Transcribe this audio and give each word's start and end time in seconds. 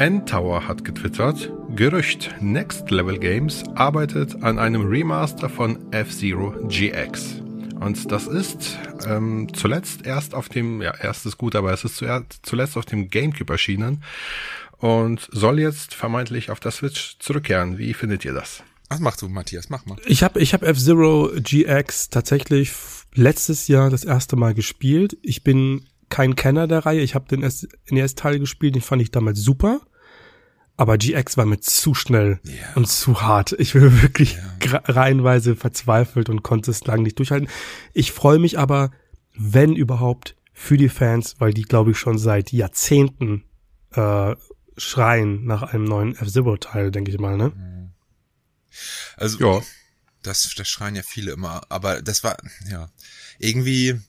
N-Tower 0.00 0.66
hat 0.66 0.82
getwittert, 0.82 1.52
Gerücht, 1.76 2.34
Next 2.40 2.90
Level 2.90 3.18
Games 3.18 3.64
arbeitet 3.74 4.42
an 4.42 4.58
einem 4.58 4.86
Remaster 4.86 5.50
von 5.50 5.92
F-Zero 5.92 6.54
GX. 6.68 7.42
Und 7.78 8.10
das 8.10 8.26
ist 8.26 8.78
ähm, 9.06 9.48
zuletzt 9.52 10.06
erst 10.06 10.34
auf 10.34 10.48
dem, 10.48 10.80
ja, 10.80 10.94
erst 11.02 11.26
ist 11.26 11.36
gut, 11.36 11.54
aber 11.54 11.74
es 11.74 11.84
ist 11.84 11.98
zuerst, 11.98 12.40
zuletzt 12.44 12.78
auf 12.78 12.86
dem 12.86 13.10
GameCube 13.10 13.52
erschienen 13.52 14.02
und 14.78 15.28
soll 15.32 15.60
jetzt 15.60 15.94
vermeintlich 15.94 16.50
auf 16.50 16.60
der 16.60 16.70
Switch 16.70 17.18
zurückkehren. 17.18 17.76
Wie 17.76 17.92
findet 17.92 18.24
ihr 18.24 18.32
das? 18.32 18.62
Was 18.88 19.00
machst 19.00 19.20
du, 19.20 19.28
Matthias? 19.28 19.68
Mach 19.68 19.84
mal. 19.84 19.98
Ich 20.06 20.22
habe 20.22 20.40
ich 20.40 20.54
hab 20.54 20.62
F-Zero 20.62 21.30
GX 21.34 22.08
tatsächlich 22.08 22.72
letztes 23.12 23.68
Jahr 23.68 23.90
das 23.90 24.04
erste 24.04 24.36
Mal 24.36 24.54
gespielt. 24.54 25.18
Ich 25.20 25.44
bin 25.44 25.84
kein 26.08 26.36
Kenner 26.36 26.66
der 26.66 26.86
Reihe. 26.86 27.00
Ich 27.00 27.14
habe 27.14 27.28
den 27.28 27.40
NES-Teil 27.90 28.38
gespielt, 28.38 28.74
den 28.74 28.82
fand 28.82 29.02
ich 29.02 29.10
damals 29.10 29.40
super. 29.40 29.82
Aber 30.80 30.96
GX 30.96 31.36
war 31.36 31.44
mir 31.44 31.60
zu 31.60 31.92
schnell 31.92 32.40
yeah. 32.46 32.72
und 32.74 32.88
zu 32.88 33.20
hart. 33.20 33.52
Ich 33.58 33.74
bin 33.74 34.00
wirklich 34.02 34.38
yeah. 34.62 34.82
reihenweise 34.86 35.54
verzweifelt 35.54 36.30
und 36.30 36.42
konnte 36.42 36.70
es 36.70 36.86
lang 36.86 37.02
nicht 37.02 37.18
durchhalten. 37.18 37.50
Ich 37.92 38.12
freue 38.12 38.38
mich 38.38 38.58
aber, 38.58 38.90
wenn 39.34 39.76
überhaupt, 39.76 40.36
für 40.54 40.78
die 40.78 40.88
Fans, 40.88 41.36
weil 41.38 41.52
die, 41.52 41.64
glaube 41.64 41.90
ich, 41.90 41.98
schon 41.98 42.16
seit 42.16 42.50
Jahrzehnten 42.50 43.44
äh, 43.90 44.34
schreien 44.78 45.44
nach 45.44 45.64
einem 45.64 45.84
neuen 45.84 46.16
F-Zero-Teil, 46.16 46.90
denke 46.90 47.10
ich 47.10 47.18
mal, 47.18 47.36
ne? 47.36 47.52
Mhm. 47.54 47.90
Also, 49.18 49.38
ja. 49.38 49.62
das, 50.22 50.50
das 50.56 50.66
schreien 50.66 50.96
ja 50.96 51.02
viele 51.02 51.32
immer, 51.32 51.60
aber 51.68 52.00
das 52.00 52.24
war, 52.24 52.38
ja, 52.70 52.88
irgendwie 53.38 54.00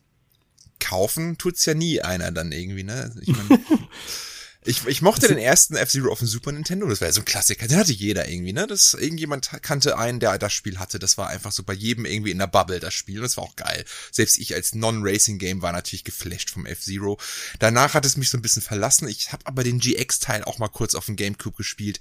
kaufen 0.79 1.37
tut's 1.37 1.65
ja 1.65 1.73
nie 1.73 2.01
einer 2.01 2.31
dann 2.31 2.53
irgendwie, 2.53 2.83
ne? 2.83 3.13
Ich 3.19 3.27
mein, 3.27 3.59
Ich, 4.63 4.85
ich 4.85 5.01
mochte 5.01 5.27
den 5.27 5.39
ersten 5.39 5.75
F-Zero 5.75 6.11
auf 6.11 6.19
dem 6.19 6.27
Super 6.27 6.51
Nintendo, 6.51 6.87
das 6.87 7.01
war 7.01 7.07
ja 7.07 7.13
so 7.13 7.21
ein 7.21 7.25
Klassiker, 7.25 7.67
den 7.67 7.77
hatte 7.77 7.93
jeder 7.93 8.29
irgendwie, 8.29 8.53
ne? 8.53 8.67
Das, 8.67 8.93
irgendjemand 8.93 9.49
kannte 9.63 9.97
einen, 9.97 10.19
der 10.19 10.37
das 10.37 10.53
Spiel 10.53 10.77
hatte, 10.77 10.99
das 10.99 11.17
war 11.17 11.29
einfach 11.29 11.51
so 11.51 11.63
bei 11.63 11.73
jedem 11.73 12.05
irgendwie 12.05 12.29
in 12.29 12.37
der 12.37 12.45
Bubble, 12.45 12.79
das 12.79 12.93
Spiel, 12.93 13.17
und 13.17 13.23
das 13.23 13.37
war 13.37 13.43
auch 13.43 13.55
geil. 13.55 13.83
Selbst 14.11 14.37
ich 14.37 14.53
als 14.53 14.75
Non-Racing-Game 14.75 15.63
war 15.63 15.71
natürlich 15.71 16.03
geflasht 16.03 16.51
vom 16.51 16.67
F-Zero. 16.67 17.19
Danach 17.57 17.95
hat 17.95 18.05
es 18.05 18.17
mich 18.17 18.29
so 18.29 18.37
ein 18.37 18.43
bisschen 18.43 18.61
verlassen, 18.61 19.07
ich 19.07 19.31
habe 19.31 19.47
aber 19.47 19.63
den 19.63 19.79
GX-Teil 19.79 20.43
auch 20.43 20.59
mal 20.59 20.69
kurz 20.69 20.93
auf 20.93 21.07
dem 21.07 21.15
Gamecube 21.15 21.57
gespielt. 21.57 21.99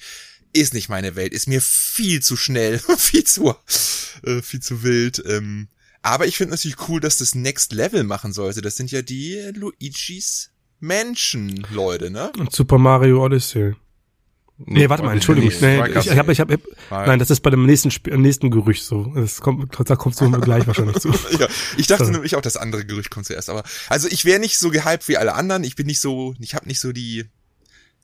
Ist 0.53 0.75
nicht 0.75 0.91
meine 0.91 1.17
Welt, 1.17 1.33
ist 1.33 1.49
mir 1.49 1.63
viel 1.63 2.21
zu 2.21 2.37
schnell, 2.37 2.79
viel 2.99 3.25
zu, 3.25 3.55
äh, 4.23 4.43
viel 4.43 4.61
zu 4.61 4.83
wild, 4.83 5.23
ähm, 5.25 5.69
aber 6.03 6.27
ich 6.27 6.37
finde 6.37 6.53
natürlich 6.53 6.89
cool, 6.89 7.01
dass 7.01 7.17
das 7.17 7.35
Next 7.35 7.73
Level 7.73 8.05
machen 8.05 8.35
sollte. 8.35 8.61
Das 8.61 8.77
sind 8.77 8.91
ja 8.91 9.01
die 9.01 9.51
Luigis 9.55 10.51
Menschen, 10.81 11.67
Leute, 11.71 12.11
ne? 12.11 12.33
Und 12.39 12.53
Super 12.53 12.79
Mario 12.79 13.25
Odyssey. 13.25 13.75
Nee, 14.67 14.81
nee 14.81 14.89
warte 14.91 15.03
mal, 15.03 15.15
Entschuldigung. 15.15 15.53
Nee, 15.61 15.89
ich, 15.89 16.07
ich 16.07 16.19
hab, 16.19 16.29
ich 16.29 16.41
hab, 16.41 16.51
nein, 16.91 17.19
das 17.19 17.31
ist 17.31 17.41
bei 17.41 17.49
dem 17.49 17.65
nächsten, 17.65 17.91
nächsten 18.21 18.51
Gerücht 18.51 18.85
so. 18.85 19.05
Das 19.15 19.41
kommt, 19.41 19.75
da 19.89 19.97
kommst 19.97 20.21
du 20.21 20.31
gleich 20.33 20.67
wahrscheinlich 20.67 20.99
zu. 20.99 21.09
ja, 21.39 21.49
ich 21.79 21.87
dachte 21.87 22.05
so. 22.05 22.11
nämlich 22.11 22.37
auch, 22.37 22.43
das 22.43 22.59
andere 22.59 22.85
Gerücht 22.85 23.11
kommt 23.11 23.25
zuerst. 23.25 23.49
Aber 23.49 23.63
also 23.89 24.09
ich 24.09 24.27
wäre 24.27 24.39
nicht 24.39 24.59
so 24.59 24.71
gehypt 24.71 25.09
wie 25.09 25.17
alle 25.17 25.35
anderen. 25.35 25.65
Ich 25.65 25.77
bin 25.77 25.87
nicht 25.87 26.01
so, 26.01 26.35
ich 26.39 26.55
habe 26.55 26.69
nicht 26.69 26.81
so 26.81 26.93
die 26.93 27.25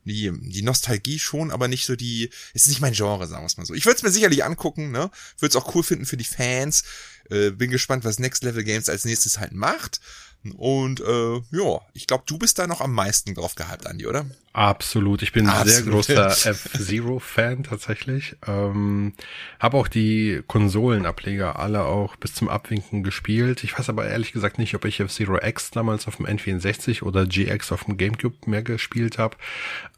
die, 0.06 0.32
die 0.32 0.62
Nostalgie 0.62 1.18
schon, 1.18 1.50
aber 1.50 1.68
nicht 1.68 1.84
so 1.84 1.96
die, 1.96 2.30
es 2.54 2.62
ist 2.62 2.68
nicht 2.68 2.80
mein 2.80 2.92
Genre, 2.92 3.26
sagen 3.26 3.42
wir 3.42 3.46
es 3.46 3.56
mal 3.56 3.66
so. 3.66 3.74
Ich 3.74 3.86
würde 3.86 3.96
es 3.96 4.02
mir 4.02 4.10
sicherlich 4.10 4.44
angucken, 4.44 4.92
ne? 4.92 5.10
Würde 5.38 5.50
es 5.50 5.56
auch 5.56 5.74
cool 5.74 5.82
finden 5.82 6.06
für 6.06 6.16
die 6.16 6.24
Fans. 6.24 6.84
Äh, 7.28 7.50
bin 7.50 7.70
gespannt, 7.70 8.04
was 8.04 8.20
Next 8.20 8.44
Level 8.44 8.62
Games 8.62 8.88
als 8.88 9.04
nächstes 9.04 9.40
halt 9.40 9.52
macht. 9.52 10.00
Und 10.56 11.00
äh, 11.00 11.36
ja, 11.50 11.80
ich 11.92 12.06
glaube, 12.06 12.24
du 12.26 12.38
bist 12.38 12.58
da 12.58 12.66
noch 12.66 12.80
am 12.80 12.92
meisten 12.92 13.34
drauf 13.34 13.54
gehypt, 13.54 13.86
Andi, 13.86 14.06
oder? 14.06 14.26
Absolut. 14.56 15.20
Ich 15.20 15.32
bin 15.32 15.50
ein 15.50 15.66
sehr 15.68 15.82
großer 15.82 16.28
F-Zero-Fan 16.28 17.64
tatsächlich. 17.64 18.36
Ähm, 18.46 19.12
Habe 19.60 19.76
auch 19.76 19.86
die 19.86 20.40
Konsolenableger 20.46 21.58
alle 21.58 21.84
auch 21.84 22.16
bis 22.16 22.32
zum 22.32 22.48
Abwinken 22.48 23.02
gespielt. 23.02 23.64
Ich 23.64 23.78
weiß 23.78 23.90
aber 23.90 24.06
ehrlich 24.06 24.32
gesagt 24.32 24.58
nicht, 24.58 24.74
ob 24.74 24.86
ich 24.86 24.98
F-Zero 24.98 25.44
X 25.44 25.72
damals 25.72 26.08
auf 26.08 26.16
dem 26.16 26.24
N64 26.24 27.02
oder 27.02 27.26
GX 27.26 27.70
auf 27.70 27.84
dem 27.84 27.98
Gamecube 27.98 28.34
mehr 28.46 28.62
gespielt 28.62 29.18
habe. 29.18 29.36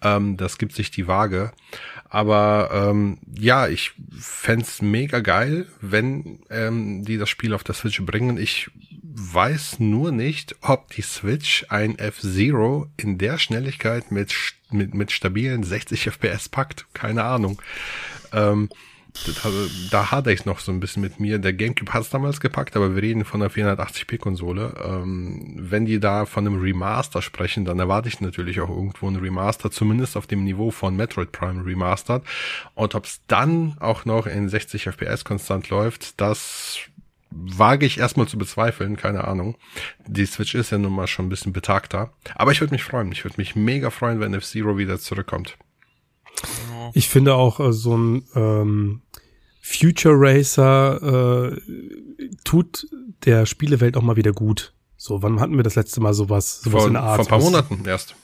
Ähm, 0.03 0.37
das 0.37 0.59
gibt 0.59 0.75
sich 0.75 0.91
die 0.91 1.07
Waage. 1.07 1.53
Aber 2.11 2.71
ähm, 2.73 3.19
ja, 3.39 3.69
ich 3.69 3.93
fände 4.19 4.67
mega 4.81 5.21
geil, 5.21 5.69
wenn 5.81 6.41
ähm, 6.51 7.05
die 7.05 7.17
das 7.17 7.29
Spiel 7.29 7.55
auf 7.55 7.63
der 7.63 7.77
Switch 7.77 8.03
bringen. 8.05 8.39
Ich 8.39 8.69
weiß 9.19 9.81
nur 9.81 10.13
nicht, 10.13 10.57
ob 10.61 10.91
die 10.91 11.03
Switch 11.03 11.67
ein 11.69 11.99
F-Zero 11.99 12.87
in 12.97 13.19
der 13.19 13.39
Schnelligkeit 13.39 14.13
mit, 14.13 14.33
mit, 14.71 14.95
mit 14.95 15.13
stabilen 15.13 15.63
60 15.63 16.05
FPS 16.11 16.49
packt. 16.49 16.87
Keine 16.95 17.25
Ahnung. 17.25 17.61
Ähm, 18.33 18.69
da, 19.27 19.51
da 19.91 20.11
hadere 20.11 20.33
ich 20.33 20.45
noch 20.45 20.61
so 20.61 20.71
ein 20.71 20.81
bisschen 20.81 21.03
mit 21.03 21.19
mir. 21.19 21.39
Der 21.39 21.53
GameCube 21.53 21.93
hat 21.93 22.03
es 22.03 22.11
damals 22.11 22.41
gepackt, 22.41 22.77
aber 22.77 22.95
wir 22.95 23.03
reden 23.03 23.25
von 23.25 23.43
einer 23.43 23.51
480p-Konsole. 23.51 24.75
Ähm, 24.85 25.55
wenn 25.59 25.87
die 25.87 25.99
da 25.99 26.27
von 26.27 26.47
einem 26.47 26.61
Remaster 26.61 27.23
sprechen, 27.23 27.65
dann 27.65 27.79
erwarte 27.79 28.09
ich 28.09 28.21
natürlich 28.21 28.61
auch 28.61 28.69
irgendwo 28.69 29.09
ein 29.09 29.17
Remaster, 29.17 29.71
zumindest 29.71 30.17
auf 30.17 30.27
dem 30.27 30.45
Niveau 30.45 30.71
von 30.71 30.97
Metroid 30.97 31.33
Prime 31.33 31.65
Remastered. 31.65 32.23
Und 32.75 32.95
ob 32.95 33.07
es 33.07 33.21
dann 33.27 33.77
auch 33.81 34.05
noch 34.05 34.27
in 34.27 34.49
60 34.49 34.85
FPS 34.85 35.25
konstant 35.25 35.69
läuft, 35.71 36.21
das 36.21 36.79
wage 37.31 37.87
ich 37.87 37.99
erstmal 37.99 38.27
zu 38.27 38.39
bezweifeln, 38.39 38.97
keine 38.97 39.25
Ahnung. 39.25 39.57
Die 40.07 40.27
Switch 40.27 40.55
ist 40.55 40.71
ja 40.71 40.79
nun 40.79 40.93
mal 40.93 41.07
schon 41.07 41.27
ein 41.27 41.29
bisschen 41.29 41.53
betagter. 41.53 42.13
Aber 42.35 42.53
ich 42.53 42.61
würde 42.61 42.73
mich 42.73 42.85
freuen. 42.85 43.13
Ich 43.13 43.25
würde 43.25 43.37
mich 43.39 43.55
mega 43.55 43.91
freuen, 43.91 44.21
wenn 44.21 44.35
F-Zero 44.35 44.79
wieder 44.79 44.99
zurückkommt. 44.99 45.57
Ich 46.95 47.09
finde 47.09 47.35
auch 47.35 47.61
äh, 47.61 47.73
so 47.73 47.97
ein 47.97 48.25
ähm, 48.35 49.03
Future 49.61 50.15
Racer 50.17 51.53
äh, 51.53 51.61
tut 52.45 52.87
der 53.25 53.47
Spielewelt 53.47 53.97
auch 53.97 54.03
mal 54.03 54.17
wieder 54.17 54.33
gut. 54.33 54.73
So, 54.97 55.23
wann 55.23 55.41
hatten 55.41 55.57
wir 55.57 55.63
das 55.63 55.75
letzte 55.75 56.01
Mal 56.01 56.15
sowas? 56.15 56.63
sowas 56.63 56.81
vor, 56.81 56.87
in 56.89 56.95
der 56.95 57.03
Art? 57.03 57.17
Vor 57.17 57.27
ein 57.27 57.29
paar 57.29 57.41
Monaten 57.41 57.85
erst. 57.85 58.17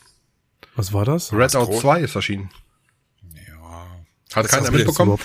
Was 0.76 0.92
war 0.92 1.04
das? 1.04 1.32
Red 1.32 1.54
Out 1.54 1.72
2 1.74 2.00
ist 2.00 2.14
erschienen. 2.16 2.50
Hat 4.34 4.48
keiner 4.48 4.70
mitbekommen? 4.70 5.18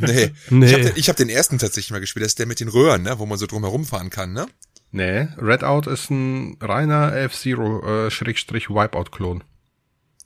nee. 0.00 0.32
nee. 0.50 0.66
Ich 0.66 0.72
habe 0.72 0.84
den, 0.84 1.02
hab 1.02 1.16
den 1.16 1.28
ersten 1.28 1.58
tatsächlich 1.58 1.90
mal 1.90 2.00
gespielt. 2.00 2.24
Das 2.24 2.32
ist 2.32 2.38
der 2.38 2.46
mit 2.46 2.60
den 2.60 2.68
Röhren, 2.68 3.02
ne? 3.02 3.18
wo 3.18 3.26
man 3.26 3.38
so 3.38 3.46
drum 3.46 3.62
herum 3.62 3.84
fahren 3.84 4.10
kann, 4.10 4.32
ne? 4.32 4.46
Nee, 4.90 5.26
Redout 5.38 5.90
ist 5.90 6.10
ein 6.10 6.56
reiner 6.60 7.16
F-Zero 7.16 8.06
äh, 8.06 8.10
Schrägstrich 8.12 8.70
Wipeout-Klon. 8.70 9.42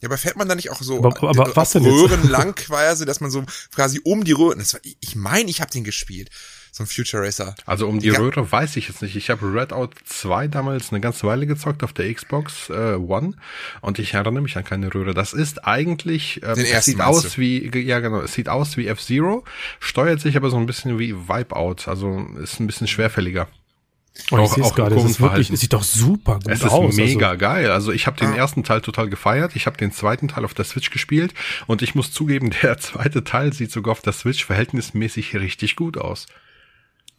Ja, 0.01 0.09
aber 0.09 0.19
fährt 0.19 0.37
man 0.37 0.49
da 0.49 0.55
nicht 0.55 0.71
auch 0.71 0.83
so 0.83 0.99
aber, 0.99 1.29
aber 1.29 1.57
was 1.57 1.73
denn 1.73 1.85
Röhren 1.85 2.21
jetzt? 2.23 2.31
lang 2.31 2.55
quasi, 2.55 3.05
dass 3.05 3.21
man 3.21 3.31
so 3.31 3.45
quasi 3.75 4.01
um 4.05 4.25
die 4.25 4.33
Röhren, 4.33 4.59
das 4.59 4.75
war, 4.75 4.81
ich 4.83 5.17
meine, 5.17 5.51
ich 5.51 5.61
habe 5.61 5.71
den 5.71 5.85
gespielt 5.85 6.31
so 6.79 6.85
ein 6.85 6.87
Future 6.87 7.23
Racer. 7.23 7.55
Also 7.67 7.89
um 7.89 7.99
die 7.99 8.09
ja. 8.09 8.19
Röhre 8.19 8.51
weiß 8.51 8.77
ich 8.77 8.89
jetzt 8.89 9.03
nicht. 9.03 9.17
Ich 9.17 9.31
habe 9.31 9.53
Redout 9.53 9.91
2 10.05 10.49
damals 10.49 10.91
eine 10.91 11.01
ganze 11.01 11.27
Weile 11.27 11.47
gezockt 11.47 11.83
auf 11.85 11.93
der 11.93 12.13
Xbox 12.13 12.71
äh, 12.71 12.95
One 12.95 13.35
und 13.81 13.99
ich 13.99 14.15
erinnere 14.15 14.43
mich 14.43 14.57
an 14.57 14.65
keine 14.65 14.93
Röhre. 14.95 15.13
Das 15.13 15.33
ist 15.33 15.67
eigentlich, 15.67 16.41
ähm, 16.43 16.59
es 16.59 16.85
sieht 16.85 17.01
aus 17.01 17.35
du? 17.35 17.39
wie, 17.39 17.69
ja 17.79 18.01
genau, 18.01 18.21
es 18.21 18.33
sieht 18.33 18.49
aus 18.49 18.77
wie 18.77 18.87
F-Zero, 18.87 19.45
steuert 19.81 20.21
sich 20.21 20.37
aber 20.37 20.51
so 20.51 20.57
ein 20.57 20.67
bisschen 20.67 20.99
wie 20.99 21.15
Wipeout, 21.15 21.87
also 21.87 22.27
ist 22.41 22.61
ein 22.61 22.67
bisschen 22.67 22.87
schwerfälliger. 22.87 23.49
Oh, 24.31 24.37
auch, 24.37 24.57
ich 24.57 24.63
auch 24.65 24.75
gerade, 24.75 24.97
es, 24.97 25.05
ist 25.05 25.21
wirklich, 25.21 25.51
es 25.51 25.61
sieht 25.61 25.73
doch 25.73 25.83
super 25.83 26.35
gut 26.35 26.49
es 26.49 26.65
aus. 26.65 26.91
Es 26.91 26.99
ist 26.99 27.05
mega 27.05 27.29
also. 27.31 27.39
geil. 27.39 27.71
Also 27.71 27.93
ich 27.93 28.07
habe 28.07 28.17
den 28.19 28.33
ah. 28.33 28.37
ersten 28.37 28.65
Teil 28.65 28.81
total 28.81 29.09
gefeiert. 29.09 29.55
Ich 29.55 29.67
habe 29.67 29.77
den 29.77 29.93
zweiten 29.93 30.29
Teil 30.29 30.45
auf 30.45 30.55
der 30.55 30.65
Switch 30.65 30.91
gespielt 30.91 31.35
und 31.67 31.83
ich 31.83 31.95
muss 31.95 32.11
zugeben, 32.11 32.51
der 32.63 32.79
zweite 32.79 33.25
Teil 33.25 33.53
sieht 33.53 33.71
sogar 33.71 33.93
auf 33.93 34.03
der 34.03 34.13
Switch 34.13 34.45
verhältnismäßig 34.45 35.35
richtig 35.37 35.77
gut 35.77 35.97
aus. 35.97 36.27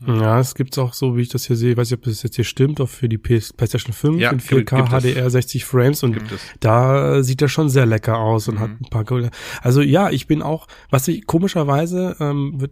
Ja, 0.07 0.39
es 0.39 0.55
gibt's 0.55 0.77
auch 0.77 0.93
so, 0.93 1.17
wie 1.17 1.21
ich 1.21 1.29
das 1.29 1.45
hier 1.45 1.57
sehe, 1.57 1.75
weiß 1.75 1.91
ich, 1.91 1.97
ob 1.97 2.03
das 2.03 2.23
jetzt 2.23 2.35
hier 2.35 2.45
stimmt, 2.45 2.79
auch 2.79 2.87
für 2.87 3.09
die 3.09 3.17
PS 3.17 3.51
PlayStation 3.51 3.91
5 3.91 4.19
ja, 4.19 4.31
in 4.31 4.39
4K 4.39 4.87
HDR 4.89 5.29
60 5.29 5.65
Frames 5.65 6.03
und 6.03 6.17
da 6.61 7.21
sieht 7.21 7.41
er 7.41 7.49
schon 7.49 7.69
sehr 7.69 7.85
lecker 7.85 8.17
aus 8.17 8.47
und 8.47 8.55
mhm. 8.55 8.59
hat 8.59 8.69
ein 8.69 8.89
paar. 8.89 9.31
Also 9.61 9.81
ja, 9.81 10.09
ich 10.09 10.27
bin 10.27 10.41
auch, 10.41 10.67
was 10.89 11.07
ich 11.09 11.25
komischerweise 11.25 12.15
ähm, 12.19 12.65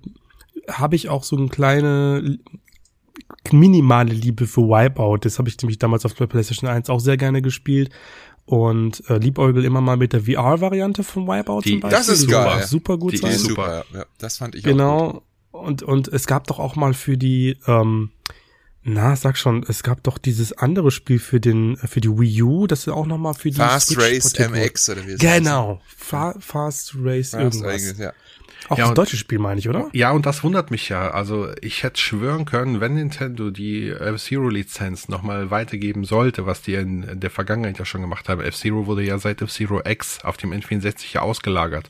habe 0.69 0.95
ich 0.95 1.09
auch 1.09 1.23
so 1.23 1.35
eine 1.35 1.49
kleine 1.49 2.39
minimale 3.51 4.13
Liebe 4.13 4.47
für 4.47 4.61
Wipeout. 4.61 5.19
Das 5.21 5.39
habe 5.39 5.49
ich 5.49 5.57
nämlich 5.61 5.79
damals 5.79 6.05
auf 6.05 6.13
der 6.13 6.27
PlayStation 6.27 6.69
1 6.69 6.89
auch 6.89 6.99
sehr 6.99 7.17
gerne 7.17 7.41
gespielt 7.41 7.89
und 8.45 9.03
äh, 9.09 9.17
liebäugel 9.17 9.65
immer 9.65 9.81
mal 9.81 9.97
mit 9.97 10.13
der 10.13 10.21
VR-Variante 10.21 11.03
von 11.03 11.27
Wipeout 11.27 11.61
die, 11.61 11.71
zum 11.71 11.79
Beispiel. 11.81 11.97
Das 11.97 12.07
ist 12.07 12.29
geil. 12.29 12.65
Super 12.65 12.97
gut 12.97 13.13
die 13.13 13.17
sein. 13.17 13.31
Ist 13.31 13.45
super, 13.45 13.83
ja. 13.93 14.05
Das 14.17 14.37
fand 14.37 14.55
ich 14.55 14.63
genau. 14.63 14.97
auch 14.97 15.07
Genau. 15.09 15.23
Und, 15.51 15.83
und 15.83 16.07
es 16.07 16.27
gab 16.27 16.47
doch 16.47 16.59
auch 16.59 16.75
mal 16.75 16.93
für 16.93 17.17
die 17.17 17.57
ähm, 17.67 18.11
Na, 18.83 19.15
sag 19.15 19.37
schon, 19.37 19.65
es 19.67 19.83
gab 19.83 20.03
doch 20.03 20.17
dieses 20.17 20.53
andere 20.53 20.91
Spiel 20.91 21.19
für 21.19 21.39
den 21.41 21.75
für 21.77 21.99
die 21.99 22.09
Wii 22.09 22.43
U, 22.43 22.67
das 22.67 22.81
ist 22.81 22.89
auch 22.89 23.05
noch 23.05 23.17
mal 23.17 23.33
für 23.33 23.49
die 23.49 23.57
Fast 23.57 23.87
Switch 23.87 23.99
Race 23.99 24.33
MX 24.39 24.89
oder 24.89 25.07
wie 25.07 25.11
es 25.11 25.19
Genau, 25.19 25.81
Fa 25.97 26.35
Fast 26.39 26.93
Race 26.95 27.31
Fast 27.31 27.43
irgendwas. 27.43 27.73
Race, 27.73 27.95
ja. 27.97 28.13
Auch 28.69 28.77
Ja, 28.77 28.83
das 28.83 28.89
und- 28.89 28.97
deutsche 28.97 29.17
Spiel 29.17 29.39
meine 29.39 29.59
ich, 29.59 29.69
oder? 29.69 29.89
Ja, 29.93 30.11
und 30.11 30.25
das 30.25 30.43
wundert 30.43 30.71
mich 30.71 30.89
ja. 30.89 31.11
Also 31.11 31.49
ich 31.61 31.83
hätte 31.83 31.99
schwören 32.01 32.45
können, 32.45 32.81
wenn 32.81 32.95
Nintendo 32.95 33.49
die 33.51 33.89
F-Zero-Lizenz 33.89 35.07
nochmal 35.07 35.51
weitergeben 35.51 36.03
sollte, 36.05 36.45
was 36.45 36.61
die 36.61 36.73
in 36.75 37.19
der 37.19 37.29
Vergangenheit 37.29 37.79
ja 37.79 37.85
schon 37.85 38.01
gemacht 38.01 38.29
haben. 38.29 38.41
F-Zero 38.41 38.85
wurde 38.85 39.03
ja 39.03 39.17
seit 39.17 39.41
F-Zero 39.41 39.81
X 39.87 40.23
auf 40.23 40.37
dem 40.37 40.51
N64 40.51 41.13
ja 41.13 41.21
ausgelagert 41.21 41.89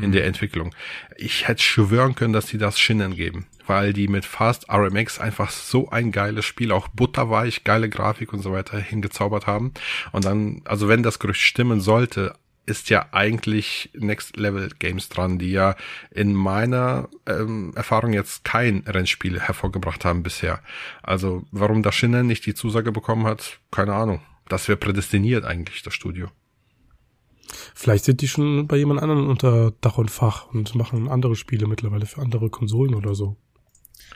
in 0.00 0.12
der 0.12 0.24
Entwicklung. 0.26 0.74
Ich 1.16 1.46
hätte 1.48 1.62
schwören 1.62 2.14
können, 2.14 2.32
dass 2.32 2.46
die 2.46 2.58
das 2.58 2.78
Shinnen 2.78 3.14
geben. 3.14 3.46
Weil 3.66 3.94
die 3.94 4.08
mit 4.08 4.26
Fast 4.26 4.68
RMX 4.70 5.18
einfach 5.18 5.48
so 5.48 5.88
ein 5.88 6.12
geiles 6.12 6.44
Spiel, 6.44 6.70
auch 6.70 6.88
butterweich, 6.88 7.64
geile 7.64 7.88
Grafik 7.88 8.34
und 8.34 8.40
so 8.40 8.52
weiter 8.52 8.78
hingezaubert 8.78 9.46
haben. 9.46 9.72
Und 10.12 10.26
dann, 10.26 10.60
also 10.66 10.86
wenn 10.88 11.02
das 11.02 11.18
Gerücht 11.18 11.40
stimmen 11.40 11.80
sollte, 11.80 12.34
ist 12.66 12.90
ja 12.90 13.06
eigentlich 13.12 13.90
Next 13.94 14.36
Level 14.36 14.70
Games 14.78 15.08
dran, 15.08 15.38
die 15.38 15.50
ja 15.50 15.76
in 16.10 16.34
meiner 16.34 17.08
ähm, 17.26 17.72
Erfahrung 17.74 18.12
jetzt 18.12 18.44
kein 18.44 18.84
Rennspiel 18.86 19.40
hervorgebracht 19.40 20.04
haben 20.04 20.22
bisher. 20.22 20.60
Also 21.02 21.44
warum 21.50 21.82
das 21.82 21.94
Schinnen 21.94 22.26
nicht 22.26 22.46
die 22.46 22.54
Zusage 22.54 22.92
bekommen 22.92 23.26
hat, 23.26 23.60
keine 23.70 23.94
Ahnung. 23.94 24.20
Das 24.48 24.68
wäre 24.68 24.76
prädestiniert 24.76 25.44
eigentlich, 25.44 25.82
das 25.82 25.94
Studio. 25.94 26.28
Vielleicht 27.74 28.04
sind 28.04 28.20
die 28.20 28.28
schon 28.28 28.66
bei 28.66 28.76
jemand 28.76 29.00
anderen 29.00 29.28
unter 29.28 29.72
Dach 29.80 29.98
und 29.98 30.10
Fach 30.10 30.46
und 30.52 30.74
machen 30.74 31.08
andere 31.08 31.36
Spiele 31.36 31.66
mittlerweile 31.66 32.06
für 32.06 32.20
andere 32.20 32.50
Konsolen 32.50 32.94
oder 32.94 33.14
so. 33.14 33.36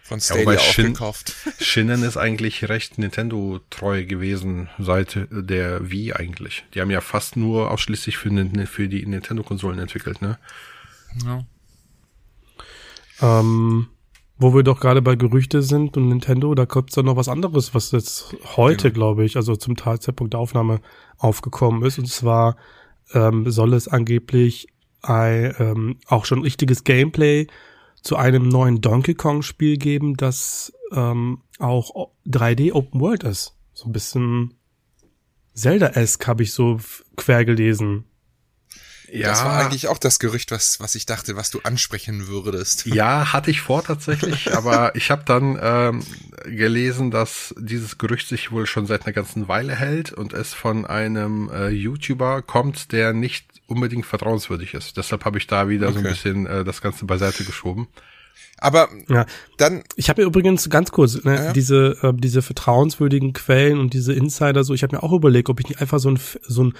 Von 0.08 0.20
Ja, 0.20 0.24
Stadia 0.24 0.58
Shin- 0.58 0.86
aufgekauft. 0.86 1.34
Shinnen 1.60 2.02
ist 2.02 2.16
eigentlich 2.16 2.66
recht 2.70 2.96
Nintendo-treu 2.96 4.06
gewesen 4.06 4.70
seit 4.78 5.28
der 5.30 5.90
Wii 5.90 6.14
eigentlich. 6.14 6.64
Die 6.72 6.80
haben 6.80 6.90
ja 6.90 7.02
fast 7.02 7.36
nur 7.36 7.70
ausschließlich 7.70 8.16
für, 8.16 8.30
für 8.66 8.88
die 8.88 9.04
Nintendo-Konsolen 9.04 9.78
entwickelt, 9.78 10.22
ne? 10.22 10.38
Ja. 11.26 11.44
Ähm, 13.20 13.88
wo 14.38 14.54
wir 14.54 14.62
doch 14.62 14.80
gerade 14.80 15.02
bei 15.02 15.14
Gerüchte 15.14 15.60
sind 15.60 15.96
und 15.98 16.08
Nintendo, 16.08 16.54
da 16.54 16.64
kommt 16.64 16.96
dann 16.96 17.04
noch 17.04 17.16
was 17.16 17.28
anderes, 17.28 17.74
was 17.74 17.90
jetzt 17.90 18.34
heute, 18.56 18.90
glaube 18.92 19.24
ich, 19.26 19.36
also 19.36 19.56
zum 19.56 19.76
Zeitpunkt 19.76 20.32
der 20.32 20.40
Aufnahme 20.40 20.80
aufgekommen 21.18 21.82
ist. 21.82 21.98
Und 21.98 22.06
zwar 22.06 22.56
ähm, 23.12 23.50
soll 23.50 23.74
es 23.74 23.88
angeblich 23.88 24.68
ein, 25.02 25.54
ähm, 25.58 25.98
auch 26.06 26.24
schon 26.24 26.42
richtiges 26.42 26.84
Gameplay 26.84 27.46
zu 28.02 28.16
einem 28.16 28.48
neuen 28.48 28.80
Donkey 28.80 29.14
Kong 29.14 29.42
Spiel 29.42 29.76
geben, 29.76 30.16
das 30.16 30.72
ähm, 30.92 31.42
auch 31.58 32.10
3D 32.26 32.72
Open 32.72 33.00
World 33.00 33.24
ist. 33.24 33.56
So 33.74 33.88
ein 33.88 33.92
bisschen 33.92 34.54
Zelda-esque 35.54 36.26
habe 36.26 36.42
ich 36.42 36.52
so 36.52 36.78
quer 37.16 37.44
gelesen. 37.44 38.04
Ja, 39.10 39.28
Das 39.28 39.44
war 39.44 39.58
eigentlich 39.58 39.88
auch 39.88 39.98
das 39.98 40.18
Gerücht, 40.18 40.50
was, 40.50 40.80
was 40.80 40.94
ich 40.94 41.06
dachte, 41.06 41.34
was 41.36 41.50
du 41.50 41.60
ansprechen 41.62 42.26
würdest. 42.28 42.86
Ja, 42.86 43.32
hatte 43.32 43.50
ich 43.50 43.60
vor 43.60 43.82
tatsächlich, 43.82 44.52
aber 44.56 44.94
ich 44.96 45.10
habe 45.10 45.22
dann 45.24 45.58
ähm, 45.60 46.02
gelesen, 46.44 47.10
dass 47.10 47.54
dieses 47.58 47.98
Gerücht 47.98 48.28
sich 48.28 48.50
wohl 48.52 48.66
schon 48.66 48.86
seit 48.86 49.06
einer 49.06 49.12
ganzen 49.14 49.48
Weile 49.48 49.74
hält 49.74 50.12
und 50.12 50.32
es 50.32 50.52
von 50.54 50.84
einem 50.84 51.50
äh, 51.50 51.68
YouTuber 51.68 52.42
kommt, 52.42 52.92
der 52.92 53.12
nicht 53.12 53.46
unbedingt 53.66 54.06
vertrauenswürdig 54.06 54.74
ist. 54.74 54.96
Deshalb 54.96 55.24
habe 55.24 55.38
ich 55.38 55.46
da 55.46 55.68
wieder 55.68 55.88
so 55.92 55.98
ein 55.98 56.04
Okay. 56.04 56.08
bisschen 56.14 56.46
äh, 56.46 56.64
das 56.64 56.80
Ganze 56.80 57.04
beiseite 57.04 57.44
geschoben. 57.44 57.88
Aber 58.60 58.88
Ja, 59.08 59.24
dann, 59.56 59.84
Ich 59.96 60.08
habe 60.10 60.20
mir 60.22 60.26
übrigens 60.26 60.68
ganz 60.68 60.90
kurz 60.90 61.22
ne, 61.24 61.34
Ja, 61.36 61.44
ja. 61.44 61.52
diese 61.52 61.96
äh, 62.02 62.12
diese 62.14 62.42
vertrauenswürdigen 62.42 63.32
Quellen 63.32 63.78
und 63.78 63.94
diese 63.94 64.12
Insider 64.12 64.64
so. 64.64 64.74
Ich 64.74 64.82
habe 64.82 64.96
mir 64.96 65.02
auch 65.02 65.12
überlegt, 65.12 65.48
ob 65.48 65.60
ich 65.60 65.68
nicht 65.68 65.80
einfach 65.80 65.98
so 66.00 66.10
ein 66.10 66.18
so 66.42 66.64
ein 66.64 66.74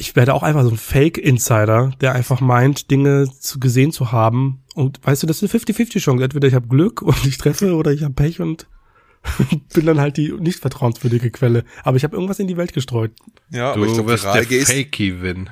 ich 0.00 0.14
werde 0.14 0.32
auch 0.32 0.44
einfach 0.44 0.62
so 0.62 0.70
ein 0.70 0.76
Fake 0.76 1.18
Insider, 1.18 1.90
der 2.00 2.12
einfach 2.14 2.40
meint, 2.40 2.90
Dinge 2.90 3.28
zu 3.40 3.58
gesehen 3.58 3.90
zu 3.90 4.12
haben. 4.12 4.62
Und 4.76 5.00
weißt 5.04 5.24
du, 5.24 5.26
das 5.26 5.42
ist 5.42 5.52
eine 5.54 5.62
50-50 5.64 5.98
Chance. 5.98 6.22
Entweder 6.24 6.46
ich 6.46 6.54
habe 6.54 6.68
Glück 6.68 7.02
und 7.02 7.26
ich 7.26 7.36
treffe 7.36 7.74
oder 7.74 7.90
ich 7.92 8.04
habe 8.04 8.14
Pech 8.14 8.40
und 8.40 8.68
bin 9.74 9.86
dann 9.86 10.00
halt 10.00 10.16
die 10.16 10.30
nicht 10.32 10.60
vertrauenswürdige 10.60 11.30
Quelle. 11.32 11.64
Aber 11.82 11.96
ich 11.96 12.04
habe 12.04 12.14
irgendwas 12.14 12.38
in 12.38 12.46
die 12.46 12.56
Welt 12.56 12.72
gestreut. 12.72 13.10
ja, 13.50 13.72
Du 13.74 13.80
aber 13.80 13.86
ich 13.88 13.94
glaub, 13.94 14.06
wirst 14.06 14.24
der 14.24 14.44
gehst. 14.46 14.70
Fakey-Win. 14.72 15.50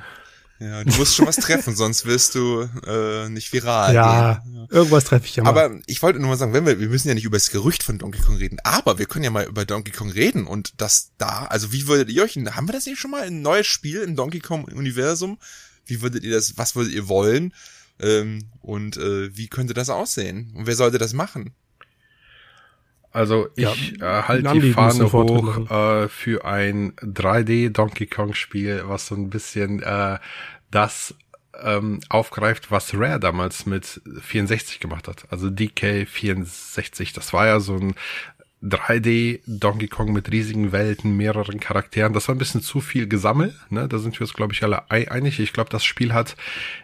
Ja, 0.59 0.83
du 0.83 0.91
musst 0.95 1.15
schon 1.15 1.27
was 1.27 1.35
treffen, 1.35 1.75
sonst 1.75 2.05
wirst 2.05 2.33
du 2.33 2.67
äh, 2.85 3.29
nicht 3.29 3.53
viral 3.53 3.93
ja, 3.93 4.41
gehen. 4.43 4.67
irgendwas 4.69 5.03
treffe 5.05 5.25
ich 5.27 5.35
ja 5.35 5.43
mal. 5.43 5.49
Aber 5.49 5.79
ich 5.85 6.01
wollte 6.01 6.19
nur 6.19 6.29
mal 6.29 6.37
sagen, 6.37 6.53
wenn 6.53 6.65
wir, 6.65 6.79
wir 6.79 6.89
müssen 6.89 7.07
ja 7.07 7.13
nicht 7.13 7.25
über 7.25 7.37
das 7.37 7.51
Gerücht 7.51 7.83
von 7.83 7.99
Donkey 7.99 8.21
Kong 8.21 8.37
reden, 8.37 8.57
aber 8.63 8.97
wir 8.97 9.05
können 9.05 9.23
ja 9.23 9.29
mal 9.29 9.45
über 9.45 9.65
Donkey 9.65 9.91
Kong 9.91 10.09
reden 10.09 10.47
und 10.47 10.73
das 10.77 11.11
da, 11.19 11.45
also 11.45 11.71
wie 11.71 11.87
würdet 11.87 12.09
ihr 12.09 12.23
euch, 12.23 12.35
haben 12.35 12.67
wir 12.67 12.73
das 12.73 12.87
nicht 12.87 12.99
schon 12.99 13.11
mal, 13.11 13.23
ein 13.23 13.41
neues 13.41 13.67
Spiel 13.67 14.01
im 14.01 14.15
Donkey 14.15 14.39
Kong 14.39 14.65
Universum? 14.65 15.37
Wie 15.85 16.01
würdet 16.01 16.23
ihr 16.23 16.31
das, 16.31 16.57
was 16.57 16.75
würdet 16.75 16.93
ihr 16.93 17.07
wollen? 17.07 17.53
Ähm, 17.99 18.47
und 18.61 18.97
äh, 18.97 19.35
wie 19.35 19.47
könnte 19.47 19.73
das 19.73 19.89
aussehen? 19.89 20.53
Und 20.55 20.65
wer 20.67 20.75
sollte 20.75 20.97
das 20.97 21.13
machen? 21.13 21.53
Also 23.17 23.49
Ja, 23.55 23.73
ich 23.73 23.99
äh, 23.99 24.05
halte 24.05 24.59
die 24.59 24.71
Fahne 24.73 25.11
hoch 25.11 25.71
äh, 25.71 26.07
für 26.07 26.45
ein 26.45 26.93
3D 26.97 27.71
Donkey 27.71 28.05
Kong 28.05 28.35
Spiel, 28.35 28.83
was 28.85 29.07
so 29.07 29.15
ein 29.15 29.31
bisschen 29.31 29.81
äh, 29.81 30.19
das 30.69 31.15
ähm, 31.59 31.99
aufgreift, 32.09 32.69
was 32.69 32.93
Rare 32.93 33.19
damals 33.19 33.65
mit 33.65 34.01
64 34.21 34.79
gemacht 34.79 35.07
hat. 35.07 35.25
Also 35.31 35.49
DK 35.49 36.07
64, 36.07 37.11
das 37.13 37.33
war 37.33 37.47
ja 37.47 37.59
so 37.59 37.77
ein 37.77 37.95
3D 38.63 39.41
Donkey 39.45 39.87
Kong 39.87 40.11
mit 40.13 40.31
riesigen 40.31 40.71
Welten, 40.71 41.15
mehreren 41.15 41.59
Charakteren. 41.59 42.13
Das 42.13 42.27
war 42.27 42.33
ein 42.33 42.39
bisschen 42.39 42.61
zu 42.61 42.81
viel 42.81 43.07
Gesammel. 43.07 43.53
Ne? 43.69 43.87
Da 43.87 43.99
sind 43.99 44.15
wir 44.15 44.21
uns, 44.21 44.33
glaube 44.33 44.53
ich, 44.53 44.63
alle 44.63 44.89
ei- 44.89 45.11
einig. 45.11 45.39
Ich 45.39 45.53
glaube, 45.53 45.69
das 45.69 45.85
Spiel 45.85 46.11
hat 46.13 46.35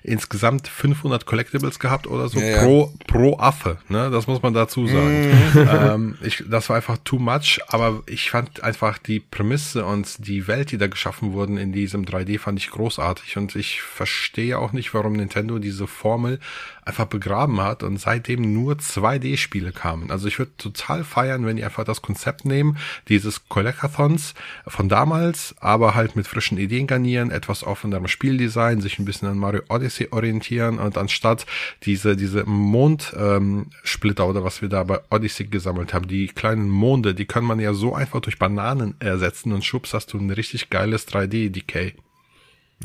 insgesamt 0.03 0.67
500 0.67 1.25
Collectibles 1.25 1.79
gehabt 1.79 2.05
oder 2.05 2.29
so 2.29 2.39
Ja, 2.39 2.45
ja. 2.45 2.63
pro 2.63 2.93
pro 3.07 3.37
Affe. 3.39 3.79
Ne? 3.89 4.11
Das 4.11 4.27
muss 4.27 4.41
man 4.43 4.53
dazu 4.53 4.85
sagen. 4.85 5.31
ähm, 5.55 6.17
ich, 6.21 6.43
das 6.47 6.69
war 6.69 6.75
einfach 6.75 6.97
too 7.03 7.17
much. 7.17 7.59
Aber 7.67 8.03
ich 8.05 8.29
fand 8.29 8.63
einfach 8.63 8.99
die 8.99 9.19
Prämisse 9.19 9.83
und 9.85 10.27
die 10.27 10.47
Welt, 10.47 10.71
die 10.71 10.77
da 10.77 10.85
geschaffen 10.87 11.33
wurden 11.33 11.57
in 11.57 11.71
diesem 11.73 12.05
3D, 12.05 12.37
fand 12.37 12.59
ich 12.59 12.69
großartig. 12.69 13.37
Und 13.37 13.55
ich 13.55 13.81
verstehe 13.81 14.59
auch 14.59 14.73
nicht, 14.73 14.93
warum 14.93 15.13
Nintendo 15.13 15.57
diese 15.57 15.87
Formel 15.87 16.39
einfach 16.85 17.05
begraben 17.05 17.61
hat 17.61 17.81
und 17.81 17.97
seitdem 17.97 18.53
nur 18.53 18.73
2D-Spiele 18.75 19.71
kamen. 19.71 20.11
Also 20.11 20.27
ich 20.27 20.37
würde 20.37 20.51
total 20.57 21.03
feiern, 21.05 21.45
wenn 21.45 21.55
die 21.55 21.62
einfach 21.63 21.83
das 21.83 22.01
Konzept 22.01 22.45
nehmen, 22.45 22.77
dieses 23.07 23.47
Collectathons 23.49 24.33
von 24.67 24.89
damals, 24.89 25.55
aber 25.59 25.95
halt 25.95 26.15
mit 26.15 26.27
frischen 26.27 26.57
Ideen 26.57 26.87
garnieren, 26.87 27.31
etwas 27.31 27.63
offenerem 27.63 28.07
Spieldesign, 28.07 28.81
sich 28.81 28.99
ein 28.99 29.05
bisschen 29.05 29.27
an 29.27 29.37
Mario 29.37 29.61
Odyssey 29.69 30.09
orientieren 30.11 30.79
und 30.79 30.97
anstatt 30.97 31.45
diese, 31.83 32.15
diese 32.15 32.45
Mondsplitter 32.45 34.23
ähm, 34.23 34.29
oder 34.29 34.43
was 34.43 34.61
wir 34.61 34.69
da 34.69 34.83
bei 34.83 34.99
Odyssey 35.09 35.45
gesammelt 35.47 35.93
haben, 35.93 36.07
die 36.07 36.27
kleinen 36.27 36.69
Monde, 36.69 37.13
die 37.13 37.25
kann 37.25 37.43
man 37.43 37.59
ja 37.59 37.73
so 37.73 37.95
einfach 37.95 38.21
durch 38.21 38.39
Bananen 38.39 38.95
ersetzen 38.99 39.53
und 39.53 39.63
schubst 39.63 39.93
hast 39.93 40.13
du 40.13 40.17
ein 40.17 40.29
richtig 40.31 40.69
geiles 40.69 41.07
3D-Decay. 41.07 41.93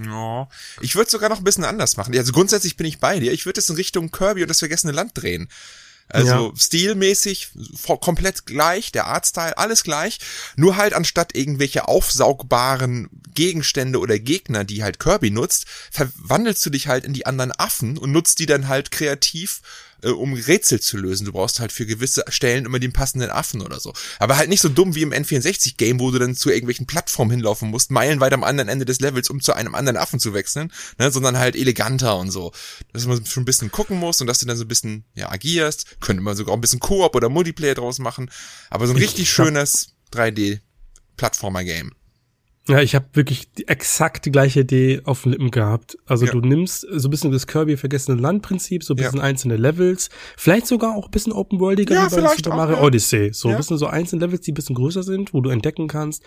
Ja, 0.05 0.49
ich 0.81 0.95
würde 0.95 1.11
sogar 1.11 1.29
noch 1.29 1.39
ein 1.39 1.45
bisschen 1.45 1.65
anders 1.65 1.97
machen. 1.97 2.17
Also 2.17 2.33
grundsätzlich 2.33 2.77
bin 2.77 2.87
ich 2.87 3.01
bei 3.01 3.19
dir. 3.19 3.33
Ich 3.33 3.47
würde 3.47 3.61
es 3.61 3.69
in 3.69 3.77
Richtung 3.77 4.11
Kirby 4.11 4.43
und 4.43 4.49
das 4.49 4.61
vergessene 4.61 4.93
Land 4.93 5.13
drehen. 5.15 5.49
Also 6.11 6.53
stilmäßig 6.57 7.49
vo- 7.75 7.99
komplett 7.99 8.47
gleich, 8.47 8.93
der 8.93 9.07
Artstyle, 9.07 9.59
alles 9.59 9.83
gleich. 9.85 10.19
Nur 10.57 10.77
halt 10.77 10.95
anstatt 10.95 11.35
irgendwelche 11.37 11.87
aufsaugbaren 11.87 13.09
Gegenstände 13.35 13.99
oder 13.99 14.19
Gegner, 14.19 14.65
die 14.65 14.83
halt 14.83 14.99
Kirby 14.99 15.31
nutzt, 15.31 15.67
verwandelst 15.91 16.65
du 16.65 16.71
dich 16.71 16.89
halt 16.89 17.05
in 17.05 17.13
die 17.13 17.27
anderen 17.27 17.53
Affen 17.53 17.99
und 17.99 18.13
nutzt 18.13 18.39
die 18.39 18.47
dann 18.47 18.69
halt 18.69 18.91
kreativ, 18.91 19.61
äh, 20.03 20.11
um 20.11 20.35
Rätsel 20.35 20.81
zu 20.81 20.97
lösen. 20.97 21.25
Du 21.25 21.33
brauchst 21.33 21.61
halt 21.61 21.73
für 21.73 21.87
gewisse 21.87 22.25
Stellen 22.29 22.65
immer 22.65 22.79
den 22.79 22.93
passenden 22.93 23.31
Affen 23.31 23.63
oder 23.63 23.81
so. 23.81 23.93
Aber 24.19 24.37
halt 24.37 24.49
nicht 24.49 24.61
so 24.61 24.69
dumm 24.69 24.95
wie 24.95 25.03
im 25.03 25.13
N64-Game, 25.13 26.01
wo 26.01 26.11
du 26.11 26.19
dann 26.19 26.35
zu 26.35 26.51
irgendwelchen 26.51 26.87
Plattformen 26.87 27.31
hinlaufen 27.33 27.71
musst, 27.71 27.91
meilenweit 27.91 28.33
am 28.33 28.45
anderen 28.45 28.69
Ende 28.69 28.85
des 28.85 29.01
Levels, 29.01 29.31
um 29.31 29.41
zu 29.41 29.53
einem 29.53 29.75
anderen 29.75 29.97
Affen 29.97 30.21
zu 30.21 30.35
wechseln, 30.35 30.73
ne, 30.99 31.11
sondern 31.11 31.39
halt 31.39 31.57
eleganter 31.57 32.17
und 32.19 32.31
so. 32.31 32.53
Dass 32.93 33.07
man 33.07 33.25
schon 33.27 33.43
ein 33.43 33.47
bisschen 33.47 33.73
gucken 33.73 33.99
muss 33.99 34.21
und 34.21 34.27
dass 34.27 34.39
du 34.39 34.47
dann 34.47 34.57
so 34.57 34.65
ein 34.65 34.69
bisschen, 34.69 35.05
ja, 35.15 35.31
agierst. 35.31 36.01
Könnte 36.01 36.23
man 36.23 36.37
sogar 36.37 36.53
auch 36.53 36.59
ein 36.59 36.63
bisschen 36.63 36.81
Koop 36.81 37.17
oder 37.17 37.29
Multiplayer 37.29 37.75
draus 37.75 37.99
machen. 37.99 38.31
Aber 38.71 38.87
so 38.87 38.93
ein 38.93 38.99
richtig 38.99 39.31
schönes 39.31 39.95
3D-Plattformer-Game. 40.13 41.93
Ja, 42.69 42.81
ich 42.83 42.95
habe 42.95 43.07
wirklich 43.15 43.51
die, 43.55 43.67
exakt 43.67 44.27
die 44.27 44.31
gleiche 44.31 44.61
Idee 44.61 45.01
auf 45.05 45.23
den 45.23 45.33
Lippen 45.33 45.51
gehabt. 45.51 45.97
Also 46.07 46.27
Ja. 46.27 46.33
du 46.33 46.41
nimmst 46.41 46.87
so 46.91 47.09
ein 47.09 47.11
bisschen 47.11 47.33
das 47.33 47.47
Kirby 47.47 47.77
vergessene 47.77 48.21
Land-Prinzip, 48.21 48.85
so 48.85 48.95
ein 48.95 48.99
Ja. 48.99 49.05
bisschen 49.05 49.21
einzelne 49.21 49.57
Levels, 49.57 50.11
vielleicht 50.37 50.67
sogar 50.67 50.95
auch 50.95 51.07
ein 51.07 51.11
bisschen 51.11 51.33
open-worldiger 51.33 51.95
Ja, 51.95 52.11
wie 52.13 52.21
bei 52.21 52.37
Super 52.37 52.55
Mario 52.57 52.77
ja. 52.77 52.83
Odyssey. 52.83 53.33
So 53.33 53.49
ein 53.49 53.53
Ja. 53.53 53.57
bisschen 53.59 53.79
so 53.79 53.87
einzelne 53.87 54.25
Levels, 54.27 54.43
die 54.43 54.53
ein 54.53 54.55
bisschen 54.55 54.77
größer 54.77 55.03
sind, 55.03 55.33
wo 55.33 55.41
du 55.41 55.51
entdecken 55.51 55.89
kannst. 55.89 56.23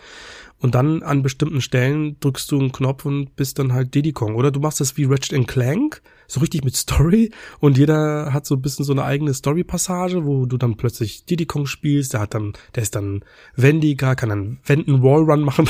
Und 0.59 0.75
dann 0.75 1.03
an 1.03 1.21
bestimmten 1.23 1.61
Stellen 1.61 2.17
drückst 2.19 2.51
du 2.51 2.59
einen 2.59 2.71
Knopf 2.71 3.05
und 3.05 3.35
bist 3.35 3.57
dann 3.59 3.73
halt 3.73 3.93
Diddy 3.95 4.11
Kong. 4.11 4.35
Oder 4.35 4.51
du 4.51 4.59
machst 4.59 4.79
das 4.79 4.95
wie 4.97 5.05
Ratchet 5.05 5.47
Clank, 5.47 6.01
so 6.31 6.39
richtig 6.39 6.63
mit 6.63 6.75
Story 6.75 7.31
und 7.59 7.77
jeder 7.77 8.31
hat 8.31 8.45
so 8.45 8.55
ein 8.55 8.61
bisschen 8.61 8.85
so 8.85 8.93
eine 8.93 9.03
eigene 9.03 9.33
Story-Passage, 9.33 10.25
wo 10.25 10.45
du 10.45 10.57
dann 10.57 10.77
plötzlich 10.77 11.25
Diddy 11.25 11.45
Kong 11.45 11.65
spielst, 11.65 12.13
der 12.13 12.21
hat 12.21 12.33
dann, 12.33 12.53
der 12.73 12.83
ist 12.83 12.95
dann 12.95 13.25
Wendiger, 13.55 14.15
kann 14.15 14.29
dann 14.29 14.59
Wenden 14.65 15.03
Wallrun 15.03 15.41
machen, 15.41 15.67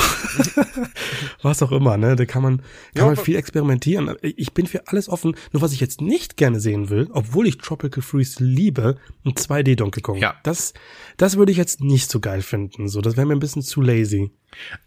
was 1.42 1.62
auch 1.62 1.72
immer, 1.72 1.96
ne, 1.96 2.14
da 2.14 2.26
kann 2.26 2.42
man, 2.42 2.58
kann 2.58 2.66
ja, 2.94 3.06
man 3.06 3.16
viel 3.16 3.34
experimentieren. 3.36 4.14
Ich 4.22 4.52
bin 4.52 4.66
für 4.68 4.86
alles 4.86 5.08
offen, 5.08 5.34
nur 5.52 5.62
was 5.62 5.72
ich 5.72 5.80
jetzt 5.80 6.00
nicht 6.00 6.36
gerne 6.36 6.60
sehen 6.60 6.90
will, 6.90 7.08
obwohl 7.12 7.48
ich 7.48 7.58
Tropical 7.58 8.02
Freeze 8.02 8.42
liebe, 8.42 8.96
ein 9.24 9.32
2D 9.32 9.74
Donkey 9.74 10.00
Kong. 10.00 10.18
Ja. 10.18 10.36
Das, 10.44 10.74
das 11.16 11.36
würde 11.36 11.50
ich 11.50 11.58
jetzt 11.58 11.80
nicht 11.80 12.08
so 12.08 12.20
geil 12.20 12.42
finden, 12.42 12.86
so, 12.86 13.00
das 13.00 13.16
wäre 13.16 13.26
mir 13.26 13.34
ein 13.34 13.40
bisschen 13.40 13.62
zu 13.62 13.80
lazy. 13.80 14.30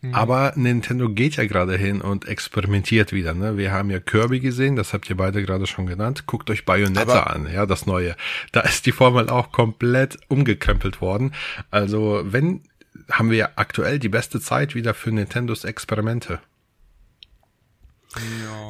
Mhm. 0.02 0.14
Aber 0.14 0.54
Nintendo 0.56 1.10
geht 1.10 1.36
ja 1.36 1.46
gerade 1.46 1.78
hin 1.78 2.02
und 2.02 2.28
experimentiert 2.28 3.14
wieder. 3.14 3.34
Ne? 3.34 3.58
Wir 3.58 3.72
haben 3.72 3.90
ja 3.90 4.00
Kirby 4.00 4.40
gesehen, 4.40 4.76
das 4.76 4.94
habt 4.94 5.10
ihr 5.10 5.18
beide 5.18 5.42
gerade 5.44 5.68
schon 5.68 5.86
genannt. 5.86 6.26
Guckt 6.28 6.50
euch 6.50 6.66
Bayonetta 6.66 7.02
Aber 7.02 7.34
an, 7.34 7.52
ja, 7.52 7.66
das 7.66 7.86
neue. 7.86 8.16
Da 8.52 8.62
ist 8.62 8.86
die 8.86 8.92
Formel 8.92 9.30
auch 9.30 9.52
komplett 9.52 10.18
umgekrempelt 10.28 11.02
worden. 11.02 11.34
Also 11.72 12.22
wenn, 12.26 12.62
haben 13.12 13.30
wir 13.30 13.38
ja 13.38 13.50
aktuell 13.56 14.00
die 14.00 14.10
beste 14.10 14.40
Zeit 14.40 14.76
wieder 14.76 14.94
für 14.94 15.12
Nintendos 15.12 15.64
Experimente. 15.64 16.40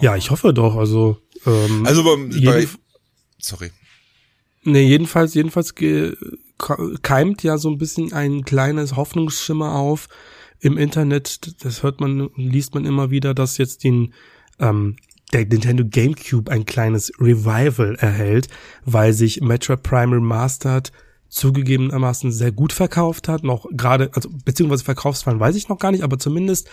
Ja, 0.01 0.15
ich 0.15 0.31
hoffe 0.31 0.53
doch. 0.53 0.75
Also, 0.75 1.21
ähm, 1.45 1.85
also 1.85 2.03
bei, 2.03 2.15
bei 2.43 2.67
sorry. 3.37 3.71
Nee, 4.63 4.87
jedenfalls, 4.87 5.35
jedenfalls 5.35 5.75
keimt 7.03 7.43
ja 7.43 7.57
so 7.57 7.69
ein 7.69 7.77
bisschen 7.77 8.13
ein 8.13 8.43
kleines 8.43 8.95
Hoffnungsschimmer 8.95 9.73
auf, 9.75 10.07
im 10.65 10.79
Internet, 10.79 11.63
das 11.63 11.83
hört 11.83 12.01
man, 12.01 12.31
liest 12.35 12.73
man 12.73 12.85
immer 12.85 13.11
wieder, 13.11 13.35
dass 13.35 13.59
jetzt 13.59 13.83
den, 13.83 14.15
ähm, 14.57 14.95
der 15.31 15.45
Nintendo 15.45 15.85
GameCube 15.85 16.51
ein 16.51 16.65
kleines 16.65 17.11
Revival 17.19 17.95
erhält, 17.99 18.47
weil 18.83 19.13
sich 19.13 19.41
Metroid 19.41 19.83
Prime 19.83 20.15
Remastered 20.15 20.91
zugegebenermaßen 21.29 22.31
sehr 22.31 22.51
gut 22.51 22.73
verkauft 22.73 23.27
hat, 23.27 23.43
noch 23.43 23.67
gerade, 23.73 24.09
also 24.13 24.27
beziehungsweise 24.43 24.83
Verkaufsfallen 24.83 25.39
weiß 25.39 25.55
ich 25.55 25.69
noch 25.69 25.77
gar 25.77 25.91
nicht, 25.91 26.03
aber 26.03 26.17
zumindest 26.17 26.67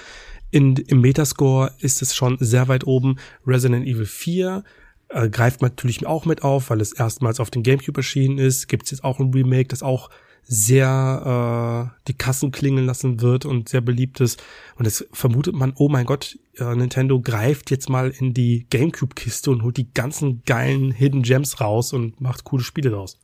in, 0.50 0.76
im 0.76 1.02
Metascore 1.02 1.72
ist 1.80 2.00
es 2.00 2.14
schon 2.14 2.38
sehr 2.40 2.68
weit 2.68 2.86
oben. 2.86 3.16
Resident 3.46 3.86
Evil 3.86 4.06
4 4.06 4.64
äh, 5.10 5.28
greift 5.28 5.60
natürlich 5.60 6.06
auch 6.06 6.24
mit 6.24 6.42
auf, 6.42 6.70
weil 6.70 6.80
es 6.80 6.92
erstmals 6.92 7.40
auf 7.40 7.50
den 7.50 7.62
GameCube 7.62 7.98
erschienen 7.98 8.38
ist. 8.38 8.68
Gibt 8.68 8.84
es 8.84 8.92
jetzt 8.92 9.04
auch 9.04 9.20
ein 9.20 9.34
Remake, 9.34 9.68
das 9.68 9.82
auch 9.82 10.08
sehr 10.44 11.92
äh, 11.94 12.02
die 12.08 12.16
Kassen 12.16 12.50
klingeln 12.50 12.86
lassen 12.86 13.20
wird 13.20 13.44
und 13.44 13.68
sehr 13.68 13.80
beliebt 13.80 14.20
ist. 14.20 14.42
Und 14.76 14.84
jetzt 14.84 15.06
vermutet 15.12 15.54
man, 15.54 15.72
oh 15.76 15.88
mein 15.88 16.06
Gott, 16.06 16.38
äh, 16.56 16.74
Nintendo 16.74 17.20
greift 17.20 17.70
jetzt 17.70 17.88
mal 17.88 18.10
in 18.10 18.34
die 18.34 18.66
GameCube-Kiste 18.70 19.50
und 19.50 19.62
holt 19.62 19.76
die 19.76 19.92
ganzen 19.92 20.42
geilen 20.44 20.90
Hidden 20.90 21.22
Gems 21.22 21.60
raus 21.60 21.92
und 21.92 22.20
macht 22.20 22.44
coole 22.44 22.64
Spiele 22.64 22.90
daraus. 22.90 23.18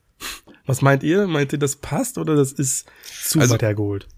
Was 0.67 0.83
meint 0.83 1.03
ihr? 1.03 1.27
Meint 1.27 1.53
ihr, 1.53 1.59
das 1.59 1.77
passt 1.77 2.19
oder 2.19 2.37
das 2.37 2.53
ist 2.53 2.87
zu 3.25 3.41
also, 3.41 3.55
weit 3.55 3.63
hergeholt? 3.63 4.09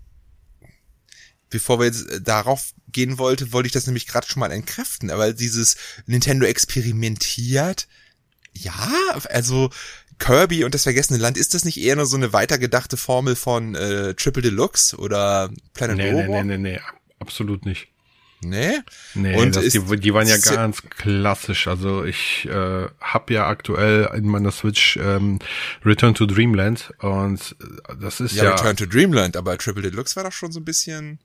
Bevor 1.49 1.78
wir 1.78 1.87
jetzt 1.87 2.09
äh, 2.11 2.21
darauf 2.21 2.75
gehen 2.88 3.19
wollte, 3.19 3.52
wollte 3.52 3.66
ich 3.66 3.73
das 3.73 3.87
nämlich 3.87 4.07
gerade 4.07 4.26
schon 4.26 4.40
mal 4.40 4.52
entkräften. 4.52 5.11
Aber 5.11 5.33
dieses 5.33 5.76
Nintendo 6.07 6.47
experimentiert, 6.47 7.88
ja, 8.52 8.90
also 9.28 9.71
Kirby 10.20 10.64
und 10.64 10.74
das 10.74 10.84
vergessene 10.84 11.18
Land, 11.18 11.36
ist 11.36 11.54
das 11.54 11.64
nicht 11.64 11.80
eher 11.80 11.96
nur 11.96 12.06
so 12.06 12.16
eine 12.16 12.32
weitergedachte 12.32 12.96
Formel 12.96 13.34
von 13.34 13.74
äh, 13.74 14.14
Triple 14.14 14.42
Deluxe 14.42 14.96
oder 14.96 15.50
Planet 15.74 15.96
nee, 15.96 16.10
Robot? 16.10 16.26
Nee, 16.26 16.42
nee, 16.44 16.58
nee, 16.58 16.72
nee, 16.72 16.80
absolut 17.18 17.66
nicht. 17.66 17.88
Nee? 18.42 18.78
Nee, 19.14 19.36
und 19.36 19.56
das, 19.56 19.64
die, 19.64 19.96
die 19.98 20.14
waren 20.14 20.26
ja 20.26 20.38
ganz 20.38 20.82
klassisch. 20.82 21.66
Also 21.66 22.04
ich 22.04 22.46
äh, 22.46 22.88
habe 23.00 23.34
ja 23.34 23.48
aktuell 23.48 24.08
in 24.14 24.26
meiner 24.26 24.50
Switch 24.50 24.96
ähm, 24.96 25.40
Return 25.84 26.14
to 26.14 26.26
Dreamland 26.26 26.92
und 27.00 27.56
das 28.00 28.20
ist 28.20 28.36
ja... 28.36 28.44
Ja, 28.44 28.50
Return 28.52 28.76
to 28.76 28.86
Dreamland, 28.86 29.36
aber 29.36 29.58
Triple 29.58 29.82
Deluxe 29.82 30.16
war 30.16 30.24
doch 30.24 30.32
schon 30.32 30.52
so 30.52 30.60
ein 30.60 30.64
bisschen... 30.64 31.18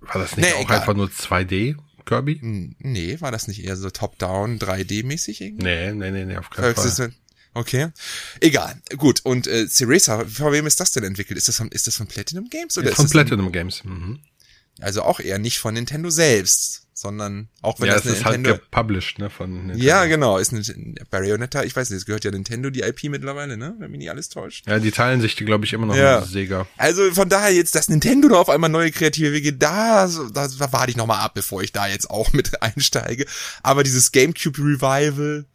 War 0.00 0.20
das 0.20 0.36
nicht 0.36 0.46
nee, 0.46 0.54
auch 0.54 0.64
egal. 0.64 0.80
einfach 0.80 0.94
nur 0.94 1.06
2D? 1.06 1.76
Kirby? 2.04 2.38
Nee, 2.78 3.20
war 3.20 3.32
das 3.32 3.48
nicht 3.48 3.64
eher 3.64 3.76
so 3.76 3.90
Top-Down 3.90 4.58
3D-mäßig 4.58 5.40
irgendwie? 5.40 5.64
Nee, 5.64 5.92
nee, 5.92 6.10
nee, 6.10 6.24
nee, 6.24 6.36
auf 6.36 6.50
keinen 6.50 6.74
Fall. 6.74 7.12
Okay. 7.56 7.88
Egal. 8.40 8.74
Gut. 8.98 9.20
Und 9.24 9.46
äh, 9.46 9.66
Ceresa, 9.66 10.26
von 10.26 10.52
wem 10.52 10.66
ist 10.66 10.78
das 10.78 10.92
denn 10.92 11.04
entwickelt? 11.04 11.38
Ist 11.38 11.48
das 11.48 11.56
von, 11.56 11.68
ist 11.68 11.86
das 11.86 11.96
von 11.96 12.06
Platinum 12.06 12.50
Games 12.50 12.76
oder 12.76 12.88
ist, 12.88 12.92
ist 12.92 12.96
von 12.96 13.08
Platinum 13.08 13.46
ein, 13.46 13.52
Games? 13.52 13.82
Mhm. 13.82 14.20
Also 14.80 15.02
auch 15.02 15.20
eher 15.20 15.38
nicht 15.38 15.58
von 15.58 15.72
Nintendo 15.72 16.10
selbst, 16.10 16.86
sondern 16.92 17.48
auch 17.62 17.80
wenn 17.80 17.88
ja, 17.88 17.94
das 17.94 18.02
eine 18.02 18.12
ist 18.12 18.24
Nintendo 18.24 18.50
halt 18.50 18.62
gepublished, 18.64 19.18
ne, 19.18 19.30
von 19.30 19.68
Nintendo. 19.68 19.82
Ja, 19.82 20.04
genau, 20.04 20.36
ist 20.36 20.52
eine 20.52 20.62
Bayonetta, 21.10 21.64
ich 21.64 21.74
weiß 21.74 21.88
nicht, 21.88 22.00
es 22.00 22.04
gehört 22.04 22.24
ja 22.24 22.30
Nintendo 22.30 22.68
die 22.68 22.80
IP 22.80 23.04
mittlerweile, 23.04 23.56
ne, 23.56 23.74
wenn 23.78 23.90
mich 23.90 24.00
nicht 24.00 24.10
alles 24.10 24.28
täuscht. 24.28 24.66
Ja, 24.68 24.78
die 24.78 24.90
teilen 24.90 25.22
sich 25.22 25.34
glaube 25.34 25.64
ich 25.64 25.72
immer 25.72 25.86
noch 25.86 25.96
ja. 25.96 26.20
mit 26.20 26.28
Sega. 26.28 26.66
Also 26.76 27.10
von 27.12 27.30
daher 27.30 27.54
jetzt, 27.54 27.74
dass 27.74 27.88
Nintendo 27.88 28.28
da 28.28 28.36
auf 28.36 28.50
einmal 28.50 28.68
neue 28.68 28.90
kreative 28.90 29.32
Wege, 29.32 29.54
da, 29.54 30.06
da, 30.34 30.46
da 30.46 30.72
warte 30.74 30.90
ich 30.90 30.98
noch 30.98 31.06
mal 31.06 31.20
ab, 31.20 31.32
bevor 31.32 31.62
ich 31.62 31.72
da 31.72 31.86
jetzt 31.86 32.10
auch 32.10 32.30
mit 32.34 32.62
einsteige, 32.62 33.24
aber 33.62 33.82
dieses 33.82 34.12
GameCube 34.12 34.58
Revival 34.58 35.46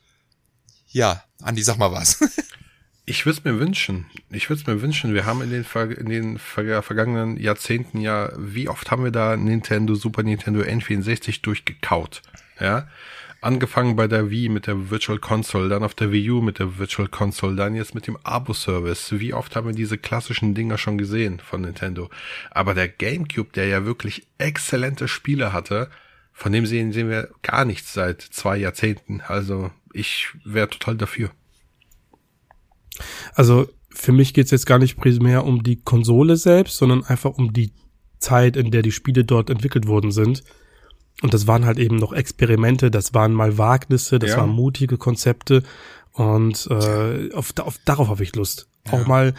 ja, 0.91 1.23
Andi, 1.41 1.61
sag 1.61 1.77
mal 1.77 1.91
was. 1.91 2.21
ich 3.05 3.25
würde 3.25 3.39
es 3.39 3.43
mir 3.43 3.59
wünschen. 3.59 4.05
Ich 4.29 4.49
würde 4.49 4.61
es 4.61 4.67
mir 4.67 4.81
wünschen. 4.81 5.13
Wir 5.13 5.25
haben 5.25 5.41
in 5.41 5.49
den, 5.49 5.63
Ver 5.63 5.97
in 5.97 6.07
den 6.07 6.37
ver 6.37 6.81
vergangenen 6.81 7.37
Jahrzehnten 7.37 7.99
ja, 7.99 8.31
wie 8.37 8.69
oft 8.69 8.91
haben 8.91 9.03
wir 9.03 9.11
da 9.11 9.37
Nintendo, 9.37 9.95
Super 9.95 10.23
Nintendo 10.23 10.61
N64 10.61 11.41
durchgekaut? 11.41 12.21
Ja. 12.59 12.87
Angefangen 13.43 13.95
bei 13.95 14.07
der 14.07 14.29
Wii 14.29 14.49
mit 14.49 14.67
der 14.67 14.91
Virtual 14.91 15.17
Console, 15.17 15.67
dann 15.67 15.83
auf 15.83 15.95
der 15.95 16.11
Wii 16.11 16.29
U 16.29 16.41
mit 16.41 16.59
der 16.59 16.77
Virtual 16.77 17.07
Console, 17.07 17.55
dann 17.55 17.73
jetzt 17.73 17.95
mit 17.95 18.05
dem 18.05 18.15
Abo-Service. 18.21 19.19
Wie 19.19 19.33
oft 19.33 19.55
haben 19.55 19.65
wir 19.65 19.73
diese 19.73 19.97
klassischen 19.97 20.53
Dinger 20.53 20.77
schon 20.77 20.99
gesehen 20.99 21.39
von 21.39 21.61
Nintendo? 21.61 22.11
Aber 22.51 22.75
der 22.75 22.87
GameCube, 22.87 23.49
der 23.55 23.65
ja 23.65 23.83
wirklich 23.83 24.27
exzellente 24.37 25.07
Spiele 25.07 25.53
hatte, 25.53 25.89
von 26.31 26.51
dem 26.51 26.65
sehen, 26.65 26.91
sehen 26.91 27.09
wir 27.09 27.29
gar 27.41 27.65
nichts 27.65 27.93
seit 27.93 28.21
zwei 28.21 28.57
Jahrzehnten. 28.57 29.21
Also 29.21 29.71
ich 29.93 30.29
wäre 30.43 30.69
total 30.69 30.97
dafür. 30.97 31.31
Also 33.33 33.67
für 33.89 34.11
mich 34.11 34.33
geht's 34.33 34.51
jetzt 34.51 34.65
gar 34.65 34.79
nicht 34.79 34.97
primär 34.97 35.45
um 35.45 35.63
die 35.63 35.81
Konsole 35.81 36.37
selbst, 36.37 36.77
sondern 36.77 37.03
einfach 37.03 37.31
um 37.37 37.53
die 37.53 37.73
Zeit, 38.19 38.55
in 38.55 38.71
der 38.71 38.81
die 38.81 38.91
Spiele 38.91 39.25
dort 39.25 39.49
entwickelt 39.49 39.87
worden 39.87 40.11
sind. 40.11 40.43
Und 41.21 41.33
das 41.33 41.45
waren 41.47 41.65
halt 41.65 41.77
eben 41.77 41.97
noch 41.97 42.13
Experimente, 42.13 42.89
das 42.89 43.13
waren 43.13 43.33
mal 43.33 43.57
Wagnisse, 43.57 44.17
das 44.17 44.31
ja. 44.31 44.37
waren 44.37 44.49
mutige 44.49 44.97
Konzepte. 44.97 45.63
Und 46.13 46.67
äh, 46.69 47.31
auf, 47.33 47.53
auf, 47.59 47.77
darauf 47.85 48.07
habe 48.09 48.23
ich 48.23 48.35
Lust. 48.35 48.67
Ja. 48.87 48.93
Auch 48.93 49.07
mal 49.07 49.33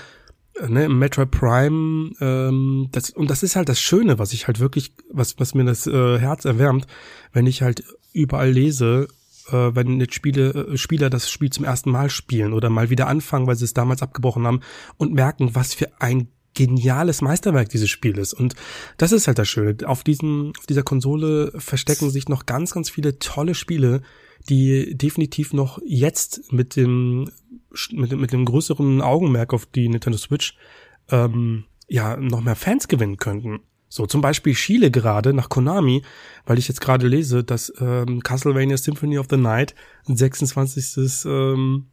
ne, 0.69 0.89
Metroid 0.89 1.31
Prime, 1.31 2.13
ähm, 2.21 2.89
das, 2.93 3.11
und 3.11 3.31
das 3.31 3.43
ist 3.43 3.57
halt 3.57 3.69
das 3.69 3.81
Schöne, 3.81 4.19
was 4.19 4.33
ich 4.33 4.47
halt 4.47 4.61
wirklich, 4.61 4.95
was, 5.11 5.39
was 5.39 5.55
mir 5.55 5.65
das 5.65 5.87
äh, 5.87 6.19
Herz 6.19 6.45
erwärmt, 6.45 6.87
wenn 7.33 7.47
ich 7.47 7.63
halt 7.63 7.85
überall 8.13 8.51
lese, 8.51 9.09
äh, 9.49 9.75
wenn 9.75 10.01
jetzt 10.01 10.15
Spiele, 10.15 10.51
äh, 10.73 10.77
Spieler 10.77 11.11
das 11.11 11.31
Spiel 11.31 11.51
zum 11.51 11.65
ersten 11.65 11.91
Mal 11.91 12.11
spielen 12.11 12.53
oder 12.53 12.71
mal 12.71 12.91
wieder 12.91 13.09
anfangen, 13.09 13.47
weil 13.47 13.57
sie 13.57 13.65
es 13.65 13.75
damals 13.75 14.03
abgebrochen 14.03 14.47
haben 14.47 14.61
und 14.97 15.13
merken, 15.13 15.55
was 15.55 15.75
für 15.75 15.89
ein 16.01 16.29
geniales 16.55 17.23
Meisterwerk 17.23 17.71
dieses 17.71 17.89
Spiel 17.89 18.19
ist. 18.19 18.35
Und 18.35 18.55
das 18.99 19.13
ist 19.13 19.27
halt 19.27 19.39
das 19.39 19.49
Schöne. 19.49 19.77
Auf 19.87 20.05
diesem, 20.05 20.53
auf 20.59 20.67
dieser 20.67 20.83
Konsole 20.83 21.53
verstecken 21.59 22.11
sich 22.11 22.29
noch 22.29 22.45
ganz, 22.45 22.73
ganz 22.73 22.91
viele 22.91 23.19
tolle 23.19 23.55
Spiele, 23.55 24.03
die 24.49 24.97
definitiv 24.97 25.53
noch 25.53 25.79
jetzt 25.85 26.53
mit 26.53 26.77
dem, 26.77 27.31
mit, 27.91 28.13
mit 28.13 28.33
dem 28.33 28.45
größeren 28.45 29.01
Augenmerk 29.01 29.53
auf 29.53 29.67
die 29.67 29.89
Nintendo 29.89 30.19
Switch, 30.19 30.57
ähm, 31.11 31.65
ja, 31.89 32.17
noch 32.17 32.41
mehr 32.41 32.57
Fans 32.57 32.89
gewinnen 32.89 33.17
könnten. 33.17 33.61
So, 33.89 34.07
zum 34.07 34.23
Beispiel 34.23 34.55
Chile 34.55 34.91
gerade 34.91 35.35
nach 35.35 35.51
Konami, 35.51 36.03
weil 36.47 36.59
ich 36.59 36.67
jetzt 36.67 36.81
gerade 36.81 37.07
lese, 37.07 37.45
dass 37.45 37.73
ähm, 37.79 38.23
Castlevania 38.23 38.79
Symphony 38.79 39.19
of 39.19 39.27
the 39.29 39.37
Night 39.37 39.75
ein 40.09 40.17
26. 40.17 41.27
Ähm, 41.27 41.87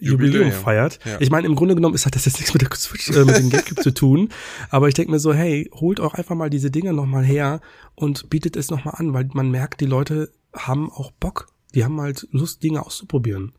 Jubiläum 0.00 0.52
feiert. 0.52 0.98
Ja. 1.04 1.20
Ich 1.20 1.30
meine, 1.30 1.46
im 1.46 1.54
Grunde 1.54 1.74
genommen 1.74 1.94
ist 1.94 2.06
hat 2.06 2.14
das 2.16 2.24
jetzt 2.24 2.38
nichts 2.38 2.52
mit 2.52 2.62
der 2.62 2.68
Switch, 2.76 3.08
äh, 3.10 3.24
mit 3.24 3.38
dem 3.38 3.50
Gamecube 3.50 3.82
zu 3.82 3.94
tun, 3.94 4.30
aber 4.68 4.88
ich 4.88 4.94
denke 4.94 5.12
mir 5.12 5.18
so, 5.18 5.32
hey, 5.32 5.70
holt 5.72 6.00
auch 6.00 6.14
einfach 6.14 6.34
mal 6.34 6.50
diese 6.50 6.70
Dinger 6.70 6.92
nochmal 6.92 7.24
her 7.24 7.60
und 7.94 8.28
bietet 8.28 8.56
es 8.56 8.70
nochmal 8.70 8.94
an, 8.96 9.14
weil 9.14 9.28
man 9.32 9.50
merkt, 9.50 9.80
die 9.80 9.86
Leute 9.86 10.32
haben 10.54 10.90
auch 10.90 11.12
Bock. 11.12 11.48
Die 11.74 11.84
haben 11.84 12.00
halt 12.00 12.26
Lust, 12.30 12.62
Dinge 12.62 12.84
auszuprobieren. 12.84 13.52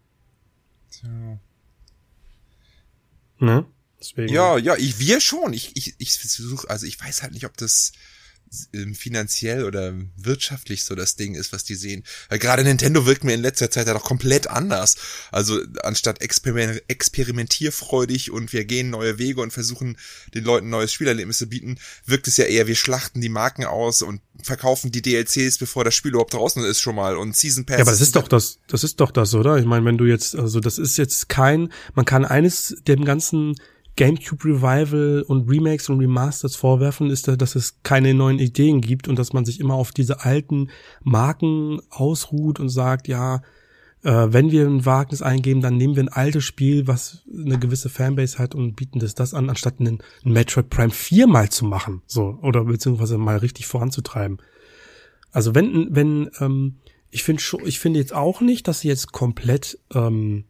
Tja. 0.99 1.39
Ne? 3.39 3.65
Deswegen. 3.99 4.33
Ja, 4.33 4.57
ja, 4.57 4.75
ich, 4.75 4.99
wir 4.99 5.21
schon. 5.21 5.53
Ich, 5.53 5.75
ich, 5.75 5.95
ich 5.97 6.17
versuche, 6.17 6.69
also 6.69 6.85
ich 6.85 6.99
weiß 6.99 7.23
halt 7.23 7.33
nicht, 7.33 7.45
ob 7.45 7.57
das 7.57 7.91
finanziell 8.93 9.65
oder 9.65 9.93
wirtschaftlich 10.15 10.83
so 10.85 10.95
das 10.95 11.15
Ding 11.15 11.35
ist, 11.35 11.53
was 11.53 11.63
die 11.63 11.75
sehen. 11.75 12.03
Weil 12.29 12.39
gerade 12.39 12.63
Nintendo 12.63 13.05
wirkt 13.05 13.23
mir 13.23 13.33
in 13.33 13.41
letzter 13.41 13.69
Zeit 13.69 13.87
ja 13.87 13.93
doch 13.93 14.03
komplett 14.03 14.47
anders. 14.47 14.95
Also 15.31 15.59
anstatt 15.83 16.21
experiment 16.21 16.81
experimentierfreudig 16.87 18.31
und 18.31 18.53
wir 18.53 18.65
gehen 18.65 18.89
neue 18.89 19.17
Wege 19.17 19.41
und 19.41 19.51
versuchen 19.51 19.97
den 20.33 20.43
Leuten 20.43 20.69
neues 20.69 20.93
Spielerlebnis 20.93 21.37
zu 21.37 21.47
bieten, 21.47 21.77
wirkt 22.05 22.27
es 22.27 22.37
ja 22.37 22.45
eher, 22.45 22.67
wir 22.67 22.75
schlachten 22.75 23.21
die 23.21 23.29
Marken 23.29 23.65
aus 23.65 24.01
und 24.01 24.21
verkaufen 24.41 24.91
die 24.91 25.01
DLCs, 25.01 25.57
bevor 25.57 25.83
das 25.83 25.95
Spiel 25.95 26.11
überhaupt 26.11 26.33
draußen 26.33 26.63
ist 26.63 26.81
schon 26.81 26.95
mal 26.95 27.17
und 27.17 27.35
Season 27.35 27.65
Pass. 27.65 27.77
Ja, 27.77 27.83
aber 27.83 27.91
das 27.91 28.01
ist 28.01 28.15
doch 28.15 28.27
das, 28.27 28.59
das 28.67 28.83
ist 28.83 28.99
doch 28.99 29.11
das, 29.11 29.33
oder? 29.33 29.57
Ich 29.57 29.65
meine, 29.65 29.85
wenn 29.85 29.97
du 29.97 30.05
jetzt, 30.05 30.35
also 30.35 30.59
das 30.59 30.77
ist 30.77 30.97
jetzt 30.97 31.29
kein, 31.29 31.71
man 31.95 32.05
kann 32.05 32.25
eines 32.25 32.75
dem 32.87 33.05
ganzen 33.05 33.55
GameCube 33.97 34.45
Revival 34.45 35.25
und 35.27 35.49
Remakes 35.49 35.89
und 35.89 35.99
Remasters 35.99 36.55
vorwerfen, 36.55 37.09
ist, 37.09 37.27
dass 37.27 37.55
es 37.55 37.79
keine 37.83 38.13
neuen 38.13 38.39
Ideen 38.39 38.79
gibt 38.79 39.07
und 39.07 39.19
dass 39.19 39.33
man 39.33 39.43
sich 39.43 39.59
immer 39.59 39.73
auf 39.73 39.91
diese 39.91 40.23
alten 40.23 40.69
Marken 41.03 41.81
ausruht 41.89 42.59
und 42.59 42.69
sagt, 42.69 43.07
ja, 43.07 43.41
äh, 44.03 44.27
wenn 44.29 44.51
wir 44.51 44.67
ein 44.67 44.85
Wagnis 44.85 45.21
eingeben, 45.21 45.61
dann 45.61 45.77
nehmen 45.77 45.95
wir 45.95 46.03
ein 46.03 46.09
altes 46.09 46.43
Spiel, 46.43 46.87
was 46.87 47.23
eine 47.33 47.57
gewisse 47.57 47.89
Fanbase 47.89 48.37
hat 48.37 48.55
und 48.55 48.75
bieten 48.75 48.99
das 48.99 49.15
das 49.15 49.33
an, 49.33 49.49
anstatt 49.49 49.79
einen, 49.79 49.99
einen 50.23 50.33
Metroid 50.33 50.69
Prime 50.69 50.91
4 50.91 51.27
mal 51.27 51.49
zu 51.49 51.65
machen, 51.65 52.03
so, 52.05 52.37
oder 52.41 52.65
beziehungsweise 52.65 53.17
mal 53.17 53.37
richtig 53.37 53.65
voranzutreiben. 53.65 54.37
Also 55.31 55.55
wenn, 55.55 55.95
wenn, 55.95 56.29
ähm, 56.39 56.77
ich 57.09 57.23
finde 57.23 57.41
ich 57.65 57.79
finde 57.79 57.99
jetzt 57.99 58.13
auch 58.13 58.41
nicht, 58.41 58.67
dass 58.67 58.81
sie 58.81 58.87
jetzt 58.87 59.11
komplett 59.11 59.79
ähm, 59.93 60.45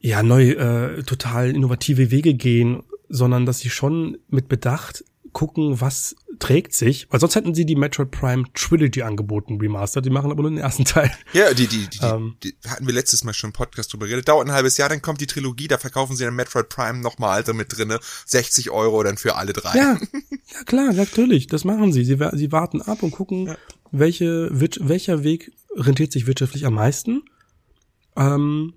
ja, 0.00 0.22
neu, 0.22 0.50
äh, 0.50 1.02
total 1.02 1.50
innovative 1.50 2.10
Wege 2.10 2.34
gehen, 2.34 2.82
sondern 3.08 3.46
dass 3.46 3.58
sie 3.58 3.70
schon 3.70 4.18
mit 4.28 4.48
Bedacht 4.48 5.04
gucken, 5.32 5.80
was 5.80 6.16
trägt 6.38 6.74
sich, 6.74 7.06
weil 7.10 7.20
sonst 7.20 7.34
hätten 7.34 7.54
sie 7.54 7.66
die 7.66 7.76
Metroid 7.76 8.10
Prime 8.10 8.44
Trilogy 8.54 9.02
angeboten, 9.02 9.58
remastered, 9.60 10.04
die 10.04 10.10
machen 10.10 10.30
aber 10.30 10.42
nur 10.42 10.50
den 10.50 10.58
ersten 10.58 10.84
Teil. 10.84 11.12
Ja, 11.32 11.52
die, 11.52 11.66
die, 11.66 11.86
die, 11.86 11.98
ähm, 12.02 12.36
die, 12.42 12.54
die 12.64 12.68
hatten 12.68 12.86
wir 12.86 12.94
letztes 12.94 13.24
Mal 13.24 13.34
schon 13.34 13.50
im 13.50 13.52
Podcast 13.52 13.92
drüber 13.92 14.06
geredet. 14.06 14.28
Dauert 14.28 14.48
ein 14.48 14.52
halbes 14.52 14.76
Jahr, 14.78 14.88
dann 14.88 15.02
kommt 15.02 15.20
die 15.20 15.26
Trilogie, 15.26 15.68
da 15.68 15.76
verkaufen 15.78 16.16
sie 16.16 16.24
dann 16.24 16.34
Metroid 16.34 16.68
Prime 16.68 16.98
nochmal 16.98 17.36
also 17.36 17.52
mit 17.52 17.76
drinne, 17.76 18.00
60 18.26 18.70
Euro 18.70 19.02
dann 19.02 19.18
für 19.18 19.36
alle 19.36 19.52
drei. 19.52 19.76
Ja, 19.76 19.98
ja 20.30 20.64
klar, 20.64 20.92
natürlich, 20.92 21.46
das 21.46 21.64
machen 21.64 21.92
sie. 21.92 22.04
Sie, 22.04 22.16
sie 22.32 22.52
warten 22.52 22.80
ab 22.80 23.02
und 23.02 23.10
gucken, 23.10 23.48
ja. 23.48 23.56
welche, 23.92 24.48
welcher 24.50 25.22
Weg 25.22 25.52
rentiert 25.76 26.10
sich 26.12 26.26
wirtschaftlich 26.26 26.64
am 26.64 26.74
meisten. 26.74 27.22
Ähm, 28.16 28.74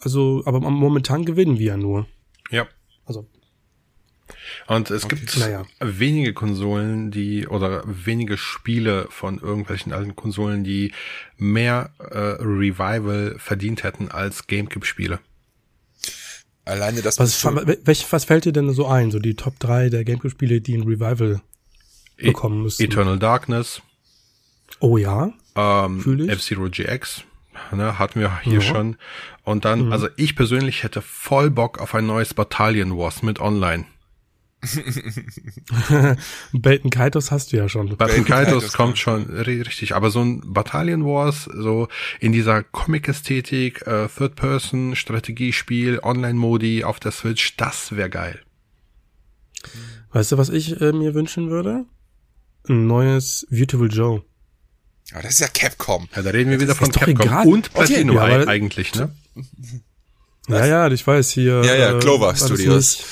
also, 0.00 0.42
aber 0.46 0.60
momentan 0.60 1.24
gewinnen 1.24 1.58
wir 1.58 1.66
ja 1.66 1.76
nur. 1.76 2.06
Ja. 2.50 2.66
Also. 3.04 3.28
Und 4.66 4.90
es 4.90 5.04
okay. 5.04 5.16
gibt 5.16 5.38
naja. 5.38 5.66
wenige 5.80 6.32
Konsolen, 6.32 7.10
die 7.10 7.46
oder 7.46 7.82
wenige 7.86 8.38
Spiele 8.38 9.06
von 9.10 9.38
irgendwelchen 9.38 9.92
alten 9.92 10.16
Konsolen, 10.16 10.64
die 10.64 10.92
mehr 11.36 11.90
äh, 11.98 12.18
Revival 12.42 13.36
verdient 13.38 13.82
hätten 13.82 14.10
als 14.10 14.46
GameCube-Spiele. 14.46 15.18
Alleine 16.64 17.02
das. 17.02 17.18
Was, 17.18 17.44
welch, 17.44 18.06
was 18.10 18.24
fällt 18.24 18.44
dir 18.44 18.52
denn 18.52 18.72
so 18.72 18.86
ein? 18.86 19.10
So 19.10 19.18
die 19.18 19.34
Top 19.34 19.58
3 19.58 19.90
der 19.90 20.04
GameCube-Spiele, 20.04 20.60
die 20.60 20.76
ein 20.76 20.82
Revival 20.82 21.40
e 22.16 22.26
bekommen 22.28 22.62
müssen? 22.62 22.82
Eternal 22.82 23.18
Darkness. 23.18 23.82
Oh 24.78 24.96
ja. 24.96 25.32
Ähm, 25.56 26.28
F-Zero 26.28 26.68
GX 26.70 27.24
ne, 27.72 27.98
hatten 27.98 28.20
wir 28.20 28.40
hier 28.42 28.54
ja. 28.54 28.60
schon. 28.60 28.96
Und 29.44 29.64
dann, 29.64 29.86
mhm. 29.86 29.92
also 29.92 30.08
ich 30.16 30.36
persönlich 30.36 30.82
hätte 30.82 31.02
voll 31.02 31.50
Bock 31.50 31.78
auf 31.78 31.94
ein 31.94 32.06
neues 32.06 32.34
Battalion 32.34 32.96
Wars 32.96 33.22
mit 33.22 33.40
Online. 33.40 33.84
Baten 36.52 36.90
Kaitos 36.90 37.30
hast 37.30 37.52
du 37.52 37.56
ja 37.56 37.68
schon. 37.68 37.96
Baten 37.96 38.24
Kaitos 38.26 38.72
kommt 38.74 38.98
schon 38.98 39.24
richtig, 39.30 39.94
aber 39.94 40.10
so 40.10 40.20
ein 40.20 40.42
Battalion 40.52 41.04
Wars, 41.04 41.44
so 41.44 41.88
in 42.20 42.32
dieser 42.32 42.62
Comic-Ästhetik, 42.62 43.86
äh, 43.86 44.08
Third-Person-Strategiespiel, 44.08 46.00
Online-Modi 46.02 46.84
auf 46.84 47.00
der 47.00 47.12
Switch, 47.12 47.56
das 47.56 47.96
wäre 47.96 48.10
geil. 48.10 48.40
Weißt 50.12 50.32
du, 50.32 50.38
was 50.38 50.50
ich 50.50 50.80
äh, 50.80 50.92
mir 50.92 51.14
wünschen 51.14 51.48
würde? 51.48 51.86
Ein 52.68 52.86
neues 52.86 53.46
Beautiful 53.50 53.90
Joe. 53.90 54.22
Aber 55.12 55.22
das 55.22 55.34
ist 55.34 55.40
ja 55.40 55.48
Capcom. 55.48 56.08
Ja, 56.14 56.22
da 56.22 56.30
reden 56.30 56.50
wir 56.50 56.60
wieder 56.60 56.74
von 56.74 56.90
Capcom 56.90 57.20
egal. 57.20 57.46
und 57.46 57.72
Platino 57.72 58.14
okay, 58.14 58.40
ja, 58.40 58.46
eigentlich, 58.46 58.94
ne? 58.94 59.14
Ja, 60.48 60.66
ja, 60.66 60.88
ich 60.88 61.06
weiß 61.06 61.30
hier. 61.30 61.62
Ja, 61.64 61.74
ja, 61.76 61.98
Clover 61.98 62.32
äh, 62.32 62.36
Studios. 62.36 63.04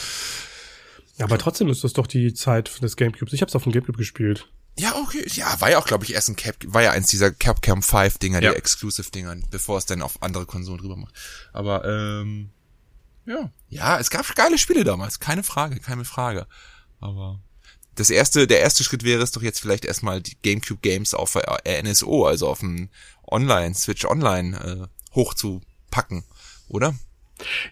Ja, 1.18 1.24
aber 1.24 1.38
trotzdem 1.38 1.68
ist 1.68 1.84
das 1.84 1.92
doch 1.92 2.06
die 2.06 2.34
Zeit 2.34 2.82
des 2.82 2.96
Gamecubes. 2.96 3.32
Ich 3.32 3.42
hab's 3.42 3.54
auf 3.54 3.62
dem 3.62 3.72
Gamecube 3.72 3.98
gespielt. 3.98 4.48
Ja, 4.78 4.94
okay. 4.96 5.26
Ja, 5.34 5.60
war 5.60 5.70
ja 5.70 5.78
auch, 5.78 5.86
glaube 5.86 6.04
ich, 6.04 6.14
erst 6.14 6.28
ein 6.28 6.36
Cap, 6.36 6.56
war 6.66 6.82
ja 6.82 6.92
eins 6.92 7.08
dieser 7.08 7.32
Capcom 7.32 7.82
5 7.82 8.18
Dinger, 8.18 8.40
ja. 8.42 8.50
die 8.50 8.56
Exclusive 8.56 9.10
Dinger, 9.10 9.36
bevor 9.50 9.78
es 9.78 9.86
dann 9.86 10.02
auf 10.02 10.22
andere 10.22 10.46
Konsolen 10.46 10.78
drüber 10.78 10.96
macht. 10.96 11.14
Aber, 11.52 11.84
ähm, 11.84 12.50
ja. 13.26 13.50
Ja, 13.68 13.98
es 13.98 14.10
gab 14.10 14.32
geile 14.36 14.56
Spiele 14.56 14.84
damals. 14.84 15.18
Keine 15.18 15.42
Frage, 15.42 15.80
keine 15.80 16.04
Frage. 16.04 16.46
Aber, 17.00 17.40
das 17.98 18.10
erste, 18.10 18.46
der 18.46 18.60
erste 18.60 18.84
Schritt 18.84 19.02
wäre 19.02 19.22
es 19.22 19.32
doch 19.32 19.42
jetzt 19.42 19.60
vielleicht 19.60 19.84
erstmal 19.84 20.20
die 20.20 20.36
GameCube 20.42 20.80
Games 20.80 21.14
auf 21.14 21.34
äh, 21.34 21.82
NSO, 21.82 22.26
also 22.26 22.48
auf 22.48 22.60
dem 22.60 22.88
Online, 23.26 23.74
Switch 23.74 24.04
Online 24.04 24.88
äh, 24.88 25.14
hochzupacken, 25.14 26.24
oder? 26.68 26.94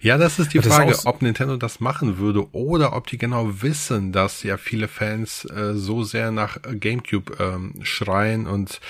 Ja, 0.01 0.17
das 0.17 0.39
ist 0.39 0.53
die 0.55 0.59
das 0.59 0.69
Frage, 0.69 0.97
ob 1.05 1.23
Nintendo 1.23 1.57
das 1.57 1.81
machen 1.81 2.19
würde 2.19 2.53
oder 2.53 2.95
ob 2.95 3.07
die 3.09 3.19
genau 3.19 3.63
wissen, 3.63 4.13
dass 4.13 4.43
ja 4.43 4.57
viele 4.57 4.87
Fans 4.89 5.45
äh, 5.45 5.75
so 5.75 6.05
sehr 6.05 6.31
nach 6.31 6.59
GameCube 6.63 7.37
ähm, 7.41 7.75
schreien 7.83 8.47
und 8.47 8.81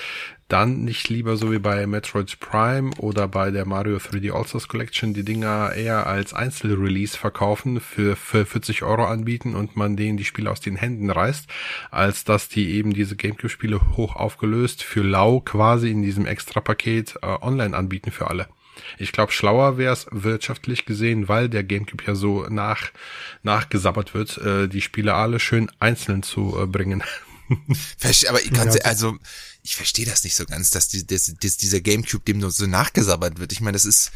dann 0.47 0.85
nicht 0.85 1.09
lieber 1.09 1.35
so 1.35 1.51
wie 1.51 1.59
bei 1.59 1.85
Metroid 1.87 2.39
Prime 2.39 2.91
oder 2.97 3.27
bei 3.27 3.51
der 3.51 3.65
Mario 3.65 3.97
3D 3.97 4.31
All-Stars 4.31 4.67
Collection 4.67 5.13
die 5.13 5.23
Dinger 5.23 5.73
eher 5.73 6.07
als 6.07 6.33
Einzelrelease 6.33 7.17
verkaufen, 7.17 7.81
für, 7.81 8.15
für 8.15 8.45
40 8.45 8.83
Euro 8.83 9.05
anbieten 9.05 9.55
und 9.55 9.75
man 9.75 9.97
denen 9.97 10.17
die 10.17 10.25
Spiele 10.25 10.49
aus 10.49 10.61
den 10.61 10.77
Händen 10.77 11.09
reißt, 11.09 11.47
als 11.91 12.23
dass 12.23 12.47
die 12.47 12.71
eben 12.71 12.93
diese 12.93 13.15
Gamecube-Spiele 13.15 13.97
hoch 13.97 14.15
aufgelöst 14.15 14.83
für 14.83 15.01
lau 15.01 15.41
quasi 15.41 15.91
in 15.91 16.01
diesem 16.01 16.25
Extra-Paket 16.25 17.15
äh, 17.21 17.27
online 17.41 17.75
anbieten 17.75 18.11
für 18.11 18.27
alle. 18.27 18.47
Ich 18.97 19.11
glaube, 19.11 19.31
schlauer 19.31 19.77
wäre 19.77 19.93
es 19.93 20.07
wirtschaftlich 20.11 20.85
gesehen, 20.85 21.27
weil 21.27 21.49
der 21.49 21.63
Gamecube 21.63 22.03
ja 22.05 22.15
so 22.15 22.45
nach 22.49 22.91
nachgesabbert 23.43 24.13
wird, 24.13 24.37
äh, 24.37 24.67
die 24.67 24.81
Spiele 24.81 25.13
alle 25.15 25.39
schön 25.39 25.69
einzeln 25.79 26.23
zu 26.23 26.57
äh, 26.61 26.65
bringen. 26.65 27.03
Aber 28.29 28.41
ich 28.41 28.53
kann, 28.53 28.69
also 28.83 29.17
ich 29.63 29.75
verstehe 29.75 30.05
das 30.05 30.23
nicht 30.23 30.35
so 30.35 30.45
ganz, 30.45 30.69
dass, 30.71 30.87
die, 30.87 31.05
dass, 31.05 31.33
dass 31.39 31.57
dieser 31.57 31.81
Gamecube 31.81 32.23
dem 32.23 32.39
nur 32.39 32.51
so 32.51 32.65
nachgesabbert 32.65 33.39
wird. 33.39 33.51
Ich 33.51 33.61
meine, 33.61 33.75
das 33.75 33.85
ist, 33.85 34.11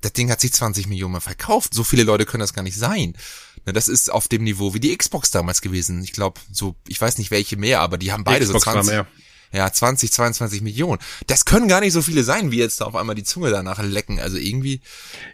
das 0.00 0.12
Ding 0.12 0.30
hat 0.30 0.40
sich 0.40 0.52
20 0.52 0.86
Millionen 0.86 1.20
verkauft. 1.20 1.74
So 1.74 1.84
viele 1.84 2.04
Leute 2.04 2.26
können 2.26 2.40
das 2.40 2.54
gar 2.54 2.62
nicht 2.62 2.76
sein. 2.76 3.16
Das 3.64 3.88
ist 3.88 4.12
auf 4.12 4.28
dem 4.28 4.44
Niveau 4.44 4.74
wie 4.74 4.80
die 4.80 4.96
Xbox 4.96 5.30
damals 5.30 5.60
gewesen. 5.60 6.02
Ich 6.04 6.12
glaube, 6.12 6.40
so, 6.52 6.76
ich 6.86 7.00
weiß 7.00 7.18
nicht 7.18 7.30
welche 7.30 7.56
mehr, 7.56 7.80
aber 7.80 7.98
die 7.98 8.12
haben 8.12 8.24
beide 8.24 8.44
Xbox 8.44 8.64
so 8.64 8.70
20. 8.70 9.06
Ja, 9.52 9.72
20, 9.72 10.12
22 10.12 10.62
Millionen. 10.62 11.00
Das 11.26 11.44
können 11.44 11.68
gar 11.68 11.80
nicht 11.80 11.92
so 11.92 12.02
viele 12.02 12.22
sein, 12.22 12.50
wie 12.50 12.58
jetzt 12.58 12.80
da 12.80 12.86
auf 12.86 12.96
einmal 12.96 13.14
die 13.14 13.24
Zunge 13.24 13.50
danach 13.50 13.82
lecken. 13.82 14.20
Also 14.20 14.36
irgendwie. 14.36 14.80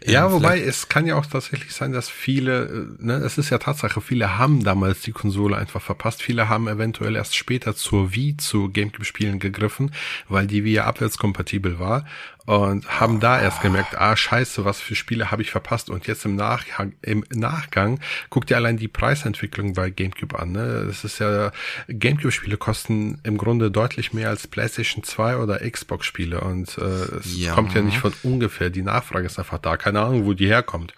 Ja, 0.05 0.25
ähm, 0.25 0.33
wobei 0.33 0.61
es 0.61 0.89
kann 0.89 1.05
ja 1.05 1.15
auch 1.15 1.25
tatsächlich 1.25 1.73
sein, 1.73 1.91
dass 1.91 2.09
viele, 2.09 2.65
äh, 2.99 3.03
ne, 3.03 3.15
es 3.15 3.37
ist 3.37 3.49
ja 3.49 3.57
Tatsache, 3.57 4.01
viele 4.01 4.37
haben 4.37 4.63
damals 4.63 5.01
die 5.01 5.11
Konsole 5.11 5.57
einfach 5.57 5.81
verpasst. 5.81 6.21
Viele 6.21 6.49
haben 6.49 6.67
eventuell 6.67 7.15
erst 7.15 7.35
später 7.35 7.75
zur 7.75 8.13
Wii 8.13 8.37
zu 8.37 8.69
GameCube-Spielen 8.69 9.39
gegriffen, 9.39 9.91
weil 10.29 10.47
die 10.47 10.63
Wii 10.63 10.73
ja 10.73 10.85
abwärtskompatibel 10.85 11.79
war 11.79 12.05
und 12.45 12.99
haben 12.99 13.19
da 13.19 13.41
erst 13.41 13.61
gemerkt, 13.61 13.97
ah 13.97 14.15
scheiße, 14.15 14.65
was 14.65 14.81
für 14.81 14.95
Spiele 14.95 15.31
habe 15.31 15.41
ich 15.41 15.51
verpasst 15.51 15.89
und 15.89 16.07
jetzt 16.07 16.25
im 16.25 16.35
Nachgang, 16.35 16.93
im 17.01 17.23
Nachgang 17.33 17.99
guckt 18.29 18.51
ihr 18.51 18.57
allein 18.57 18.77
die 18.77 18.89
Preisentwicklung 18.89 19.73
bei 19.73 19.89
GameCube 19.89 20.37
an. 20.37 20.51
Ne? 20.51 20.83
Das 20.85 21.03
ist 21.03 21.19
ja 21.19 21.51
GameCube-Spiele 21.87 22.57
kosten 22.57 23.19
im 23.23 23.37
Grunde 23.37 23.71
deutlich 23.71 24.13
mehr 24.13 24.29
als 24.29 24.47
PlayStation 24.47 25.03
2 25.03 25.37
oder 25.37 25.59
Xbox-Spiele 25.59 26.41
und 26.41 26.77
äh, 26.77 26.81
es 26.81 27.37
ja. 27.37 27.53
kommt 27.53 27.73
ja 27.73 27.81
nicht 27.81 27.97
von 27.97 28.13
ungefähr. 28.23 28.69
Die 28.69 28.81
Nachfrage 28.81 29.25
ist 29.25 29.39
einfach 29.39 29.59
da, 29.59 29.77
keine 29.77 30.01
Ahnung, 30.01 30.25
wo 30.25 30.33
die 30.33 30.47
herkommt. 30.47 30.93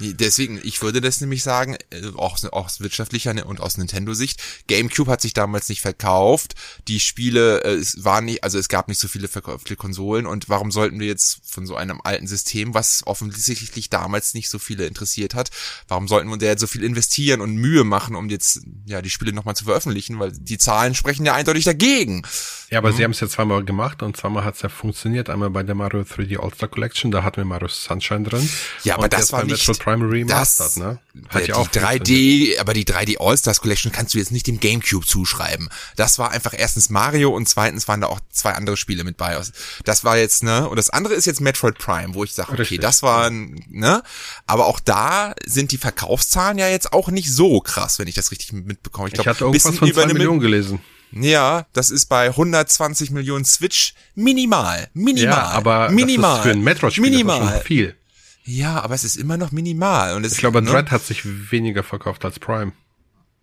Deswegen, 0.00 0.58
ich 0.62 0.80
würde 0.80 1.00
das 1.00 1.20
nämlich 1.20 1.42
sagen, 1.42 1.76
äh, 1.90 2.06
auch, 2.16 2.42
auch 2.52 2.70
aus 2.70 2.80
wirtschaftlicher 2.80 3.46
und 3.46 3.60
aus 3.60 3.76
Nintendo-Sicht, 3.76 4.40
GameCube 4.66 5.10
hat 5.10 5.20
sich 5.20 5.34
damals 5.34 5.68
nicht 5.68 5.82
verkauft, 5.82 6.54
die 6.88 7.00
Spiele, 7.00 7.62
äh, 7.64 7.74
es 7.74 8.04
waren 8.04 8.24
nicht, 8.24 8.44
also 8.44 8.58
es 8.58 8.68
gab 8.68 8.88
nicht 8.88 8.98
so 8.98 9.08
viele 9.08 9.28
verkaufte 9.28 9.76
Konsolen 9.76 10.26
und 10.26 10.48
warum 10.48 10.70
sollten 10.70 11.00
wir 11.00 11.06
jetzt 11.06 11.40
von 11.44 11.66
so 11.66 11.76
einem 11.76 12.00
alten 12.02 12.26
System, 12.26 12.74
was 12.74 13.02
offensichtlich 13.06 13.90
damals 13.90 14.34
nicht 14.34 14.48
so 14.48 14.58
viele 14.58 14.86
interessiert 14.86 15.34
hat, 15.34 15.50
warum 15.88 16.08
sollten 16.08 16.30
wir 16.30 16.38
da 16.38 16.46
jetzt 16.46 16.60
so 16.60 16.66
viel 16.66 16.82
investieren 16.82 17.40
und 17.40 17.56
Mühe 17.56 17.84
machen, 17.84 18.16
um 18.16 18.28
jetzt, 18.30 18.62
ja, 18.86 19.02
die 19.02 19.10
Spiele 19.10 19.32
nochmal 19.32 19.56
zu 19.56 19.64
veröffentlichen, 19.64 20.18
weil 20.18 20.32
die 20.32 20.58
Zahlen 20.58 20.94
sprechen 20.94 21.26
ja 21.26 21.34
eindeutig 21.34 21.64
dagegen. 21.64 22.22
Ja, 22.70 22.78
aber 22.78 22.92
mhm. 22.92 22.96
sie 22.96 23.04
haben 23.04 23.10
es 23.10 23.20
ja 23.20 23.28
zweimal 23.28 23.64
gemacht 23.64 24.02
und 24.02 24.16
zweimal 24.16 24.44
hat 24.44 24.54
es 24.54 24.62
ja 24.62 24.68
funktioniert. 24.68 25.28
Einmal 25.28 25.50
bei 25.50 25.62
der 25.62 25.74
Mario 25.74 26.02
3D 26.02 26.38
All-Star 26.40 26.68
Collection, 26.68 27.10
da 27.10 27.24
hatten 27.24 27.38
wir 27.38 27.44
Mario 27.44 27.68
Sunshine 27.68 28.22
drin. 28.22 28.48
Ja, 28.84 28.94
aber 28.94 29.08
das 29.08 29.32
war 29.32 29.44
nicht 29.44 29.66
Metroid 29.66 29.89
Prime 29.90 30.10
Remastered, 30.10 30.76
ne? 30.76 30.98
Hat 31.28 31.48
ja 31.48 31.56
auch 31.56 31.68
3D, 31.68 32.58
aber 32.58 32.74
die 32.74 32.84
3D 32.84 33.18
All-Stars 33.18 33.60
Collection 33.60 33.92
kannst 33.92 34.14
du 34.14 34.18
jetzt 34.18 34.30
nicht 34.30 34.46
dem 34.46 34.60
GameCube 34.60 35.04
zuschreiben. 35.06 35.68
Das 35.96 36.18
war 36.18 36.30
einfach 36.30 36.54
erstens 36.56 36.90
Mario 36.90 37.30
und 37.30 37.48
zweitens 37.48 37.88
waren 37.88 38.00
da 38.00 38.06
auch 38.06 38.20
zwei 38.30 38.52
andere 38.52 38.76
Spiele 38.76 39.04
mit 39.04 39.16
bei. 39.16 39.40
Das 39.84 40.04
war 40.04 40.16
jetzt, 40.16 40.42
ne? 40.42 40.68
Und 40.68 40.76
das 40.76 40.90
andere 40.90 41.14
ist 41.14 41.26
jetzt 41.26 41.40
Metroid 41.40 41.78
Prime, 41.78 42.14
wo 42.14 42.24
ich 42.24 42.32
sage, 42.32 42.50
okay, 42.50 42.62
Richtig. 42.62 42.80
das 42.80 43.02
war, 43.02 43.30
ne? 43.30 44.02
Aber 44.46 44.66
auch 44.66 44.80
da 44.80 45.34
sind 45.44 45.72
die 45.72 45.78
Verkaufszahlen 45.78 46.58
ja 46.58 46.68
jetzt 46.68 46.92
auch 46.92 47.08
nicht 47.08 47.32
so 47.32 47.60
krass, 47.60 47.98
wenn 47.98 48.08
ich 48.08 48.14
das 48.14 48.30
richtig 48.30 48.52
mitbekomme. 48.52 49.08
Ich, 49.08 49.14
glaub, 49.14 49.26
ich 49.26 49.28
hatte 49.28 49.44
irgendwas 49.44 49.76
von 49.76 49.92
zwei 49.92 50.06
Millionen 50.06 50.40
gelesen. 50.40 50.80
Ja, 51.12 51.66
das 51.72 51.90
ist 51.90 52.06
bei 52.06 52.28
120 52.28 53.10
Millionen 53.10 53.44
Switch 53.44 53.94
minimal. 54.14 54.88
Minimal. 54.94 55.32
Ja, 55.32 55.48
aber 55.48 55.90
minimal. 55.90 56.30
Das 56.30 56.38
ist 56.38 56.42
für 56.44 56.50
ein 56.50 56.62
Metroid-Spiel 56.62 57.10
minimal. 57.10 57.60
viel. 57.62 57.96
Ja, 58.50 58.82
aber 58.82 58.94
es 58.94 59.04
ist 59.04 59.16
immer 59.16 59.36
noch 59.36 59.52
minimal. 59.52 60.16
Und 60.16 60.24
es, 60.24 60.32
ich 60.32 60.38
glaube, 60.38 60.60
ne? 60.60 60.70
Dread 60.70 60.90
hat 60.90 61.04
sich 61.04 61.22
weniger 61.50 61.84
verkauft 61.84 62.24
als 62.24 62.40
Prime. 62.40 62.72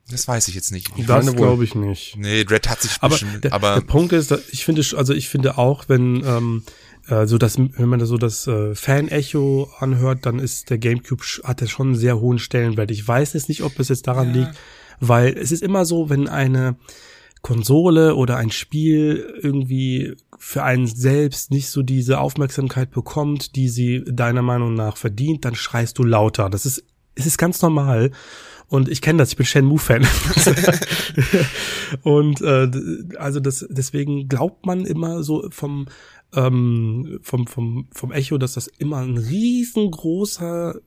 Das 0.10 0.28
weiß 0.28 0.48
ich 0.48 0.56
jetzt 0.56 0.72
nicht. 0.72 0.90
Ich 0.96 1.06
das 1.06 1.36
glaube 1.36 1.64
ich 1.64 1.76
nicht. 1.76 2.16
Nee, 2.18 2.44
Dread 2.44 2.70
hat 2.70 2.82
sich 2.82 2.98
aber, 3.02 3.16
bisschen, 3.16 3.42
der, 3.42 3.54
aber 3.54 3.76
der 3.76 3.82
Punkt 3.82 4.14
ist, 4.14 4.34
ich 4.52 4.66
finde, 4.66 4.84
also 4.96 5.14
ich 5.14 5.30
finde 5.30 5.58
auch, 5.58 5.86
wenn 5.88 6.24
ähm, 6.26 6.64
äh, 7.08 7.26
so 7.26 7.38
das, 7.38 7.58
wenn 7.58 7.90
man 7.90 8.06
so 8.06 8.18
das 8.18 8.48
äh, 8.48 8.76
Fan-Echo 8.76 9.70
anhört, 9.80 10.26
dann 10.26 10.40
ist 10.40 10.70
der 10.70 10.78
GameCube 10.78 11.24
hat 11.44 11.62
er 11.62 11.68
schon 11.68 11.88
einen 11.88 11.96
sehr 11.96 12.20
hohen 12.20 12.40
Stellenwert. 12.40 12.92
Ich 12.92 13.06
weiß 13.06 13.34
jetzt 13.34 13.50
nicht, 13.50 13.64
ob 13.64 13.80
es 13.80 13.90
jetzt 13.90 14.08
daran 14.08 14.34
ja. 14.34 14.42
liegt, 14.42 14.58
weil 15.00 15.38
es 15.38 15.52
ist 15.52 15.64
immer 15.64 15.86
so, 15.86 16.10
wenn 16.10 16.28
eine 16.28 16.76
Konsole 17.48 18.16
oder 18.16 18.36
ein 18.36 18.52
Spiel 18.52 19.40
irgendwie 19.42 20.16
für 20.38 20.64
einen 20.64 20.86
selbst 20.86 21.50
nicht 21.50 21.70
so 21.70 21.82
diese 21.82 22.20
Aufmerksamkeit 22.20 22.92
bekommt, 22.92 23.56
die 23.56 23.70
sie 23.70 24.04
deiner 24.06 24.42
Meinung 24.42 24.74
nach 24.74 24.98
verdient, 24.98 25.46
dann 25.46 25.56
schreist 25.56 25.98
du 25.98 26.04
lauter. 26.04 26.50
Das 26.50 26.66
ist, 26.66 26.84
es 27.16 27.26
ist 27.26 27.38
ganz 27.38 27.62
normal. 27.62 28.12
Und 28.68 28.90
ich 28.90 29.02
kenne 29.02 29.20
das, 29.20 29.30
ich 29.30 29.38
bin 29.38 29.46
Shenmue-Fan. 29.46 30.06
und 32.04 32.42
äh, 32.42 32.70
also 33.18 33.40
das, 33.40 33.66
deswegen 33.70 34.28
glaubt 34.28 34.66
man 34.66 34.86
immer 34.86 35.24
so 35.24 35.48
vom, 35.50 35.88
ähm, 36.36 37.18
vom, 37.22 37.48
vom, 37.48 37.88
vom 37.94 38.12
Echo, 38.12 38.38
dass 38.38 38.56
das 38.56 38.68
immer 38.68 38.98
ein 38.98 39.18
riesengroßer 39.18 40.82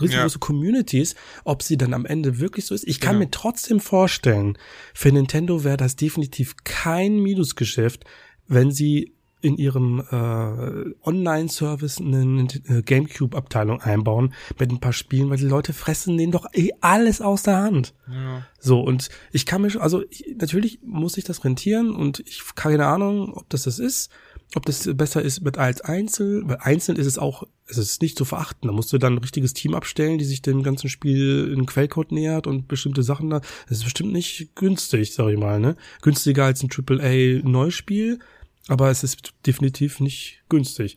riesengroße 0.00 0.36
ja. 0.36 0.40
Communities, 0.40 1.14
ob 1.44 1.62
sie 1.62 1.76
dann 1.76 1.94
am 1.94 2.06
Ende 2.06 2.38
wirklich 2.38 2.66
so 2.66 2.74
ist. 2.74 2.86
Ich 2.86 3.00
kann 3.00 3.14
genau. 3.14 3.26
mir 3.26 3.30
trotzdem 3.30 3.80
vorstellen, 3.80 4.58
für 4.92 5.12
Nintendo 5.12 5.64
wäre 5.64 5.76
das 5.76 5.96
definitiv 5.96 6.56
kein 6.64 7.18
Minusgeschäft, 7.18 8.04
wenn 8.46 8.70
sie 8.70 9.14
in 9.44 9.58
ihrem 9.58 10.00
äh, 10.00 11.06
Online-Service 11.06 11.98
eine, 12.00 12.48
eine 12.66 12.82
GameCube-Abteilung 12.82 13.82
einbauen 13.82 14.32
mit 14.58 14.70
ein 14.70 14.80
paar 14.80 14.94
Spielen, 14.94 15.28
weil 15.28 15.36
die 15.36 15.44
Leute 15.44 15.74
fressen 15.74 16.16
denen 16.16 16.32
doch 16.32 16.46
eh 16.54 16.70
alles 16.80 17.20
aus 17.20 17.42
der 17.42 17.58
Hand. 17.58 17.94
Ja. 18.10 18.46
So, 18.58 18.80
und 18.80 19.10
ich 19.32 19.44
kann 19.44 19.60
mir, 19.60 19.78
also 19.82 20.02
ich, 20.08 20.34
natürlich 20.38 20.80
muss 20.82 21.18
ich 21.18 21.24
das 21.24 21.44
rentieren 21.44 21.94
und 21.94 22.20
ich 22.20 22.42
keine 22.54 22.86
Ahnung, 22.86 23.34
ob 23.34 23.48
das 23.50 23.64
das 23.64 23.78
ist 23.78 24.10
ob 24.54 24.66
das 24.66 24.88
besser 24.94 25.22
ist 25.22 25.42
mit 25.42 25.58
als 25.58 25.80
Einzel, 25.80 26.42
weil 26.46 26.58
einzeln 26.60 26.96
ist 26.96 27.06
es 27.06 27.18
auch, 27.18 27.44
es 27.66 27.78
ist 27.78 28.02
nicht 28.02 28.16
zu 28.16 28.24
verachten. 28.24 28.68
Da 28.68 28.72
musst 28.72 28.92
du 28.92 28.98
dann 28.98 29.14
ein 29.14 29.18
richtiges 29.18 29.52
Team 29.52 29.74
abstellen, 29.74 30.18
die 30.18 30.24
sich 30.24 30.42
dem 30.42 30.62
ganzen 30.62 30.88
Spiel 30.88 31.52
in 31.52 31.66
Quellcode 31.66 32.12
nähert 32.12 32.46
und 32.46 32.68
bestimmte 32.68 33.02
Sachen 33.02 33.30
da. 33.30 33.40
Das 33.68 33.78
ist 33.78 33.84
bestimmt 33.84 34.12
nicht 34.12 34.54
günstig, 34.54 35.12
sag 35.14 35.28
ich 35.28 35.38
mal, 35.38 35.58
ne? 35.58 35.76
Günstiger 36.02 36.44
als 36.44 36.62
ein 36.62 36.70
AAA 36.70 37.42
Neuspiel, 37.42 38.20
aber 38.68 38.90
es 38.90 39.02
ist 39.02 39.34
definitiv 39.46 40.00
nicht 40.00 40.42
günstig. 40.48 40.96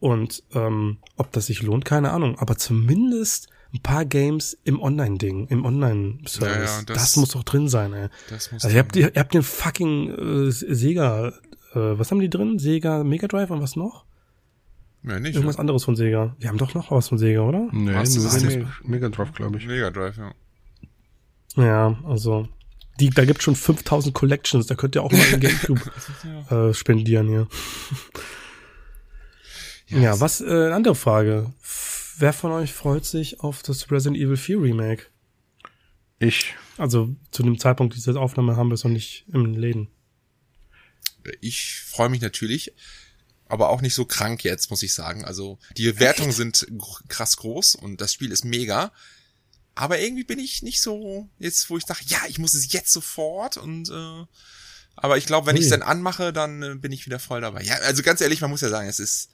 Und 0.00 0.44
ähm, 0.54 0.98
ob 1.16 1.32
das 1.32 1.46
sich 1.46 1.62
lohnt, 1.62 1.84
keine 1.84 2.10
Ahnung. 2.12 2.38
Aber 2.38 2.56
zumindest 2.56 3.48
ein 3.74 3.82
paar 3.82 4.04
Games 4.04 4.56
im 4.64 4.80
Online-Ding, 4.80 5.48
im 5.48 5.64
Online-Service. 5.64 6.70
Ja, 6.70 6.78
ja, 6.78 6.82
das, 6.86 6.96
das, 6.96 7.16
muss 7.16 7.30
doch 7.30 7.42
drin 7.42 7.68
sein, 7.68 7.92
ey. 7.92 8.08
Das 8.30 8.50
muss 8.52 8.64
also 8.64 8.74
ihr 8.74 8.82
habt, 8.82 8.96
ihr, 8.96 9.14
ihr 9.14 9.20
habt 9.20 9.34
den 9.34 9.42
fucking 9.42 10.46
äh, 10.48 10.50
Sega 10.50 11.32
äh, 11.74 11.98
was 11.98 12.10
haben 12.10 12.20
die 12.20 12.30
drin? 12.30 12.58
Sega 12.58 13.04
Mega 13.04 13.26
Drive 13.26 13.50
und 13.50 13.60
was 13.60 13.76
noch? 13.76 14.04
Ja, 15.04 15.18
nicht. 15.20 15.34
Irgendwas 15.34 15.56
ja. 15.56 15.60
anderes 15.60 15.84
von 15.84 15.96
Sega. 15.96 16.36
Die 16.42 16.48
haben 16.48 16.58
doch 16.58 16.74
noch 16.74 16.90
was 16.90 17.08
von 17.08 17.18
Sega, 17.18 17.40
oder? 17.40 17.68
Nee, 17.72 17.94
was, 17.94 18.14
nur 18.14 18.24
was 18.24 18.42
Mega, 18.42 18.68
Mega 18.82 19.08
Drive, 19.08 19.32
glaube 19.32 19.58
ich. 19.58 19.66
Mega 19.66 19.90
Drive, 19.90 20.16
ja. 20.16 20.32
Ja, 21.56 21.98
also 22.04 22.48
die, 23.00 23.10
da 23.10 23.24
gibt's 23.24 23.44
schon 23.44 23.56
5000 23.56 24.14
Collections, 24.14 24.66
da 24.66 24.74
könnt 24.74 24.96
ihr 24.96 25.02
auch 25.02 25.12
mal 25.12 25.24
in 25.32 25.40
Gamecube 25.40 25.80
ja. 26.50 26.68
äh, 26.68 26.74
spendieren 26.74 27.28
hier. 27.28 27.48
Yes. 29.86 30.00
Ja, 30.02 30.20
was, 30.20 30.42
äh, 30.42 30.70
andere 30.70 30.94
Frage. 30.94 31.50
Wer 32.18 32.34
von 32.34 32.52
euch 32.52 32.74
freut 32.74 33.06
sich 33.06 33.40
auf 33.40 33.62
das 33.62 33.90
Resident 33.90 34.18
Evil 34.18 34.36
4 34.36 34.60
Remake? 34.60 35.04
Ich. 36.18 36.54
Also 36.76 37.16
zu 37.30 37.42
dem 37.42 37.58
Zeitpunkt 37.58 37.94
dieser 37.94 38.20
Aufnahme 38.20 38.56
haben 38.56 38.68
wir 38.68 38.74
es 38.74 38.84
noch 38.84 38.90
nicht 38.90 39.24
im 39.32 39.54
Läden 39.54 39.88
ich 41.40 41.80
freue 41.80 42.08
mich 42.08 42.20
natürlich, 42.20 42.72
aber 43.48 43.70
auch 43.70 43.80
nicht 43.80 43.94
so 43.94 44.04
krank 44.04 44.44
jetzt, 44.44 44.70
muss 44.70 44.82
ich 44.82 44.94
sagen. 44.94 45.24
Also 45.24 45.58
die 45.76 45.98
Wertungen 45.98 46.32
sind 46.32 46.66
krass 47.08 47.36
groß 47.38 47.74
und 47.76 48.00
das 48.00 48.12
Spiel 48.12 48.32
ist 48.32 48.44
mega. 48.44 48.92
Aber 49.74 50.00
irgendwie 50.00 50.24
bin 50.24 50.38
ich 50.38 50.62
nicht 50.62 50.80
so 50.80 51.28
jetzt, 51.38 51.70
wo 51.70 51.78
ich 51.78 51.84
dachte, 51.84 52.04
ja, 52.08 52.18
ich 52.28 52.38
muss 52.38 52.54
es 52.54 52.72
jetzt 52.72 52.92
sofort 52.92 53.56
und 53.56 53.88
äh, 53.90 54.24
aber 54.96 55.16
ich 55.16 55.26
glaube, 55.26 55.46
wenn 55.46 55.56
ich 55.56 55.64
es 55.64 55.70
dann 55.70 55.82
anmache, 55.82 56.32
dann 56.32 56.62
äh, 56.62 56.74
bin 56.74 56.90
ich 56.90 57.06
wieder 57.06 57.20
voll 57.20 57.40
dabei. 57.40 57.62
Ja, 57.62 57.76
also 57.76 58.02
ganz 58.02 58.20
ehrlich, 58.20 58.40
man 58.40 58.50
muss 58.50 58.60
ja 58.60 58.68
sagen, 58.68 58.88
es 58.88 58.98
ist 58.98 59.30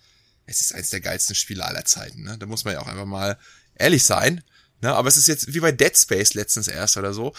es 0.47 0.61
ist 0.61 0.75
eins 0.75 0.91
der 0.91 1.01
geilsten 1.01 1.35
Spiele 1.35 1.65
aller 1.65 1.85
Zeiten. 1.85 2.23
Ne? 2.23 2.37
Da 2.39 2.47
muss 2.47 2.65
man 2.65 2.75
ja 2.75 2.81
auch 2.81 2.87
einfach 2.87 3.07
mal 3.07 3.39
ehrlich 3.75 4.05
sein. 4.05 4.45
Ne, 4.85 4.95
aber 4.95 5.09
es 5.09 5.17
ist 5.17 5.29
jetzt 5.29 5.55
wie 5.55 5.61
bei 5.61 5.73
Dead 5.73 5.97
Space 5.97 6.35
letztens 6.35 6.69
erst 6.69 6.99
oder 6.99 7.15
so. 7.15 7.33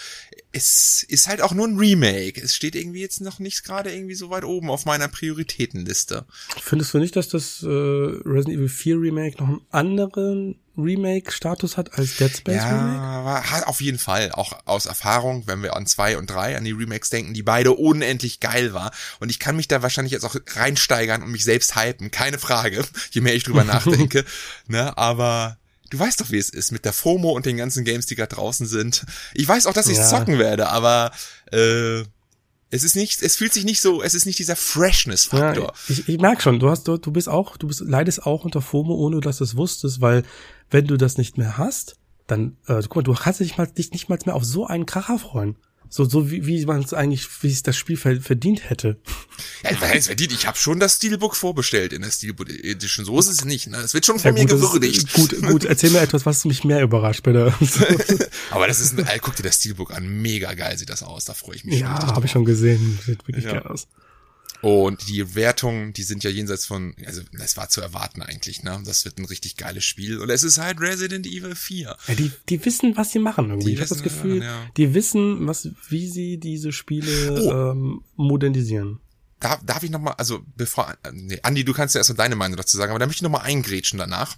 Es 0.51 1.05
ist 1.07 1.27
halt 1.27 1.43
auch 1.43 1.53
nur 1.53 1.67
ein 1.67 1.77
Remake. 1.77 2.41
Es 2.41 2.55
steht 2.55 2.75
irgendwie 2.75 3.01
jetzt 3.01 3.21
noch 3.21 3.37
nicht 3.37 3.63
gerade 3.63 3.93
irgendwie 3.93 4.15
so 4.15 4.31
weit 4.31 4.45
oben 4.45 4.71
auf 4.71 4.85
meiner 4.85 5.07
Prioritätenliste. 5.07 6.25
Findest 6.59 6.95
du 6.95 6.97
nicht, 6.97 7.15
dass 7.15 7.29
das 7.29 7.61
äh, 7.61 7.67
Resident 7.67 8.57
Evil 8.57 8.67
4 8.67 8.95
Remake 8.99 9.37
noch 9.37 9.47
einen 9.47 9.61
anderen 9.69 10.55
Remake-Status 10.75 11.77
hat 11.77 11.93
als 11.93 12.17
Dead 12.17 12.35
Space 12.35 12.55
ja, 12.55 12.67
Remake? 12.67 13.47
Ja, 13.47 13.67
auf 13.67 13.79
jeden 13.79 13.99
Fall. 13.99 14.31
Auch 14.31 14.53
aus 14.65 14.87
Erfahrung, 14.87 15.43
wenn 15.45 15.61
wir 15.61 15.75
an 15.75 15.85
zwei 15.85 16.17
und 16.17 16.27
drei, 16.27 16.57
an 16.57 16.63
die 16.63 16.71
Remakes 16.71 17.11
denken, 17.11 17.35
die 17.35 17.43
beide 17.43 17.73
unendlich 17.73 18.39
geil 18.39 18.73
war. 18.73 18.91
Und 19.19 19.29
ich 19.29 19.37
kann 19.37 19.55
mich 19.55 19.67
da 19.67 19.83
wahrscheinlich 19.83 20.13
jetzt 20.13 20.25
auch 20.25 20.35
reinsteigern 20.55 21.21
und 21.21 21.29
mich 21.29 21.43
selbst 21.43 21.75
hypen. 21.75 22.09
Keine 22.09 22.39
Frage, 22.39 22.83
je 23.11 23.21
mehr 23.21 23.35
ich 23.35 23.43
drüber 23.43 23.63
nachdenke. 23.65 24.25
ne, 24.67 24.97
aber 24.97 25.59
Du 25.89 25.99
weißt 25.99 26.19
doch, 26.21 26.31
wie 26.31 26.37
es 26.37 26.49
ist 26.49 26.71
mit 26.71 26.85
der 26.85 26.93
FOMO 26.93 27.31
und 27.31 27.45
den 27.45 27.57
ganzen 27.57 27.83
Games, 27.83 28.05
die 28.05 28.15
gerade 28.15 28.35
draußen 28.35 28.65
sind. 28.65 29.05
Ich 29.33 29.47
weiß 29.47 29.67
auch, 29.67 29.73
dass 29.73 29.87
ich 29.87 29.97
ja. 29.97 30.07
zocken 30.07 30.39
werde, 30.39 30.69
aber 30.69 31.11
äh, 31.51 32.03
es 32.71 32.83
ist 32.83 32.95
nicht, 32.95 33.21
es 33.21 33.35
fühlt 33.35 33.53
sich 33.53 33.65
nicht 33.65 33.81
so, 33.81 34.01
es 34.01 34.15
ist 34.15 34.25
nicht 34.25 34.39
dieser 34.39 34.55
Freshness-Faktor. 34.55 35.67
Ja, 35.67 35.73
ich, 35.87 36.09
ich 36.09 36.19
merk 36.19 36.41
schon, 36.41 36.59
du 36.59 36.69
hast, 36.69 36.87
du, 36.87 36.97
du 36.97 37.11
bist 37.11 37.29
auch, 37.29 37.57
du 37.57 37.67
bist, 37.67 37.81
leidest 37.81 38.25
auch 38.25 38.43
unter 38.43 38.61
FOMO, 38.61 38.93
ohne 38.95 39.21
dass 39.21 39.37
du 39.37 39.43
es 39.43 39.55
wusstest, 39.55 40.01
weil 40.01 40.23
wenn 40.69 40.87
du 40.87 40.97
das 40.97 41.17
nicht 41.17 41.37
mehr 41.37 41.57
hast, 41.57 41.95
dann, 42.27 42.57
äh, 42.67 42.81
guck 42.81 42.95
mal, 42.97 43.03
du 43.03 43.13
kannst 43.13 43.39
dich 43.39 43.57
mal, 43.57 43.67
dich 43.67 43.91
nicht 43.91 44.09
mal 44.09 44.17
mehr 44.25 44.35
auf 44.35 44.43
so 44.43 44.65
einen 44.65 44.85
Kracher 44.85 45.19
freuen. 45.19 45.55
So, 45.89 46.05
so 46.05 46.29
wie, 46.29 46.45
wie 46.45 46.65
man 46.65 46.81
es 46.81 46.93
eigentlich, 46.93 47.27
wie 47.41 47.51
es 47.51 47.63
das 47.63 47.77
Spiel 47.77 47.97
verdient 47.97 48.69
hätte. 48.69 48.97
Ja, 49.63 49.71
was 49.79 49.89
heißt 49.89 50.07
verdient? 50.07 50.31
Ich 50.31 50.47
habe 50.47 50.57
schon 50.57 50.79
das 50.79 50.95
Steelbook 50.95 51.35
vorbestellt 51.35 51.93
in 51.93 52.01
der 52.01 52.11
Steelbook 52.11 52.49
Edition. 52.49 53.05
So 53.05 53.19
ist 53.19 53.27
es 53.27 53.45
nicht. 53.45 53.67
Ne? 53.67 53.77
Es 53.77 53.93
wird 53.93 54.05
schon 54.05 54.19
von 54.19 54.35
ja, 54.35 54.43
gut, 54.43 54.51
mir 54.51 54.59
gewürdigt. 54.59 55.13
Gut, 55.13 55.41
gut. 55.41 55.65
Erzähl 55.65 55.91
mir 55.91 56.01
etwas, 56.01 56.25
was 56.25 56.45
mich 56.45 56.63
mehr 56.63 56.81
überrascht, 56.81 57.23
bitte. 57.23 57.53
Aber 58.51 58.67
das 58.67 58.79
ist, 58.79 58.99
ein, 58.99 59.19
guck 59.21 59.35
dir 59.35 59.43
das 59.43 59.55
Steelbook 59.55 59.91
an. 59.91 60.07
Mega 60.21 60.53
geil 60.53 60.77
sieht 60.77 60.89
das 60.89 61.03
aus. 61.03 61.25
Da 61.25 61.33
freue 61.33 61.55
ich 61.55 61.65
mich. 61.65 61.79
Ja, 61.79 62.13
habe 62.13 62.25
ich 62.25 62.31
schon 62.31 62.45
gesehen. 62.45 62.99
Sieht 63.05 63.27
wirklich 63.27 63.45
ja. 63.45 63.53
geil 63.53 63.63
aus. 63.63 63.87
Und 64.65 65.07
die 65.09 65.35
Wertungen, 65.35 65.93
die 65.93 66.01
sind 66.01 66.23
ja 66.23 66.31
jenseits 66.31 66.65
von, 66.65 66.95
also 67.05 67.21
das 67.33 67.55
war 67.55 67.69
zu 67.69 67.81
erwarten 67.81 68.23
eigentlich, 68.23 68.63
ne? 68.63 68.81
Das 68.83 69.05
wird 69.05 69.19
ein 69.19 69.25
richtig 69.25 69.57
geiles 69.57 69.83
Spiel. 69.83 70.17
Und 70.17 70.31
es 70.31 70.41
ist 70.41 70.57
halt 70.57 70.81
Resident 70.81 71.27
Evil 71.27 71.53
4. 71.53 71.95
Ja, 72.07 72.15
die, 72.15 72.31
die 72.49 72.65
wissen, 72.65 72.97
was 72.97 73.11
sie 73.11 73.19
machen 73.19 73.51
irgendwie. 73.51 73.67
Die 73.67 73.73
ich 73.73 73.79
habe 73.81 73.89
das 73.89 74.01
Gefühl, 74.01 74.41
ja. 74.41 74.67
die 74.75 74.95
wissen, 74.95 75.45
was, 75.45 75.69
wie 75.89 76.07
sie 76.07 76.39
diese 76.39 76.71
Spiele 76.71 77.43
oh. 77.43 77.51
ähm, 77.51 78.01
modernisieren. 78.15 79.01
Darf, 79.39 79.63
darf 79.63 79.83
ich 79.83 79.91
nochmal, 79.91 80.15
also 80.17 80.41
bevor, 80.55 80.97
nee, 81.13 81.39
Andi, 81.43 81.63
du 81.63 81.73
kannst 81.73 81.93
ja 81.93 81.99
erst 81.99 82.09
mal 82.09 82.15
deine 82.15 82.35
Meinung 82.35 82.57
dazu 82.57 82.75
sagen, 82.75 82.89
aber 82.89 82.97
da 82.97 83.05
möchte 83.05 83.19
ich 83.19 83.21
nochmal 83.21 83.45
eingrätschen 83.45 83.99
danach. 83.99 84.35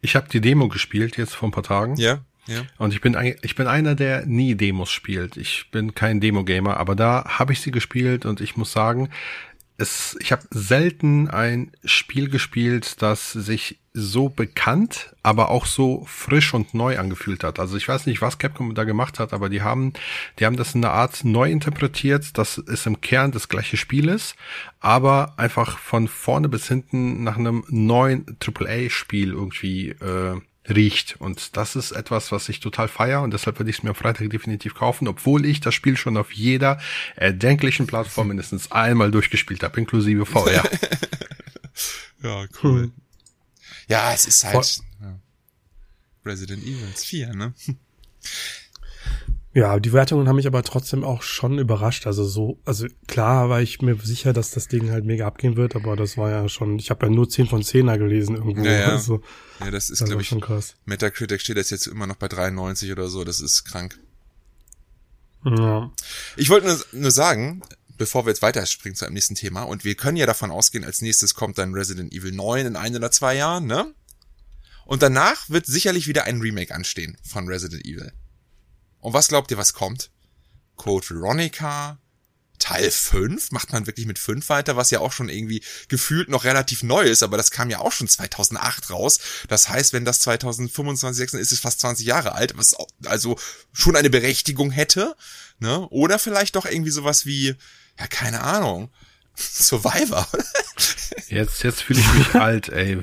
Ich 0.00 0.16
habe 0.16 0.28
die 0.28 0.40
Demo 0.40 0.66
gespielt 0.66 1.16
jetzt 1.18 1.36
vor 1.36 1.48
ein 1.48 1.52
paar 1.52 1.62
Tagen. 1.62 1.94
Ja. 1.98 2.24
Ja. 2.48 2.62
Und 2.78 2.92
ich 2.92 3.00
bin, 3.00 3.16
ich 3.42 3.54
bin 3.54 3.66
einer, 3.66 3.94
der 3.94 4.26
nie 4.26 4.54
Demos 4.54 4.90
spielt. 4.90 5.36
Ich 5.36 5.70
bin 5.70 5.94
kein 5.94 6.20
Demo-Gamer, 6.20 6.76
aber 6.78 6.96
da 6.96 7.24
habe 7.38 7.52
ich 7.52 7.60
sie 7.60 7.70
gespielt 7.70 8.26
und 8.26 8.40
ich 8.40 8.56
muss 8.56 8.72
sagen, 8.72 9.10
es, 9.80 10.16
ich 10.20 10.32
habe 10.32 10.42
selten 10.50 11.28
ein 11.28 11.70
Spiel 11.84 12.28
gespielt, 12.28 13.00
das 13.00 13.32
sich 13.32 13.78
so 13.92 14.28
bekannt, 14.28 15.14
aber 15.22 15.50
auch 15.50 15.66
so 15.66 16.04
frisch 16.06 16.52
und 16.52 16.74
neu 16.74 16.98
angefühlt 16.98 17.44
hat. 17.44 17.60
Also 17.60 17.76
ich 17.76 17.88
weiß 17.88 18.06
nicht, 18.06 18.20
was 18.20 18.38
Capcom 18.38 18.74
da 18.74 18.84
gemacht 18.84 19.20
hat, 19.20 19.32
aber 19.32 19.48
die 19.48 19.62
haben, 19.62 19.92
die 20.38 20.46
haben 20.46 20.56
das 20.56 20.74
in 20.74 20.84
einer 20.84 20.94
Art 20.94 21.24
neu 21.24 21.50
interpretiert, 21.50 22.38
dass 22.38 22.58
es 22.58 22.86
im 22.86 23.00
Kern 23.00 23.30
das 23.30 23.48
gleiche 23.48 23.76
Spiel 23.76 24.08
ist, 24.08 24.34
aber 24.80 25.34
einfach 25.36 25.78
von 25.78 26.08
vorne 26.08 26.48
bis 26.48 26.66
hinten 26.66 27.22
nach 27.22 27.36
einem 27.36 27.64
neuen 27.68 28.26
AAA-Spiel 28.40 29.32
irgendwie 29.32 29.90
äh, 29.90 30.40
riecht. 30.68 31.16
Und 31.18 31.56
das 31.56 31.76
ist 31.76 31.92
etwas, 31.92 32.32
was 32.32 32.48
ich 32.48 32.60
total 32.60 32.88
feier 32.88 33.22
und 33.22 33.32
deshalb 33.32 33.58
würde 33.58 33.70
ich 33.70 33.78
es 33.78 33.82
mir 33.82 33.90
am 33.90 33.96
Freitag 33.96 34.30
definitiv 34.30 34.74
kaufen, 34.74 35.08
obwohl 35.08 35.46
ich 35.46 35.60
das 35.60 35.74
Spiel 35.74 35.96
schon 35.96 36.16
auf 36.16 36.32
jeder 36.32 36.80
erdenklichen 37.16 37.86
Plattform 37.86 38.28
mindestens 38.28 38.72
einmal 38.72 39.10
durchgespielt 39.10 39.62
habe, 39.62 39.80
inklusive 39.80 40.26
VR. 40.26 40.64
ja, 42.22 42.46
cool. 42.62 42.82
Hm. 42.82 42.92
Ja, 43.88 44.12
es 44.12 44.26
ist 44.26 44.44
halt 44.44 44.80
ja. 45.00 45.18
Resident 46.24 46.62
Evil 46.62 46.92
4, 46.94 47.34
ne? 47.34 47.54
Ja, 49.58 49.80
die 49.80 49.92
Wertungen 49.92 50.28
haben 50.28 50.36
mich 50.36 50.46
aber 50.46 50.62
trotzdem 50.62 51.02
auch 51.02 51.22
schon 51.22 51.58
überrascht. 51.58 52.06
Also 52.06 52.24
so, 52.24 52.60
also 52.64 52.86
klar 53.08 53.48
war 53.48 53.60
ich 53.60 53.82
mir 53.82 53.96
sicher, 53.96 54.32
dass 54.32 54.52
das 54.52 54.68
Ding 54.68 54.92
halt 54.92 55.04
mega 55.04 55.26
abgehen 55.26 55.56
wird, 55.56 55.74
aber 55.74 55.96
das 55.96 56.16
war 56.16 56.30
ja 56.30 56.48
schon, 56.48 56.78
ich 56.78 56.90
habe 56.90 57.06
ja 57.06 57.10
nur 57.10 57.28
10 57.28 57.48
von 57.48 57.62
10er 57.62 57.98
gelesen 57.98 58.36
irgendwo. 58.36 58.64
Ja, 58.64 58.72
ja. 58.72 58.88
Also, 58.92 59.20
ja 59.58 59.72
das 59.72 59.90
ist, 59.90 60.04
glaube 60.04 60.22
ich, 60.22 60.28
schon 60.28 60.40
krass. 60.40 60.76
Metacritic 60.84 61.40
steht 61.40 61.56
das 61.56 61.70
jetzt 61.70 61.88
immer 61.88 62.06
noch 62.06 62.14
bei 62.14 62.28
93 62.28 62.92
oder 62.92 63.08
so, 63.08 63.24
das 63.24 63.40
ist 63.40 63.64
krank. 63.64 63.98
Ja. 65.44 65.90
Ich 66.36 66.50
wollte 66.50 66.68
nur, 66.68 66.78
nur 66.92 67.10
sagen, 67.10 67.62
bevor 67.96 68.26
wir 68.26 68.30
jetzt 68.30 68.42
weiterspringen 68.42 68.94
zu 68.94 69.06
einem 69.06 69.14
nächsten 69.14 69.34
Thema, 69.34 69.64
und 69.64 69.82
wir 69.84 69.96
können 69.96 70.16
ja 70.16 70.26
davon 70.26 70.52
ausgehen, 70.52 70.84
als 70.84 71.02
nächstes 71.02 71.34
kommt 71.34 71.58
dann 71.58 71.74
Resident 71.74 72.12
Evil 72.12 72.30
9 72.30 72.64
in 72.64 72.76
ein 72.76 72.94
oder 72.94 73.10
zwei 73.10 73.34
Jahren, 73.34 73.66
ne? 73.66 73.92
Und 74.84 75.02
danach 75.02 75.50
wird 75.50 75.66
sicherlich 75.66 76.06
wieder 76.06 76.24
ein 76.24 76.40
Remake 76.40 76.72
anstehen 76.72 77.16
von 77.24 77.48
Resident 77.48 77.84
Evil. 77.84 78.12
Und 79.08 79.14
was 79.14 79.28
glaubt 79.28 79.50
ihr, 79.50 79.56
was 79.56 79.72
kommt? 79.72 80.10
Code 80.76 81.08
Veronica, 81.08 81.96
Teil 82.58 82.90
5? 82.90 83.52
Macht 83.52 83.72
man 83.72 83.86
wirklich 83.86 84.04
mit 84.04 84.18
5 84.18 84.46
weiter, 84.50 84.76
was 84.76 84.90
ja 84.90 85.00
auch 85.00 85.12
schon 85.12 85.30
irgendwie 85.30 85.62
gefühlt 85.88 86.28
noch 86.28 86.44
relativ 86.44 86.82
neu 86.82 87.04
ist, 87.04 87.22
aber 87.22 87.38
das 87.38 87.50
kam 87.50 87.70
ja 87.70 87.78
auch 87.78 87.90
schon 87.90 88.06
2008 88.06 88.90
raus. 88.90 89.18
Das 89.48 89.70
heißt, 89.70 89.94
wenn 89.94 90.04
das 90.04 90.20
2025 90.20 91.24
ist, 91.24 91.32
ist 91.32 91.52
es 91.52 91.60
fast 91.60 91.80
20 91.80 92.04
Jahre 92.04 92.32
alt, 92.32 92.58
was 92.58 92.76
also 93.06 93.38
schon 93.72 93.96
eine 93.96 94.10
Berechtigung 94.10 94.72
hätte. 94.72 95.16
Ne? 95.58 95.88
Oder 95.88 96.18
vielleicht 96.18 96.56
doch 96.56 96.66
irgendwie 96.66 96.90
sowas 96.90 97.24
wie, 97.24 97.56
ja, 97.98 98.06
keine 98.08 98.42
Ahnung, 98.42 98.90
Survivor. 99.34 100.28
jetzt, 101.28 101.62
jetzt 101.62 101.80
fühle 101.80 102.00
ich 102.00 102.12
mich 102.12 102.34
alt, 102.34 102.68
ey. 102.68 103.02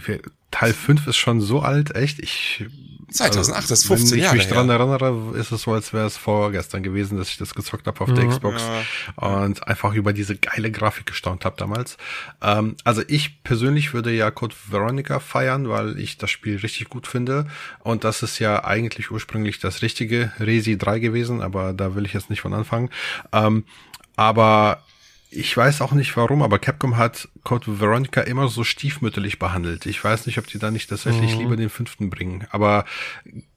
Teil 0.56 0.72
5 0.72 1.08
ist 1.08 1.18
schon 1.18 1.41
so 1.41 1.60
alt, 1.60 1.98
echt. 1.98 2.20
Ich 2.20 2.65
2008, 3.12 3.56
also, 3.58 3.70
das 3.70 3.80
ist 3.82 3.88
15 3.88 4.20
Jahre. 4.20 4.32
Wenn 4.32 4.39
ich 4.39 4.46
mich 4.46 4.54
dran 4.54 4.70
erinnere, 4.70 5.38
ist 5.38 5.52
es 5.52 5.63
so, 5.63 5.74
als 5.74 5.91
wäre 5.91 6.06
es 6.06 6.15
vorgestern 6.15 6.82
gewesen, 6.82 7.18
dass 7.18 7.28
ich 7.28 7.38
das 7.38 7.54
gezockt 7.54 7.88
habe 7.88 8.00
auf 8.00 8.08
mhm, 8.08 8.15
der 8.15 8.28
Xbox 8.30 8.63
ja. 8.63 9.41
und 9.44 9.68
einfach 9.68 9.94
über 9.94 10.13
diese 10.13 10.38
geile 10.38 10.72
Grafik 10.72 11.08
gestaunt 11.08 11.44
habe 11.44 11.58
damals. 11.58 11.98
Ähm, 12.41 12.78
also 12.86 13.02
ich 13.06 13.44
persönlich 13.44 13.94
würde 13.94 14.12
ja 14.12 14.32
Code 14.32 14.56
Veronica 14.70 15.20
feiern, 15.20 15.68
weil 15.68 16.00
ich 16.00 16.18
das 16.18 16.32
Spiel 16.32 16.56
richtig 16.56 16.88
gut 16.88 17.06
finde. 17.06 17.48
Und 17.80 18.06
das 18.06 18.24
ist 18.24 18.39
ja 18.39 18.63
eigentlich 18.63 19.12
ursprünglich 19.12 19.60
das 19.60 19.82
richtige 19.82 20.32
Resi 20.39 20.78
3 20.78 21.00
gewesen, 21.00 21.41
aber 21.41 21.74
da 21.74 21.96
will 21.96 22.06
ich 22.06 22.13
jetzt 22.13 22.30
nicht 22.30 22.41
von 22.41 22.54
anfangen. 22.54 22.89
Ähm, 23.34 23.65
aber 24.15 24.85
ich 25.36 25.56
weiß 25.56 25.82
auch 25.82 25.91
nicht 25.91 26.15
warum, 26.17 26.41
aber 26.41 26.60
Capcom 26.60 26.98
hat 26.98 27.30
Code 27.43 27.80
Veronica 27.80 28.21
immer 28.21 28.48
so 28.48 28.63
stiefmütterlich 28.63 29.39
behandelt. 29.39 29.86
Ich 29.86 30.04
weiß 30.04 30.26
nicht, 30.26 30.38
ob 30.38 30.48
die 30.48 30.60
da 30.60 30.71
nicht 30.71 30.89
tatsächlich 30.89 31.36
mhm. 31.36 31.39
lieber 31.39 31.56
den 31.58 31.69
fünften 31.69 32.10
bringen. 32.10 32.48
Aber 32.52 32.86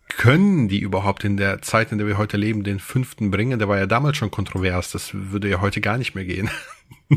können 0.09 0.69
die 0.69 0.81
überhaupt 0.81 1.25
in 1.25 1.37
der 1.37 1.63
Zeit, 1.63 1.93
in 1.93 1.99
der 1.99 2.07
wir 2.07 2.19
heute 2.19 2.37
leben, 2.37 2.65
den 2.65 2.81
fünften 2.81 3.31
bringen? 3.31 3.59
Der 3.59 3.69
war 3.69 3.79
ja 3.79 3.87
damals 3.87 4.17
schon 4.17 4.31
kontrovers. 4.31 4.91
Das 4.91 5.11
würde 5.13 5.49
ja 5.49 5.61
heute 5.61 5.81
gar 5.81 5.99
nicht 5.99 6.15
mehr 6.15 6.25
gehen. 6.25 6.51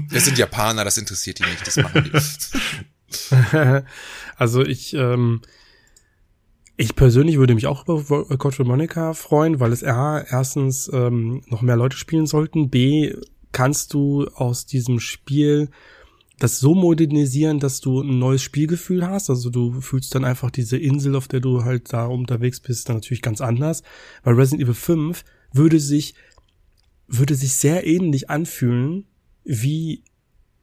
Das 0.10 0.26
sind 0.26 0.38
Japaner, 0.38 0.86
das 0.86 0.98
interessiert 0.98 1.40
die 1.40 1.44
nicht. 1.44 1.68
Das 1.68 1.76
machen 1.78 2.04
die. 2.04 2.12
also 4.38 4.66
ich, 4.66 4.94
ähm, 4.94 5.42
ich 6.78 6.96
persönlich 6.96 7.38
würde 7.38 7.56
mich 7.56 7.68
auch 7.68 7.88
über 7.88 8.38
Code 8.38 8.60
Veronica 8.60 9.14
freuen, 9.14 9.60
weil 9.60 9.72
es 9.72 9.84
A, 9.84 10.20
erstens 10.20 10.90
ähm, 10.94 11.42
noch 11.48 11.62
mehr 11.62 11.76
Leute 11.76 11.98
spielen 11.98 12.26
sollten, 12.26 12.70
B, 12.70 13.14
kannst 13.52 13.94
du 13.94 14.28
aus 14.36 14.66
diesem 14.66 15.00
Spiel 15.00 15.70
das 16.40 16.60
so 16.60 16.74
modernisieren, 16.74 17.60
dass 17.60 17.82
du 17.82 18.02
ein 18.02 18.18
neues 18.18 18.42
Spielgefühl 18.42 19.08
hast. 19.08 19.30
Also 19.30 19.50
du 19.52 19.80
fühlst 19.80 20.16
dann 20.16 20.26
einfach 20.26 20.50
diese 20.50 20.78
Insel, 20.78 21.16
auf 21.16 21.28
der 21.28 21.40
du 21.40 21.64
halt 21.64 21.94
da 21.94 22.06
unterwegs 22.06 22.60
bist, 22.60 22.90
dann 22.90 22.98
natürlich 22.98 23.22
ganz 23.22 23.42
anders. 23.42 23.84
Weil 24.24 24.34
Resident 24.34 24.64
Evil 24.64 24.74
5 24.74 25.24
würde 25.54 25.80
sich, 25.80 26.16
würde 27.08 27.36
sich 27.36 27.54
sehr 27.54 27.86
ähnlich 27.86 28.30
anfühlen 28.32 29.06
wie 29.44 30.04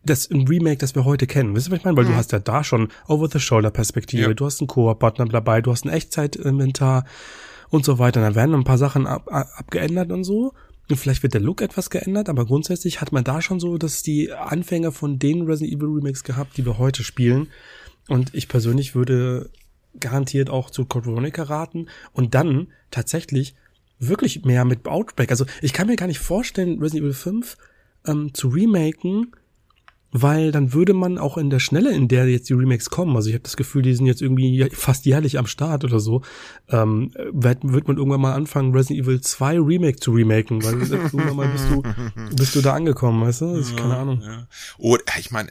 das 0.04 0.30
ein 0.30 0.48
Remake, 0.48 0.78
das 0.78 0.94
wir 0.94 1.04
heute 1.04 1.26
kennen. 1.26 1.54
Wisst 1.54 1.68
ihr, 1.68 1.72
was 1.72 1.78
ich 1.78 1.84
meine? 1.84 1.96
Weil 1.96 2.04
mhm. 2.04 2.10
du 2.10 2.16
hast 2.16 2.32
ja 2.32 2.38
da 2.38 2.64
schon 2.64 2.88
Over-the-Shoulder-Perspektive, 3.06 4.22
ja. 4.22 4.34
du 4.34 4.46
hast 4.46 4.60
einen 4.60 4.68
Koop-Partner 4.68 5.26
dabei, 5.26 5.60
du 5.60 5.70
hast 5.70 5.84
ein 5.84 5.90
Echtzeit-Inventar 5.90 7.04
und 7.68 7.84
so 7.84 7.98
weiter. 7.98 8.20
Dann 8.20 8.34
werden 8.34 8.54
ein 8.54 8.64
paar 8.64 8.78
Sachen 8.78 9.06
ab, 9.06 9.28
ab, 9.30 9.48
abgeändert 9.56 10.10
und 10.10 10.24
so. 10.24 10.54
Vielleicht 10.96 11.22
wird 11.22 11.34
der 11.34 11.40
Look 11.40 11.60
etwas 11.60 11.90
geändert, 11.90 12.28
aber 12.28 12.46
grundsätzlich 12.46 13.00
hat 13.00 13.12
man 13.12 13.24
da 13.24 13.42
schon 13.42 13.60
so, 13.60 13.76
dass 13.76 14.02
die 14.02 14.32
Anfänger 14.32 14.90
von 14.90 15.18
den 15.18 15.42
Resident 15.42 15.76
Evil 15.76 15.94
Remakes 15.96 16.24
gehabt, 16.24 16.56
die 16.56 16.64
wir 16.64 16.78
heute 16.78 17.04
spielen. 17.04 17.48
Und 18.08 18.34
ich 18.34 18.48
persönlich 18.48 18.94
würde 18.94 19.50
garantiert 20.00 20.48
auch 20.48 20.70
zu 20.70 20.86
Code 20.86 21.06
Veronica 21.06 21.42
raten 21.42 21.88
und 22.12 22.34
dann 22.34 22.68
tatsächlich 22.90 23.54
wirklich 23.98 24.44
mehr 24.44 24.64
mit 24.64 24.86
Outbreak. 24.86 25.30
Also 25.30 25.44
ich 25.60 25.72
kann 25.72 25.88
mir 25.88 25.96
gar 25.96 26.06
nicht 26.06 26.20
vorstellen, 26.20 26.78
Resident 26.78 27.04
Evil 27.04 27.14
5 27.14 27.56
ähm, 28.06 28.32
zu 28.32 28.48
remaken, 28.48 29.32
weil 30.10 30.52
dann 30.52 30.72
würde 30.72 30.94
man 30.94 31.18
auch 31.18 31.36
in 31.36 31.50
der 31.50 31.58
Schnelle, 31.58 31.92
in 31.92 32.08
der 32.08 32.26
jetzt 32.28 32.48
die 32.48 32.54
Remakes 32.54 32.90
kommen, 32.90 33.14
also 33.16 33.28
ich 33.28 33.34
habe 33.34 33.44
das 33.44 33.56
Gefühl, 33.56 33.82
die 33.82 33.94
sind 33.94 34.06
jetzt 34.06 34.22
irgendwie 34.22 34.68
fast 34.72 35.04
jährlich 35.04 35.38
am 35.38 35.46
Start 35.46 35.84
oder 35.84 36.00
so, 36.00 36.22
ähm, 36.68 37.12
wird, 37.32 37.58
wird 37.62 37.88
man 37.88 37.96
irgendwann 37.96 38.20
mal 38.20 38.34
anfangen, 38.34 38.72
Resident 38.74 39.04
Evil 39.04 39.20
2 39.20 39.60
Remake 39.60 39.98
zu 39.98 40.12
remaken, 40.12 40.62
weil 40.64 40.80
irgendwann 40.90 41.36
mal 41.36 41.48
bist 41.48 41.66
du, 41.70 41.82
bist 42.34 42.54
du 42.54 42.62
da 42.62 42.74
angekommen, 42.74 43.20
weißt 43.26 43.42
du? 43.42 43.56
Ist 43.56 43.76
keine 43.76 43.96
Ahnung. 43.96 44.22
Ja. 44.22 44.48
Oder, 44.78 45.02
ich 45.18 45.30
meine, 45.30 45.50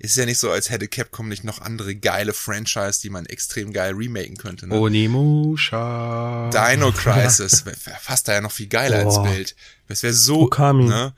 ist 0.00 0.16
ja 0.16 0.24
nicht 0.24 0.38
so, 0.38 0.50
als 0.50 0.70
hätte 0.70 0.86
Capcom 0.86 1.28
nicht 1.28 1.42
noch 1.44 1.60
andere 1.60 1.96
geile 1.96 2.32
Franchise, 2.32 3.00
die 3.02 3.10
man 3.10 3.26
extrem 3.26 3.72
geil 3.72 3.94
remaken 3.94 4.36
könnte. 4.36 4.68
Ne? 4.68 4.78
Onimusha. 4.78 6.50
Dino 6.50 6.92
Crisis, 6.96 7.64
fast 8.00 8.28
da 8.28 8.34
ja 8.34 8.40
noch 8.40 8.52
viel 8.52 8.68
geiler 8.68 9.04
oh. 9.04 9.08
als 9.08 9.22
Bild. 9.30 9.56
Das 9.88 10.02
wäre 10.04 10.14
so, 10.14 10.42
Okami. 10.42 10.84
ne? 10.84 11.14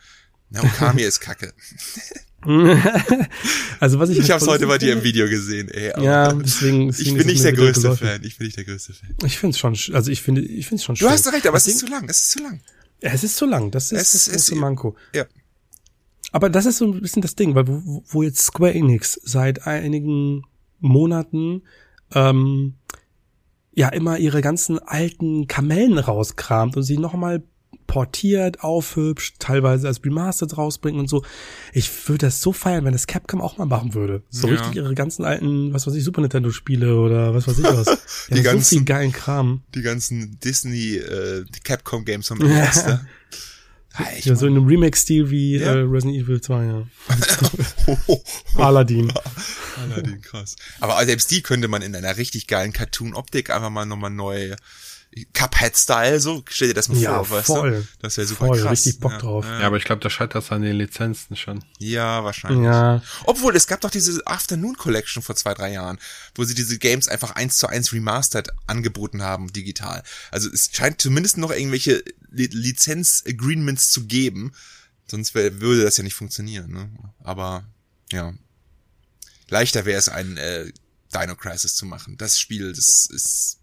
Na, 0.49 0.63
Okami 0.63 1.03
ist 1.03 1.21
kacke. 1.21 1.53
also 3.81 3.99
was 3.99 4.09
ich 4.09 4.19
ich 4.19 4.31
habe 4.31 4.43
es 4.43 4.49
heute 4.49 4.67
bei 4.67 4.79
dir 4.79 4.95
im 4.95 5.03
Video 5.03 5.29
gesehen. 5.29 5.69
Ey, 5.69 5.93
ja, 6.03 6.33
deswegen, 6.33 6.87
deswegen 6.89 7.11
ich 7.11 7.19
bin 7.19 7.27
nicht 7.27 7.45
der 7.45 7.53
größte 7.53 7.95
Fan. 7.97 8.23
Ich 8.25 8.39
bin 8.39 8.47
nicht 8.47 8.57
der 8.57 8.65
größte 8.65 8.95
Fan. 8.95 9.15
Ich 9.25 9.39
finde 9.39 9.55
es 9.55 9.59
schon, 9.59 9.77
also 9.95 10.11
ich 10.11 10.23
finde, 10.23 10.41
ich 10.41 10.67
finde 10.67 10.81
es 10.81 10.85
schon. 10.85 10.95
Du 10.95 11.01
schön. 11.01 11.11
hast 11.11 11.31
recht, 11.33 11.47
aber 11.47 11.59
es 11.59 11.67
ist 11.67 11.81
zu 11.81 11.87
lang. 11.87 12.09
Es 12.09 12.21
ist 12.23 12.31
zu 12.31 12.43
lang. 12.43 12.61
Es 13.01 13.25
ist 13.25 13.37
zu 13.37 13.47
lang. 13.47 13.71
Das 13.71 13.93
ist 13.93 14.15
es, 14.15 14.25
das 14.25 14.35
große 14.35 14.55
Manko. 14.55 14.97
Ja. 15.15 15.27
Aber 16.33 16.49
das 16.49 16.67
ist 16.67 16.79
so 16.79 16.87
ein 16.87 17.01
bisschen 17.01 17.23
das 17.23 17.35
Ding, 17.35 17.55
weil 17.55 17.67
wo, 17.67 18.05
wo 18.07 18.23
jetzt 18.23 18.41
Square 18.41 18.75
Enix 18.75 19.21
seit 19.23 19.67
einigen 19.67 20.45
Monaten 20.79 21.63
ähm, 22.15 22.75
ja 23.73 23.89
immer 23.89 24.19
ihre 24.19 24.41
ganzen 24.41 24.79
alten 24.79 25.47
Kamellen 25.47 25.99
rauskramt 25.99 26.77
und 26.77 26.83
sie 26.83 26.99
nochmal 26.99 27.43
portiert, 27.91 28.63
aufhübscht, 28.63 29.41
teilweise 29.41 29.89
als 29.89 30.05
Remastered 30.05 30.57
rausbringen 30.57 31.01
und 31.01 31.09
so. 31.09 31.25
Ich 31.73 31.91
würde 32.09 32.27
das 32.27 32.41
so 32.41 32.53
feiern, 32.53 32.85
wenn 32.85 32.93
das 32.93 33.09
Capcom 33.09 33.41
auch 33.41 33.59
mal 33.59 33.67
machen 33.67 33.95
würde. 33.95 34.23
So 34.31 34.47
ja. 34.47 34.55
richtig 34.55 34.77
ihre 34.77 34.95
ganzen 34.95 35.25
alten, 35.25 35.75
was 35.75 35.89
weiß 35.89 35.95
ich, 35.95 36.05
Super 36.05 36.21
Nintendo 36.21 36.53
Spiele 36.53 36.95
oder 37.01 37.35
was 37.35 37.49
weiß 37.49 37.59
ich 37.59 37.65
was. 37.65 38.27
die, 38.31 38.43
ganzen, 38.43 38.63
so 38.63 38.77
viel 38.77 38.85
geilen 38.85 39.11
Kram. 39.11 39.63
Die 39.75 39.83
ganzen 39.83 40.39
Disney 40.39 40.99
äh, 40.99 41.45
Capcom 41.65 42.05
Games 42.05 42.29
vom 42.29 42.41
ja. 42.49 42.71
ja, 44.21 44.37
so 44.37 44.47
in 44.47 44.57
einem 44.57 44.67
Remake-Stil 44.69 45.29
wie 45.31 45.57
ja. 45.57 45.75
äh, 45.75 45.79
Resident 45.81 46.23
Evil 46.23 46.41
2, 46.41 46.65
ja. 46.65 46.87
Aladdin. 48.65 49.13
Aladdin, 49.83 50.21
krass. 50.21 50.55
Aber 50.79 51.05
selbst 51.07 51.29
die 51.33 51.43
könnte 51.43 51.67
man 51.67 51.83
in 51.83 51.97
einer 51.97 52.17
richtig 52.17 52.47
geilen 52.47 52.73
Cartoon-Optik 52.73 53.51
einfach 53.51 53.71
mal 53.71 53.85
nochmal 53.85 54.11
neu 54.11 54.55
Cuphead-Style, 55.33 56.21
so, 56.21 56.45
stell 56.49 56.69
dir 56.69 56.75
das 56.75 56.89
mal 56.89 56.99
ja, 56.99 57.25
vor, 57.25 57.43
voll, 57.43 57.73
weißt 57.73 57.83
du? 57.83 57.89
Das 58.01 58.17
wäre 58.17 58.27
super 58.29 58.47
voll, 58.47 58.61
krass. 58.61 58.71
richtig 58.71 59.01
Bock 59.01 59.19
drauf. 59.19 59.45
Ja, 59.45 59.67
aber 59.67 59.77
ich 59.77 59.85
glaube, 59.85 60.01
da 60.01 60.09
scheitert 60.09 60.45
es 60.45 60.53
an 60.53 60.63
den 60.63 60.77
Lizenzen 60.77 61.35
schon. 61.37 61.65
Ja, 61.79 62.23
wahrscheinlich. 62.23 62.65
Ja. 62.65 63.03
Obwohl, 63.25 63.57
es 63.57 63.67
gab 63.67 63.81
doch 63.81 63.91
diese 63.91 64.25
Afternoon 64.25 64.77
Collection 64.77 65.21
vor 65.21 65.35
zwei, 65.35 65.53
drei 65.55 65.73
Jahren, 65.73 65.99
wo 66.37 66.45
sie 66.45 66.55
diese 66.55 66.79
Games 66.79 67.09
einfach 67.09 67.33
eins 67.33 67.57
zu 67.57 67.67
eins 67.67 67.93
remastered 67.93 68.51
angeboten 68.69 69.23
haben, 69.23 69.53
digital. 69.53 70.05
Also 70.31 70.49
es 70.49 70.71
scheint 70.73 71.03
zumindest 71.03 71.39
noch 71.39 71.51
irgendwelche 71.51 72.05
Lizenz-Agreements 72.31 73.91
zu 73.91 74.07
geben, 74.07 74.53
sonst 75.09 75.35
wär, 75.35 75.61
würde 75.61 75.83
das 75.83 75.97
ja 75.97 76.05
nicht 76.05 76.15
funktionieren, 76.15 76.71
ne? 76.71 76.89
Aber 77.25 77.65
ja. 78.13 78.33
Leichter 79.49 79.85
wäre 79.85 79.99
es, 79.99 80.09
ein 80.09 80.37
äh, 80.37 80.71
Dino 81.13 81.35
Crisis 81.35 81.75
zu 81.75 81.85
machen. 81.85 82.17
Das 82.17 82.39
Spiel, 82.39 82.73
das 82.73 83.09
ist 83.11 83.60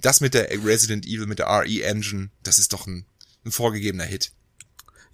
das 0.00 0.20
mit 0.20 0.34
der 0.34 0.48
Resident 0.64 1.06
Evil, 1.06 1.26
mit 1.26 1.38
der 1.38 1.46
RE 1.46 1.82
Engine, 1.82 2.30
das 2.42 2.58
ist 2.58 2.72
doch 2.72 2.86
ein, 2.86 3.04
ein 3.44 3.50
vorgegebener 3.50 4.04
Hit. 4.04 4.32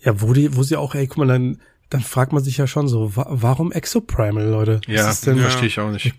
Ja, 0.01 0.21
wo 0.21 0.33
die, 0.33 0.55
wo 0.57 0.63
sie 0.63 0.77
auch, 0.77 0.95
ey, 0.95 1.07
guck 1.07 1.19
mal, 1.19 1.27
dann, 1.27 1.61
dann 1.91 2.03
fragt 2.03 2.33
man 2.33 2.43
sich 2.43 2.59
ja 2.59 2.67
schon 2.67 2.89
so, 2.89 3.17
wa 3.17 3.27
warum 3.29 3.73
Exoprimal, 3.73 4.47
Leute? 4.47 4.81
Ja, 4.87 5.07
das 5.07 5.23
denn, 5.23 5.39
verstehe 5.39 5.69
ich 5.69 5.81
auch 5.81 5.91
nicht. 5.91 6.15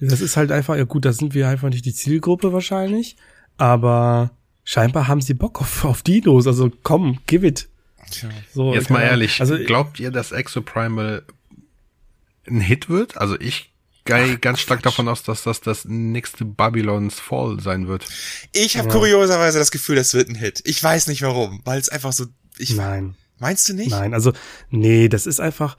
Das 0.00 0.20
ist 0.20 0.36
halt 0.36 0.52
einfach, 0.52 0.76
ja 0.76 0.84
gut, 0.84 1.04
da 1.04 1.12
sind 1.12 1.32
wir 1.34 1.48
einfach 1.48 1.70
nicht 1.70 1.86
die 1.86 1.94
Zielgruppe 1.94 2.52
wahrscheinlich, 2.52 3.16
aber 3.56 4.32
scheinbar 4.64 5.08
haben 5.08 5.22
sie 5.22 5.32
Bock 5.32 5.60
auf, 5.60 5.84
auf 5.84 6.02
Dinos, 6.02 6.46
also 6.46 6.70
komm, 6.82 7.20
give 7.26 7.46
it. 7.46 7.68
Tja. 8.10 8.28
So, 8.52 8.74
Jetzt 8.74 8.90
mal 8.90 9.02
ehrlich, 9.02 9.40
also, 9.40 9.56
glaubt 9.56 9.98
ihr, 9.98 10.10
dass 10.10 10.32
Exoprimal 10.32 11.24
ein 12.46 12.60
Hit 12.60 12.88
wird? 12.88 13.16
Also 13.16 13.40
ich 13.40 13.72
gehe 14.06 14.38
ganz 14.38 14.60
stark 14.60 14.82
davon 14.82 15.08
aus, 15.08 15.22
dass 15.22 15.42
das 15.42 15.60
das 15.60 15.84
nächste 15.84 16.44
Babylons 16.44 17.20
Fall 17.20 17.60
sein 17.60 17.88
wird. 17.88 18.06
Ich 18.52 18.78
habe 18.78 18.88
ja. 18.88 18.94
kurioserweise 18.94 19.58
das 19.58 19.70
Gefühl, 19.70 19.96
das 19.96 20.14
wird 20.14 20.28
ein 20.28 20.34
Hit. 20.34 20.62
Ich 20.64 20.82
weiß 20.82 21.08
nicht 21.08 21.22
warum, 21.22 21.60
weil 21.64 21.78
es 21.78 21.88
einfach 21.88 22.12
so. 22.12 22.26
Ich, 22.58 22.74
Nein. 22.74 23.14
Meinst 23.38 23.68
du 23.68 23.74
nicht? 23.74 23.90
Nein, 23.90 24.14
also 24.14 24.32
nee, 24.70 25.08
das 25.08 25.26
ist 25.26 25.40
einfach. 25.40 25.76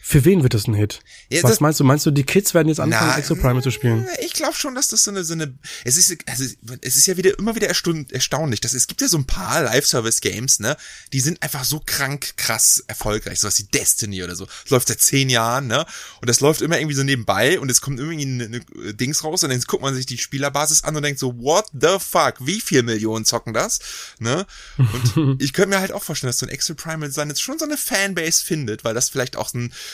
Für 0.00 0.24
wen 0.24 0.42
wird 0.42 0.54
das 0.54 0.66
ein 0.66 0.72
Hit? 0.72 1.00
Ja, 1.28 1.42
Was 1.42 1.60
meinst 1.60 1.80
du? 1.80 1.84
Meinst 1.84 2.06
du, 2.06 2.10
die 2.10 2.24
Kids 2.24 2.54
werden 2.54 2.68
jetzt 2.68 2.80
anfangen, 2.80 3.10
na, 3.10 3.18
Exoprimal 3.18 3.62
zu 3.62 3.70
spielen? 3.70 4.08
Ich 4.20 4.32
glaube 4.32 4.54
schon, 4.54 4.74
dass 4.74 4.88
das 4.88 5.04
so 5.04 5.10
eine, 5.10 5.22
so 5.22 5.34
eine, 5.34 5.58
es 5.84 5.98
ist, 5.98 6.16
also, 6.26 6.44
es 6.80 6.96
ist 6.96 7.06
ja 7.06 7.18
wieder, 7.18 7.38
immer 7.38 7.54
wieder 7.56 7.68
erstaunlich, 7.68 8.60
dass 8.60 8.72
es 8.72 8.86
gibt 8.86 9.02
ja 9.02 9.08
so 9.08 9.18
ein 9.18 9.26
paar 9.26 9.62
Live-Service-Games, 9.64 10.60
ne, 10.60 10.78
die 11.12 11.20
sind 11.20 11.42
einfach 11.42 11.64
so 11.64 11.82
krank 11.84 12.38
krass 12.38 12.82
erfolgreich, 12.86 13.40
sowas 13.40 13.58
wie 13.58 13.64
Destiny 13.64 14.22
oder 14.22 14.34
so. 14.34 14.46
Das 14.46 14.70
läuft 14.70 14.88
seit 14.88 15.00
zehn 15.00 15.28
Jahren, 15.28 15.66
ne, 15.66 15.84
und 16.22 16.30
das 16.30 16.40
läuft 16.40 16.62
immer 16.62 16.78
irgendwie 16.78 16.96
so 16.96 17.02
nebenbei 17.02 17.60
und 17.60 17.70
es 17.70 17.82
kommt 17.82 18.00
irgendwie 18.00 18.22
eine, 18.22 18.44
eine 18.44 18.94
Dings 18.94 19.24
raus 19.24 19.44
und 19.44 19.50
dann 19.50 19.60
guckt 19.60 19.82
man 19.82 19.94
sich 19.94 20.06
die 20.06 20.16
Spielerbasis 20.16 20.84
an 20.84 20.96
und 20.96 21.02
denkt 21.02 21.20
so, 21.20 21.38
what 21.38 21.66
the 21.78 21.98
fuck, 21.98 22.36
wie 22.40 22.62
viel 22.62 22.82
Millionen 22.82 23.26
zocken 23.26 23.52
das, 23.52 23.80
ne, 24.20 24.46
und 24.78 25.36
ich 25.42 25.52
könnte 25.52 25.68
mir 25.68 25.80
halt 25.80 25.92
auch 25.92 26.02
vorstellen, 26.02 26.30
dass 26.30 26.38
so 26.38 26.46
ein 26.46 26.50
Exoprimal 26.50 27.10
sein 27.10 27.28
jetzt 27.28 27.42
schon 27.42 27.58
so 27.58 27.66
eine 27.66 27.76
Fanbase 27.76 28.42
findet, 28.42 28.84
weil 28.84 28.94
das 28.94 29.10
vielleicht 29.10 29.36
auch 29.36 29.50
so 29.50 29.58
ein 29.58 29.68
so 29.68 29.87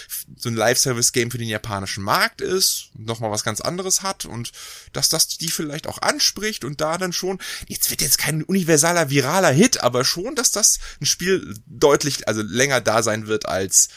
ein 0.45 0.55
Live-Service-Game 0.55 1.31
für 1.31 1.39
den 1.39 1.49
japanischen 1.49 2.03
Markt 2.03 2.41
ist, 2.41 2.91
nochmal 2.97 3.31
was 3.31 3.45
ganz 3.45 3.61
anderes 3.61 4.03
hat 4.03 4.25
und 4.25 4.53
dass 4.93 5.09
das 5.09 5.29
die 5.29 5.51
vielleicht 5.51 5.87
auch 5.87 5.99
anspricht 6.03 6.65
und 6.65 6.81
da 6.81 6.99
dann 6.99 7.13
schon, 7.13 7.39
jetzt 7.69 7.91
wird 7.91 8.03
jetzt 8.03 8.19
kein 8.19 8.43
universaler, 8.43 9.11
viraler 9.11 9.51
Hit, 9.51 9.83
aber 9.83 10.05
schon, 10.05 10.35
dass 10.35 10.51
das 10.51 10.79
ein 11.01 11.07
Spiel 11.07 11.55
deutlich, 11.67 12.29
also 12.29 12.43
länger 12.43 12.81
da 12.81 13.03
sein 13.03 13.27
wird 13.27 13.47
als 13.47 13.89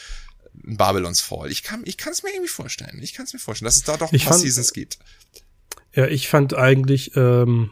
ein 0.66 0.76
Babylons 0.76 1.20
Fall. 1.20 1.50
Ich 1.50 1.62
kann, 1.62 1.82
ich 1.84 1.96
kann 1.96 2.12
es 2.12 2.22
mir 2.22 2.30
irgendwie 2.30 2.48
vorstellen. 2.48 2.98
Ich 3.02 3.14
kann 3.14 3.26
es 3.26 3.32
mir 3.32 3.38
vorstellen, 3.38 3.66
dass 3.66 3.76
es 3.76 3.84
da 3.84 3.96
doch 3.96 4.12
ein 4.12 4.18
paar 4.18 4.32
fand, 4.32 4.42
Seasons 4.42 4.72
gibt. 4.72 4.98
Ja, 5.94 6.06
ich 6.06 6.28
fand 6.28 6.54
eigentlich, 6.54 7.16
ähm, 7.16 7.70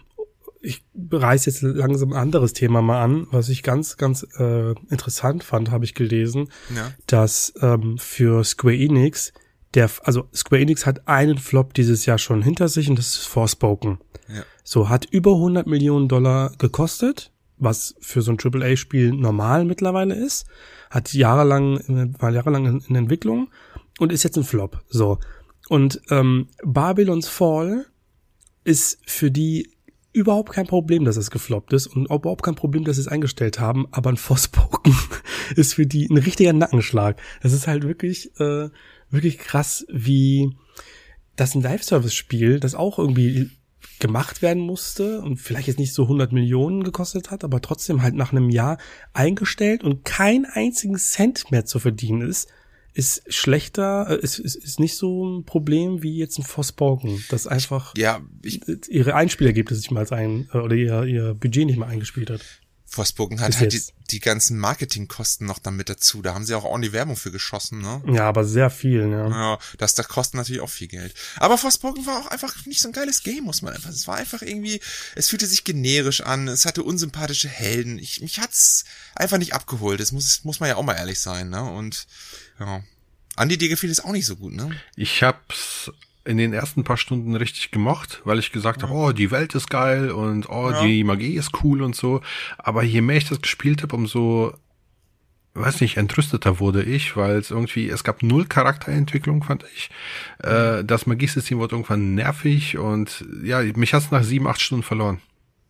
ich 0.66 0.84
reiß 1.12 1.46
jetzt 1.46 1.62
langsam 1.62 2.12
ein 2.12 2.18
anderes 2.18 2.52
Thema 2.52 2.82
mal 2.82 3.02
an, 3.02 3.28
was 3.30 3.48
ich 3.48 3.62
ganz, 3.62 3.96
ganz 3.96 4.26
äh, 4.38 4.72
interessant 4.90 5.44
fand, 5.44 5.70
habe 5.70 5.84
ich 5.84 5.94
gelesen, 5.94 6.50
ja. 6.74 6.92
dass 7.06 7.54
ähm, 7.60 7.98
für 7.98 8.42
Square 8.44 8.76
Enix 8.76 9.32
der, 9.74 9.90
also 10.02 10.28
Square 10.34 10.62
Enix 10.62 10.86
hat 10.86 11.06
einen 11.06 11.38
Flop 11.38 11.74
dieses 11.74 12.06
Jahr 12.06 12.18
schon 12.18 12.42
hinter 12.42 12.68
sich 12.68 12.88
und 12.88 12.98
das 12.98 13.10
ist 13.10 13.26
Forspoken. 13.26 13.98
Ja. 14.28 14.42
So 14.64 14.88
hat 14.88 15.04
über 15.04 15.32
100 15.32 15.66
Millionen 15.66 16.08
Dollar 16.08 16.52
gekostet, 16.58 17.30
was 17.58 17.94
für 18.00 18.22
so 18.22 18.32
ein 18.32 18.38
AAA-Spiel 18.42 19.12
normal 19.12 19.64
mittlerweile 19.64 20.14
ist, 20.14 20.46
hat 20.90 21.12
jahrelang, 21.12 22.14
war 22.18 22.30
jahrelang 22.30 22.66
in, 22.66 22.80
in 22.88 22.96
Entwicklung 22.96 23.48
und 23.98 24.12
ist 24.12 24.24
jetzt 24.24 24.36
ein 24.36 24.44
Flop. 24.44 24.82
So 24.88 25.18
und 25.68 26.00
ähm, 26.10 26.48
Babylons 26.64 27.28
Fall 27.28 27.86
ist 28.64 28.98
für 29.06 29.30
die 29.30 29.75
überhaupt 30.16 30.52
kein 30.52 30.66
Problem, 30.66 31.04
dass 31.04 31.16
es 31.16 31.30
gefloppt 31.30 31.74
ist 31.74 31.86
und 31.86 32.06
überhaupt 32.06 32.42
kein 32.42 32.54
Problem, 32.54 32.84
dass 32.84 32.96
sie 32.96 33.02
es 33.02 33.08
eingestellt 33.08 33.60
haben, 33.60 33.86
aber 33.90 34.10
ein 34.10 34.16
Forspoken 34.16 34.96
ist 35.56 35.74
für 35.74 35.86
die 35.86 36.08
ein 36.08 36.16
richtiger 36.16 36.54
Nackenschlag. 36.54 37.20
Das 37.42 37.52
ist 37.52 37.66
halt 37.66 37.84
wirklich, 37.84 38.30
äh, 38.40 38.70
wirklich 39.10 39.38
krass, 39.38 39.86
wie 39.88 40.56
das 41.36 41.54
ein 41.54 41.62
Live-Service-Spiel, 41.62 42.60
das 42.60 42.74
auch 42.74 42.98
irgendwie 42.98 43.50
gemacht 43.98 44.40
werden 44.40 44.62
musste 44.62 45.20
und 45.20 45.36
vielleicht 45.36 45.68
jetzt 45.68 45.78
nicht 45.78 45.92
so 45.92 46.04
100 46.04 46.32
Millionen 46.32 46.82
gekostet 46.82 47.30
hat, 47.30 47.44
aber 47.44 47.60
trotzdem 47.60 48.02
halt 48.02 48.14
nach 48.14 48.32
einem 48.32 48.48
Jahr 48.48 48.78
eingestellt 49.12 49.84
und 49.84 50.04
kein 50.04 50.46
einzigen 50.46 50.96
Cent 50.96 51.50
mehr 51.50 51.66
zu 51.66 51.78
verdienen 51.78 52.22
ist, 52.22 52.48
ist 52.96 53.22
schlechter, 53.28 54.06
äh, 54.08 54.20
ist, 54.20 54.38
ist, 54.38 54.56
ist 54.56 54.80
nicht 54.80 54.96
so 54.96 55.26
ein 55.26 55.44
Problem 55.44 56.02
wie 56.02 56.16
jetzt 56.16 56.38
ein 56.38 56.44
Forspoken, 56.44 57.22
das 57.28 57.46
einfach 57.46 57.94
ja, 57.96 58.22
ich, 58.42 58.62
ihre 58.88 59.14
Einspielergebnisse 59.14 59.82
nicht 59.82 59.90
mal 59.90 60.10
ein 60.10 60.48
äh, 60.52 60.58
oder 60.58 60.74
ihr, 60.74 61.04
ihr 61.04 61.34
Budget 61.34 61.66
nicht 61.66 61.76
mal 61.76 61.88
eingespielt 61.88 62.30
hat. 62.30 62.40
Forspoken 62.88 63.40
hat 63.40 63.48
Bis 63.48 63.60
halt 63.60 63.72
die, 63.72 63.82
die 64.12 64.20
ganzen 64.20 64.58
Marketingkosten 64.58 65.44
noch 65.46 65.58
damit 65.58 65.88
dazu. 65.90 66.22
Da 66.22 66.34
haben 66.34 66.46
sie 66.46 66.54
auch 66.54 66.64
ordentlich 66.64 66.92
Werbung 66.92 67.16
für 67.16 67.32
geschossen, 67.32 67.80
ne? 67.80 68.00
Ja, 68.06 68.28
aber 68.28 68.44
sehr 68.44 68.70
viel, 68.70 69.10
ja. 69.10 69.28
Ja, 69.28 69.58
das, 69.76 69.94
das 69.94 70.06
kostet 70.06 70.36
natürlich 70.36 70.62
auch 70.62 70.70
viel 70.70 70.86
Geld. 70.86 71.12
Aber 71.36 71.58
Forspoken 71.58 72.06
war 72.06 72.20
auch 72.20 72.28
einfach 72.28 72.64
nicht 72.64 72.80
so 72.80 72.88
ein 72.88 72.92
geiles 72.92 73.24
Game, 73.24 73.42
muss 73.42 73.60
man 73.60 73.74
einfach. 73.74 73.90
Es 73.90 74.06
war 74.06 74.16
einfach 74.16 74.40
irgendwie, 74.40 74.80
es 75.16 75.28
fühlte 75.28 75.46
sich 75.46 75.64
generisch 75.64 76.20
an, 76.20 76.46
es 76.46 76.64
hatte 76.64 76.84
unsympathische 76.84 77.48
Helden. 77.48 77.98
Ich, 77.98 78.20
mich 78.20 78.38
hat's 78.38 78.84
einfach 79.16 79.38
nicht 79.38 79.52
abgeholt. 79.52 79.98
Das 79.98 80.12
muss, 80.12 80.44
muss 80.44 80.60
man 80.60 80.68
ja 80.68 80.76
auch 80.76 80.84
mal 80.84 80.94
ehrlich 80.94 81.18
sein, 81.18 81.50
ne? 81.50 81.64
Und, 81.64 82.06
ja. 82.60 82.82
Andi, 83.36 83.58
dir 83.58 83.68
gefiel 83.68 83.90
es 83.90 84.00
auch 84.00 84.12
nicht 84.12 84.26
so 84.26 84.36
gut, 84.36 84.54
ne? 84.54 84.70
Ich 84.96 85.22
hab's 85.22 85.90
in 86.26 86.38
den 86.38 86.52
ersten 86.52 86.84
paar 86.84 86.96
Stunden 86.96 87.36
richtig 87.36 87.70
gemocht, 87.70 88.20
weil 88.24 88.38
ich 88.38 88.50
gesagt 88.50 88.82
habe, 88.82 88.92
oh, 88.92 89.12
die 89.12 89.30
Welt 89.30 89.54
ist 89.54 89.70
geil 89.70 90.10
und 90.10 90.48
oh, 90.48 90.70
ja. 90.70 90.82
die 90.82 91.04
Magie 91.04 91.34
ist 91.34 91.52
cool 91.62 91.82
und 91.82 91.94
so. 91.94 92.20
Aber 92.58 92.82
je 92.82 93.00
mehr 93.00 93.16
ich 93.16 93.28
das 93.28 93.40
gespielt 93.40 93.82
habe, 93.82 93.94
umso, 93.94 94.54
weiß 95.54 95.80
nicht, 95.80 95.98
entrüsteter 95.98 96.58
wurde 96.58 96.82
ich, 96.82 97.16
weil 97.16 97.36
es 97.36 97.50
irgendwie, 97.50 97.88
es 97.88 98.02
gab 98.02 98.22
null 98.22 98.46
Charakterentwicklung, 98.46 99.44
fand 99.44 99.64
ich. 99.74 99.90
Äh, 100.42 100.82
das 100.84 101.06
Magiesystem 101.06 101.58
wurde 101.58 101.76
irgendwann 101.76 102.14
nervig 102.14 102.76
und 102.76 103.24
ja, 103.44 103.62
mich 103.62 103.94
hat's 103.94 104.10
nach 104.10 104.24
sieben, 104.24 104.48
acht 104.48 104.60
Stunden 104.60 104.82
verloren. 104.82 105.20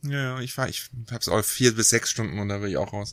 Ja, 0.03 0.41
ich 0.41 0.57
war, 0.57 0.69
ich 0.69 0.89
hab's 1.11 1.29
auch 1.29 1.45
vier 1.45 1.75
bis 1.75 1.91
sechs 1.91 2.11
Stunden 2.11 2.39
und 2.39 2.49
da 2.49 2.63
will 2.63 2.71
ich 2.71 2.77
auch 2.77 2.93
raus. 2.93 3.13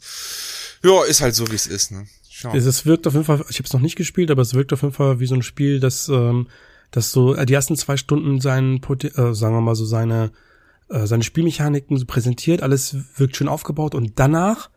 Ja, 0.84 1.04
ist 1.04 1.22
halt 1.22 1.36
so, 1.36 1.50
wie 1.52 1.56
es 1.56 1.68
ist, 1.68 1.92
ne? 1.92 2.08
Schau. 2.44 2.54
Es 2.54 2.86
wirkt 2.86 3.08
auf 3.08 3.14
jeden 3.14 3.26
Fall, 3.26 3.44
ich 3.50 3.58
habe 3.58 3.66
es 3.66 3.74
noch 3.74 3.82
nicht 3.82 3.96
gespielt, 3.96 4.30
aber 4.30 4.42
es 4.42 4.54
wirkt 4.54 4.74
auf 4.74 4.82
jeden 4.82 4.94
Fall 4.94 5.20
wie 5.20 5.26
so 5.26 5.36
ein 5.36 5.44
Spiel, 5.44 5.80
das 5.80 6.10
ähm, 6.10 6.48
dass 6.94 7.12
so 7.12 7.36
äh, 7.36 7.46
die 7.46 7.54
ersten 7.54 7.76
zwei 7.76 7.98
Stunden 7.98 8.40
seinen, 8.40 8.78
äh, 8.78 9.34
sagen 9.34 9.56
wir 9.56 9.62
mal 9.62 9.76
so 9.76 9.86
seine, 9.86 10.32
äh, 10.90 11.08
seine 11.08 11.24
Spielmechaniken 11.24 11.98
so 11.98 12.06
präsentiert, 12.06 12.62
alles 12.62 12.96
wirkt 13.18 13.36
schön 13.36 13.48
aufgebaut 13.48 13.96
und 13.96 14.14
danach 14.16 14.70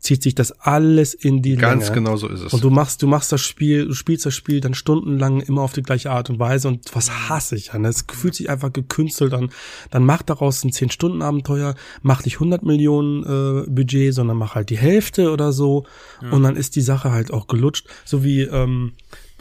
zieht 0.00 0.22
sich 0.22 0.34
das 0.34 0.52
alles 0.60 1.14
in 1.14 1.42
die 1.42 1.56
Ganz 1.56 1.84
Länge. 1.84 1.94
genau 1.96 2.16
so 2.16 2.28
ist 2.28 2.40
es. 2.40 2.52
Und 2.52 2.62
du 2.62 2.70
machst, 2.70 3.02
du 3.02 3.06
machst 3.06 3.32
das 3.32 3.40
Spiel, 3.40 3.86
du 3.86 3.94
spielst 3.94 4.26
das 4.26 4.34
Spiel 4.34 4.60
dann 4.60 4.74
stundenlang 4.74 5.40
immer 5.40 5.62
auf 5.62 5.72
die 5.72 5.82
gleiche 5.82 6.10
Art 6.10 6.30
und 6.30 6.38
Weise 6.38 6.68
und 6.68 6.94
was 6.94 7.28
hasse 7.28 7.56
ich 7.56 7.72
an. 7.74 7.84
Es 7.84 8.04
fühlt 8.10 8.34
sich 8.34 8.48
einfach 8.48 8.72
gekünstelt 8.72 9.34
an. 9.34 9.50
Dann 9.90 10.04
mach 10.04 10.22
daraus 10.22 10.64
ein 10.64 10.70
10-Stunden-Abenteuer, 10.70 11.74
mach 12.02 12.24
nicht 12.24 12.36
100 12.36 12.62
Millionen 12.62 13.22
äh, 13.24 13.68
Budget, 13.68 14.14
sondern 14.14 14.36
mach 14.36 14.54
halt 14.54 14.70
die 14.70 14.78
Hälfte 14.78 15.30
oder 15.32 15.52
so 15.52 15.84
ja. 16.22 16.30
und 16.30 16.42
dann 16.42 16.56
ist 16.56 16.76
die 16.76 16.80
Sache 16.82 17.10
halt 17.10 17.32
auch 17.32 17.48
gelutscht. 17.48 17.86
So 18.04 18.22
wie, 18.22 18.42
ähm, 18.42 18.92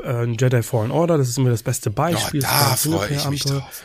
äh, 0.04 0.26
Jedi 0.26 0.64
Fallen 0.64 0.92
Order, 0.92 1.18
das 1.18 1.30
ist 1.30 1.38
immer 1.38 1.50
das 1.50 1.64
beste 1.64 1.90
Beispiel. 1.90 2.42
Oh, 2.42 2.48
da 2.48 2.76
freue 2.76 3.16
ich 3.16 3.30
mich 3.30 3.44
drauf. 3.44 3.84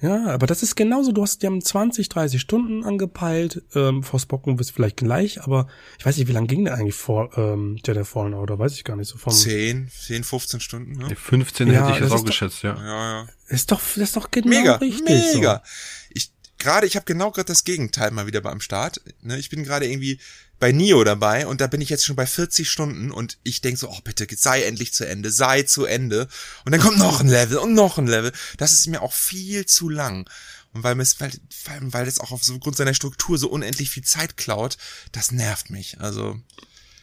Ja, 0.00 0.26
aber 0.26 0.46
das 0.46 0.62
ist 0.62 0.76
genauso, 0.76 1.10
du 1.10 1.22
hast, 1.22 1.42
die 1.42 1.46
haben 1.46 1.60
20, 1.60 2.08
30 2.08 2.40
Stunden 2.40 2.84
angepeilt, 2.84 3.62
ähm, 3.74 4.04
Forspoken 4.04 4.56
bist 4.56 4.70
vielleicht 4.70 4.96
gleich, 4.96 5.42
aber 5.42 5.66
ich 5.98 6.06
weiß 6.06 6.16
nicht, 6.16 6.28
wie 6.28 6.32
lange 6.32 6.46
ging 6.46 6.64
der 6.64 6.74
eigentlich 6.74 6.94
vor 6.94 7.36
ähm, 7.36 7.76
Jedi 7.84 8.04
Fallen 8.04 8.34
Order, 8.34 8.60
weiß 8.60 8.74
ich 8.74 8.84
gar 8.84 8.94
nicht 8.94 9.08
so 9.08 9.18
vom 9.18 9.32
10, 9.32 9.88
10, 9.90 10.22
15 10.22 10.60
Stunden, 10.60 10.92
ne? 10.92 11.16
15 11.16 11.66
ja, 11.66 11.80
hätte 11.80 11.96
ich 11.96 12.00
jetzt 12.04 12.12
auch 12.12 12.24
geschätzt, 12.24 12.62
ja. 12.62 12.76
Ja, 12.76 13.22
ja. 13.22 13.26
Ist 13.48 13.72
doch, 13.72 13.80
das 13.80 13.96
ist 13.96 14.16
doch 14.16 14.30
genau 14.30 14.48
mega, 14.48 14.76
richtig. 14.76 15.34
Mega. 15.34 15.62
So. 15.64 15.70
Ich 16.10 16.32
gerade, 16.58 16.86
ich 16.86 16.94
habe 16.94 17.04
genau 17.04 17.32
gerade 17.32 17.46
das 17.46 17.64
Gegenteil 17.64 18.12
mal 18.12 18.26
wieder 18.26 18.40
beim 18.40 18.60
Start. 18.60 19.00
Ne? 19.22 19.38
Ich 19.38 19.48
bin 19.48 19.64
gerade 19.64 19.86
irgendwie 19.86 20.20
bei 20.58 20.72
Nio 20.72 21.04
dabei 21.04 21.46
und 21.46 21.60
da 21.60 21.66
bin 21.66 21.80
ich 21.80 21.88
jetzt 21.88 22.04
schon 22.04 22.16
bei 22.16 22.26
40 22.26 22.68
Stunden 22.68 23.10
und 23.10 23.38
ich 23.42 23.60
denk 23.60 23.78
so, 23.78 23.88
oh 23.88 23.98
bitte, 24.02 24.26
sei 24.36 24.62
endlich 24.62 24.92
zu 24.92 25.06
Ende, 25.06 25.30
sei 25.30 25.62
zu 25.62 25.84
Ende. 25.84 26.28
Und 26.64 26.72
dann 26.72 26.80
kommt 26.80 26.98
noch 26.98 27.20
ein 27.20 27.28
Level 27.28 27.58
und 27.58 27.74
noch 27.74 27.98
ein 27.98 28.06
Level. 28.06 28.32
Das 28.56 28.72
ist 28.72 28.86
mir 28.86 29.02
auch 29.02 29.12
viel 29.12 29.66
zu 29.66 29.88
lang. 29.88 30.28
Und 30.72 30.82
weil 30.82 30.98
es, 31.00 31.20
weil, 31.20 31.32
weil 31.80 32.06
es 32.06 32.20
auch 32.20 32.32
aufgrund 32.32 32.76
seiner 32.76 32.94
Struktur 32.94 33.38
so 33.38 33.48
unendlich 33.48 33.90
viel 33.90 34.04
Zeit 34.04 34.36
klaut, 34.36 34.76
das 35.12 35.32
nervt 35.32 35.70
mich. 35.70 36.00
Also. 36.00 36.40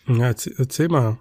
Ja, 0.08 0.34
erzähl 0.58 0.90
mal 0.90 1.18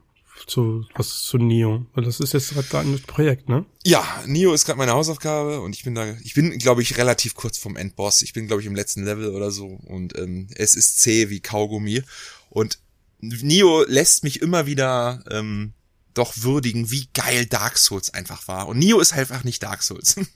zu, 0.47 0.85
was 0.95 1.23
zu 1.23 1.39
Nio? 1.39 1.87
Weil 1.95 2.05
das 2.05 2.21
ist 2.21 2.33
jetzt 2.33 2.55
gerade 2.55 2.89
ein 2.89 3.01
Projekt, 3.03 3.49
ne? 3.49 3.65
Ja, 3.85 4.23
Nio 4.27 4.53
ist 4.53 4.67
gerade 4.67 4.79
meine 4.79 4.93
Hausaufgabe 4.93 5.61
und 5.61 5.75
ich 5.75 5.85
bin 5.85 5.95
da, 5.95 6.17
ich 6.23 6.35
bin, 6.35 6.59
glaube 6.59 6.83
ich, 6.83 6.97
relativ 6.97 7.35
kurz 7.35 7.59
vom 7.59 7.77
Endboss. 7.77 8.23
Ich 8.23 8.33
bin, 8.33 8.47
glaube 8.47 8.63
ich, 8.63 8.67
im 8.67 8.75
letzten 8.75 9.05
Level 9.05 9.35
oder 9.35 9.51
so 9.51 9.67
und 9.67 10.19
ähm, 10.19 10.49
es 10.55 10.75
ist 10.75 11.01
zäh 11.01 11.31
wie 11.31 11.41
Kaugummi 11.41 12.03
und 12.51 12.79
Nio 13.21 13.85
lässt 13.87 14.23
mich 14.23 14.43
immer 14.43 14.67
wieder 14.67 15.25
ähm, 15.31 15.73
doch 16.15 16.35
würdigen, 16.37 16.91
wie 16.91 17.09
geil 17.13 17.47
Dark 17.47 17.77
Souls 17.77 18.13
einfach 18.15 18.49
war. 18.49 18.69
Und 18.69 18.79
Neo 18.79 19.01
ist 19.01 19.15
halt 19.15 19.31
einfach 19.31 19.45
nicht 19.45 19.63
Dark 19.63 19.83
Souls. 19.83 20.17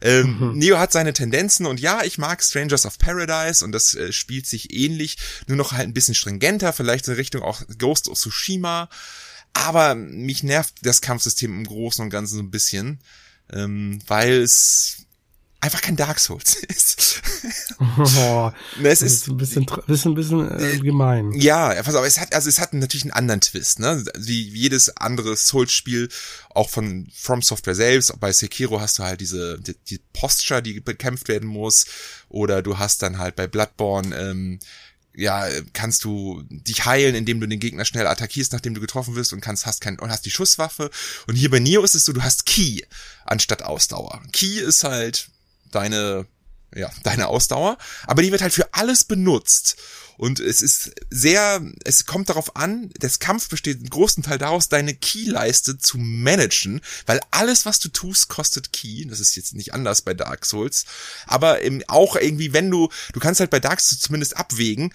ähm, 0.00 0.38
mhm. 0.38 0.58
Neo 0.58 0.78
hat 0.78 0.92
seine 0.92 1.12
Tendenzen 1.12 1.66
und 1.66 1.80
ja, 1.80 2.02
ich 2.04 2.18
mag 2.18 2.42
Strangers 2.42 2.86
of 2.86 2.98
Paradise 2.98 3.64
und 3.64 3.72
das 3.72 3.94
äh, 3.94 4.12
spielt 4.12 4.46
sich 4.46 4.72
ähnlich, 4.72 5.16
nur 5.46 5.56
noch 5.56 5.72
halt 5.72 5.88
ein 5.88 5.94
bisschen 5.94 6.14
stringenter, 6.14 6.72
vielleicht 6.72 7.08
in 7.08 7.14
Richtung 7.14 7.42
auch 7.42 7.62
Ghost 7.78 8.08
of 8.08 8.18
Tsushima. 8.18 8.88
Aber 9.52 9.94
mich 9.94 10.42
nervt 10.42 10.74
das 10.82 11.00
Kampfsystem 11.00 11.50
im 11.50 11.64
Großen 11.64 12.04
und 12.04 12.10
Ganzen 12.10 12.36
so 12.36 12.42
ein 12.42 12.50
bisschen, 12.50 13.00
ähm, 13.50 14.00
weil 14.06 14.42
es 14.42 15.05
einfach 15.60 15.80
kein 15.80 15.96
Dark 15.96 16.20
Souls 16.20 16.54
ist. 16.54 17.22
oh, 18.18 18.52
es 18.82 19.02
ist, 19.02 19.12
ist 19.12 19.28
ein 19.28 19.36
bisschen, 19.36 19.66
bisschen, 19.86 20.14
bisschen 20.14 20.60
äh, 20.60 20.78
gemein. 20.78 21.32
Ja, 21.32 21.82
pass 21.82 21.94
auf, 21.94 22.04
es 22.04 22.20
hat, 22.20 22.34
also 22.34 22.48
es 22.48 22.60
hat 22.60 22.74
natürlich 22.74 23.04
einen 23.04 23.12
anderen 23.12 23.40
Twist, 23.40 23.78
ne? 23.78 24.04
Wie 24.16 24.42
jedes 24.42 24.96
andere 24.96 25.36
Souls-Spiel, 25.36 26.08
auch 26.50 26.70
von 26.70 27.08
From 27.14 27.42
Software 27.42 27.74
selbst. 27.74 28.18
Bei 28.20 28.32
Sekiro 28.32 28.80
hast 28.80 28.98
du 28.98 29.02
halt 29.02 29.20
diese, 29.20 29.58
die, 29.60 29.74
die 29.88 30.00
Posture, 30.12 30.62
die 30.62 30.80
bekämpft 30.80 31.28
werden 31.28 31.48
muss. 31.48 31.86
Oder 32.28 32.62
du 32.62 32.78
hast 32.78 33.02
dann 33.02 33.18
halt 33.18 33.36
bei 33.36 33.46
Bloodborne, 33.46 34.14
ähm, 34.16 34.60
ja, 35.16 35.48
kannst 35.72 36.04
du 36.04 36.42
dich 36.50 36.84
heilen, 36.84 37.14
indem 37.14 37.40
du 37.40 37.48
den 37.48 37.58
Gegner 37.58 37.86
schnell 37.86 38.06
attackierst, 38.06 38.52
nachdem 38.52 38.74
du 38.74 38.82
getroffen 38.82 39.16
wirst 39.16 39.32
und 39.32 39.40
kannst, 39.40 39.64
hast 39.64 39.80
kein, 39.80 39.98
und 39.98 40.10
hast 40.10 40.26
die 40.26 40.30
Schusswaffe. 40.30 40.90
Und 41.26 41.36
hier 41.36 41.50
bei 41.50 41.58
Neo 41.58 41.82
ist 41.82 41.94
es 41.94 42.04
so, 42.04 42.12
du 42.12 42.22
hast 42.22 42.44
Key 42.44 42.82
anstatt 43.24 43.62
Ausdauer. 43.62 44.22
Key 44.32 44.60
ist 44.60 44.84
halt 44.84 45.28
deine, 45.70 46.26
ja, 46.74 46.90
deine 47.02 47.28
Ausdauer, 47.28 47.78
aber 48.06 48.22
die 48.22 48.32
wird 48.32 48.42
halt 48.42 48.52
für 48.52 48.72
alles 48.74 49.04
benutzt. 49.04 49.76
Und 50.18 50.40
es 50.40 50.62
ist 50.62 50.92
sehr, 51.10 51.62
es 51.84 52.06
kommt 52.06 52.30
darauf 52.30 52.56
an, 52.56 52.90
das 52.98 53.18
Kampf 53.18 53.48
besteht 53.48 53.80
im 53.80 53.90
großen 53.90 54.22
Teil 54.22 54.38
daraus, 54.38 54.68
deine 54.68 54.94
Key-Leiste 54.94 55.78
zu 55.78 55.98
managen, 55.98 56.80
weil 57.04 57.20
alles, 57.30 57.66
was 57.66 57.80
du 57.80 57.88
tust, 57.88 58.28
kostet 58.28 58.72
Key. 58.72 59.04
Das 59.06 59.20
ist 59.20 59.36
jetzt 59.36 59.54
nicht 59.54 59.74
anders 59.74 60.02
bei 60.02 60.14
Dark 60.14 60.46
Souls. 60.46 60.86
Aber 61.26 61.62
eben 61.62 61.82
auch 61.88 62.16
irgendwie, 62.16 62.54
wenn 62.54 62.70
du, 62.70 62.88
du 63.12 63.20
kannst 63.20 63.40
halt 63.40 63.50
bei 63.50 63.60
Dark 63.60 63.80
Souls 63.80 64.00
zumindest 64.00 64.36
abwägen, 64.36 64.94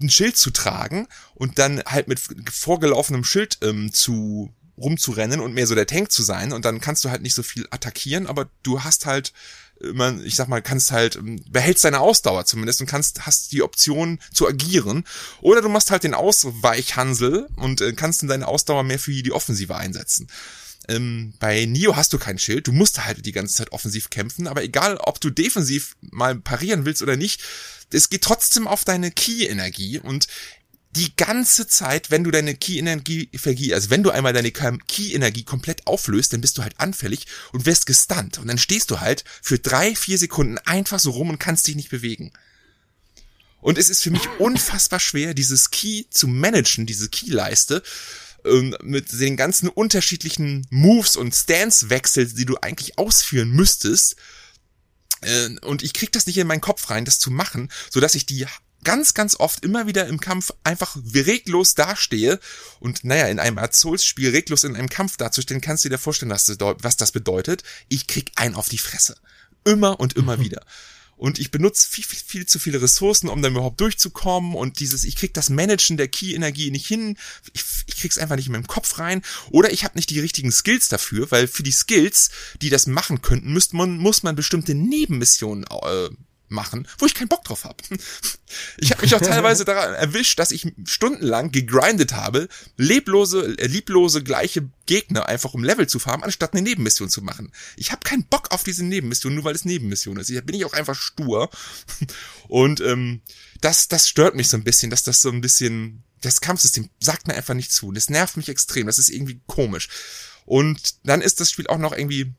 ein 0.00 0.10
Schild 0.10 0.36
zu 0.36 0.50
tragen 0.50 1.06
und 1.34 1.58
dann 1.58 1.82
halt 1.84 2.08
mit 2.08 2.20
vorgelaufenem 2.50 3.24
Schild 3.24 3.58
ähm, 3.62 3.92
zu 3.92 4.52
rumzurennen 4.78 5.40
und 5.40 5.54
mehr 5.54 5.66
so 5.66 5.74
der 5.74 5.86
Tank 5.86 6.10
zu 6.10 6.22
sein 6.22 6.52
und 6.52 6.64
dann 6.64 6.80
kannst 6.80 7.04
du 7.04 7.10
halt 7.10 7.22
nicht 7.22 7.34
so 7.34 7.42
viel 7.42 7.66
attackieren, 7.70 8.26
aber 8.26 8.48
du 8.62 8.82
hast 8.82 9.06
halt 9.06 9.32
man, 9.80 10.24
ich 10.24 10.36
sag 10.36 10.48
mal, 10.48 10.62
kannst 10.62 10.92
halt, 10.92 11.16
ähm, 11.16 11.42
behältst 11.48 11.84
deine 11.84 12.00
Ausdauer 12.00 12.44
zumindest 12.44 12.80
und 12.80 12.86
kannst, 12.86 13.26
hast 13.26 13.52
die 13.52 13.62
Option 13.62 14.18
zu 14.32 14.48
agieren. 14.48 15.04
Oder 15.40 15.62
du 15.62 15.68
machst 15.68 15.90
halt 15.90 16.04
den 16.04 16.14
Ausweichhansel 16.14 17.48
und 17.56 17.80
äh, 17.80 17.92
kannst 17.92 18.22
dann 18.22 18.28
deine 18.28 18.48
Ausdauer 18.48 18.82
mehr 18.82 18.98
für 18.98 19.12
die 19.12 19.32
Offensive 19.32 19.76
einsetzen. 19.76 20.28
Ähm, 20.88 21.34
bei 21.40 21.64
Nio 21.64 21.96
hast 21.96 22.12
du 22.12 22.18
kein 22.18 22.38
Schild, 22.38 22.68
du 22.68 22.72
musst 22.72 23.04
halt 23.04 23.26
die 23.26 23.32
ganze 23.32 23.54
Zeit 23.54 23.72
offensiv 23.72 24.10
kämpfen, 24.10 24.46
aber 24.46 24.62
egal, 24.62 24.96
ob 24.98 25.20
du 25.20 25.30
defensiv 25.30 25.96
mal 26.00 26.36
parieren 26.36 26.84
willst 26.84 27.02
oder 27.02 27.16
nicht, 27.16 27.42
es 27.92 28.08
geht 28.08 28.22
trotzdem 28.22 28.68
auf 28.68 28.84
deine 28.84 29.10
Key-Energie 29.10 29.98
und 29.98 30.28
die 30.96 31.14
ganze 31.14 31.66
Zeit, 31.66 32.10
wenn 32.10 32.24
du 32.24 32.30
deine 32.30 32.54
Key-Energie 32.54 33.28
vergießt, 33.34 33.74
also 33.74 33.90
wenn 33.90 34.02
du 34.02 34.10
einmal 34.10 34.32
deine 34.32 34.50
Key-Energie 34.50 35.44
komplett 35.44 35.86
auflöst, 35.86 36.32
dann 36.32 36.40
bist 36.40 36.58
du 36.58 36.62
halt 36.62 36.80
anfällig 36.80 37.26
und 37.52 37.66
wirst 37.66 37.86
gestunt. 37.86 38.38
Und 38.38 38.48
dann 38.48 38.58
stehst 38.58 38.90
du 38.90 39.00
halt 39.00 39.24
für 39.42 39.58
drei, 39.58 39.94
vier 39.94 40.18
Sekunden 40.18 40.58
einfach 40.58 40.98
so 40.98 41.10
rum 41.10 41.30
und 41.30 41.38
kannst 41.38 41.66
dich 41.66 41.76
nicht 41.76 41.90
bewegen. 41.90 42.32
Und 43.60 43.78
es 43.78 43.88
ist 43.88 44.02
für 44.02 44.10
mich 44.10 44.28
unfassbar 44.38 45.00
schwer, 45.00 45.34
dieses 45.34 45.70
Key 45.70 46.04
zu 46.10 46.28
managen, 46.28 46.86
diese 46.86 47.08
Key-Leiste, 47.08 47.82
ähm, 48.44 48.76
mit 48.82 49.12
den 49.12 49.36
ganzen 49.36 49.68
unterschiedlichen 49.68 50.66
Moves 50.70 51.16
und 51.16 51.34
Stance-Wechsel, 51.34 52.26
die 52.32 52.44
du 52.44 52.56
eigentlich 52.62 52.98
ausführen 52.98 53.50
müsstest. 53.50 54.16
Äh, 55.22 55.56
und 55.62 55.82
ich 55.82 55.92
krieg 55.94 56.12
das 56.12 56.26
nicht 56.26 56.38
in 56.38 56.46
meinen 56.46 56.60
Kopf 56.60 56.90
rein, 56.90 57.04
das 57.04 57.18
zu 57.18 57.30
machen, 57.30 57.70
so 57.90 58.00
dass 58.00 58.14
ich 58.14 58.24
die 58.24 58.46
ganz, 58.84 59.14
ganz 59.14 59.36
oft 59.36 59.64
immer 59.64 59.86
wieder 59.86 60.06
im 60.06 60.20
Kampf 60.20 60.52
einfach 60.64 60.96
reglos 61.14 61.74
dastehe 61.74 62.38
und 62.80 63.04
naja, 63.04 63.26
in 63.26 63.38
einem 63.38 63.58
Souls-Spiel 63.70 64.30
reglos 64.30 64.64
in 64.64 64.76
einem 64.76 64.88
Kampf 64.88 65.16
dazustehen, 65.16 65.60
kannst 65.60 65.84
du 65.84 65.88
dir 65.88 65.98
vorstellen, 65.98 66.30
was 66.30 66.46
das, 66.46 66.58
was 66.60 66.96
das 66.96 67.12
bedeutet. 67.12 67.62
Ich 67.88 68.06
krieg 68.06 68.32
einen 68.36 68.54
auf 68.54 68.68
die 68.68 68.78
Fresse. 68.78 69.16
Immer 69.64 69.98
und 69.98 70.14
immer 70.14 70.38
wieder. 70.38 70.64
Und 71.16 71.38
ich 71.38 71.50
benutze 71.50 71.88
viel, 71.88 72.04
viel, 72.04 72.18
viel 72.18 72.46
zu 72.46 72.58
viele 72.58 72.82
Ressourcen, 72.82 73.28
um 73.28 73.40
dann 73.40 73.52
überhaupt 73.52 73.80
durchzukommen. 73.80 74.54
Und 74.54 74.80
dieses, 74.80 75.04
ich 75.04 75.16
krieg 75.16 75.32
das 75.32 75.48
Managen 75.48 75.96
der 75.96 76.08
Key-Energie 76.08 76.70
nicht 76.70 76.86
hin. 76.86 77.16
Ich, 77.54 77.64
ich 77.86 77.96
krieg's 77.96 78.18
einfach 78.18 78.36
nicht 78.36 78.46
in 78.46 78.52
meinen 78.52 78.66
Kopf 78.66 78.98
rein. 78.98 79.22
Oder 79.50 79.72
ich 79.72 79.84
habe 79.84 79.96
nicht 79.96 80.10
die 80.10 80.20
richtigen 80.20 80.52
Skills 80.52 80.88
dafür, 80.88 81.30
weil 81.30 81.48
für 81.48 81.62
die 81.62 81.72
Skills, 81.72 82.30
die 82.60 82.68
das 82.68 82.86
machen 82.86 83.22
könnten, 83.22 83.52
müsste 83.52 83.76
man, 83.76 83.96
muss 83.96 84.22
man 84.22 84.36
bestimmte 84.36 84.74
Nebenmissionen 84.74 85.64
äh, 85.64 86.10
machen, 86.48 86.86
wo 86.98 87.06
ich 87.06 87.14
keinen 87.14 87.28
Bock 87.28 87.44
drauf 87.44 87.64
habe. 87.64 87.82
Ich 88.78 88.92
habe 88.92 89.02
mich 89.02 89.14
auch 89.14 89.20
teilweise 89.20 89.64
daran 89.64 89.94
erwischt, 89.94 90.38
dass 90.38 90.52
ich 90.52 90.72
stundenlang 90.84 91.50
gegrindet 91.50 92.12
habe, 92.12 92.48
leblose, 92.76 93.56
äh, 93.58 93.66
lieblose 93.66 94.22
gleiche 94.22 94.70
Gegner 94.86 95.26
einfach 95.26 95.52
um 95.54 95.64
Level 95.64 95.88
zu 95.88 95.98
farmen, 95.98 96.22
anstatt 96.22 96.52
eine 96.52 96.62
Nebenmission 96.62 97.10
zu 97.10 97.22
machen. 97.22 97.50
Ich 97.76 97.90
habe 97.90 98.04
keinen 98.04 98.24
Bock 98.24 98.52
auf 98.52 98.62
diese 98.62 98.84
Nebenmission, 98.84 99.34
nur 99.34 99.42
weil 99.42 99.56
es 99.56 99.64
Nebenmission 99.64 100.16
ist. 100.18 100.30
Ich 100.30 100.40
bin 100.44 100.54
ich 100.54 100.64
auch 100.64 100.74
einfach 100.74 100.94
stur. 100.94 101.50
Und 102.48 102.80
ähm, 102.80 103.20
das, 103.60 103.88
das 103.88 104.08
stört 104.08 104.36
mich 104.36 104.48
so 104.48 104.56
ein 104.56 104.64
bisschen, 104.64 104.90
dass 104.90 105.02
das 105.02 105.22
so 105.22 105.30
ein 105.30 105.40
bisschen, 105.40 106.04
das 106.20 106.40
Kampfsystem 106.40 106.88
sagt 107.00 107.26
mir 107.26 107.34
einfach 107.34 107.54
nicht 107.54 107.72
zu. 107.72 107.90
Das 107.90 108.10
nervt 108.10 108.36
mich 108.36 108.48
extrem. 108.48 108.86
Das 108.86 109.00
ist 109.00 109.08
irgendwie 109.08 109.40
komisch. 109.46 109.88
Und 110.44 110.94
dann 111.04 111.20
ist 111.20 111.40
das 111.40 111.50
Spiel 111.50 111.66
auch 111.66 111.78
noch 111.78 111.92
irgendwie 111.92 112.32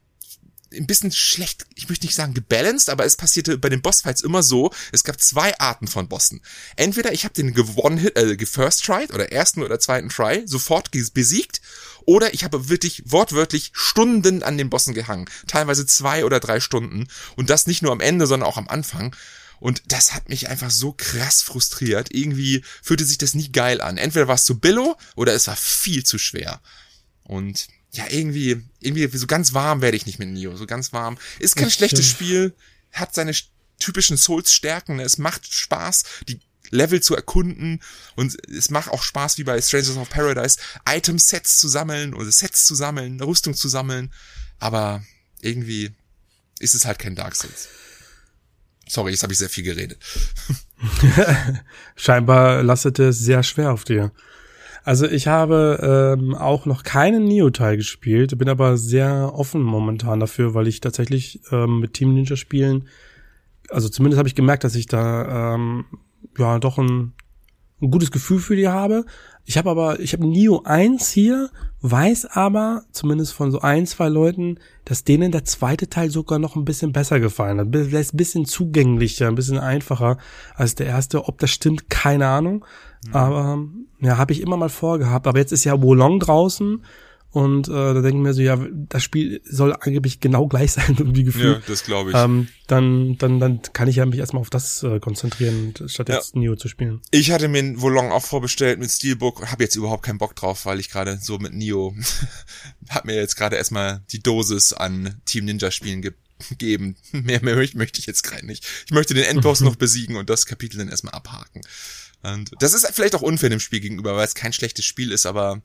ein 0.74 0.88
bisschen 0.88 1.12
schlecht, 1.12 1.66
ich 1.76 1.90
möchte 1.90 2.06
nicht 2.06 2.16
sagen 2.16 2.34
gebalanced, 2.34 2.90
aber 2.90 3.06
es 3.06 3.16
passierte 3.16 3.58
bei 3.58 3.70
den 3.70 3.82
Bossfights 3.82 4.22
immer 4.22 4.44
so, 4.44 4.72
es 4.92 5.04
gab 5.04 5.20
zwei 5.22 5.58
Arten 5.60 5.88
von 5.88 6.08
Bossen. 6.08 6.42
Entweder 6.76 7.14
ich 7.14 7.24
habe 7.24 7.34
den 7.34 7.54
gewonnen, 7.54 8.10
äh, 8.16 8.36
gefirst 8.36 8.86
tried 8.86 9.14
oder 9.14 9.32
ersten 9.32 9.64
oder 9.64 9.80
zweiten 9.80 10.10
Try 10.10 10.44
sofort 10.46 10.92
besiegt 10.92 11.62
oder 12.06 12.34
ich 12.34 12.44
habe 12.44 12.70
wirklich 12.70 13.04
wortwörtlich 13.06 13.72
Stunden 13.74 14.44
an 14.44 14.58
den 14.58 14.70
Bossen 14.70 14.94
gehangen, 14.94 15.30
teilweise 15.48 15.86
zwei 15.86 16.26
oder 16.26 16.40
drei 16.40 16.60
Stunden 16.60 17.08
und 17.36 17.50
das 17.50 17.68
nicht 17.68 17.82
nur 17.82 17.92
am 17.92 18.00
Ende, 18.00 18.28
sondern 18.28 18.50
auch 18.50 18.58
am 18.58 18.68
Anfang. 18.68 19.16
Und 19.60 19.82
das 19.88 20.14
hat 20.14 20.30
mich 20.30 20.50
einfach 20.50 20.70
so 20.70 20.94
krass 20.94 21.42
frustriert. 21.42 22.14
Irgendwie 22.14 22.64
fühlte 22.84 23.06
sich 23.06 23.18
das 23.18 23.34
nie 23.34 23.52
geil 23.52 23.82
an. 23.82 23.98
Entweder 23.98 24.28
war 24.28 24.36
es 24.36 24.46
zu 24.46 24.60
billow 24.60 24.98
oder 25.16 25.34
es 25.34 25.48
war 25.48 25.56
viel 25.56 26.06
zu 26.06 26.20
schwer. 26.20 26.62
Und 27.24 27.68
ja, 27.98 28.06
irgendwie, 28.10 28.64
irgendwie 28.80 29.08
so 29.18 29.28
ganz 29.28 29.54
warm 29.54 29.82
werde 29.82 29.98
ich 29.98 30.06
nicht 30.06 30.20
mit 30.20 30.30
Nio, 30.30 30.56
so 30.56 30.68
ganz 30.68 30.94
warm. 30.94 31.18
Ist 31.40 31.56
kein 31.56 31.66
das 31.66 31.74
schlechtes 31.74 32.06
stimmt. 32.06 32.16
Spiel, 32.16 32.56
hat 32.92 33.14
seine 33.14 33.34
typischen 33.80 34.18
Souls-Stärken, 34.18 34.98
ne? 34.98 35.04
es 35.04 35.18
macht 35.18 35.52
Spaß, 35.52 36.04
die 36.28 36.40
Level 36.70 37.02
zu 37.02 37.16
erkunden 37.16 37.82
und 38.16 38.38
es 38.50 38.70
macht 38.70 38.90
auch 38.90 39.02
Spaß, 39.02 39.38
wie 39.38 39.44
bei 39.44 39.60
Strangers 39.62 39.98
of 39.98 40.10
Paradise, 40.10 40.60
Item-Sets 40.88 41.58
zu 41.58 41.68
sammeln 41.68 42.14
oder 42.14 42.32
Sets 42.32 42.66
zu 42.66 42.76
sammeln, 42.76 43.22
Rüstung 43.22 43.56
zu 43.56 43.68
sammeln, 43.68 44.14
aber 44.60 45.04
irgendwie 45.42 45.92
ist 46.60 46.76
es 46.76 46.86
halt 46.86 47.00
kein 47.00 47.16
Dark 47.16 47.36
Souls. 47.36 47.70
Sorry, 48.88 49.12
jetzt 49.12 49.24
habe 49.24 49.34
ich 49.34 49.40
sehr 49.40 49.50
viel 49.50 49.64
geredet. 49.64 50.02
Scheinbar 51.96 52.64
lastet 52.64 53.00
es 53.00 53.20
sehr 53.20 53.44
schwer 53.44 53.72
auf 53.72 53.84
dir. 53.84 54.12
Also 54.88 55.06
ich 55.06 55.28
habe 55.28 56.16
ähm, 56.18 56.34
auch 56.34 56.66
noch 56.66 56.84
keinen 56.84 57.26
Neo-Teil 57.26 57.76
gespielt, 57.76 58.38
bin 58.38 58.48
aber 58.48 58.78
sehr 58.78 59.34
offen 59.36 59.62
momentan 59.62 60.22
dafür, 60.22 60.54
weil 60.54 60.66
ich 60.66 60.80
tatsächlich 60.80 61.42
ähm, 61.52 61.82
mit 61.82 61.94
Team 61.94 62.14
Ninja 62.14 62.38
spielen, 62.38 62.88
also 63.68 63.90
zumindest 63.90 64.18
habe 64.18 64.30
ich 64.30 64.36
gemerkt, 64.36 64.64
dass 64.64 64.76
ich 64.76 64.86
da 64.86 65.56
ähm, 65.56 65.84
ja 66.38 66.58
doch 66.60 66.78
ein, 66.78 67.12
ein 67.82 67.92
gutes 67.92 68.12
Gefühl 68.12 68.40
für 68.40 68.56
die 68.56 68.70
habe. 68.70 69.04
Ich 69.50 69.58
habe 69.58 69.70
aber, 69.70 70.02
ich 70.02 70.12
habe 70.12 70.28
Neo 70.28 70.64
1 70.66 71.10
hier, 71.10 71.50
weiß 71.80 72.26
aber, 72.26 72.84
zumindest 72.92 73.32
von 73.32 73.50
so 73.50 73.62
ein, 73.62 73.86
zwei 73.86 74.10
Leuten, 74.10 74.60
dass 74.84 75.06
denen 75.06 75.32
der 75.32 75.46
zweite 75.46 75.88
Teil 75.90 76.10
sogar 76.10 76.38
noch 76.38 76.58
ein 76.58 76.66
bisschen 76.66 76.92
besser 76.92 77.22
gefallen 77.22 77.58
hat. 77.58 77.68
Vielleicht 77.72 78.14
ein 78.14 78.18
bisschen 78.18 78.46
zugänglicher, 78.46 79.30
ein 79.30 79.36
bisschen 79.36 79.58
einfacher 79.58 80.18
als 80.54 80.76
der 80.76 80.88
erste. 80.88 81.30
Ob 81.30 81.40
das 81.40 81.52
stimmt, 81.52 81.90
keine 81.90 82.28
Ahnung. 82.28 82.66
Mhm. 83.08 83.16
Aber 83.16 83.66
ja, 84.02 84.18
habe 84.18 84.34
ich 84.34 84.42
immer 84.42 84.58
mal 84.58 84.68
vorgehabt. 84.68 85.28
Aber 85.28 85.40
jetzt 85.40 85.54
ist 85.54 85.64
ja 85.64 85.82
Wolong 85.82 86.20
draußen 86.20 86.84
und 87.32 87.68
äh, 87.68 87.72
da 87.72 88.02
denken 88.02 88.24
wir 88.24 88.34
so, 88.34 88.42
ja, 88.42 88.58
das 88.72 89.04
Spiel 89.04 89.42
soll 89.44 89.74
angeblich 89.74 90.20
genau 90.20 90.48
gleich 90.48 90.72
sein, 90.74 90.96
irgendwie 90.98 91.24
gefühlt. 91.24 91.60
Ja, 91.60 91.64
das 91.68 91.84
glaube 91.84 92.12
ich. 92.12 92.16
Ähm, 92.16 92.48
dann, 92.68 93.18
dann, 93.18 93.40
dann 93.40 93.62
kann 93.74 93.88
ich 93.88 93.98
ja 93.98 94.06
mich 94.06 94.20
erstmal 94.20 94.42
auf 94.42 94.50
das 94.50 94.84
äh, 94.84 95.00
konzentrieren, 95.00 95.74
statt 95.88 96.10
jetzt 96.10 96.36
ja. 96.36 96.40
Neo 96.40 96.56
zu 96.56 96.68
spielen. 96.68 97.02
Ich 97.12 97.32
hatte 97.32 97.48
mir 97.48 97.82
Wolong 97.82 98.12
auch 98.12 98.26
vorbestellt 98.26 98.80
mit 98.80 98.90
Steelbook 98.90 99.42
und 99.42 99.52
habe 99.52 99.64
jetzt 99.64 99.76
überhaupt 99.76 100.04
keinen 100.04 100.18
Bock 100.18 100.36
drauf, 100.36 100.66
weil 100.66 100.80
ich 100.80 100.90
gerade 100.90 101.18
so 101.22 101.38
mit 101.38 101.54
Neo 101.54 101.96
hab 102.90 103.06
mir 103.06 103.16
jetzt 103.16 103.36
gerade 103.36 103.56
erstmal 103.56 104.02
die 104.12 104.20
Dosis 104.20 104.74
an 104.74 105.22
Team 105.26 105.46
Ninja 105.46 105.72
Spielen 105.72 106.02
gegeben. 106.02 106.96
Mehr, 107.12 107.44
mehr 107.44 107.56
möchte 107.56 108.00
ich 108.00 108.06
jetzt 108.06 108.24
gerade 108.24 108.46
nicht. 108.46 108.66
Ich 108.86 108.92
möchte 108.92 109.14
den 109.14 109.24
Endboss 109.24 109.62
noch 109.62 109.76
besiegen 109.76 110.18
und 110.18 110.30
das 110.30 110.46
Kapitel 110.46 110.78
dann 110.78 110.90
erstmal 110.90 111.14
abhaken. 111.16 111.62
Und 112.24 112.52
das 112.60 112.74
ist 112.74 112.88
vielleicht 112.94 113.16
auch 113.16 113.22
unfair 113.22 113.50
dem 113.50 113.60
Spiel 113.60 113.80
gegenüber, 113.80 114.16
weil 114.16 114.26
es 114.26 114.36
kein 114.36 114.54
schlechtes 114.54 114.86
Spiel 114.86 115.12
ist, 115.12 115.26
aber 115.26 115.62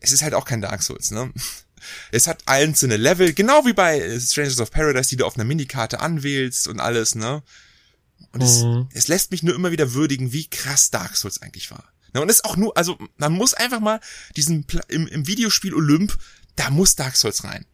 es 0.00 0.12
ist 0.12 0.22
halt 0.22 0.34
auch 0.34 0.44
kein 0.44 0.60
Dark 0.60 0.82
Souls, 0.82 1.10
ne? 1.10 1.32
Es 2.10 2.26
hat 2.26 2.42
einzelne 2.46 2.96
Level, 2.96 3.32
genau 3.32 3.64
wie 3.64 3.72
bei 3.72 4.18
Strangers 4.18 4.60
of 4.60 4.72
Paradise, 4.72 5.10
die 5.10 5.16
du 5.16 5.24
auf 5.24 5.36
einer 5.36 5.44
Minikarte 5.44 6.00
anwählst 6.00 6.66
und 6.66 6.80
alles, 6.80 7.14
ne? 7.14 7.42
Und 8.32 8.40
mhm. 8.40 8.88
es, 8.92 9.04
es 9.04 9.08
lässt 9.08 9.30
mich 9.30 9.42
nur 9.42 9.54
immer 9.54 9.70
wieder 9.70 9.92
würdigen, 9.94 10.32
wie 10.32 10.48
krass 10.48 10.90
Dark 10.90 11.16
Souls 11.16 11.40
eigentlich 11.40 11.70
war. 11.70 11.84
Ne? 12.14 12.20
Und 12.20 12.28
es 12.28 12.36
ist 12.36 12.44
auch 12.44 12.56
nur, 12.56 12.76
also 12.76 12.98
man 13.16 13.32
muss 13.32 13.54
einfach 13.54 13.80
mal 13.80 14.00
diesen 14.36 14.66
im, 14.88 15.06
im 15.06 15.26
Videospiel 15.26 15.74
Olymp, 15.74 16.18
da 16.56 16.70
muss 16.70 16.96
Dark 16.96 17.16
Souls 17.16 17.44
rein. 17.44 17.64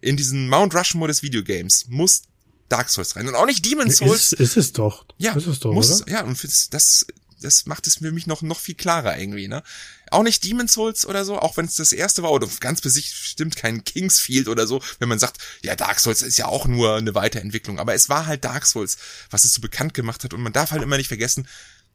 In 0.00 0.16
diesen 0.16 0.48
Mount 0.48 0.74
Rushmore 0.74 1.08
des 1.08 1.22
Videogames 1.22 1.86
muss 1.88 2.22
Dark 2.68 2.88
Souls 2.88 3.16
rein. 3.16 3.28
Und 3.28 3.34
auch 3.34 3.46
nicht 3.46 3.64
Demon 3.64 3.90
Souls. 3.90 4.32
Ist, 4.32 4.40
ist 4.40 4.56
es 4.56 4.72
doch. 4.72 5.04
Ja, 5.18 5.34
ist 5.34 5.46
es 5.46 5.60
doch, 5.60 5.72
muss, 5.72 6.02
oder? 6.02 6.10
Ja, 6.10 6.24
und 6.24 6.42
das, 6.42 7.06
das 7.42 7.66
macht 7.66 7.86
es 7.86 7.96
für 7.96 8.12
mich 8.12 8.26
noch, 8.26 8.42
noch 8.42 8.60
viel 8.60 8.74
klarer 8.74 9.18
irgendwie, 9.18 9.48
ne? 9.48 9.62
Auch 10.10 10.22
nicht 10.22 10.44
Demon 10.44 10.68
Souls 10.68 11.06
oder 11.06 11.24
so, 11.24 11.38
auch 11.38 11.56
wenn 11.56 11.66
es 11.66 11.76
das 11.76 11.92
erste 11.92 12.22
war, 12.22 12.32
oder 12.32 12.46
ganz 12.60 12.80
bestimmt 12.80 13.56
kein 13.56 13.84
Kingsfield 13.84 14.48
oder 14.48 14.66
so, 14.66 14.82
wenn 14.98 15.08
man 15.08 15.18
sagt, 15.18 15.38
ja, 15.62 15.74
Dark 15.74 16.00
Souls 16.00 16.22
ist 16.22 16.38
ja 16.38 16.46
auch 16.46 16.66
nur 16.66 16.96
eine 16.96 17.14
Weiterentwicklung, 17.14 17.78
aber 17.78 17.94
es 17.94 18.08
war 18.08 18.26
halt 18.26 18.44
Dark 18.44 18.66
Souls, 18.66 18.98
was 19.30 19.44
es 19.44 19.52
so 19.52 19.60
bekannt 19.60 19.94
gemacht 19.94 20.24
hat 20.24 20.34
und 20.34 20.42
man 20.42 20.52
darf 20.52 20.70
halt 20.70 20.82
immer 20.82 20.96
nicht 20.96 21.08
vergessen, 21.08 21.46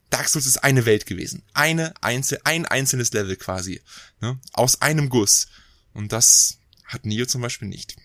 Dark 0.09 0.29
Souls 0.29 0.45
ist 0.45 0.63
eine 0.63 0.85
Welt 0.85 1.05
gewesen. 1.05 1.43
Eine 1.53 1.93
einzel, 2.01 2.39
ein 2.43 2.65
einzelnes 2.65 3.11
Level 3.11 3.35
quasi, 3.35 3.81
ne? 4.21 4.39
Aus 4.53 4.81
einem 4.81 5.09
Guss. 5.09 5.47
Und 5.93 6.11
das 6.11 6.59
hat 6.85 7.05
Neo 7.05 7.25
zum 7.25 7.41
Beispiel 7.41 7.67
nicht. 7.67 7.97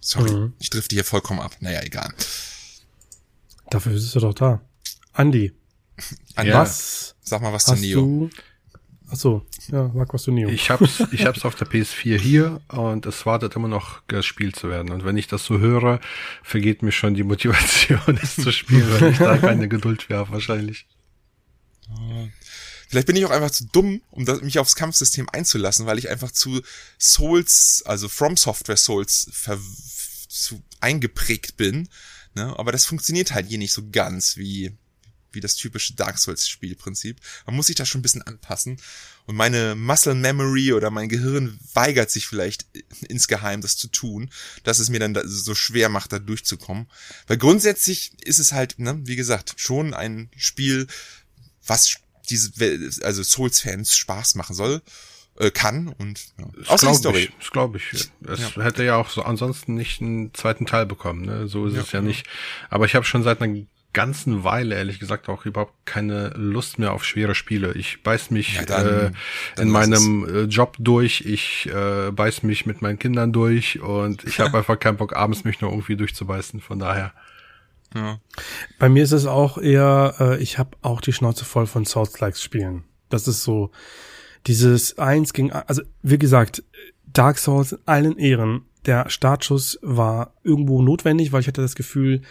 Sorry, 0.00 0.30
mhm. 0.30 0.52
ich 0.58 0.70
drifte 0.70 0.94
hier 0.94 1.04
vollkommen 1.04 1.40
ab. 1.40 1.56
Naja, 1.60 1.82
egal. 1.82 2.12
Dafür 3.70 3.92
ist 3.92 4.14
er 4.14 4.20
doch 4.20 4.34
da. 4.34 4.60
Andi. 5.96 6.20
Andi 6.34 6.52
was? 6.52 7.16
Sag 7.22 7.42
mal 7.42 7.52
was 7.52 7.64
zu 7.64 7.74
Neo. 7.74 8.00
Du, 8.00 8.30
ach 9.10 9.16
so, 9.16 9.46
ja, 9.70 9.90
sag 9.94 10.14
was 10.14 10.22
zu 10.22 10.32
Neo. 10.32 10.48
Ich 10.48 10.70
hab's, 10.70 11.02
ich 11.12 11.26
hab's 11.26 11.44
auf 11.44 11.54
der 11.54 11.66
PS4 11.66 12.18
hier 12.18 12.60
und 12.68 13.06
es 13.06 13.26
wartet 13.26 13.56
immer 13.56 13.68
noch 13.68 14.06
gespielt 14.06 14.56
zu 14.56 14.68
werden. 14.68 14.90
Und 14.92 15.04
wenn 15.04 15.16
ich 15.16 15.26
das 15.26 15.44
so 15.44 15.58
höre, 15.58 16.00
vergeht 16.42 16.82
mir 16.82 16.92
schon 16.92 17.14
die 17.14 17.24
Motivation, 17.24 18.18
es 18.22 18.36
zu 18.36 18.52
spielen, 18.52 18.88
weil 18.92 19.12
ich 19.12 19.18
da 19.18 19.38
keine 19.38 19.68
Geduld 19.68 20.02
für 20.02 20.16
habe, 20.16 20.32
wahrscheinlich. 20.32 20.86
Vielleicht 22.88 23.06
bin 23.06 23.16
ich 23.16 23.24
auch 23.24 23.30
einfach 23.30 23.50
zu 23.50 23.66
dumm, 23.66 24.00
um 24.10 24.24
mich 24.42 24.58
aufs 24.58 24.76
Kampfsystem 24.76 25.28
einzulassen, 25.32 25.86
weil 25.86 25.98
ich 25.98 26.08
einfach 26.08 26.30
zu 26.30 26.62
Souls, 26.98 27.82
also 27.84 28.08
From 28.08 28.36
Software 28.36 28.76
Souls 28.76 29.28
ver 29.32 29.58
zu 30.28 30.62
eingeprägt 30.80 31.56
bin. 31.56 31.88
Ne? 32.34 32.54
Aber 32.58 32.70
das 32.70 32.84
funktioniert 32.84 33.32
halt 33.32 33.46
hier 33.46 33.58
nicht 33.58 33.72
so 33.72 33.88
ganz 33.90 34.36
wie, 34.36 34.76
wie 35.36 35.40
das 35.40 35.54
typische 35.54 35.94
Dark 35.94 36.18
Souls 36.18 36.48
Spielprinzip. 36.48 37.18
Man 37.46 37.54
muss 37.54 37.68
sich 37.68 37.76
da 37.76 37.86
schon 37.86 38.00
ein 38.00 38.02
bisschen 38.02 38.22
anpassen. 38.22 38.78
Und 39.26 39.36
meine 39.36 39.74
Muscle 39.74 40.14
Memory 40.14 40.72
oder 40.72 40.90
mein 40.90 41.08
Gehirn 41.08 41.58
weigert 41.74 42.10
sich 42.10 42.26
vielleicht 42.26 42.66
insgeheim, 43.08 43.60
das 43.60 43.76
zu 43.76 43.88
tun, 43.88 44.30
dass 44.64 44.78
es 44.78 44.88
mir 44.88 45.00
dann 45.00 45.16
so 45.24 45.54
schwer 45.54 45.88
macht, 45.88 46.12
da 46.12 46.18
durchzukommen. 46.18 46.86
Weil 47.26 47.36
grundsätzlich 47.36 48.12
ist 48.22 48.38
es 48.38 48.52
halt, 48.52 48.78
ne, 48.78 49.00
wie 49.04 49.16
gesagt, 49.16 49.54
schon 49.56 49.94
ein 49.94 50.30
Spiel, 50.36 50.86
was 51.66 51.98
diese, 52.30 52.52
also 53.02 53.22
Souls-Fans 53.22 53.96
Spaß 53.96 54.36
machen 54.36 54.54
soll 54.54 54.82
äh, 55.38 55.50
kann 55.50 55.88
und 55.88 56.20
ja. 56.38 56.46
außer 56.68 56.88
die 56.88 56.94
Story. 56.94 57.18
Ich, 57.24 57.36
das 57.38 57.50
glaube 57.50 57.78
ich. 57.78 57.92
Es 57.92 58.10
ja. 58.38 58.62
hätte 58.62 58.84
ja 58.84 58.96
auch 58.96 59.10
so 59.10 59.22
ansonsten 59.22 59.74
nicht 59.74 60.00
einen 60.00 60.32
zweiten 60.34 60.66
Teil 60.66 60.86
bekommen. 60.86 61.24
Ne? 61.24 61.48
So 61.48 61.66
ist 61.66 61.74
ja, 61.74 61.82
es 61.82 61.92
ja 61.92 62.00
nicht. 62.00 62.26
Aber 62.70 62.86
ich 62.86 62.94
habe 62.94 63.04
schon 63.04 63.22
seit 63.22 63.42
einer 63.42 63.66
ganzen 63.92 64.44
Weile, 64.44 64.74
ehrlich 64.74 64.98
gesagt, 64.98 65.28
auch 65.28 65.46
überhaupt 65.46 65.74
keine 65.86 66.28
Lust 66.36 66.78
mehr 66.78 66.92
auf 66.92 67.04
schwere 67.04 67.34
Spiele. 67.34 67.72
Ich 67.74 68.02
beiß 68.02 68.30
mich 68.30 68.56
ja, 68.56 68.64
dann, 68.64 68.86
äh, 68.86 69.10
dann 69.56 69.66
in 69.66 69.72
meinem 69.72 70.24
es. 70.24 70.32
Äh, 70.32 70.42
Job 70.44 70.76
durch, 70.78 71.22
ich 71.22 71.66
äh, 71.72 72.10
beiß 72.10 72.42
mich 72.42 72.66
mit 72.66 72.82
meinen 72.82 72.98
Kindern 72.98 73.32
durch 73.32 73.80
und 73.80 74.24
ich 74.24 74.40
habe 74.40 74.58
einfach 74.58 74.78
keinen 74.78 74.96
Bock, 74.96 75.16
abends 75.16 75.44
mich 75.44 75.60
nur 75.60 75.70
irgendwie 75.70 75.96
durchzubeißen. 75.96 76.60
Von 76.60 76.78
daher. 76.78 77.12
Ja. 77.94 78.20
Bei 78.78 78.88
mir 78.88 79.02
ist 79.02 79.12
es 79.12 79.26
auch 79.26 79.58
eher, 79.58 80.14
äh, 80.20 80.42
ich 80.42 80.58
habe 80.58 80.76
auch 80.82 81.00
die 81.00 81.12
Schnauze 81.12 81.44
voll 81.44 81.66
von 81.66 81.84
Souls-Likes-Spielen. 81.84 82.84
Das 83.08 83.28
ist 83.28 83.44
so, 83.44 83.70
dieses 84.46 84.98
Eins 84.98 85.32
gegen, 85.32 85.52
also 85.52 85.82
wie 86.02 86.18
gesagt, 86.18 86.62
Dark 87.06 87.38
Souls 87.38 87.72
in 87.72 87.78
allen 87.86 88.18
Ehren. 88.18 88.66
Der 88.84 89.10
Startschuss 89.10 89.78
war 89.82 90.34
irgendwo 90.44 90.82
notwendig, 90.82 91.32
weil 91.32 91.40
ich 91.40 91.48
hatte 91.48 91.62
das 91.62 91.74
Gefühl, 91.74 92.22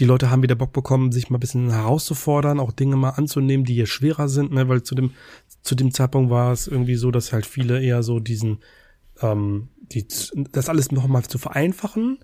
die 0.00 0.04
Leute 0.04 0.30
haben 0.30 0.42
wieder 0.42 0.54
Bock 0.54 0.72
bekommen, 0.72 1.12
sich 1.12 1.30
mal 1.30 1.38
ein 1.38 1.40
bisschen 1.40 1.70
herauszufordern, 1.70 2.60
auch 2.60 2.72
Dinge 2.72 2.96
mal 2.96 3.10
anzunehmen, 3.10 3.64
die 3.64 3.74
hier 3.74 3.86
schwerer 3.86 4.28
sind, 4.28 4.52
ne? 4.52 4.68
weil 4.68 4.82
zu 4.82 4.94
dem, 4.94 5.12
zu 5.62 5.74
dem 5.74 5.92
Zeitpunkt 5.92 6.30
war 6.30 6.52
es 6.52 6.66
irgendwie 6.66 6.96
so, 6.96 7.10
dass 7.10 7.32
halt 7.32 7.46
viele 7.46 7.82
eher 7.82 8.02
so 8.02 8.20
diesen, 8.20 8.58
ähm, 9.22 9.68
die, 9.80 10.06
das 10.52 10.68
alles 10.68 10.90
nochmal 10.92 11.24
zu 11.24 11.38
vereinfachen. 11.38 12.18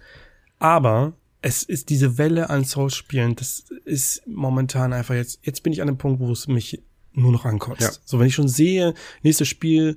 Aber 0.59 1.15
es 1.41 1.63
ist 1.63 1.89
diese 1.91 2.19
Welle 2.19 2.51
an 2.51 2.65
Souls-Spielen, 2.65 3.37
das 3.37 3.65
ist 3.85 4.27
momentan 4.27 4.93
einfach 4.93 5.15
jetzt, 5.15 5.41
jetzt 5.43 5.63
bin 5.63 5.73
ich 5.73 5.81
an 5.81 5.89
dem 5.89 5.99
Punkt, 5.99 6.21
wo 6.21 6.31
es 6.31 6.47
mich 6.47 6.83
nur 7.15 7.33
noch 7.33 7.45
ankotzt. 7.45 7.81
Ja. 7.81 7.91
So, 8.05 8.19
wenn 8.19 8.27
ich 8.27 8.35
schon 8.35 8.49
sehe, 8.49 8.95
nächstes 9.23 9.49
Spiel, 9.49 9.97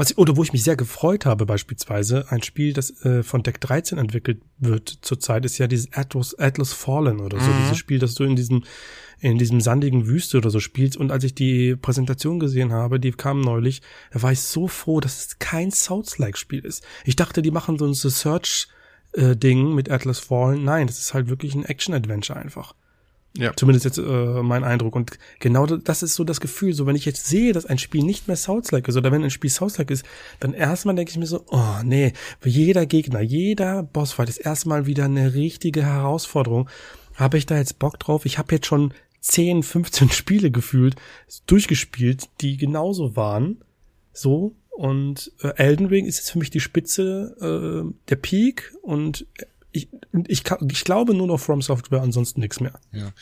was 0.00 0.12
ich, 0.12 0.18
oder 0.18 0.36
wo 0.36 0.42
ich 0.42 0.52
mich 0.52 0.64
sehr 0.64 0.76
gefreut 0.76 1.26
habe, 1.26 1.44
beispielsweise, 1.44 2.24
ein 2.30 2.42
Spiel, 2.42 2.72
das 2.72 3.04
äh, 3.04 3.22
von 3.22 3.42
Deck 3.42 3.60
13 3.60 3.98
entwickelt 3.98 4.40
wird 4.58 4.88
zurzeit, 5.02 5.44
ist 5.44 5.58
ja 5.58 5.66
dieses 5.66 5.92
Atlas, 5.92 6.38
Atlas 6.38 6.72
Fallen 6.72 7.20
oder 7.20 7.38
so, 7.38 7.50
mhm. 7.50 7.62
dieses 7.62 7.76
Spiel, 7.76 7.98
das 7.98 8.14
du 8.14 8.24
in 8.24 8.34
diesem, 8.34 8.64
in 9.20 9.36
diesem 9.36 9.60
sandigen 9.60 10.06
Wüste 10.06 10.38
oder 10.38 10.48
so 10.48 10.58
spielst. 10.58 10.96
Und 10.96 11.12
als 11.12 11.24
ich 11.24 11.34
die 11.34 11.76
Präsentation 11.76 12.40
gesehen 12.40 12.72
habe, 12.72 12.98
die 12.98 13.12
kam 13.12 13.42
neulich, 13.42 13.82
da 14.10 14.22
war 14.22 14.32
ich 14.32 14.40
so 14.40 14.68
froh, 14.68 15.00
dass 15.00 15.26
es 15.26 15.38
kein 15.38 15.70
Souls-like-Spiel 15.70 16.64
ist. 16.64 16.82
Ich 17.04 17.16
dachte, 17.16 17.42
die 17.42 17.50
machen 17.50 17.78
so 17.78 17.86
ein 17.86 17.92
Search- 17.92 18.68
äh, 19.12 19.36
Ding 19.36 19.74
mit 19.74 19.90
Atlas 19.90 20.20
Fallen. 20.20 20.64
Nein, 20.64 20.86
das 20.86 20.98
ist 20.98 21.14
halt 21.14 21.28
wirklich 21.28 21.54
ein 21.54 21.64
Action-Adventure 21.64 22.38
einfach. 22.38 22.74
Ja. 23.36 23.54
Zumindest 23.54 23.84
jetzt 23.84 23.98
äh, 23.98 24.42
mein 24.42 24.64
Eindruck. 24.64 24.96
Und 24.96 25.12
genau 25.38 25.66
das 25.66 26.02
ist 26.02 26.14
so 26.14 26.24
das 26.24 26.40
Gefühl. 26.40 26.72
So, 26.72 26.86
wenn 26.86 26.96
ich 26.96 27.04
jetzt 27.04 27.26
sehe, 27.26 27.52
dass 27.52 27.66
ein 27.66 27.78
Spiel 27.78 28.02
nicht 28.02 28.26
mehr 28.26 28.36
Souls-like 28.36 28.88
ist 28.88 28.96
oder 28.96 29.12
wenn 29.12 29.22
ein 29.22 29.30
Spiel 29.30 29.50
Souls-like 29.50 29.90
ist, 29.90 30.04
dann 30.40 30.52
erstmal 30.52 30.96
denke 30.96 31.12
ich 31.12 31.18
mir 31.18 31.26
so, 31.26 31.44
oh 31.48 31.82
nee, 31.84 32.12
jeder 32.44 32.86
Gegner, 32.86 33.20
jeder 33.20 33.82
Bossfight 33.84 34.28
ist 34.28 34.38
erstmal 34.38 34.86
wieder 34.86 35.04
eine 35.04 35.34
richtige 35.34 35.84
Herausforderung. 35.84 36.68
Habe 37.14 37.38
ich 37.38 37.46
da 37.46 37.56
jetzt 37.56 37.78
Bock 37.78 38.00
drauf? 38.00 38.26
Ich 38.26 38.38
habe 38.38 38.54
jetzt 38.54 38.66
schon 38.66 38.94
10, 39.20 39.62
15 39.62 40.10
Spiele 40.10 40.50
gefühlt 40.50 40.96
durchgespielt, 41.46 42.28
die 42.40 42.56
genauso 42.56 43.14
waren. 43.14 43.62
So. 44.12 44.56
Und 44.70 45.30
äh, 45.42 45.52
Elden 45.56 45.86
Ring 45.86 46.06
ist 46.06 46.16
jetzt 46.16 46.30
für 46.30 46.38
mich 46.38 46.50
die 46.50 46.60
Spitze 46.60 47.36
äh, 47.40 47.94
der 48.08 48.16
Peak 48.16 48.72
und 48.82 49.26
ich, 49.72 49.88
ich, 50.26 50.44
ich 50.70 50.84
glaube 50.84 51.14
nur 51.14 51.26
noch 51.26 51.38
From 51.38 51.62
Software, 51.62 52.02
ansonsten 52.02 52.40
nichts 52.40 52.60
mehr. 52.60 52.78
Ja. 52.92 53.12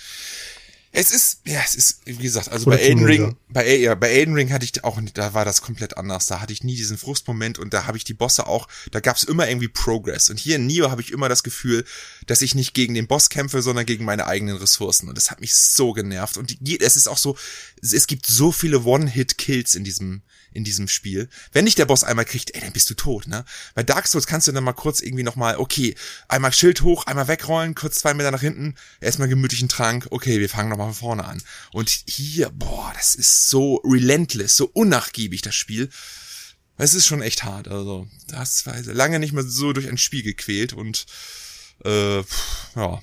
Es 0.91 1.11
ist, 1.13 1.43
ja, 1.47 1.61
es 1.65 1.75
ist, 1.75 2.01
wie 2.07 2.17
gesagt, 2.17 2.49
also 2.49 2.67
Oder 2.67 2.79
bei 2.79 2.83
Elden 2.83 3.05
Ring, 3.05 3.37
bei, 3.51 3.77
ja, 3.77 3.95
bei 3.95 4.09
Elden 4.09 4.35
Ring 4.35 4.51
hatte 4.51 4.65
ich 4.65 4.85
auch, 4.85 4.99
da 5.13 5.35
war 5.35 5.45
das 5.45 5.61
komplett 5.61 5.99
anders. 5.99 6.27
Da 6.27 6.41
hatte 6.41 6.53
ich 6.53 6.65
nie 6.65 6.77
diesen 6.77 6.97
Frustmoment 6.97 7.59
und 7.59 7.75
da 7.75 7.87
habe 7.87 7.99
ich 7.99 8.05
die 8.05 8.15
Bosse 8.15 8.47
auch, 8.47 8.69
da 8.91 9.01
gab 9.01 9.17
es 9.17 9.25
immer 9.25 9.49
irgendwie 9.49 9.69
Progress. 9.69 10.31
Und 10.31 10.39
hier 10.39 10.57
in 10.57 10.67
Neo 10.67 10.91
habe 10.91 11.03
ich 11.03 11.13
immer 11.13 11.29
das 11.29 11.43
Gefühl, 11.43 11.85
dass 12.29 12.43
ich 12.43 12.55
nicht 12.55 12.75
gegen 12.75 12.95
den 12.95 13.09
Boss 13.09 13.31
kämpfe, 13.31 13.63
sondern 13.63 13.87
gegen 13.87 14.05
meine 14.05 14.27
eigenen 14.27 14.59
Ressourcen. 14.59 15.09
Und 15.09 15.17
das 15.17 15.31
hat 15.31 15.41
mich 15.41 15.55
so 15.55 15.93
genervt. 15.93 16.37
Und 16.37 16.57
die, 16.61 16.79
es 16.79 16.97
ist 16.97 17.09
auch 17.09 17.19
so, 17.19 17.37
es 17.81 18.07
gibt 18.07 18.27
so 18.27 18.53
viele 18.53 18.85
One-Hit-Kills 18.85 19.75
in 19.75 19.83
diesem, 19.83 20.23
in 20.53 20.63
diesem 20.63 20.89
Spiel. 20.89 21.31
Wenn 21.53 21.65
dich 21.65 21.75
der 21.75 21.87
Boss 21.87 22.05
einmal 22.05 22.27
kriegt, 22.27 22.55
ey, 22.55 22.61
dann 22.61 22.73
bist 22.73 22.91
du 22.91 22.95
tot, 22.95 23.27
ne? 23.27 23.47
Bei 23.75 23.83
Dark 23.83 24.07
Souls 24.07 24.27
kannst 24.27 24.47
du 24.47 24.53
dann 24.53 24.63
mal 24.63 24.75
kurz 24.75 25.01
irgendwie 25.01 25.23
nochmal, 25.23 25.57
okay, 25.57 25.95
einmal 26.29 26.53
Schild 26.53 26.83
hoch, 26.83 27.07
einmal 27.07 27.29
wegrollen, 27.29 27.75
kurz 27.75 28.01
zwei 28.01 28.13
Meter 28.13 28.31
nach 28.31 28.43
hinten, 28.43 28.75
erstmal 29.01 29.29
gemütlichen 29.29 29.71
Trank, 29.71 30.07
okay, 30.11 30.39
wir 30.39 30.51
fangen 30.51 30.69
nochmal 30.69 30.89
von 30.89 30.95
vorne 30.95 31.25
an. 31.25 31.43
Und 31.73 31.89
hier, 32.07 32.51
boah, 32.51 32.93
das 32.95 33.15
ist 33.15 33.49
so 33.49 33.77
relentless, 33.85 34.57
so 34.57 34.67
unnachgiebig, 34.67 35.41
das 35.41 35.55
Spiel. 35.55 35.89
Es 36.77 36.93
ist 36.93 37.07
schon 37.07 37.23
echt 37.23 37.43
hart, 37.43 37.69
also, 37.69 38.07
das 38.29 38.67
war 38.67 38.79
lange 38.83 39.19
nicht 39.19 39.33
mehr 39.33 39.45
so 39.45 39.73
durch 39.73 39.89
ein 39.89 39.99
Spiel 39.99 40.23
gequält 40.23 40.75
und, 40.75 41.07
äh, 41.85 42.23
ja, 42.75 43.01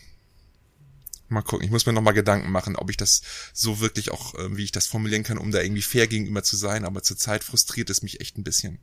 Mal 1.28 1.42
gucken. 1.42 1.66
Ich 1.66 1.72
muss 1.72 1.86
mir 1.86 1.94
noch 1.94 2.02
mal 2.02 2.12
Gedanken 2.12 2.52
machen, 2.52 2.76
ob 2.76 2.90
ich 2.90 2.98
das 2.98 3.22
so 3.52 3.80
wirklich 3.80 4.12
auch, 4.12 4.36
äh, 4.36 4.56
wie 4.56 4.64
ich 4.64 4.72
das 4.72 4.86
formulieren 4.86 5.24
kann, 5.24 5.40
um 5.40 5.52
da 5.52 5.62
irgendwie 5.62 5.82
fair 5.82 6.08
gegenüber 6.08 6.44
zu 6.44 6.56
sein. 6.56 6.86
Aber 6.86 7.02
zurzeit 7.02 7.44
frustriert 7.44 7.90
es 7.90 8.04
mich 8.04 8.22
echt 8.22 8.38
ein 8.38 8.44
bisschen. 8.44 8.78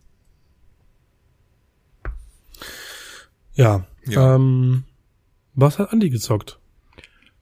Ja. 3.54 3.86
ja. 4.06 4.34
Ähm, 4.34 4.84
was 5.54 5.78
hat 5.78 5.92
Andi 5.92 6.10
gezockt? 6.10 6.58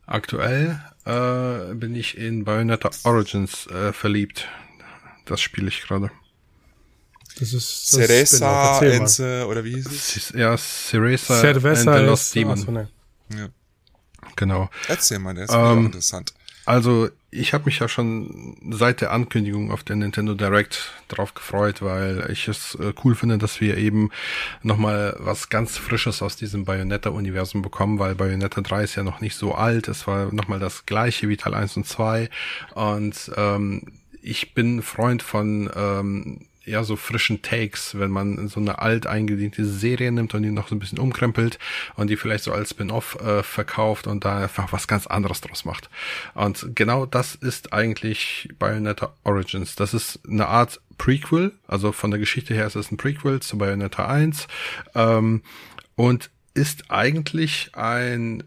Aktuell 0.06 0.82
äh, 1.06 1.74
bin 1.74 1.94
ich 1.94 2.18
in 2.18 2.44
Bayonetta 2.44 2.90
Origins 3.04 3.66
äh, 3.68 3.92
verliebt. 3.92 4.48
Das 5.24 5.40
spiele 5.40 5.68
ich 5.68 5.82
gerade. 5.82 6.10
Das 7.40 7.54
ist 7.54 7.94
das 7.94 8.06
Ceresa 8.06 8.80
Enze 8.80 9.46
oder 9.46 9.64
wie 9.64 9.74
hieß 9.74 9.86
es? 9.86 10.32
Ja, 10.36 10.56
Ceresa 10.56 11.40
and 11.40 11.62
the 11.62 12.04
Lost 12.04 12.34
Demon. 12.34 12.56
So, 12.58 12.70
ne. 12.70 12.88
Ja. 13.34 13.48
Genau. 14.36 14.68
Erzähl 14.88 15.18
mal, 15.18 15.34
der 15.34 15.44
ist 15.44 15.54
ähm, 15.54 15.86
interessant. 15.86 16.34
Also 16.66 17.08
ich 17.30 17.54
habe 17.54 17.64
mich 17.64 17.78
ja 17.78 17.88
schon 17.88 18.56
seit 18.70 19.00
der 19.00 19.12
Ankündigung 19.12 19.72
auf 19.72 19.82
der 19.82 19.96
Nintendo 19.96 20.34
Direct 20.34 20.92
drauf 21.08 21.32
gefreut, 21.32 21.80
weil 21.80 22.28
ich 22.30 22.46
es 22.48 22.74
äh, 22.74 22.92
cool 23.04 23.14
finde, 23.14 23.38
dass 23.38 23.60
wir 23.60 23.78
eben 23.78 24.10
nochmal 24.62 25.16
was 25.18 25.48
ganz 25.48 25.78
Frisches 25.78 26.22
aus 26.22 26.36
diesem 26.36 26.64
Bayonetta-Universum 26.64 27.62
bekommen, 27.62 27.98
weil 27.98 28.14
Bayonetta 28.14 28.60
3 28.60 28.84
ist 28.84 28.96
ja 28.96 29.02
noch 29.02 29.20
nicht 29.20 29.36
so 29.36 29.54
alt. 29.54 29.88
Es 29.88 30.06
war 30.06 30.32
nochmal 30.34 30.58
das 30.58 30.86
gleiche 30.86 31.28
wie 31.28 31.36
Teil 31.36 31.54
1 31.54 31.76
und 31.76 31.86
2. 31.86 32.28
Und 32.74 33.30
ähm, 33.36 33.82
ich 34.22 34.52
bin 34.52 34.82
Freund 34.82 35.22
von 35.22 35.70
ähm, 35.74 36.46
ja 36.64 36.84
so 36.84 36.96
frischen 36.96 37.42
Takes, 37.42 37.98
wenn 37.98 38.10
man 38.10 38.48
so 38.48 38.60
eine 38.60 38.80
alt 38.80 39.06
eingediente 39.06 39.64
Serie 39.64 40.12
nimmt 40.12 40.34
und 40.34 40.42
die 40.42 40.50
noch 40.50 40.68
so 40.68 40.74
ein 40.74 40.78
bisschen 40.78 40.98
umkrempelt 40.98 41.58
und 41.96 42.08
die 42.10 42.16
vielleicht 42.16 42.44
so 42.44 42.52
als 42.52 42.70
Spin-off 42.70 43.16
äh, 43.20 43.42
verkauft 43.42 44.06
und 44.06 44.24
da 44.24 44.42
einfach 44.42 44.72
was 44.72 44.86
ganz 44.86 45.06
anderes 45.06 45.40
draus 45.40 45.64
macht. 45.64 45.90
Und 46.34 46.74
genau 46.74 47.06
das 47.06 47.34
ist 47.34 47.72
eigentlich 47.72 48.48
Bayonetta 48.58 49.14
Origins. 49.24 49.74
Das 49.74 49.94
ist 49.94 50.20
eine 50.28 50.48
Art 50.48 50.80
Prequel, 50.98 51.52
also 51.66 51.92
von 51.92 52.10
der 52.10 52.20
Geschichte 52.20 52.52
her 52.52 52.66
ist 52.66 52.76
es 52.76 52.90
ein 52.90 52.98
Prequel 52.98 53.40
zu 53.40 53.56
Bayonetta 53.56 54.06
1 54.06 54.46
ähm, 54.94 55.42
und 55.96 56.30
ist 56.52 56.90
eigentlich 56.90 57.70
ein 57.74 58.44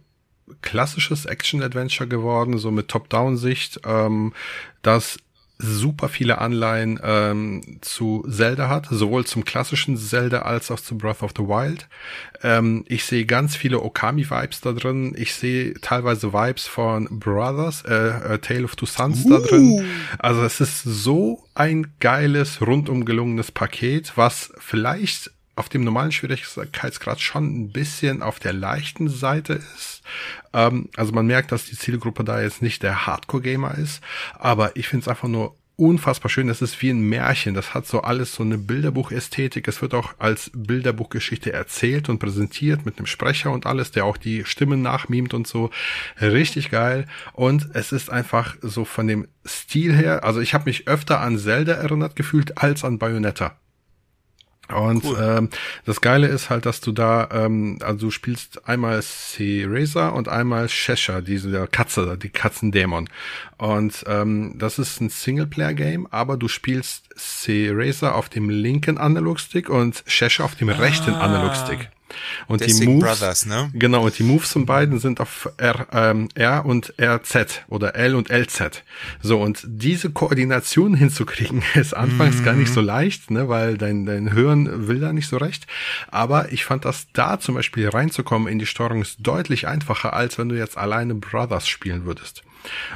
klassisches 0.62 1.26
Action-Adventure 1.26 2.08
geworden, 2.08 2.58
so 2.58 2.70
mit 2.70 2.90
Top-Down-Sicht, 2.90 3.82
ähm, 3.86 4.34
das 4.82 5.18
super 5.64 6.10
viele 6.10 6.40
Anleihen 6.40 7.00
ähm, 7.04 7.62
zu 7.82 8.26
Zelda 8.30 8.68
hat, 8.68 8.88
sowohl 8.90 9.26
zum 9.26 9.46
klassischen 9.46 9.98
Zelda 9.98 10.44
als 10.44 10.70
auch 10.70 10.80
zu 10.80 10.98
Breath 10.98 11.24
of 11.24 11.32
the 11.38 11.44
Wild. 11.44 11.88
Ähm, 12.44 12.84
ich 12.88 13.06
sehe 13.06 13.26
ganz 13.26 13.56
viele 13.56 13.82
Okami-Vibes 13.82 14.62
da 14.62 14.74
drin. 14.74 15.14
Ich 15.18 15.34
sehe 15.34 15.74
teilweise 15.76 16.34
Vibes 16.34 16.68
von 16.68 17.08
Brothers, 17.10 17.84
äh, 17.86 18.34
äh, 18.34 18.40
Tale 18.40 18.66
of 18.66 18.76
Two 18.76 18.86
Sons 18.86 19.26
uh. 19.26 19.30
da 19.30 19.40
drin. 19.40 19.86
Also 20.20 20.44
es 20.44 20.60
ist 20.60 20.84
so 20.84 21.44
ein 21.56 21.94
geiles, 22.00 22.62
rundum 22.62 23.06
gelungenes 23.06 23.52
Paket, 23.52 24.14
was 24.16 24.52
vielleicht 24.60 25.32
auf 25.56 25.70
dem 25.70 25.84
normalen 25.84 26.12
Schwierigkeitsgrad 26.12 27.22
schon 27.22 27.46
ein 27.46 27.72
bisschen 27.72 28.22
auf 28.24 28.40
der 28.40 28.54
leichten 28.54 29.08
Seite 29.08 29.54
ist. 29.76 30.02
Ähm, 30.54 30.90
also 30.96 31.12
man 31.14 31.28
merkt, 31.28 31.52
dass 31.52 31.66
die 31.66 31.78
Zielgruppe 31.78 32.24
da 32.24 32.42
jetzt 32.42 32.62
nicht 32.62 32.84
der 32.84 33.06
Hardcore-Gamer 33.06 33.78
ist, 33.78 34.02
aber 34.34 34.76
ich 34.76 34.88
finde 34.88 35.04
es 35.04 35.08
einfach 35.08 35.28
nur 35.28 35.56
unfassbar 35.76 36.30
schön. 36.30 36.48
Das 36.48 36.62
ist 36.62 36.82
wie 36.82 36.90
ein 36.90 37.02
Märchen. 37.02 37.54
Das 37.54 37.74
hat 37.74 37.88
so 37.88 38.02
alles 38.02 38.36
so 38.36 38.44
eine 38.44 38.58
Bilderbuchästhetik. 38.58 39.68
Es 39.68 39.82
wird 39.82 39.94
auch 39.94 40.14
als 40.20 40.52
Bilderbuchgeschichte 40.54 41.52
erzählt 41.52 42.10
und 42.10 42.20
präsentiert 42.20 42.86
mit 42.86 42.98
einem 42.98 43.08
Sprecher 43.08 43.52
und 43.52 43.66
alles, 43.66 43.92
der 43.92 44.06
auch 44.06 44.18
die 44.18 44.46
Stimmen 44.46 44.82
nachmimt 44.82 45.34
und 45.34 45.48
so. 45.48 45.72
Richtig 46.22 46.70
geil. 46.70 47.08
Und 47.34 47.70
es 47.74 47.92
ist 47.92 48.10
einfach 48.10 48.56
so 48.62 48.86
von 48.86 49.08
dem 49.08 49.28
Stil 49.46 49.94
her, 49.94 50.24
also 50.24 50.40
ich 50.40 50.54
habe 50.54 50.66
mich 50.66 50.88
öfter 50.88 51.20
an 51.20 51.38
Zelda 51.38 51.74
erinnert 51.74 52.16
gefühlt 52.16 52.58
als 52.60 52.84
an 52.84 53.00
Bayonetta. 53.00 53.58
Und 54.70 55.04
cool. 55.04 55.18
ähm, 55.22 55.50
das 55.86 56.00
Geile 56.00 56.28
ist 56.28 56.50
halt, 56.50 56.66
dass 56.66 56.80
du 56.80 56.94
da, 56.94 57.28
ähm, 57.32 57.80
also 57.84 58.08
du 58.08 58.12
spielst 58.12 58.68
einmal 58.68 59.02
Cereza 59.02 60.10
und 60.10 60.30
einmal 60.30 60.70
Shesha, 60.70 61.22
diese 61.22 61.68
Katze, 61.68 62.18
die 62.18 62.30
Katzendämon. 62.30 63.10
Und 63.58 64.06
ähm, 64.08 64.56
das 64.58 64.80
ist 64.80 65.02
ein 65.02 65.10
Singleplayer-Game, 65.10 66.08
aber 66.12 66.38
du 66.38 66.48
spielst 66.48 67.10
Cereza 67.18 68.14
auf 68.14 68.30
dem 68.30 68.50
linken 68.50 68.98
Analogstick 68.98 69.70
und 69.70 70.04
Shesha 70.08 70.44
auf 70.46 70.56
dem 70.56 70.70
rechten 70.70 71.14
ah. 71.14 71.20
Analogstick. 71.20 71.90
Und 72.48 72.62
Deswegen 72.62 72.80
die 72.80 72.88
Moves, 72.88 73.20
Brothers, 73.20 73.46
ne? 73.46 73.72
genau, 73.74 74.06
und 74.06 74.18
die 74.18 74.24
Moves 74.24 74.52
von 74.52 74.66
beiden 74.66 75.00
sind 75.00 75.20
auf 75.20 75.50
R, 75.58 75.88
ähm, 75.92 76.30
R 76.36 76.66
und 76.66 76.94
RZ 77.02 77.64
oder 77.68 77.96
L 77.96 78.16
und 78.16 78.30
LZ. 78.30 78.84
So, 79.22 79.42
und 79.42 79.64
diese 79.66 80.12
Koordination 80.12 80.94
hinzukriegen, 80.96 81.64
ist 81.76 81.94
anfangs 81.94 82.38
mhm. 82.38 82.46
gar 82.46 82.54
nicht 82.54 82.74
so 82.74 82.82
mhm. 82.82 82.88
leicht, 82.88 83.32
ne, 83.32 83.50
weil 83.50 83.78
dein, 83.78 84.06
dein 84.06 84.32
Hören 84.32 84.88
will 84.88 85.00
da 85.00 85.14
nicht 85.14 85.28
so 85.28 85.38
recht. 85.38 85.68
Aber 86.10 86.52
ich 86.52 86.66
fand 86.66 86.86
das 86.86 87.08
da 87.14 87.40
zum 87.40 87.56
Beispiel 87.56 87.90
reinzukommen 87.90 88.48
in 88.48 88.60
die 88.60 88.66
Steuerung 88.66 89.02
ist 89.02 89.18
deutlich 89.20 89.68
einfacher, 89.68 90.14
als 90.14 90.38
wenn 90.38 90.50
du 90.50 90.58
jetzt 90.58 90.78
alleine 90.78 91.16
Brothers 91.16 91.68
spielen 91.68 92.06
würdest. 92.06 92.44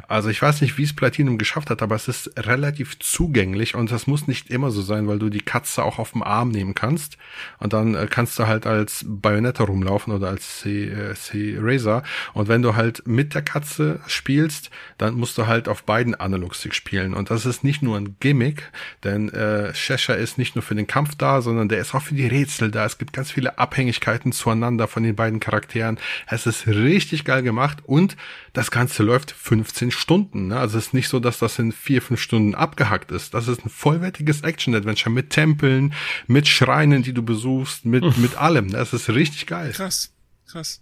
Also 0.07 0.29
ich 0.29 0.41
weiß 0.41 0.61
nicht, 0.61 0.77
wie 0.77 0.83
es 0.83 0.95
Platinum 0.95 1.37
geschafft 1.37 1.69
hat, 1.69 1.81
aber 1.81 1.95
es 1.95 2.07
ist 2.07 2.31
relativ 2.37 2.99
zugänglich 2.99 3.75
und 3.75 3.91
das 3.91 4.07
muss 4.07 4.27
nicht 4.27 4.49
immer 4.49 4.71
so 4.71 4.81
sein, 4.81 5.07
weil 5.07 5.19
du 5.19 5.29
die 5.29 5.41
Katze 5.41 5.83
auch 5.83 5.99
auf 5.99 6.11
dem 6.11 6.23
Arm 6.23 6.49
nehmen 6.49 6.75
kannst 6.75 7.17
und 7.59 7.73
dann 7.73 7.95
äh, 7.95 8.07
kannst 8.09 8.37
du 8.39 8.47
halt 8.47 8.65
als 8.65 9.05
Bayonetta 9.07 9.63
rumlaufen 9.63 10.13
oder 10.13 10.29
als 10.29 10.61
C-Razor 10.61 12.03
und 12.33 12.47
wenn 12.47 12.61
du 12.61 12.75
halt 12.75 13.07
mit 13.07 13.33
der 13.33 13.41
Katze 13.41 13.99
spielst, 14.07 14.69
dann 14.97 15.15
musst 15.15 15.37
du 15.37 15.47
halt 15.47 15.67
auf 15.67 15.83
beiden 15.83 16.15
Analogsticks 16.15 16.77
spielen 16.77 17.13
und 17.13 17.29
das 17.29 17.45
ist 17.45 17.63
nicht 17.63 17.81
nur 17.81 17.97
ein 17.97 18.15
Gimmick, 18.19 18.71
denn 19.03 19.29
äh, 19.29 19.73
Cheshire 19.73 20.17
ist 20.17 20.37
nicht 20.37 20.55
nur 20.55 20.63
für 20.63 20.75
den 20.75 20.87
Kampf 20.87 21.15
da, 21.15 21.41
sondern 21.41 21.69
der 21.69 21.79
ist 21.79 21.93
auch 21.93 22.01
für 22.01 22.15
die 22.15 22.27
Rätsel 22.27 22.71
da. 22.71 22.85
Es 22.85 22.97
gibt 22.97 23.13
ganz 23.13 23.31
viele 23.31 23.57
Abhängigkeiten 23.57 24.31
zueinander 24.31 24.87
von 24.87 25.03
den 25.03 25.15
beiden 25.15 25.39
Charakteren. 25.39 25.97
Es 26.27 26.45
ist 26.45 26.67
richtig 26.67 27.25
geil 27.25 27.43
gemacht 27.43 27.79
und 27.85 28.17
das 28.57 28.71
Ganze 28.71 29.03
läuft 29.03 29.31
15 29.31 29.91
Stunden. 29.91 30.47
Ne? 30.47 30.59
Also 30.59 30.79
es 30.79 30.87
ist 30.87 30.93
nicht 30.95 31.09
so, 31.09 31.19
dass 31.19 31.37
das 31.37 31.59
in 31.59 31.71
vier, 31.71 32.01
fünf 32.01 32.19
Stunden 32.19 32.55
abgehackt 32.55 33.11
ist. 33.11 33.35
Das 33.35 33.47
ist 33.47 33.63
ein 33.63 33.69
vollwertiges 33.69 34.41
Action-Adventure 34.41 35.11
mit 35.11 35.29
Tempeln, 35.29 35.93
mit 36.25 36.47
Schreinen, 36.47 37.03
die 37.03 37.13
du 37.13 37.21
besuchst, 37.21 37.85
mit, 37.85 38.17
mit 38.17 38.35
allem. 38.35 38.71
Das 38.71 38.93
ist 38.93 39.09
richtig 39.09 39.45
geil. 39.45 39.73
Krass, 39.73 40.11
krass. 40.47 40.81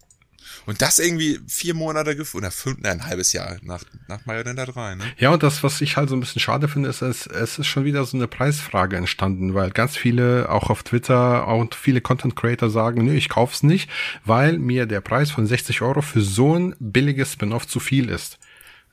Und 0.65 0.81
das 0.81 0.99
irgendwie 0.99 1.39
vier 1.47 1.73
Monate 1.73 2.17
oder 2.33 2.51
fünf, 2.51 2.79
nein, 2.79 2.99
ein 2.99 3.05
halbes 3.05 3.33
Jahr 3.33 3.57
nach, 3.61 3.83
nach 4.07 4.25
Marionetta 4.25 4.65
3, 4.65 4.95
ne? 4.95 5.03
Ja, 5.17 5.29
und 5.29 5.43
das, 5.43 5.63
was 5.63 5.81
ich 5.81 5.97
halt 5.97 6.09
so 6.09 6.15
ein 6.15 6.19
bisschen 6.19 6.41
schade 6.41 6.67
finde, 6.67 6.89
ist, 6.89 7.01
es, 7.01 7.27
es 7.27 7.59
ist 7.59 7.67
schon 7.67 7.85
wieder 7.85 8.03
so 8.05 8.17
eine 8.17 8.27
Preisfrage 8.27 8.97
entstanden, 8.97 9.53
weil 9.53 9.71
ganz 9.71 9.95
viele, 9.95 10.49
auch 10.49 10.69
auf 10.69 10.83
Twitter 10.83 11.47
und 11.47 11.75
viele 11.75 12.01
Content 12.01 12.35
Creator 12.35 12.69
sagen, 12.69 13.05
nö, 13.05 13.13
ich 13.13 13.29
kauf's 13.29 13.63
nicht, 13.63 13.89
weil 14.23 14.57
mir 14.57 14.85
der 14.85 15.01
Preis 15.01 15.31
von 15.31 15.45
60 15.45 15.81
Euro 15.81 16.01
für 16.01 16.21
so 16.21 16.55
ein 16.55 16.75
billiges 16.79 17.33
Spin-off 17.33 17.67
zu 17.67 17.79
viel 17.79 18.09
ist. 18.09 18.39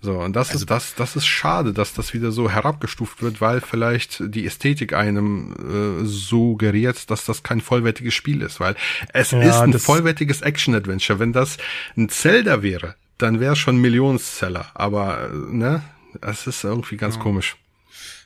So, 0.04 0.18
und 0.18 0.34
das 0.34 0.50
also, 0.50 0.64
ist 0.64 0.70
das, 0.70 0.94
das 0.96 1.14
ist 1.14 1.26
schade, 1.26 1.72
dass 1.72 1.94
das 1.94 2.12
wieder 2.12 2.32
so 2.32 2.50
herabgestuft 2.50 3.22
wird, 3.22 3.40
weil 3.40 3.60
vielleicht 3.60 4.20
die 4.34 4.44
Ästhetik 4.44 4.94
einem 4.94 5.54
äh, 6.02 6.04
suggeriert, 6.04 7.08
dass 7.08 7.24
das 7.24 7.44
kein 7.44 7.60
vollwertiges 7.60 8.12
Spiel 8.12 8.42
ist, 8.42 8.58
weil 8.58 8.74
es 9.12 9.30
ja, 9.30 9.40
ist 9.40 9.60
ein 9.60 9.72
vollwertiges 9.72 10.42
Action-Adventure. 10.42 11.20
Wenn 11.20 11.32
das 11.32 11.56
ein 11.96 12.08
Zelda 12.08 12.62
wäre, 12.62 12.96
dann 13.16 13.38
wäre 13.38 13.52
es 13.52 13.60
schon 13.60 13.76
Millionenseller. 13.76 14.72
Aber 14.74 15.30
äh, 15.30 15.36
ne, 15.54 15.82
es 16.20 16.48
ist 16.48 16.64
irgendwie 16.64 16.96
ganz 16.96 17.14
ja. 17.14 17.22
komisch. 17.22 17.56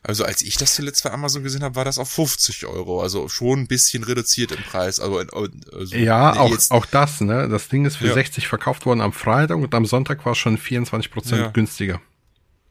Also 0.07 0.25
als 0.25 0.43
ich 0.43 0.57
das 0.57 0.77
zuletzt 0.77 1.03
bei 1.03 1.11
Amazon 1.11 1.43
gesehen 1.43 1.65
habe, 1.65 1.75
war 1.75 1.85
das 1.85 1.99
auf 1.99 2.09
50 2.09 2.65
Euro. 2.67 3.03
Also 3.03 3.29
schon 3.29 3.61
ein 3.61 3.67
bisschen 3.67 4.05
reduziert 4.05 4.53
im 4.53 4.63
Preis. 4.63 5.01
Also, 5.01 5.19
also 5.19 5.97
ja, 5.97 6.33
nee, 6.33 6.39
auch, 6.39 6.71
auch 6.71 6.87
das, 6.87 7.21
ne? 7.21 7.49
Das 7.49 7.69
Ding 7.69 7.85
ist 7.85 7.97
für 7.97 8.07
ja. 8.07 8.15
60 8.15 8.47
verkauft 8.47 8.87
worden 8.87 9.01
am 9.01 9.13
Freitag 9.13 9.57
und 9.57 9.75
am 9.75 9.85
Sonntag 9.85 10.25
war 10.25 10.33
es 10.33 10.39
schon 10.39 10.59
24 10.59 11.11
Prozent 11.11 11.41
ja. 11.41 11.49
günstiger. 11.49 12.01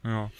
Ja. 0.02 0.30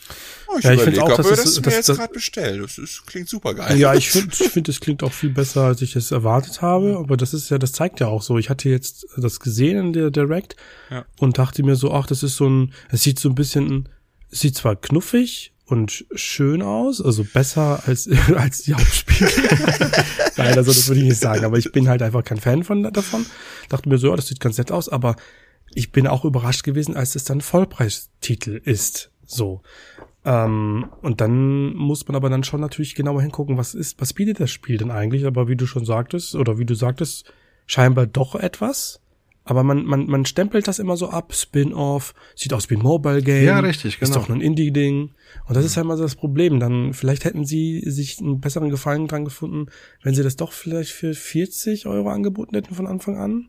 Oh, 0.49 0.57
ich 0.59 0.64
ja, 0.64 0.72
ich 0.72 0.80
finde 0.80 1.03
auch, 1.03 1.14
dass 1.14 1.28
das, 1.28 1.42
das, 1.42 1.61
das 1.61 1.74
jetzt 1.74 1.86
gerade 1.99 2.14
bestellt. 2.14 2.64
Das 2.64 2.78
ist, 2.78 3.07
klingt 3.07 3.28
super 3.28 3.53
geil. 3.53 3.76
Ja, 3.76 3.92
ich 3.92 4.09
finde, 4.09 4.32
ich 4.32 4.49
finde, 4.49 4.70
es 4.70 4.80
klingt 4.80 5.03
auch 5.03 5.12
viel 5.12 5.30
besser, 5.30 5.64
als 5.64 5.82
ich 5.82 5.97
es 5.97 6.12
erwartet 6.12 6.62
habe. 6.62 6.97
Aber 6.99 7.18
das 7.18 7.34
ist 7.34 7.51
ja, 7.51 7.59
das 7.59 7.72
zeigt 7.72 8.01
ja 8.01 8.07
auch 8.07 8.22
so. 8.22 8.38
Ich 8.38 8.49
hatte 8.49 8.70
jetzt 8.70 9.07
das 9.18 9.38
gesehen 9.38 9.78
in 9.78 9.92
der 9.92 10.11
Direct 10.11 10.57
ja. 10.88 11.05
und 11.18 11.36
dachte 11.36 11.62
mir 11.62 11.76
so, 11.76 11.92
ach, 11.92 12.07
das 12.07 12.22
ist 12.22 12.36
so 12.36 12.49
ein, 12.49 12.72
es 12.88 13.03
sieht 13.03 13.18
so 13.18 13.28
ein 13.28 13.34
bisschen, 13.34 13.90
es 14.30 14.40
sieht 14.40 14.57
zwar 14.57 14.76
knuffig 14.76 15.53
und 15.67 16.07
schön 16.14 16.62
aus, 16.62 17.03
also 17.03 17.25
besser 17.25 17.83
als, 17.87 18.09
als 18.37 18.62
die 18.62 18.75
Hauptspiele. 18.75 19.31
Nein, 20.37 20.57
also 20.57 20.73
das 20.73 20.89
würde 20.89 21.01
ich 21.01 21.09
nicht 21.09 21.21
sagen, 21.21 21.45
aber 21.45 21.59
ich 21.59 21.73
bin 21.73 21.89
halt 21.89 22.03
einfach 22.03 22.25
kein 22.25 22.39
Fan 22.39 22.62
von 22.64 22.85
davon. 22.93 23.27
Dachte 23.69 23.89
mir 23.89 23.99
so, 23.99 24.09
ja, 24.09 24.17
das 24.17 24.29
sieht 24.29 24.41
ganz 24.41 24.59
nett 24.59 24.71
aus, 24.71 24.89
aber 24.89 25.17
ich 25.75 25.91
bin 25.91 26.07
auch 26.07 26.25
überrascht 26.25 26.62
gewesen, 26.62 26.97
als 26.97 27.17
es 27.17 27.25
dann 27.25 27.41
Vollpreistitel 27.41 28.61
ist. 28.64 29.11
So. 29.27 29.62
Ähm, 30.25 30.87
und 31.03 31.21
dann 31.21 31.75
muss 31.75 32.07
man 32.07 32.17
aber 32.17 32.31
dann 32.31 32.45
schon 32.45 32.61
natürlich 32.61 32.95
genauer 32.95 33.23
hingucken, 33.23 33.59
was 33.59 33.75
ist, 33.75 34.01
was 34.01 34.12
bietet 34.12 34.39
das 34.39 34.51
Spiel 34.51 34.79
denn 34.79 34.93
eigentlich? 34.93 35.27
Aber 35.27 35.49
wie 35.49 35.57
du 35.57 35.67
schon 35.67 35.85
sagtest, 35.85 36.37
oder 36.37 36.59
wie 36.59 36.64
du 36.64 36.75
sagtest, 36.75 37.33
scheinbar 37.67 38.07
doch 38.07 38.37
etwas. 38.37 39.01
Aber 39.49 39.62
man, 39.62 39.84
man, 39.84 40.07
man 40.09 40.26
stempelt 40.26 40.66
das 40.66 40.80
immer 40.80 40.97
so 40.97 41.09
ab, 41.09 41.32
Spin-off, 41.32 42.14
sieht 42.34 42.53
aus 42.53 42.68
wie 42.68 42.74
ein 42.74 42.82
Mobile-Game. 42.82 43.44
Ja, 43.44 43.61
richtig, 43.61 44.01
genau. 44.01 44.11
Ist 44.11 44.16
doch 44.16 44.28
ein 44.28 44.40
Indie-Ding. 44.40 45.12
Und 45.47 45.57
das 45.57 45.64
ist 45.64 45.76
halt 45.76 45.86
mal 45.86 45.97
das 45.97 46.16
Problem. 46.16 46.59
Dann, 46.59 46.92
vielleicht 46.92 47.24
hätten 47.24 47.44
sie 47.44 47.80
sich 47.86 48.18
einen 48.18 48.40
besseren 48.40 48.70
Gefallen 48.70 49.07
dran 49.07 49.24
gefunden, 49.24 49.66
wenn 50.03 50.16
sie 50.16 50.24
das 50.24 50.34
doch 50.34 50.51
vielleicht 50.51 50.90
für 50.90 51.14
40 51.14 51.86
Euro 51.86 52.11
angeboten 52.11 52.57
hätten 52.57 52.74
von 52.74 52.88
Anfang 52.88 53.18
an. 53.18 53.49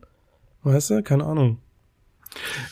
Weißt 0.62 0.90
du? 0.90 1.02
Keine 1.02 1.24
Ahnung. 1.24 1.58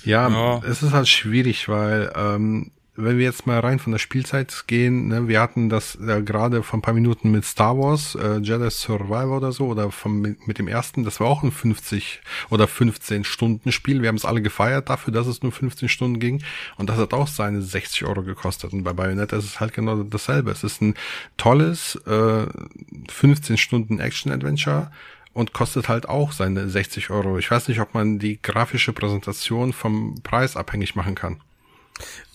Ja, 0.05 0.29
ja. 0.29 0.63
es 0.65 0.85
ist 0.85 0.93
halt 0.93 1.09
schwierig, 1.09 1.69
weil 1.69 2.13
ähm, 2.15 2.71
wenn 2.97 3.19
wir 3.19 3.25
jetzt 3.25 3.47
mal 3.47 3.61
rein 3.61 3.79
von 3.79 3.93
der 3.93 3.99
Spielzeit 3.99 4.65
gehen, 4.67 5.09
ne, 5.09 5.29
wir 5.29 5.41
hatten 5.41 5.69
das 5.69 5.97
äh, 5.97 6.23
gerade 6.23 6.63
vor 6.63 6.79
ein 6.79 6.83
paar 6.83 6.95
Minuten 6.95 7.31
mit 7.31 7.45
Star 7.45 7.79
Wars, 7.79 8.15
äh, 8.15 8.39
Jedi 8.39 8.71
Survivor 8.71 9.37
oder 9.37 9.53
so, 9.53 9.67
oder 9.67 9.91
vom, 9.91 10.23
mit, 10.23 10.59
dem 10.59 10.69
ersten, 10.69 11.05
das 11.05 11.21
war 11.21 11.27
auch 11.27 11.43
ein 11.43 11.53
50 11.53 12.21
oder 12.51 12.67
15 12.67 13.25
Stunden 13.25 13.73
Spiel. 13.73 14.03
Wir 14.03 14.09
haben 14.09 14.17
es 14.17 14.25
alle 14.25 14.43
gefeiert 14.43 14.89
dafür, 14.89 15.13
dass 15.13 15.27
es 15.27 15.43
nur 15.43 15.53
15 15.53 15.89
Stunden 15.89 16.19
ging. 16.19 16.43
Und 16.77 16.89
das 16.89 16.97
hat 16.97 17.13
auch 17.13 17.29
seine 17.29 17.63
60 17.63 18.05
Euro 18.05 18.23
gekostet. 18.23 18.73
Und 18.73 18.83
bei 18.83 18.93
Bayonetta 18.93 19.37
ist 19.37 19.45
es 19.45 19.61
halt 19.61 19.75
genau 19.75 20.03
dasselbe. 20.03 20.51
Es 20.51 20.65
ist 20.65 20.81
ein 20.81 20.95
tolles 21.37 21.97
äh, 22.07 22.47
15 23.11 23.59
Stunden 23.59 24.01
Action-Adventure 24.01 24.91
und 25.37 25.53
kostet 25.53 25.89
halt 25.89 26.09
auch 26.09 26.33
seine 26.33 26.69
60 26.69 27.11
Euro. 27.11 27.39
Ich 27.39 27.51
weiß 27.51 27.69
nicht, 27.69 27.81
ob 27.81 27.93
man 27.93 28.19
die 28.19 28.41
grafische 28.41 28.95
Präsentation 28.95 29.75
vom 29.75 30.15
Preis 30.23 30.57
abhängig 30.57 30.95
machen 30.95 31.15
kann. 31.15 31.41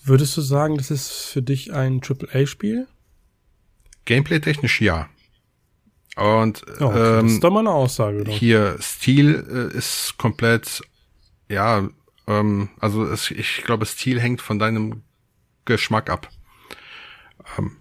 Würdest 0.04 0.36
du 0.36 0.40
sagen, 0.40 0.76
das 0.76 0.90
ist 0.90 1.10
für 1.10 1.42
dich 1.42 1.72
ein 1.72 2.00
AAA-Spiel? 2.02 2.88
Gameplay-technisch 4.04 4.80
ja. 4.80 5.08
Und 6.16 6.62
oh, 6.80 6.86
okay, 6.86 7.18
ähm, 7.18 7.26
das 7.26 7.32
ist 7.34 7.44
doch 7.44 7.50
mal 7.50 7.60
eine 7.60 7.70
Aussage. 7.70 8.24
Doch. 8.24 8.32
Hier 8.32 8.76
Stil 8.80 9.70
äh, 9.72 9.76
ist 9.76 10.16
komplett, 10.18 10.82
ja, 11.48 11.88
ähm, 12.26 12.68
also 12.80 13.04
es, 13.04 13.30
ich 13.30 13.62
glaube, 13.64 13.86
Stil 13.86 14.20
hängt 14.20 14.42
von 14.42 14.58
deinem 14.58 15.02
Geschmack 15.64 16.10
ab. 16.10 16.28
Ähm, 17.58 17.76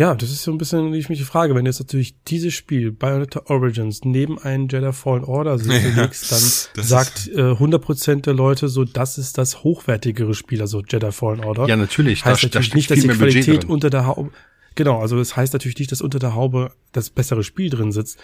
ja, 0.00 0.14
das 0.14 0.30
ist 0.30 0.44
so 0.44 0.50
ein 0.50 0.56
bisschen, 0.56 0.94
wie 0.94 0.96
ich 0.96 1.10
mich 1.10 1.18
die 1.18 1.26
Frage, 1.26 1.54
wenn 1.54 1.66
du 1.66 1.68
jetzt 1.68 1.78
natürlich 1.78 2.14
dieses 2.24 2.54
Spiel, 2.54 2.90
Bayonetta 2.90 3.42
Origins, 3.50 4.00
neben 4.02 4.38
einem 4.38 4.66
Jedi 4.66 4.94
Fallen 4.94 5.24
Order 5.24 5.56
legst, 5.58 6.32
dann 6.32 6.82
sagt 6.82 7.28
äh, 7.28 7.52
100% 7.52 8.22
der 8.22 8.32
Leute 8.32 8.70
so, 8.70 8.84
das 8.84 9.18
ist 9.18 9.36
das 9.36 9.62
hochwertigere 9.62 10.32
Spiel, 10.32 10.62
also 10.62 10.80
Jedi 10.80 11.12
Fallen 11.12 11.44
Order. 11.44 11.68
Ja, 11.68 11.76
natürlich. 11.76 12.24
Heißt 12.24 12.42
das, 12.42 12.44
natürlich 12.44 12.74
nicht, 12.74 12.90
dass 12.90 13.00
die 13.00 13.08
Qualität 13.08 13.66
unter 13.66 13.90
der 13.90 14.06
Haube, 14.06 14.30
genau, 14.74 15.00
also 15.00 15.18
das 15.18 15.36
heißt 15.36 15.52
natürlich 15.52 15.78
nicht, 15.78 15.92
dass 15.92 16.00
unter 16.00 16.18
der 16.18 16.34
Haube 16.34 16.72
das 16.92 17.10
bessere 17.10 17.44
Spiel 17.44 17.68
drin 17.68 17.92
sitzt. 17.92 18.18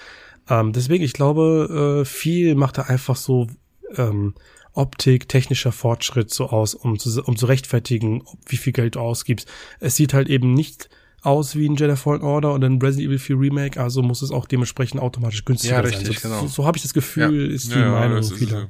Ähm, 0.49 0.73
deswegen, 0.73 1.05
ich 1.05 1.13
glaube, 1.13 2.01
äh, 2.01 2.05
viel 2.07 2.55
macht 2.55 2.79
er 2.79 2.89
einfach 2.89 3.17
so, 3.17 3.49
ähm, 3.97 4.33
Optik, 4.73 5.29
technischer 5.29 5.73
Fortschritt 5.73 6.33
so 6.33 6.49
aus, 6.49 6.75
um 6.75 6.99
zu, 6.99 7.23
um 7.23 7.37
zu 7.37 7.45
rechtfertigen, 7.45 8.23
wie 8.47 8.57
viel 8.57 8.73
Geld 8.73 8.95
du 8.95 9.01
ausgibst. 9.01 9.47
Es 9.79 9.97
sieht 9.97 10.15
halt 10.15 10.31
eben 10.31 10.55
nicht 10.55 10.89
aus 11.27 11.57
wie 11.57 11.69
ein 11.69 11.75
Jedi 11.75 11.97
Fallen 11.97 12.23
Order 12.23 12.55
oder 12.55 12.69
ein 12.69 12.81
Resident 12.81 13.09
Evil 13.09 13.19
4 13.19 13.39
Remake, 13.39 13.81
also 13.81 14.01
muss 14.01 14.23
es 14.23 14.31
auch 14.31 14.47
dementsprechend 14.47 15.01
automatisch 15.01 15.45
günstiger 15.45 15.75
ja, 15.75 15.81
richtig, 15.81 16.07
sein. 16.07 16.15
So, 16.15 16.29
genau. 16.29 16.41
so, 16.43 16.49
so 16.49 16.67
habe 16.67 16.77
ich 16.77 16.83
das 16.83 16.95
Gefühl, 16.95 17.49
ja. 17.49 17.55
ist 17.55 17.73
die 17.73 17.79
ja, 17.79 17.91
Meinung 17.91 18.23
vieler. 18.23 18.69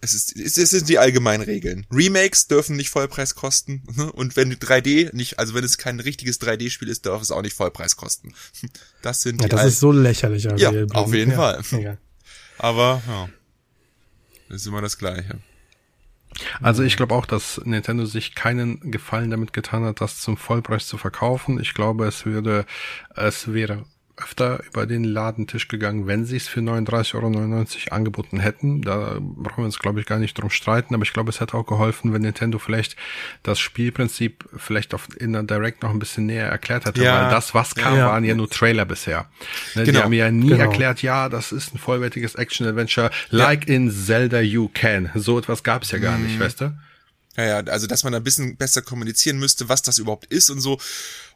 Es, 0.00 0.14
ist, 0.14 0.36
es, 0.36 0.56
es 0.56 0.70
sind 0.70 0.88
die 0.88 0.98
allgemeinen 0.98 1.42
Regeln. 1.42 1.86
Remakes 1.90 2.46
dürfen 2.46 2.76
nicht 2.76 2.90
Vollpreis 2.90 3.34
kosten 3.34 3.82
ne? 3.96 4.10
und 4.12 4.36
wenn 4.36 4.54
3D 4.54 5.14
nicht, 5.14 5.40
also 5.40 5.52
wenn 5.54 5.64
es 5.64 5.78
kein 5.78 5.98
richtiges 5.98 6.40
3D-Spiel 6.40 6.88
ist, 6.88 7.06
darf 7.06 7.20
es 7.20 7.32
auch 7.32 7.42
nicht 7.42 7.54
Vollpreis 7.54 7.96
kosten. 7.96 8.32
Das 9.02 9.22
sind 9.22 9.40
ja, 9.40 9.48
die 9.48 9.56
das 9.56 9.64
ist 9.64 9.80
so 9.80 9.92
lächerlich. 9.92 10.44
Ja, 10.44 10.70
auf 10.92 11.14
jeden 11.14 11.32
Fall. 11.32 11.62
Aber 12.58 13.02
ja, 13.08 13.28
das 14.50 14.60
ist 14.60 14.66
immer 14.66 14.82
das 14.82 14.98
Gleiche. 14.98 15.38
Also 16.62 16.82
ich 16.82 16.96
glaube 16.96 17.14
auch, 17.14 17.26
dass 17.26 17.60
Nintendo 17.64 18.06
sich 18.06 18.34
keinen 18.34 18.90
Gefallen 18.90 19.30
damit 19.30 19.52
getan 19.52 19.84
hat, 19.84 20.00
das 20.00 20.20
zum 20.20 20.36
Vollpreis 20.36 20.86
zu 20.86 20.96
verkaufen. 20.96 21.60
Ich 21.60 21.74
glaube, 21.74 22.06
es 22.06 22.24
würde, 22.24 22.66
es 23.14 23.52
wäre 23.52 23.84
öfter 24.22 24.62
über 24.66 24.86
den 24.86 25.04
Ladentisch 25.04 25.68
gegangen, 25.68 26.06
wenn 26.06 26.24
sie 26.24 26.36
es 26.36 26.48
für 26.48 26.60
39,99 26.60 27.14
Euro 27.86 27.94
angeboten 27.94 28.40
hätten. 28.40 28.82
Da 28.82 29.18
brauchen 29.20 29.58
wir 29.58 29.64
uns, 29.64 29.78
glaube 29.78 30.00
ich, 30.00 30.06
gar 30.06 30.18
nicht 30.18 30.34
drum 30.34 30.50
streiten, 30.50 30.94
aber 30.94 31.04
ich 31.04 31.12
glaube, 31.12 31.30
es 31.30 31.40
hätte 31.40 31.54
auch 31.54 31.66
geholfen, 31.66 32.12
wenn 32.12 32.22
Nintendo 32.22 32.58
vielleicht 32.58 32.96
das 33.42 33.58
Spielprinzip 33.58 34.48
vielleicht 34.56 34.94
auf, 34.94 35.08
in 35.18 35.32
der 35.32 35.42
Direct 35.42 35.82
noch 35.82 35.90
ein 35.90 35.98
bisschen 35.98 36.26
näher 36.26 36.48
erklärt 36.48 36.84
hätte, 36.84 37.02
ja. 37.02 37.22
weil 37.22 37.30
das, 37.30 37.54
was 37.54 37.74
kam, 37.74 37.96
ja. 37.96 38.08
waren 38.08 38.24
ja 38.24 38.34
nur 38.34 38.48
Trailer 38.48 38.84
bisher. 38.84 39.26
Ne, 39.74 39.84
genau. 39.84 39.98
Die 39.98 40.04
haben 40.04 40.12
ja 40.12 40.30
nie 40.30 40.48
genau. 40.48 40.64
erklärt, 40.64 41.02
ja, 41.02 41.28
das 41.28 41.52
ist 41.52 41.74
ein 41.74 41.78
vollwertiges 41.78 42.34
Action-Adventure, 42.34 43.10
like 43.30 43.68
in 43.68 43.90
Zelda 43.90 44.40
You 44.40 44.68
Can. 44.72 45.10
So 45.14 45.38
etwas 45.38 45.62
gab 45.62 45.82
es 45.82 45.90
ja 45.90 45.98
gar 45.98 46.18
mhm. 46.18 46.26
nicht, 46.26 46.40
weißt 46.40 46.60
du? 46.60 46.74
Ja, 47.36 47.44
ja, 47.44 47.72
also 47.72 47.86
dass 47.86 48.02
man 48.04 48.14
ein 48.14 48.24
bisschen 48.24 48.56
besser 48.56 48.82
kommunizieren 48.82 49.38
müsste, 49.38 49.68
was 49.68 49.82
das 49.82 49.98
überhaupt 49.98 50.26
ist 50.26 50.50
und 50.50 50.60
so. 50.60 50.78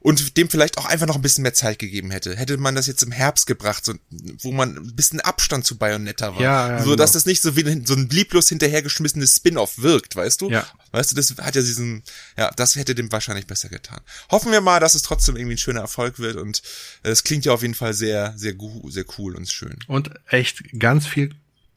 Und 0.05 0.37
dem 0.37 0.51
vielleicht 0.51 0.77
auch 0.77 0.85
einfach 0.85 1.07
noch 1.07 1.17
ein 1.17 1.23
bisschen 1.23 1.41
mehr 1.41 1.55
Zeit 1.55 1.79
gegeben 1.79 2.11
hätte. 2.11 2.37
Hätte 2.37 2.59
man 2.59 2.75
das 2.75 2.87
jetzt 2.87 3.03
im 3.03 3.11
Herbst 3.11 3.47
gebracht, 3.47 3.87
so, 3.87 3.95
wo 4.43 4.53
man 4.53 4.77
ein 4.77 4.95
bisschen 4.95 5.23
Abstand 5.23 5.65
zu 5.65 5.79
Bayonetta 5.79 6.35
war. 6.35 6.43
Ja, 6.43 6.69
ja, 6.69 6.83
so 6.83 6.95
dass 6.95 7.13
genau. 7.13 7.21
das 7.21 7.25
nicht 7.25 7.41
so 7.41 7.57
wie 7.57 7.87
so 7.87 7.95
ein 7.95 8.11
lieblos 8.11 8.51
hinterhergeschmissenes 8.51 9.37
Spin-off 9.37 9.79
wirkt, 9.79 10.15
weißt 10.15 10.43
du? 10.43 10.51
Ja. 10.51 10.67
Weißt 10.93 11.11
du, 11.11 11.17
das 11.17 11.35
hat 11.39 11.55
ja 11.55 11.63
diesen, 11.63 12.03
ja, 12.37 12.51
das 12.55 12.77
hätte 12.77 12.95
dem 12.95 13.11
wahrscheinlich 13.11 13.47
besser 13.47 13.71
getan. 13.71 14.03
Hoffen 14.31 14.53
wir 14.53 14.61
mal, 14.61 14.79
dass 14.79 14.95
es 14.95 15.01
trotzdem 15.01 15.37
irgendwie 15.37 15.55
ein 15.55 15.59
schöner 15.59 15.81
Erfolg 15.81 16.19
wird 16.19 16.37
und 16.37 16.61
es 17.03 17.25
klingt 17.25 17.47
ja 17.47 17.55
auf 17.55 17.63
jeden 17.63 17.75
Fall 17.75 17.95
sehr, 17.95 18.35
sehr, 18.37 18.55
sehr 18.89 19.05
cool 19.17 19.35
und 19.35 19.49
schön. 19.49 19.79
Und 19.87 20.11
echt 20.29 20.79
ganz 20.79 21.07
viel 21.07 21.31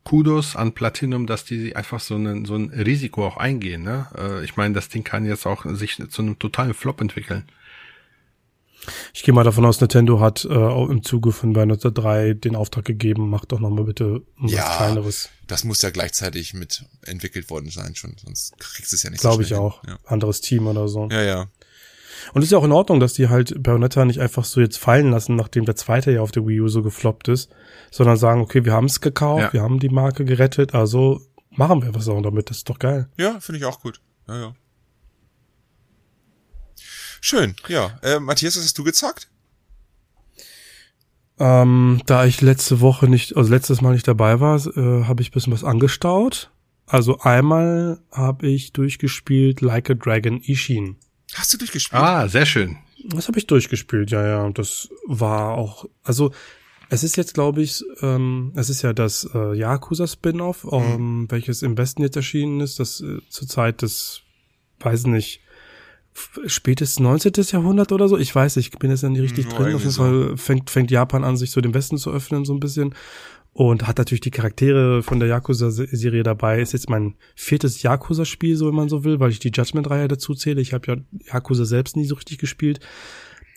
Kudos 0.04 0.58
an 0.58 0.74
Platinum, 0.74 1.28
dass 1.28 1.46
die 1.46 1.78
einfach 1.78 2.02
so 2.02 2.16
ein, 2.16 2.44
so 2.44 2.56
ein 2.56 2.72
Risiko 2.72 3.26
auch 3.26 3.38
eingehen. 3.38 3.84
Ne? 3.84 4.08
Äh, 4.18 4.44
ich 4.44 4.58
meine, 4.58 4.74
das 4.74 4.90
Ding 4.90 5.06
kann 5.06 5.26
jetzt 5.26 5.46
auch 5.46 5.66
sich 5.66 6.02
zu 6.10 6.22
einem 6.22 6.38
totalen 6.40 6.74
Flop 6.74 7.00
entwickeln. 7.00 7.44
Ich 9.14 9.24
gehe 9.24 9.34
mal 9.34 9.44
davon 9.44 9.66
aus, 9.66 9.82
Nintendo 9.82 10.20
hat 10.20 10.46
äh, 10.46 10.54
auch 10.54 10.90
im 10.90 11.04
Zuge 11.04 11.32
von 11.32 11.54
Bayonetta 11.54 11.90
3 11.90 12.34
den 12.34 12.56
Auftrag 12.56 12.86
gegeben, 12.86 13.30
macht 13.30 13.52
doch 13.52 13.60
noch 13.60 13.70
mal 13.70 13.84
bitte 13.84 14.22
was 14.38 14.52
ja, 14.52 14.78
kleineres. 14.78 15.30
Das 15.48 15.64
muss 15.64 15.82
ja 15.82 15.90
gleichzeitig 15.90 16.54
mit 16.54 16.86
entwickelt 17.04 17.50
worden 17.50 17.70
sein 17.70 17.96
schon, 17.96 18.16
sonst 18.18 18.58
kriegst 18.60 18.92
du 18.92 18.96
es 18.96 19.04
ja 19.04 19.10
nicht 19.10 19.20
Glaube 19.20 19.44
so 19.44 19.56
ich 19.56 19.56
auch. 19.56 19.84
Ja. 19.86 19.98
Anderes 20.06 20.42
Team 20.42 20.68
oder 20.68 20.88
so. 20.88 21.10
Ja, 21.12 21.24
ja. 21.24 21.48
Und 22.34 22.42
es 22.42 22.48
ist 22.48 22.52
ja 22.52 22.58
auch 22.58 22.64
in 22.64 22.72
Ordnung, 22.72 23.00
dass 23.00 23.14
die 23.14 23.30
halt 23.30 23.62
Bayonetta 23.62 24.04
nicht 24.06 24.20
einfach 24.20 24.46
so 24.46 24.60
jetzt 24.60 24.78
fallen 24.78 25.12
lassen, 25.12 25.36
nachdem 25.36 25.66
der 25.66 25.76
zweite 25.76 26.12
ja 26.12 26.22
auf 26.22 26.32
der 26.32 26.46
Wii 26.46 26.62
U 26.62 26.68
so 26.68 26.84
gefloppt 26.84 27.28
ist, 27.28 27.50
sondern 27.92 28.18
sagen, 28.18 28.42
okay, 28.42 28.66
wir 28.66 28.74
haben 28.74 28.86
es 28.86 29.02
gekauft, 29.02 29.44
ja. 29.44 29.54
wir 29.54 29.62
haben 29.62 29.80
die 29.80 29.90
Marke 29.90 30.26
gerettet, 30.26 30.74
also 30.74 31.22
machen 31.52 31.82
wir 31.82 31.94
was 31.94 32.08
auch 32.08 32.22
damit, 32.22 32.50
das 32.50 32.58
ist 32.58 32.70
doch 32.70 32.80
geil. 32.80 33.10
Ja, 33.18 33.40
finde 33.40 33.60
ich 33.60 33.66
auch 33.66 33.80
gut. 33.80 34.02
Ja, 34.28 34.38
ja. 34.38 34.56
Schön, 37.30 37.56
ja. 37.68 38.00
Äh, 38.04 38.22
Matthias, 38.22 38.56
was 38.56 38.64
hast 38.64 38.78
du 38.78 38.86
gezockt? 38.86 39.28
Ähm, 41.38 42.02
da 42.06 42.26
ich 42.26 42.40
letzte 42.40 42.80
Woche 42.80 43.10
nicht, 43.10 43.36
also 43.36 43.52
letztes 43.52 43.82
Mal 43.82 43.92
nicht 43.92 44.08
dabei 44.08 44.40
war, 44.40 44.66
äh, 44.66 45.04
habe 45.04 45.22
ich 45.22 45.32
bisschen 45.32 45.52
was 45.52 45.66
angestaut. 45.66 46.52
Also 46.86 47.20
einmal 47.20 48.00
habe 48.14 48.48
ich 48.48 48.72
durchgespielt 48.72 49.60
Like 49.60 49.90
a 49.90 49.94
Dragon 49.96 50.40
Ishin. 50.40 50.96
Hast 51.34 51.54
du 51.54 51.58
durchgespielt? 51.58 52.02
Ah, 52.02 52.30
sehr 52.30 52.46
schön. 52.46 52.78
Das 53.04 53.28
habe 53.28 53.38
ich 53.40 53.46
durchgespielt, 53.46 54.10
ja, 54.10 54.26
ja. 54.26 54.50
Das 54.52 54.88
war 55.06 55.56
auch, 55.56 55.84
also 56.04 56.32
es 56.88 57.04
ist 57.04 57.18
jetzt, 57.18 57.34
glaube 57.34 57.62
ich, 57.62 57.84
ähm, 58.02 58.54
es 58.56 58.70
ist 58.70 58.84
ja 58.84 58.94
das 58.94 59.30
äh, 59.34 59.54
Yakuza-Spin-off, 59.54 60.64
mhm. 60.64 60.72
ähm, 60.72 61.20
mhm. 61.20 61.32
welches 61.32 61.62
im 61.62 61.78
Westen 61.78 62.04
jetzt 62.04 62.16
erschienen 62.16 62.62
ist, 62.62 62.80
das 62.80 63.02
äh, 63.02 63.20
zur 63.28 63.50
Zeit 63.50 63.82
des, 63.82 64.22
weiß 64.80 65.08
nicht, 65.08 65.42
spätes 66.46 67.00
19. 67.00 67.34
Jahrhundert 67.52 67.92
oder 67.92 68.08
so. 68.08 68.18
Ich 68.18 68.34
weiß, 68.34 68.58
ich 68.58 68.72
bin 68.72 68.90
jetzt 68.90 69.04
ja 69.04 69.10
nicht 69.10 69.22
richtig 69.22 69.48
drin. 69.48 69.76
Auf 69.76 69.84
jeden. 69.84 69.94
Fall 69.94 70.38
fängt, 70.38 70.70
fängt 70.70 70.92
Japan 70.92 71.24
an, 71.24 71.38
sich 71.38 71.52
so 71.52 71.62
den 71.62 71.74
Westen 71.74 71.98
zu 71.98 72.12
öffnen, 72.12 72.46
so 72.46 72.54
ein 72.54 72.60
bisschen 72.60 72.94
und 73.58 73.88
hat 73.88 73.98
natürlich 73.98 74.22
die 74.22 74.30
Charaktere 74.30 75.02
von 75.02 75.20
der 75.20 75.30
Yakuza-Serie 75.30 76.22
dabei. 76.22 76.62
Ist 76.62 76.74
jetzt 76.74 76.92
mein 76.92 77.16
viertes 77.36 77.82
Yakuza-Spiel, 77.82 78.56
so 78.56 78.68
wenn 78.68 78.76
man 78.76 78.88
so 78.88 79.04
will, 79.04 79.20
weil 79.20 79.32
ich 79.32 79.40
die 79.40 79.50
Judgment-Reihe 79.50 80.08
dazu 80.08 80.36
zähle. 80.36 80.62
Ich 80.62 80.74
habe 80.74 80.86
ja 80.86 81.34
Yakuza 81.34 81.66
selbst 81.66 81.98
nie 81.98 82.06
so 82.06 82.14
richtig 82.14 82.38
gespielt. 82.38 82.80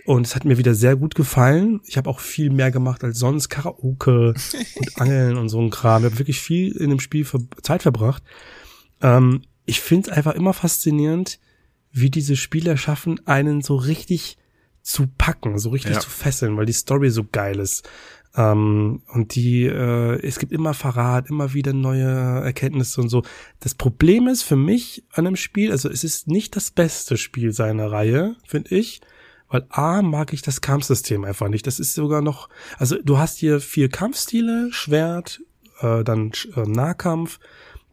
Und 0.06 0.26
es 0.26 0.34
hat 0.34 0.46
mir 0.46 0.56
wieder 0.56 0.74
sehr 0.74 0.96
gut 0.96 1.14
gefallen. 1.14 1.82
Ich 1.84 1.98
habe 1.98 2.08
auch 2.08 2.20
viel 2.20 2.48
mehr 2.48 2.70
gemacht 2.70 3.04
als 3.04 3.18
sonst. 3.18 3.50
Karaoke 3.50 4.32
und 4.76 4.98
Angeln 4.98 5.36
und 5.36 5.50
so 5.50 5.61
ein 5.61 5.68
Kram. 5.68 6.02
Ich 6.02 6.06
habe 6.06 6.18
wirklich 6.18 6.40
viel 6.40 6.74
in 6.78 6.88
dem 6.88 7.00
Spiel 7.00 7.26
Zeit 7.62 7.82
verbracht. 7.82 8.22
Ähm, 9.02 9.42
ich 9.66 9.82
finde 9.82 10.11
es 10.11 10.16
einfach 10.16 10.34
immer 10.34 10.54
faszinierend, 10.54 11.40
wie 11.93 12.11
diese 12.11 12.36
Spieler 12.36 12.76
schaffen, 12.76 13.20
einen 13.26 13.62
so 13.62 13.76
richtig 13.76 14.38
zu 14.82 15.07
packen, 15.07 15.59
so 15.59 15.70
richtig 15.70 15.95
ja. 15.95 16.01
zu 16.01 16.11
fesseln, 16.11 16.57
weil 16.57 16.66
die 16.66 16.72
Story 16.72 17.11
so 17.11 17.24
geil 17.30 17.59
ist. 17.59 17.88
Ähm, 18.36 19.03
und 19.09 19.34
die, 19.34 19.64
äh, 19.64 20.24
es 20.24 20.38
gibt 20.38 20.53
immer 20.53 20.74
Verrat, 20.74 21.28
immer 21.28 21.53
wieder 21.53 21.72
neue 21.72 22.07
Erkenntnisse 22.07 23.01
und 23.01 23.09
so. 23.09 23.22
Das 23.59 23.74
Problem 23.74 24.28
ist 24.28 24.43
für 24.43 24.57
mich 24.57 25.05
an 25.12 25.24
dem 25.24 25.36
Spiel, 25.36 25.72
also 25.72 25.88
es 25.88 26.05
ist 26.05 26.28
nicht 26.28 26.55
das 26.55 26.70
beste 26.70 27.16
Spiel 27.16 27.53
seiner 27.53 27.91
Reihe, 27.91 28.36
finde 28.47 28.74
ich. 28.76 29.01
Weil 29.49 29.66
A 29.68 30.01
mag 30.01 30.32
ich 30.32 30.43
das 30.43 30.61
Kampfsystem 30.61 31.24
einfach 31.24 31.49
nicht. 31.49 31.66
Das 31.66 31.80
ist 31.80 31.95
sogar 31.95 32.22
noch, 32.22 32.49
also 32.78 32.97
du 33.03 33.18
hast 33.18 33.38
hier 33.38 33.61
vier 33.61 33.88
Kampfstile, 33.88 34.68
Schwert, 34.70 35.41
äh, 35.80 36.05
dann 36.05 36.30
äh, 36.55 36.61
Nahkampf, 36.61 37.41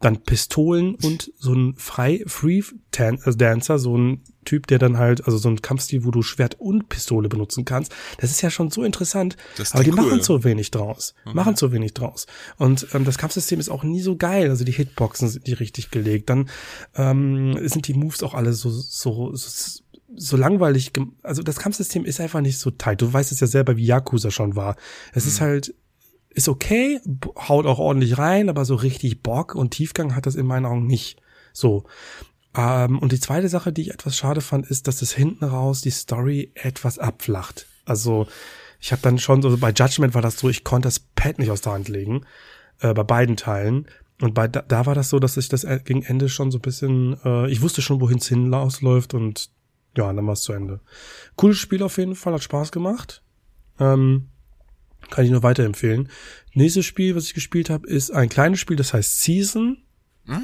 dann 0.00 0.22
Pistolen 0.22 0.94
und 0.96 1.32
so 1.38 1.52
ein 1.52 1.74
frei 1.76 2.22
Free 2.26 2.62
äh, 2.96 3.36
Dancer, 3.36 3.78
so 3.78 3.96
ein 3.96 4.22
Typ, 4.44 4.66
der 4.66 4.78
dann 4.78 4.96
halt, 4.96 5.24
also 5.26 5.36
so 5.36 5.48
ein 5.48 5.60
Kampfstil, 5.60 6.04
wo 6.04 6.10
du 6.10 6.22
Schwert 6.22 6.58
und 6.58 6.88
Pistole 6.88 7.28
benutzen 7.28 7.64
kannst. 7.64 7.94
Das 8.18 8.30
ist 8.30 8.40
ja 8.40 8.50
schon 8.50 8.70
so 8.70 8.82
interessant, 8.82 9.36
aber 9.72 9.84
die 9.84 9.90
cool. 9.90 9.96
machen 9.96 10.22
zu 10.22 10.42
wenig 10.44 10.70
draus. 10.70 11.14
Okay. 11.24 11.34
Machen 11.34 11.56
zu 11.56 11.72
wenig 11.72 11.94
draus. 11.94 12.26
Und 12.56 12.86
ähm, 12.94 13.04
das 13.04 13.18
Kampfsystem 13.18 13.60
ist 13.60 13.68
auch 13.68 13.82
nie 13.82 14.00
so 14.00 14.16
geil. 14.16 14.48
Also 14.50 14.64
die 14.64 14.72
Hitboxen 14.72 15.28
sind 15.28 15.46
nicht 15.46 15.60
richtig 15.60 15.90
gelegt. 15.90 16.30
Dann 16.30 16.48
ähm, 16.94 17.58
sind 17.68 17.88
die 17.88 17.94
Moves 17.94 18.22
auch 18.22 18.34
alle 18.34 18.52
so, 18.52 18.70
so, 18.70 19.34
so 19.34 19.82
so 20.20 20.36
langweilig, 20.36 20.92
also 21.22 21.42
das 21.42 21.58
Kampfsystem 21.58 22.04
ist 22.04 22.18
einfach 22.18 22.40
nicht 22.40 22.58
so 22.58 22.70
tight. 22.70 23.02
Du 23.02 23.12
weißt 23.12 23.30
es 23.30 23.40
ja 23.40 23.46
selber, 23.46 23.76
wie 23.76 23.84
Yakuza 23.84 24.30
schon 24.30 24.56
war. 24.56 24.76
Es 25.12 25.24
mhm. 25.24 25.28
ist 25.28 25.40
halt 25.40 25.74
ist 26.30 26.48
okay, 26.48 27.00
haut 27.36 27.66
auch 27.66 27.78
ordentlich 27.78 28.18
rein, 28.18 28.48
aber 28.48 28.64
so 28.64 28.74
richtig 28.74 29.22
Bock 29.22 29.54
und 29.54 29.70
Tiefgang 29.70 30.14
hat 30.14 30.26
das 30.26 30.34
in 30.34 30.46
meinen 30.46 30.66
Augen 30.66 30.86
nicht. 30.86 31.20
So. 31.52 31.84
Ähm, 32.54 32.98
und 32.98 33.12
die 33.12 33.20
zweite 33.20 33.48
Sache, 33.48 33.72
die 33.72 33.82
ich 33.82 33.90
etwas 33.90 34.16
schade 34.16 34.40
fand, 34.40 34.66
ist, 34.66 34.88
dass 34.88 35.02
es 35.02 35.12
hinten 35.12 35.44
raus 35.44 35.80
die 35.80 35.90
Story 35.90 36.52
etwas 36.54 36.98
abflacht. 36.98 37.66
Also 37.84 38.26
ich 38.80 38.92
habe 38.92 39.02
dann 39.02 39.18
schon 39.18 39.42
so, 39.42 39.56
bei 39.56 39.70
Judgment 39.70 40.14
war 40.14 40.22
das 40.22 40.38
so, 40.38 40.48
ich 40.48 40.64
konnte 40.64 40.86
das 40.86 41.00
Pad 41.00 41.38
nicht 41.38 41.50
aus 41.50 41.60
der 41.60 41.72
Hand 41.72 41.88
legen, 41.88 42.24
äh, 42.80 42.94
bei 42.94 43.02
beiden 43.02 43.36
Teilen. 43.36 43.86
Und 44.20 44.34
bei 44.34 44.48
da, 44.48 44.62
da 44.62 44.86
war 44.86 44.94
das 44.94 45.10
so, 45.10 45.18
dass 45.18 45.36
ich 45.36 45.48
das 45.48 45.66
gegen 45.84 46.02
Ende 46.02 46.28
schon 46.28 46.50
so 46.50 46.58
ein 46.58 46.62
bisschen, 46.62 47.16
äh, 47.24 47.48
ich 47.50 47.62
wusste 47.62 47.82
schon, 47.82 48.00
wohin 48.00 48.18
es 48.18 48.28
hinausläuft 48.28 49.14
und 49.14 49.50
ja, 49.96 50.12
dann 50.12 50.26
war 50.26 50.32
es 50.32 50.42
zu 50.42 50.52
Ende. 50.52 50.80
Cooles 51.36 51.58
Spiel 51.58 51.82
auf 51.82 51.98
jeden 51.98 52.14
Fall, 52.14 52.32
hat 52.32 52.42
Spaß 52.42 52.72
gemacht. 52.72 53.22
Ähm, 53.80 54.28
kann 55.10 55.24
ich 55.24 55.30
nur 55.30 55.42
weiterempfehlen. 55.42 56.08
Nächstes 56.54 56.86
Spiel, 56.86 57.14
was 57.14 57.24
ich 57.24 57.34
gespielt 57.34 57.70
habe, 57.70 57.88
ist 57.88 58.10
ein 58.10 58.28
kleines 58.28 58.60
Spiel, 58.60 58.76
das 58.76 58.92
heißt 58.92 59.22
Season. 59.22 59.78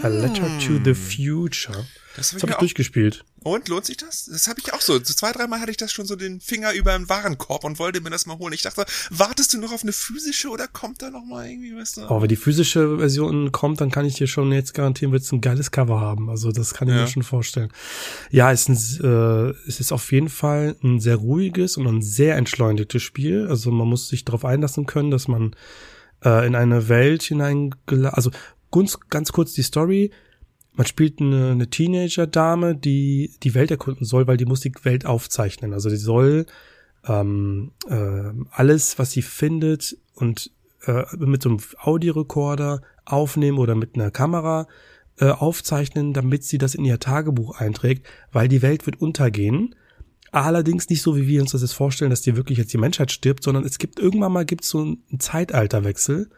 A 0.03 0.09
Letter 0.09 0.49
to 0.61 0.83
the 0.83 0.93
mm. 0.93 0.95
Future. 0.95 1.87
Das 2.17 2.33
habe 2.33 2.39
ich, 2.39 2.43
hab 2.43 2.51
ich 2.51 2.57
durchgespielt. 2.57 3.25
Und 3.45 3.69
lohnt 3.69 3.85
sich 3.85 3.99
das? 3.99 4.25
Das 4.25 4.49
habe 4.49 4.59
ich 4.61 4.73
auch 4.73 4.81
so. 4.81 4.95
So 4.95 5.01
zwei, 5.01 5.31
dreimal 5.31 5.61
hatte 5.61 5.71
ich 5.71 5.77
das 5.77 5.93
schon 5.93 6.07
so 6.07 6.17
den 6.17 6.41
Finger 6.41 6.73
über 6.73 6.97
den 6.97 7.11
Warenkorb 7.11 7.65
und 7.65 7.79
wollte 7.79 8.01
mir 8.01 8.09
das 8.09 8.25
mal 8.25 8.39
holen. 8.39 8.55
Ich 8.55 8.63
dachte, 8.63 8.87
wartest 9.11 9.53
du 9.53 9.61
noch 9.61 9.71
auf 9.71 9.83
eine 9.83 9.93
physische 9.93 10.49
oder 10.49 10.67
kommt 10.67 11.03
da 11.03 11.11
noch 11.11 11.27
mal 11.27 11.47
irgendwie, 11.47 11.77
weißt 11.77 11.99
du? 11.99 12.11
Oh, 12.11 12.23
wenn 12.23 12.29
die 12.29 12.37
physische 12.37 12.97
Version 12.97 13.53
kommt, 13.53 13.83
dann 13.83 13.91
kann 13.91 14.07
ich 14.07 14.15
dir 14.15 14.27
schon 14.27 14.51
jetzt 14.51 14.73
garantieren, 14.73 15.13
wird 15.13 15.25
es 15.25 15.33
ein 15.33 15.43
geiles 15.43 15.71
Cover 15.71 16.01
haben. 16.01 16.31
Also 16.31 16.53
das 16.53 16.73
kann 16.73 16.89
ich 16.89 16.95
ja. 16.95 17.03
mir 17.03 17.07
schon 17.07 17.23
vorstellen. 17.23 17.71
Ja, 18.31 18.51
es 18.51 18.67
ist, 18.67 19.03
ein, 19.03 19.51
äh, 19.51 19.55
es 19.69 19.79
ist 19.79 19.93
auf 19.93 20.11
jeden 20.11 20.31
Fall 20.31 20.77
ein 20.83 21.01
sehr 21.01 21.17
ruhiges 21.17 21.77
und 21.77 21.87
ein 21.87 22.01
sehr 22.01 22.37
entschleunigtes 22.37 23.03
Spiel. 23.03 23.47
Also 23.49 23.71
man 23.71 23.89
muss 23.89 24.09
sich 24.09 24.25
darauf 24.25 24.47
einlassen 24.47 24.87
können, 24.87 25.11
dass 25.11 25.29
man 25.29 25.55
äh, 26.25 26.47
in 26.47 26.55
eine 26.55 26.89
Welt 26.89 27.23
hinein, 27.23 27.75
also 27.87 28.31
ganz, 28.73 28.99
ganz 29.11 29.33
kurz 29.33 29.53
die 29.53 29.63
Story 29.63 30.13
man 30.75 30.87
spielt 30.87 31.21
eine, 31.21 31.53
eine 31.53 31.71
Teenager-Dame, 31.71 32.75
die 32.75 33.33
die 33.43 33.55
Welt 33.55 33.71
erkunden 33.71 34.05
soll, 34.05 34.27
weil 34.27 34.37
die 34.37 34.45
muss 34.45 34.61
die 34.61 34.73
Welt 34.83 35.07
aufzeichnen. 35.07 35.73
Also 35.73 35.89
die 35.89 35.97
soll 35.97 36.47
ähm, 37.07 37.73
äh, 37.89 38.33
alles, 38.51 38.99
was 38.99 39.13
sie 39.13 39.23
findet 39.23 39.97
und 40.15 40.51
äh, 40.87 41.05
mit 41.17 41.43
so 41.43 41.51
einem 41.51 41.61
Audiorekorder 41.79 42.83
aufnehmen 43.05 43.59
oder 43.59 43.75
mit 43.75 43.95
einer 43.95 44.11
Kamera 44.11 44.67
äh, 45.19 45.31
aufzeichnen, 45.31 46.13
damit 46.13 46.43
sie 46.45 46.59
das 46.59 46.75
in 46.75 46.85
ihr 46.85 46.99
Tagebuch 46.99 47.59
einträgt, 47.59 48.07
weil 48.33 48.49
die 48.49 48.63
Welt 48.63 48.87
wird 48.87 49.01
untergehen. 49.01 49.77
Allerdings 50.33 50.89
nicht 50.89 51.03
so, 51.03 51.17
wie 51.17 51.29
wir 51.29 51.41
uns 51.41 51.53
das 51.53 51.63
jetzt 51.63 51.75
vorstellen, 51.75 52.11
dass 52.11 52.23
die 52.23 52.35
wirklich 52.35 52.59
jetzt 52.59 52.73
die 52.73 52.79
Menschheit 52.79 53.13
stirbt, 53.13 53.45
sondern 53.45 53.65
es 53.65 53.79
gibt 53.79 54.01
irgendwann 54.01 54.33
mal 54.33 54.45
gibt 54.45 54.65
so 54.65 54.81
einen 54.81 55.21
Zeitalterwechsel 55.21 56.29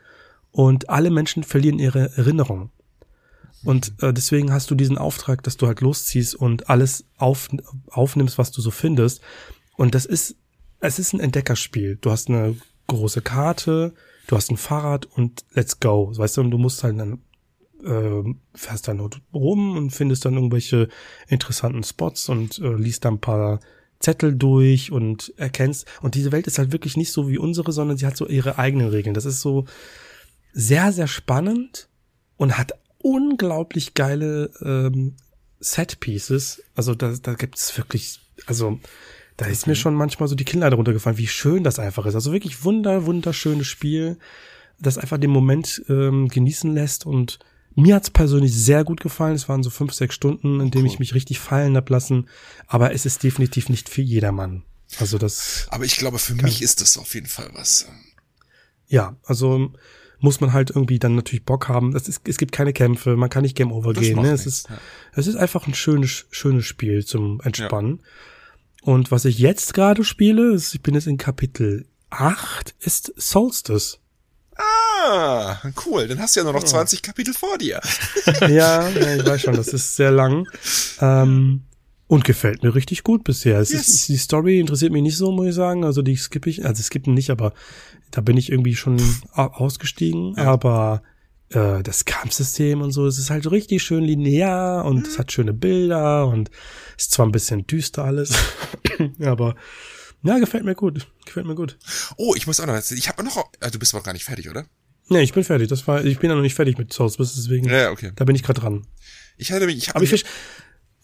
und 0.50 0.90
alle 0.90 1.10
Menschen 1.10 1.42
verlieren 1.42 1.78
ihre 1.78 2.10
Erinnerung. 2.16 2.70
Und 3.66 3.94
äh, 4.00 4.12
deswegen 4.12 4.52
hast 4.52 4.70
du 4.70 4.76
diesen 4.76 4.96
Auftrag, 4.96 5.42
dass 5.42 5.56
du 5.56 5.66
halt 5.66 5.80
losziehst 5.80 6.36
und 6.36 6.70
alles 6.70 7.04
auf, 7.18 7.48
aufnimmst, 7.88 8.38
was 8.38 8.52
du 8.52 8.60
so 8.62 8.70
findest. 8.70 9.20
Und 9.76 9.94
das 9.94 10.06
ist, 10.06 10.36
es 10.80 11.00
ist 11.00 11.12
ein 11.12 11.20
Entdeckerspiel. 11.20 11.98
Du 12.00 12.12
hast 12.12 12.28
eine 12.28 12.56
große 12.86 13.22
Karte, 13.22 13.92
du 14.28 14.36
hast 14.36 14.50
ein 14.50 14.56
Fahrrad 14.56 15.06
und 15.06 15.44
let's 15.52 15.80
go. 15.80 16.12
Weißt 16.16 16.36
du, 16.36 16.42
und 16.42 16.52
du 16.52 16.58
musst 16.58 16.84
halt 16.84 16.98
dann 16.98 17.18
äh, 17.84 18.22
fährst 18.54 18.86
dann 18.88 19.00
rum 19.34 19.76
und 19.76 19.90
findest 19.90 20.24
dann 20.24 20.34
irgendwelche 20.34 20.88
interessanten 21.26 21.82
Spots 21.82 22.28
und 22.28 22.58
äh, 22.60 22.72
liest 22.72 23.04
dann 23.04 23.14
ein 23.14 23.20
paar 23.20 23.60
Zettel 23.98 24.34
durch 24.36 24.92
und 24.92 25.34
erkennst. 25.36 25.86
Und 26.02 26.14
diese 26.14 26.30
Welt 26.30 26.46
ist 26.46 26.58
halt 26.58 26.70
wirklich 26.70 26.96
nicht 26.96 27.12
so 27.12 27.28
wie 27.28 27.38
unsere, 27.38 27.72
sondern 27.72 27.96
sie 27.96 28.06
hat 28.06 28.16
so 28.16 28.28
ihre 28.28 28.58
eigenen 28.58 28.88
Regeln. 28.88 29.14
Das 29.14 29.24
ist 29.24 29.40
so 29.40 29.64
sehr, 30.52 30.92
sehr 30.92 31.08
spannend 31.08 31.88
und 32.36 32.58
hat 32.58 32.72
unglaublich 33.06 33.94
geile 33.94 34.50
ähm, 34.60 35.14
Set-Pieces. 35.60 36.62
Also 36.74 36.94
da, 36.94 37.14
da 37.22 37.34
gibt's 37.34 37.76
wirklich, 37.78 38.20
also 38.46 38.80
da 39.36 39.44
okay. 39.44 39.52
ist 39.52 39.66
mir 39.66 39.76
schon 39.76 39.94
manchmal 39.94 40.28
so 40.28 40.34
die 40.34 40.44
Kinnlade 40.44 40.76
runtergefallen, 40.76 41.18
wie 41.18 41.28
schön 41.28 41.62
das 41.62 41.78
einfach 41.78 42.06
ist. 42.06 42.16
Also 42.16 42.32
wirklich 42.32 42.64
wunder, 42.64 43.06
wunderschönes 43.06 43.66
Spiel, 43.66 44.18
das 44.80 44.98
einfach 44.98 45.18
den 45.18 45.30
Moment 45.30 45.82
ähm, 45.88 46.28
genießen 46.28 46.74
lässt 46.74 47.06
und 47.06 47.38
mir 47.76 47.94
hat's 47.94 48.10
persönlich 48.10 48.54
sehr 48.54 48.84
gut 48.84 49.00
gefallen. 49.00 49.34
Es 49.34 49.48
waren 49.48 49.62
so 49.62 49.70
fünf, 49.70 49.92
sechs 49.92 50.14
Stunden, 50.14 50.60
in 50.60 50.70
denen 50.70 50.86
cool. 50.86 50.92
ich 50.92 50.98
mich 50.98 51.14
richtig 51.14 51.38
fallen 51.38 51.76
hab 51.76 51.90
lassen. 51.90 52.26
Aber 52.66 52.92
es 52.92 53.04
ist 53.04 53.22
definitiv 53.22 53.68
nicht 53.68 53.90
für 53.90 54.00
jedermann. 54.00 54.62
Also 54.98 55.18
das. 55.18 55.66
Aber 55.68 55.84
ich 55.84 55.98
glaube, 55.98 56.18
für 56.18 56.34
mich 56.34 56.62
ist 56.62 56.80
das 56.80 56.96
auf 56.96 57.14
jeden 57.14 57.26
Fall 57.26 57.50
was. 57.52 57.86
Ja, 58.88 59.16
also 59.24 59.72
muss 60.20 60.40
man 60.40 60.52
halt 60.52 60.70
irgendwie 60.70 60.98
dann 60.98 61.14
natürlich 61.14 61.44
Bock 61.44 61.68
haben. 61.68 61.94
Es, 61.94 62.08
ist, 62.08 62.26
es 62.26 62.38
gibt 62.38 62.52
keine 62.52 62.72
Kämpfe, 62.72 63.16
man 63.16 63.30
kann 63.30 63.42
nicht 63.42 63.56
Game 63.56 63.72
Over 63.72 63.92
das 63.92 64.02
gehen. 64.02 64.20
Ne? 64.20 64.30
Es, 64.30 64.46
ist, 64.46 64.68
ja. 64.68 64.78
es 65.12 65.26
ist 65.26 65.36
einfach 65.36 65.66
ein 65.66 65.74
schönes, 65.74 66.26
schönes 66.30 66.64
Spiel 66.64 67.04
zum 67.04 67.40
Entspannen. 67.42 68.00
Ja. 68.02 68.92
Und 68.92 69.10
was 69.10 69.24
ich 69.24 69.38
jetzt 69.38 69.74
gerade 69.74 70.04
spiele, 70.04 70.54
ist, 70.54 70.74
ich 70.74 70.82
bin 70.82 70.94
jetzt 70.94 71.06
in 71.06 71.18
Kapitel 71.18 71.86
8, 72.10 72.74
ist 72.80 73.12
Solstice. 73.16 73.98
Ah, 74.56 75.56
cool. 75.84 76.08
Dann 76.08 76.18
hast 76.18 76.34
du 76.34 76.40
ja 76.40 76.44
nur 76.44 76.54
noch 76.54 76.64
20 76.64 77.02
Kapitel 77.02 77.34
vor 77.34 77.58
dir. 77.58 77.80
ja, 78.40 78.88
ja, 78.88 79.16
ich 79.16 79.26
weiß 79.26 79.42
schon, 79.42 79.56
das 79.56 79.68
ist 79.68 79.96
sehr 79.96 80.10
lang. 80.10 80.48
Ähm, 81.00 81.62
und 82.08 82.24
gefällt 82.24 82.62
mir 82.62 82.74
richtig 82.74 83.02
gut 83.02 83.24
bisher. 83.24 83.58
Es 83.58 83.72
yes. 83.72 83.88
ist, 83.88 84.08
die 84.08 84.16
Story 84.16 84.60
interessiert 84.60 84.92
mich 84.92 85.02
nicht 85.02 85.16
so, 85.16 85.32
muss 85.32 85.48
ich 85.48 85.54
sagen. 85.54 85.84
Also 85.84 86.02
die 86.02 86.16
skippe 86.16 86.48
ich, 86.48 86.64
also 86.64 86.82
skippen 86.82 87.14
nicht, 87.14 87.30
aber 87.30 87.52
da 88.10 88.20
bin 88.20 88.36
ich 88.36 88.50
irgendwie 88.50 88.76
schon 88.76 89.00
ausgestiegen. 89.32 90.34
Ja. 90.36 90.44
Aber 90.44 91.02
äh, 91.50 91.82
das 91.82 92.04
Kampfsystem 92.04 92.80
und 92.80 92.92
so, 92.92 93.06
es 93.06 93.18
ist 93.18 93.30
halt 93.30 93.50
richtig 93.50 93.82
schön 93.82 94.04
linear 94.04 94.84
und 94.84 94.98
mhm. 94.98 95.04
es 95.04 95.18
hat 95.18 95.32
schöne 95.32 95.52
Bilder 95.52 96.26
und 96.26 96.50
ist 96.96 97.12
zwar 97.12 97.26
ein 97.26 97.32
bisschen 97.32 97.66
düster 97.66 98.04
alles, 98.04 98.34
aber 99.20 99.54
ja, 100.22 100.38
gefällt 100.38 100.64
mir 100.64 100.74
gut. 100.74 101.06
Gefällt 101.24 101.46
mir 101.46 101.54
gut. 101.54 101.78
Oh, 102.16 102.34
ich 102.34 102.46
muss 102.46 102.58
auch 102.58 102.66
noch, 102.66 102.76
ich 102.76 103.08
habe 103.08 103.22
noch, 103.22 103.36
also 103.60 103.72
du 103.72 103.78
bist 103.78 103.94
noch 103.94 104.02
gar 104.02 104.12
nicht 104.12 104.24
fertig, 104.24 104.50
oder? 104.50 104.66
Nee, 105.08 105.22
ich 105.22 105.32
bin 105.32 105.44
fertig. 105.44 105.68
Das 105.68 105.86
war, 105.86 106.04
ich 106.04 106.18
bin 106.18 106.30
ja 106.30 106.36
noch 106.36 106.42
nicht 106.42 106.56
fertig 106.56 106.78
mit 106.78 106.92
Souls, 106.92 107.16
deswegen. 107.16 107.68
Ja, 107.68 107.90
okay. 107.90 108.10
Da 108.16 108.24
bin 108.24 108.34
ich 108.34 108.42
gerade 108.42 108.60
dran. 108.60 108.86
Ich 109.36 109.52
hatte 109.52 109.66
mich, 109.66 109.76
ich 109.76 109.88
habe 109.90 109.98
Aber 109.98 110.04
ich, 110.04 110.24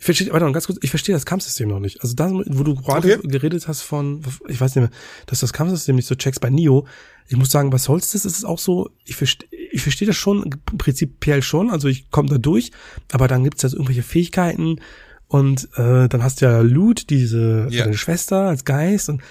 ich 0.02 0.06
verstehe, 0.06 0.32
warte 0.32 0.44
mal, 0.44 0.50
ganz 0.52 0.66
kurz, 0.66 0.80
ich 0.82 0.90
verstehe 0.90 1.14
das 1.14 1.24
Kampfsystem 1.24 1.68
noch 1.68 1.78
nicht. 1.78 2.02
Also 2.02 2.16
da, 2.16 2.28
wo 2.28 2.64
du 2.64 2.74
gerade 2.74 3.18
okay. 3.18 3.28
geredet 3.28 3.68
hast 3.68 3.82
von, 3.82 4.20
ich 4.48 4.60
weiß 4.60 4.74
nicht 4.74 4.90
mehr, 4.90 4.98
dass 5.26 5.38
das 5.38 5.52
Kampfsystem 5.52 5.94
nicht 5.94 6.08
so 6.08 6.16
checkst 6.16 6.40
bei 6.40 6.50
Nio. 6.50 6.88
Ich 7.28 7.36
muss 7.36 7.52
sagen, 7.52 7.70
bei 7.70 7.78
Solstice 7.78 8.26
ist 8.26 8.36
es 8.36 8.44
auch 8.44 8.58
so, 8.58 8.90
ich 9.04 9.14
verstehe, 9.14 9.48
ich 9.70 9.80
verstehe 9.80 10.08
das 10.08 10.16
schon, 10.16 10.56
prinzipiell 10.76 11.40
schon, 11.40 11.70
also 11.70 11.86
ich 11.86 12.10
komme 12.10 12.28
da 12.28 12.38
durch, 12.38 12.72
aber 13.12 13.28
dann 13.28 13.44
gibt's 13.44 13.62
also 13.62 13.76
irgendwelche 13.76 14.02
Fähigkeiten 14.02 14.80
und 15.28 15.68
äh, 15.76 16.08
dann 16.08 16.24
hast 16.24 16.40
du 16.40 16.46
ja 16.46 16.60
Loot, 16.62 17.08
diese 17.08 17.68
ja. 17.70 17.84
deine 17.84 17.96
Schwester 17.96 18.48
als 18.48 18.64
Geist 18.64 19.08
und 19.08 19.22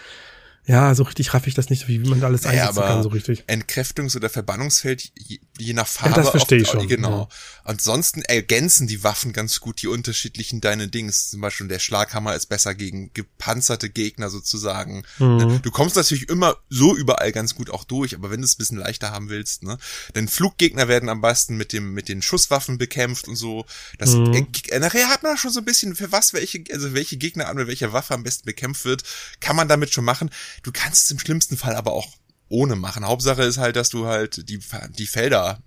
ja, 0.71 0.95
so 0.95 1.03
richtig 1.03 1.33
raff 1.33 1.47
ich 1.47 1.53
das 1.53 1.69
nicht, 1.69 1.89
wie 1.89 1.99
man 1.99 2.23
alles 2.23 2.45
einsetzen 2.45 2.81
kann, 2.81 3.03
so 3.03 3.09
richtig. 3.09 3.43
Entkräftungs- 3.47 4.15
oder 4.15 4.29
Verbannungsfeld, 4.29 5.11
je, 5.17 5.39
je 5.57 5.73
nach 5.73 5.85
Farbe. 5.85 6.15
Ja, 6.15 6.21
das 6.21 6.29
verstehe 6.29 6.61
ich 6.61 6.69
schon. 6.69 6.87
Genau. 6.87 7.23
Ja. 7.23 7.27
Ansonsten 7.65 8.21
ergänzen 8.21 8.87
die 8.87 9.03
Waffen 9.03 9.33
ganz 9.33 9.59
gut 9.59 9.81
die 9.81 9.87
unterschiedlichen 9.87 10.61
deine 10.61 10.87
Dings. 10.87 11.29
Zum 11.29 11.41
Beispiel 11.41 11.67
der 11.67 11.79
Schlaghammer 11.79 12.35
ist 12.35 12.45
besser 12.45 12.73
gegen 12.73 13.11
gepanzerte 13.13 13.89
Gegner 13.89 14.29
sozusagen. 14.29 15.03
Mhm. 15.19 15.37
Ne? 15.37 15.59
Du 15.61 15.71
kommst 15.71 15.97
natürlich 15.97 16.29
immer 16.29 16.55
so 16.69 16.95
überall 16.95 17.33
ganz 17.33 17.53
gut 17.53 17.69
auch 17.69 17.83
durch, 17.83 18.15
aber 18.15 18.31
wenn 18.31 18.39
du 18.39 18.45
es 18.45 18.53
ein 18.53 18.57
bisschen 18.59 18.77
leichter 18.77 19.11
haben 19.11 19.27
willst, 19.27 19.63
ne? 19.63 19.77
Denn 20.15 20.29
Fluggegner 20.29 20.87
werden 20.87 21.09
am 21.09 21.19
besten 21.19 21.57
mit 21.57 21.73
dem, 21.73 21.93
mit 21.93 22.07
den 22.07 22.21
Schusswaffen 22.21 22.77
bekämpft 22.77 23.27
und 23.27 23.35
so. 23.35 23.65
Das, 23.97 24.13
mhm. 24.13 24.47
äh, 24.69 24.79
nachher 24.79 25.09
hat 25.09 25.23
man 25.23 25.35
schon 25.35 25.51
so 25.51 25.59
ein 25.59 25.65
bisschen, 25.65 25.95
für 25.95 26.13
was 26.13 26.33
welche, 26.33 26.63
also 26.71 26.93
welche 26.93 27.17
Gegner 27.17 27.49
an 27.49 27.57
welche 27.67 27.91
Waffe 27.91 28.13
am 28.13 28.23
besten 28.23 28.45
bekämpft 28.45 28.85
wird, 28.85 29.03
kann 29.41 29.57
man 29.57 29.67
damit 29.67 29.93
schon 29.93 30.05
machen. 30.05 30.29
Du 30.63 30.71
kannst 30.71 31.05
es 31.05 31.11
im 31.11 31.19
schlimmsten 31.19 31.57
Fall 31.57 31.75
aber 31.75 31.91
auch 31.93 32.17
ohne 32.49 32.75
machen. 32.75 33.05
Hauptsache 33.05 33.43
ist 33.43 33.57
halt, 33.57 33.75
dass 33.75 33.89
du 33.89 34.05
halt 34.05 34.49
die, 34.49 34.59
die 34.89 35.07
Felder 35.07 35.61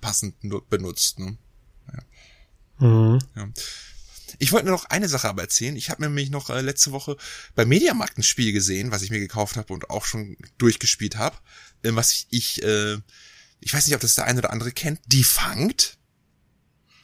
passend 0.00 0.36
benutzt. 0.68 1.18
Ne? 1.18 1.38
Ja. 1.92 2.86
Mhm. 2.86 3.18
ja. 3.34 3.48
Ich 4.38 4.52
wollte 4.52 4.66
nur 4.66 4.76
noch 4.76 4.84
eine 4.86 5.08
Sache 5.08 5.28
aber 5.28 5.42
erzählen. 5.42 5.76
Ich 5.76 5.88
habe 5.88 6.02
mir 6.02 6.08
nämlich 6.08 6.30
noch 6.30 6.50
äh, 6.50 6.60
letzte 6.60 6.92
Woche 6.92 7.16
bei 7.54 7.64
Mediamarkt 7.64 8.18
ein 8.18 8.22
Spiel 8.22 8.52
gesehen, 8.52 8.90
was 8.90 9.02
ich 9.02 9.10
mir 9.10 9.20
gekauft 9.20 9.56
habe 9.56 9.72
und 9.72 9.88
auch 9.88 10.04
schon 10.04 10.36
durchgespielt 10.58 11.16
habe. 11.16 11.36
Äh, 11.82 11.94
was 11.94 12.12
ich, 12.12 12.26
ich, 12.30 12.62
äh, 12.62 12.98
ich 13.60 13.72
weiß 13.72 13.86
nicht, 13.86 13.94
ob 13.94 14.00
das 14.00 14.14
der 14.14 14.26
eine 14.26 14.40
oder 14.40 14.50
andere 14.50 14.72
kennt. 14.72 15.00
Defunct. 15.06 15.96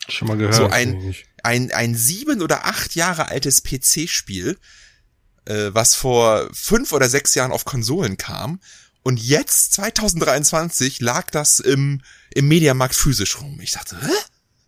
Schon 0.09 0.29
mal 0.29 0.37
gehört. 0.37 0.55
So 0.55 0.67
ein, 0.67 1.15
ein, 1.43 1.71
ein 1.71 1.95
sieben 1.95 2.43
oder 2.43 2.67
acht 2.67 2.95
Jahre 2.95 3.29
altes 3.29 3.63
PC-Spiel, 3.63 4.59
äh, 5.45 5.71
was 5.73 5.95
vor 5.95 6.49
fünf 6.53 6.93
oder 6.93 7.09
sechs 7.09 7.35
Jahren 7.35 7.53
auf 7.53 7.65
Konsolen 7.65 8.17
kam. 8.17 8.61
Und 9.03 9.21
jetzt, 9.21 9.73
2023, 9.73 11.01
lag 11.01 11.31
das 11.31 11.59
im, 11.59 12.03
im 12.35 12.49
Mediamarkt 12.49 12.95
physisch 12.95 13.41
rum. 13.41 13.59
Ich 13.61 13.73
dachte, 13.73 13.97
hä? 14.01 14.13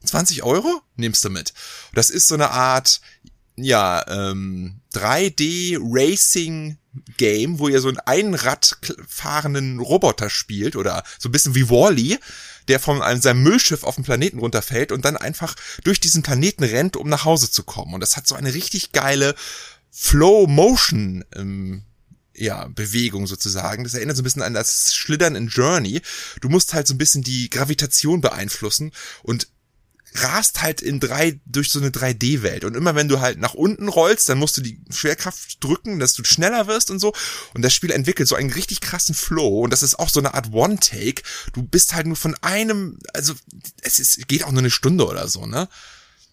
20 0.05 0.43
Euro? 0.43 0.83
Nimmst 0.97 1.25
du 1.25 1.31
mit. 1.31 1.55
Das 1.95 2.11
ist 2.11 2.29
so 2.29 2.35
eine 2.35 2.51
Art, 2.51 3.01
ja, 3.57 4.05
ähm, 4.09 4.81
3D 4.93 5.79
Racing 5.81 6.79
Game, 7.17 7.59
wo 7.59 7.69
ihr 7.69 7.81
so 7.81 7.89
einen 7.89 7.99
Einrad 7.99 8.79
fahrenden 9.09 9.81
Roboter 9.81 10.31
spielt 10.31 10.77
oder 10.77 11.03
so 11.19 11.29
ein 11.29 11.33
bisschen 11.33 11.55
wie 11.55 11.69
Wally, 11.69 12.15
-E, 12.15 12.21
der 12.69 12.81
von 12.81 13.03
einem, 13.03 13.21
seinem 13.21 13.43
Müllschiff 13.43 13.83
auf 13.83 13.97
den 13.97 14.05
Planeten 14.05 14.39
runterfällt 14.39 14.93
und 14.93 15.05
dann 15.05 15.17
einfach 15.17 15.55
durch 15.83 16.01
diesen 16.01 16.23
Planeten 16.23 16.65
rennt, 16.65 16.97
um 16.97 17.09
nach 17.09 17.25
Hause 17.25 17.51
zu 17.51 17.63
kommen. 17.63 17.95
Und 17.95 18.01
das 18.01 18.17
hat 18.17 18.27
so 18.27 18.35
eine 18.35 18.55
richtig 18.55 18.93
geile 18.93 19.35
Flow 19.97 20.49
Motion 20.49 21.25
ähm, 21.37 21.85
ja, 22.35 22.67
Bewegung 22.67 23.29
sozusagen. 23.29 23.85
Das 23.85 23.95
erinnert 23.95 24.17
so 24.17 24.23
ein 24.23 24.25
bisschen 24.25 24.43
an 24.43 24.55
das 24.55 24.93
Schlittern 24.93 25.37
in 25.37 25.47
Journey. 25.47 26.03
Du 26.41 26.49
musst 26.49 26.75
halt 26.75 26.89
so 26.89 26.95
ein 26.95 26.99
bisschen 26.99 27.23
die 27.23 27.49
Gravitation 27.49 28.21
beeinflussen 28.21 28.91
und 29.23 29.47
rast 30.17 30.63
halt 30.63 30.81
in 30.81 30.99
drei, 30.99 31.41
durch 31.47 31.71
so 31.71 31.81
eine 31.81 31.91
3D-Welt. 31.91 32.65
Und 32.65 32.77
immer 32.77 32.97
wenn 32.97 33.09
du 33.09 33.21
halt 33.21 33.39
nach 33.39 33.55
unten 33.55 33.89
rollst, 33.89 34.29
dann 34.29 34.39
musst 34.39 34.57
du 34.57 34.63
die 34.63 34.81
Schwerkraft 34.91 35.63
drücken, 35.63 36.01
dass 36.01 36.13
du 36.15 36.25
schneller 36.25 36.67
wirst 36.67 36.91
und 36.91 36.99
so. 36.99 37.13
Und 37.53 37.63
das 37.63 37.73
Spiel 37.73 37.91
entwickelt 37.91 38.29
so 38.29 38.35
einen 38.35 38.51
richtig 38.51 38.81
krassen 38.81 39.15
Flow. 39.15 39.61
Und 39.61 39.71
das 39.73 39.83
ist 39.83 39.99
auch 39.99 40.09
so 40.09 40.21
eine 40.21 40.35
Art 40.35 40.53
One-Take. 40.53 41.23
Du 41.53 41.63
bist 41.63 41.95
halt 41.95 42.07
nur 42.07 42.17
von 42.17 42.35
einem, 42.43 42.99
also 43.13 43.35
es 43.83 44.01
ist, 44.01 44.29
geht 44.29 44.45
auch 44.45 44.53
nur 44.53 44.61
eine 44.61 44.71
Stunde 44.71 45.07
oder 45.07 45.29
so, 45.29 45.47
ne? 45.47 45.69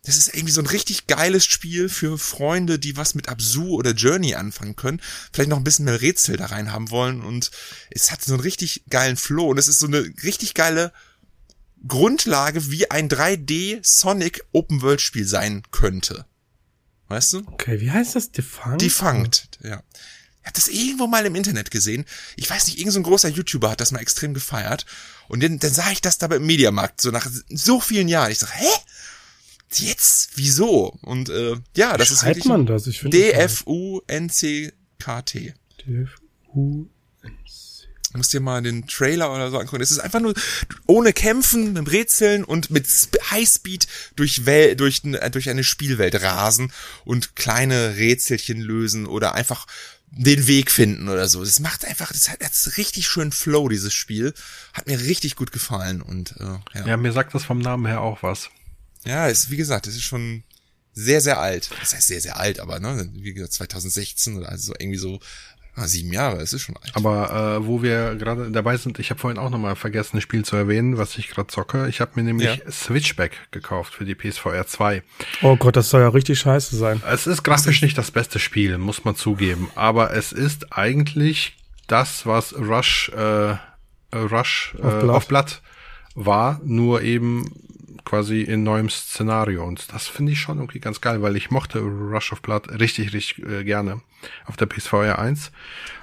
Das 0.03 0.17
ist 0.17 0.33
irgendwie 0.33 0.53
so 0.53 0.61
ein 0.61 0.67
richtig 0.67 1.05
geiles 1.05 1.45
Spiel 1.45 1.87
für 1.87 2.17
Freunde, 2.17 2.79
die 2.79 2.97
was 2.97 3.13
mit 3.13 3.29
Absu 3.29 3.75
oder 3.75 3.91
Journey 3.91 4.33
anfangen 4.33 4.75
können. 4.75 4.99
Vielleicht 5.31 5.49
noch 5.49 5.57
ein 5.57 5.63
bisschen 5.63 5.85
mehr 5.85 6.01
Rätsel 6.01 6.37
da 6.37 6.47
rein 6.47 6.71
haben 6.71 6.89
wollen. 6.89 7.21
Und 7.21 7.51
es 7.91 8.11
hat 8.11 8.23
so 8.23 8.33
einen 8.33 8.41
richtig 8.41 8.83
geilen 8.89 9.15
Flow. 9.15 9.51
Und 9.51 9.59
es 9.59 9.67
ist 9.67 9.79
so 9.79 9.85
eine 9.85 10.11
richtig 10.23 10.55
geile 10.55 10.91
Grundlage, 11.87 12.71
wie 12.71 12.89
ein 12.89 13.09
3D 13.09 13.79
Sonic 13.83 14.43
Open 14.53 14.81
World 14.81 15.01
Spiel 15.01 15.25
sein 15.25 15.61
könnte. 15.71 16.25
Weißt 17.07 17.33
du? 17.33 17.43
Okay, 17.47 17.79
wie 17.79 17.91
heißt 17.91 18.15
das? 18.15 18.31
Defunct? 18.31 18.81
Defunct, 18.81 19.59
ja. 19.61 19.83
Ich 20.41 20.47
hab 20.47 20.53
das 20.55 20.67
irgendwo 20.69 21.05
mal 21.05 21.25
im 21.27 21.35
Internet 21.35 21.69
gesehen. 21.69 22.05
Ich 22.35 22.49
weiß 22.49 22.65
nicht, 22.65 22.79
irgendein 22.79 23.03
so 23.03 23.09
großer 23.09 23.29
YouTuber 23.29 23.69
hat 23.69 23.81
das 23.81 23.91
mal 23.91 23.99
extrem 23.99 24.33
gefeiert. 24.33 24.87
Und 25.27 25.43
dann, 25.43 25.59
dann 25.59 25.73
sah 25.73 25.91
ich 25.91 26.01
das 26.01 26.17
da 26.17 26.27
beim 26.27 26.43
Mediamarkt, 26.43 27.01
so 27.01 27.11
nach 27.11 27.29
so 27.49 27.79
vielen 27.79 28.07
Jahren. 28.07 28.31
Ich 28.31 28.39
sag, 28.39 28.49
hä? 28.55 28.69
Jetzt? 29.73 30.31
Wieso? 30.35 30.97
Und 31.01 31.29
äh, 31.29 31.55
ja, 31.75 31.97
das 31.97 32.09
Schreibt 32.09 32.11
ist 32.11 32.25
wirklich 32.25 32.45
man 32.45 32.65
das? 32.65 32.87
Ich 32.87 33.01
D-F-U-N-C-K-T. 33.01 33.93
D-F-U 35.87 36.87
Du 38.11 38.17
musst 38.17 38.33
dir 38.33 38.41
mal 38.41 38.61
den 38.61 38.87
Trailer 38.87 39.33
oder 39.33 39.49
so 39.49 39.57
angucken. 39.57 39.81
Es 39.81 39.91
ist 39.91 39.99
einfach 39.99 40.19
nur 40.19 40.33
ohne 40.85 41.13
Kämpfen, 41.13 41.73
mit 41.73 41.91
Rätseln 41.91 42.43
und 42.43 42.69
mit 42.69 42.85
Highspeed 43.31 43.87
durch, 44.15 44.45
Wel 44.45 44.75
durch, 44.75 45.01
durch 45.31 45.49
eine 45.49 45.63
Spielwelt 45.63 46.21
rasen 46.21 46.73
und 47.05 47.35
kleine 47.35 47.95
Rätselchen 47.95 48.59
lösen 48.59 49.05
oder 49.05 49.33
einfach 49.35 49.65
den 50.09 50.45
Weg 50.47 50.71
finden 50.71 51.07
oder 51.07 51.29
so. 51.29 51.43
Das 51.43 51.61
macht 51.61 51.85
einfach, 51.85 52.11
das 52.11 52.29
hat 52.29 52.41
jetzt 52.41 52.77
richtig 52.77 53.07
schön 53.07 53.31
Flow, 53.31 53.69
dieses 53.69 53.93
Spiel. 53.93 54.33
Hat 54.73 54.87
mir 54.87 54.99
richtig 54.99 55.37
gut 55.37 55.53
gefallen 55.53 56.01
und 56.01 56.35
äh, 56.37 56.79
ja. 56.79 56.87
Ja, 56.87 56.97
mir 56.97 57.13
sagt 57.13 57.33
das 57.33 57.45
vom 57.45 57.59
Namen 57.59 57.85
her 57.85 58.01
auch 58.01 58.23
was. 58.23 58.49
Ja, 59.05 59.27
ist, 59.27 59.49
wie 59.49 59.57
gesagt, 59.57 59.87
es 59.87 59.95
ist 59.95 60.03
schon 60.03 60.43
sehr, 60.93 61.21
sehr 61.21 61.39
alt. 61.39 61.69
Das 61.79 61.93
heißt 61.95 62.07
sehr, 62.07 62.21
sehr 62.21 62.37
alt, 62.37 62.59
aber 62.59 62.79
ne, 62.79 63.09
wie 63.13 63.33
gesagt, 63.33 63.53
2016 63.53 64.37
oder 64.37 64.49
also 64.49 64.73
irgendwie 64.77 64.99
so 64.99 65.19
Ah, 65.73 65.87
sieben 65.87 66.11
Jahre, 66.11 66.41
es 66.41 66.51
ist 66.51 66.63
schon 66.63 66.75
alt. 66.75 66.91
Aber 66.95 67.59
äh, 67.61 67.65
wo 67.65 67.81
wir 67.81 68.15
gerade 68.15 68.51
dabei 68.51 68.75
sind, 68.75 68.99
ich 68.99 69.09
habe 69.09 69.21
vorhin 69.21 69.39
auch 69.39 69.49
nochmal 69.49 69.77
vergessen, 69.77 70.17
ein 70.17 70.21
Spiel 70.21 70.43
zu 70.43 70.57
erwähnen, 70.57 70.97
was 70.97 71.17
ich 71.17 71.29
gerade 71.29 71.47
zocke. 71.47 71.87
Ich 71.87 72.01
habe 72.01 72.11
mir 72.15 72.23
nämlich 72.23 72.57
ja. 72.57 72.71
Switchback 72.71 73.31
gekauft 73.51 73.93
für 73.93 74.03
die 74.03 74.13
PSVR 74.13 74.67
2. 74.67 75.01
Oh 75.41 75.55
Gott, 75.55 75.77
das 75.77 75.89
soll 75.89 76.01
ja 76.01 76.09
richtig 76.09 76.39
scheiße 76.39 76.75
sein. 76.75 77.01
Es 77.09 77.25
ist 77.25 77.43
grafisch 77.43 77.81
nicht 77.81 77.97
das 77.97 78.11
beste 78.11 78.37
Spiel, 78.37 78.77
muss 78.77 79.05
man 79.05 79.15
zugeben. 79.15 79.71
Aber 79.75 80.13
es 80.13 80.33
ist 80.33 80.73
eigentlich 80.73 81.55
das, 81.87 82.25
was 82.25 82.53
Rush, 82.53 83.09
äh, 83.15 83.55
Rush 84.13 84.75
äh, 84.77 84.85
auf 84.85 85.27
Blatt 85.29 85.61
war, 86.15 86.59
nur 86.65 87.01
eben 87.01 87.49
quasi 88.05 88.41
in 88.41 88.63
neuem 88.63 88.89
Szenario. 88.89 89.63
Und 89.65 89.93
das 89.93 90.07
finde 90.07 90.31
ich 90.31 90.39
schon 90.39 90.57
irgendwie 90.57 90.79
ganz 90.79 91.01
geil, 91.01 91.21
weil 91.21 91.35
ich 91.35 91.51
mochte 91.51 91.79
Rush 91.79 92.31
of 92.31 92.41
Blood 92.41 92.69
richtig, 92.79 93.13
richtig 93.13 93.45
äh, 93.45 93.63
gerne 93.63 94.01
auf 94.45 94.57
der 94.57 94.65
PSVR 94.65 95.19
1. 95.19 95.51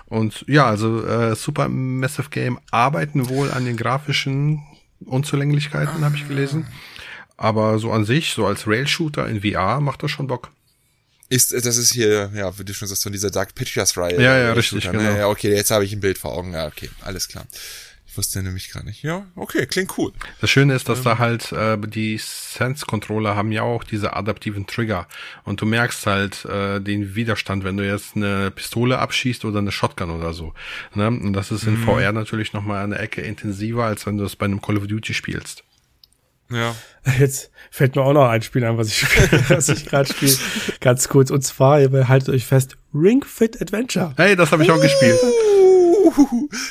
Und 0.07 0.45
ja, 0.49 0.67
also 0.67 1.05
äh, 1.07 1.37
Super 1.37 1.69
Massive 1.69 2.31
Game 2.31 2.59
arbeiten 2.71 3.29
wohl 3.29 3.51
an 3.51 3.65
den 3.65 3.77
grafischen 3.77 4.63
Unzulänglichkeiten, 5.05 6.05
habe 6.05 6.17
ich 6.17 6.27
gelesen. 6.27 6.67
Aber 7.37 7.79
so 7.79 7.93
an 7.93 8.05
sich, 8.05 8.33
so 8.33 8.47
als 8.47 8.67
Rail-Shooter 8.67 9.29
in 9.29 9.43
VR, 9.43 9.81
macht 9.81 10.03
das 10.03 10.11
schon 10.11 10.27
Bock. 10.27 10.51
Ist, 11.29 11.53
das 11.53 11.77
ist 11.77 11.93
hier, 11.93 12.31
ja, 12.35 12.59
wie 12.59 12.65
du 12.65 12.73
schon 12.73 12.89
sagst, 12.89 13.03
von 13.03 13.13
dieser 13.13 13.31
Dark 13.31 13.55
Pictures-Reihe. 13.55 14.21
Ja, 14.21 14.39
ja, 14.39 14.53
richtig, 14.55 14.87
ne? 14.87 14.93
genau. 14.93 15.11
Ja, 15.17 15.29
okay, 15.29 15.55
jetzt 15.55 15.71
habe 15.71 15.85
ich 15.85 15.93
ein 15.93 16.01
Bild 16.01 16.17
vor 16.17 16.33
Augen. 16.33 16.55
Ja, 16.55 16.67
okay, 16.67 16.89
alles 17.03 17.29
klar 17.29 17.45
wusste 18.19 18.43
nämlich 18.43 18.71
gar 18.71 18.85
nicht. 18.85 19.03
Ja, 19.03 19.27
okay, 19.37 19.65
klingt 19.67 19.97
cool. 19.97 20.13
Das 20.41 20.51
Schöne 20.51 20.75
ist, 20.75 20.89
dass 20.89 20.99
ähm. 20.99 21.05
da 21.05 21.19
halt 21.19 21.53
äh, 21.53 21.79
die 21.79 22.19
Sense-Controller 22.19 23.37
haben 23.37 23.53
ja 23.53 23.63
auch 23.63 23.85
diese 23.85 24.15
adaptiven 24.15 24.67
Trigger 24.67 25.07
und 25.45 25.61
du 25.61 25.67
merkst 25.67 26.07
halt 26.07 26.45
äh, 26.45 26.81
den 26.81 27.15
Widerstand, 27.15 27.65
wenn 27.65 27.77
du 27.77 27.87
jetzt 27.87 28.17
eine 28.17 28.51
Pistole 28.51 28.99
abschießt 28.99 29.47
oder 29.47 29.61
eine 29.61 29.73
Shotgun 29.73 30.11
oder 30.11 30.35
so. 30.35 30.53
Ne? 30.95 31.07
Und 31.07 31.33
das 31.33 31.51
ist 31.51 31.65
in 31.65 31.81
mhm. 31.81 31.85
VR 31.85 32.13
natürlich 32.13 32.53
nochmal 32.53 32.85
eine 32.85 32.99
Ecke 32.99 33.23
intensiver, 33.23 33.85
als 33.85 34.05
wenn 34.05 34.19
du 34.19 34.25
es 34.25 34.37
bei 34.37 34.47
einem 34.47 34.61
Call 34.61 34.77
of 34.77 34.87
Duty 34.87 35.15
spielst. 35.15 35.65
Ja. 36.51 36.75
Jetzt 37.19 37.51
fällt 37.71 37.95
mir 37.95 38.03
auch 38.03 38.13
noch 38.13 38.29
ein 38.29 38.43
Spiel 38.43 38.65
an, 38.65 38.79
was 38.79 38.89
ich 38.89 39.03
was 39.49 39.69
ich 39.69 39.87
gerade 39.87 40.09
spiele. 40.13 40.37
Ganz 40.81 41.09
kurz. 41.09 41.31
Und 41.31 41.43
zwar, 41.43 41.81
ihr 41.81 42.09
haltet 42.09 42.31
euch 42.31 42.47
fest, 42.47 42.77
Ring 42.95 43.23
Fit 43.25 43.61
Adventure. 43.61 44.15
Hey, 44.17 44.35
das 44.35 44.51
habe 44.51 44.65
ich 44.65 44.71
auch 44.71 44.81
gespielt. 44.81 45.19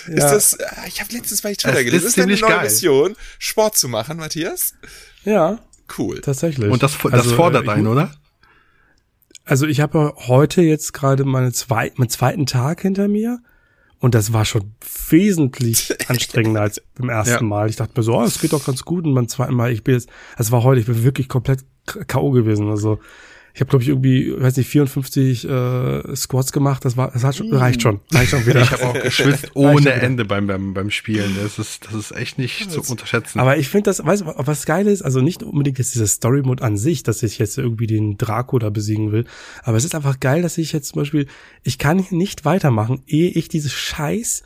Ja. 0.08 0.14
Ist 0.16 0.24
das, 0.24 0.54
äh, 0.54 0.88
ich 0.88 1.02
habe 1.02 1.14
letztens 1.14 1.42
bei 1.42 1.54
Twitter 1.54 1.84
gelesen, 1.84 2.08
ist, 2.08 2.18
ist 2.18 2.24
eine 2.24 2.34
neue 2.34 2.50
geil. 2.50 2.64
Mission, 2.64 3.16
Sport 3.40 3.78
zu 3.78 3.88
machen, 3.88 4.18
Matthias? 4.18 4.74
Ja. 5.24 5.60
Cool. 5.98 6.22
Tatsächlich. 6.22 6.70
Und 6.70 6.84
das, 6.84 6.98
das 7.02 7.14
also, 7.14 7.36
fordert 7.36 7.66
äh, 7.66 7.72
einen, 7.72 7.88
oder? 7.88 8.12
Also 9.46 9.66
ich 9.66 9.80
habe 9.80 10.14
heute 10.28 10.62
jetzt 10.62 10.94
gerade 10.94 11.24
meine 11.24 11.54
zwei, 11.54 11.92
meinen 11.96 12.10
zweiten 12.10 12.46
Tag 12.46 12.82
hinter 12.82 13.08
mir 13.08 13.40
und 14.00 14.14
das 14.14 14.34
war 14.34 14.44
schon 14.46 14.76
wesentlich 15.10 15.96
anstrengender 16.10 16.62
als 16.62 16.82
beim 16.96 17.10
ersten 17.10 17.34
ja. 17.34 17.42
Mal. 17.42 17.70
Ich 17.70 17.78
dachte 17.78 17.94
mir 17.96 18.04
so, 18.04 18.16
oh, 18.16 18.24
es 18.24 18.42
geht 18.42 18.54
doch 18.54 18.66
ganz 18.66 18.84
gut 18.84 19.06
und 19.06 19.16
beim 19.16 19.30
zweiten 19.30 19.56
Mal, 19.56 19.72
ich 19.72 19.84
bin 19.84 19.96
jetzt, 19.96 20.10
es 20.38 20.52
war 20.52 20.64
heute, 20.64 20.82
ich 20.82 20.88
bin 20.88 21.04
wirklich 21.04 21.30
komplett 21.30 21.64
K.O. 21.86 22.32
gewesen. 22.32 22.70
Also 22.70 23.00
ich 23.58 23.62
habe 23.62 23.70
glaube 23.72 23.82
ich 23.82 23.90
irgendwie, 23.90 24.40
weiß 24.40 24.56
nicht, 24.58 24.70
54 24.70 25.50
äh, 25.50 26.16
Squats 26.16 26.52
gemacht. 26.52 26.86
Das 26.86 26.96
war, 26.96 27.10
das 27.10 27.24
hat 27.24 27.38
schon, 27.38 27.52
reicht 27.52 27.82
schon, 27.82 28.02
reicht 28.14 28.30
schon 28.30 28.46
wieder. 28.46 28.62
Ich 28.62 28.70
habe 28.70 28.86
auch 28.86 28.94
geschwitzt 29.02 29.50
ohne 29.56 29.94
Ende 29.94 30.26
beim, 30.26 30.46
beim 30.46 30.76
beim 30.76 30.92
Spielen. 30.92 31.36
Das 31.42 31.58
ist 31.58 31.88
das 31.88 31.96
ist 31.96 32.12
echt 32.12 32.38
nicht 32.38 32.70
zu 32.70 32.82
unterschätzen. 32.82 33.40
Aber 33.40 33.58
ich 33.58 33.68
finde 33.68 33.90
das, 33.90 34.06
weißt 34.06 34.22
du, 34.22 34.34
was 34.38 34.68
geil 34.68 34.86
ist? 34.86 35.02
Also 35.02 35.22
nicht 35.22 35.42
unbedingt 35.42 35.80
jetzt 35.80 35.96
dieser 35.96 36.06
Story 36.06 36.44
Mode 36.44 36.64
an 36.64 36.78
sich, 36.78 37.02
dass 37.02 37.24
ich 37.24 37.40
jetzt 37.40 37.58
irgendwie 37.58 37.88
den 37.88 38.20
Draco 38.20 38.60
da 38.60 38.70
besiegen 38.70 39.12
will, 39.12 39.26
aber 39.64 39.78
es 39.78 39.86
ist 39.86 39.96
einfach 39.96 40.20
geil, 40.20 40.44
dass 40.44 40.60
ich 40.60 40.72
jetzt 40.72 40.90
zum 40.90 41.02
Beispiel, 41.02 41.26
ich 41.64 41.80
kann 41.80 42.06
nicht 42.12 42.46
weitermachen, 42.46 43.02
ehe 43.08 43.32
ich 43.32 43.48
dieses 43.48 43.74
Scheiß 43.74 44.44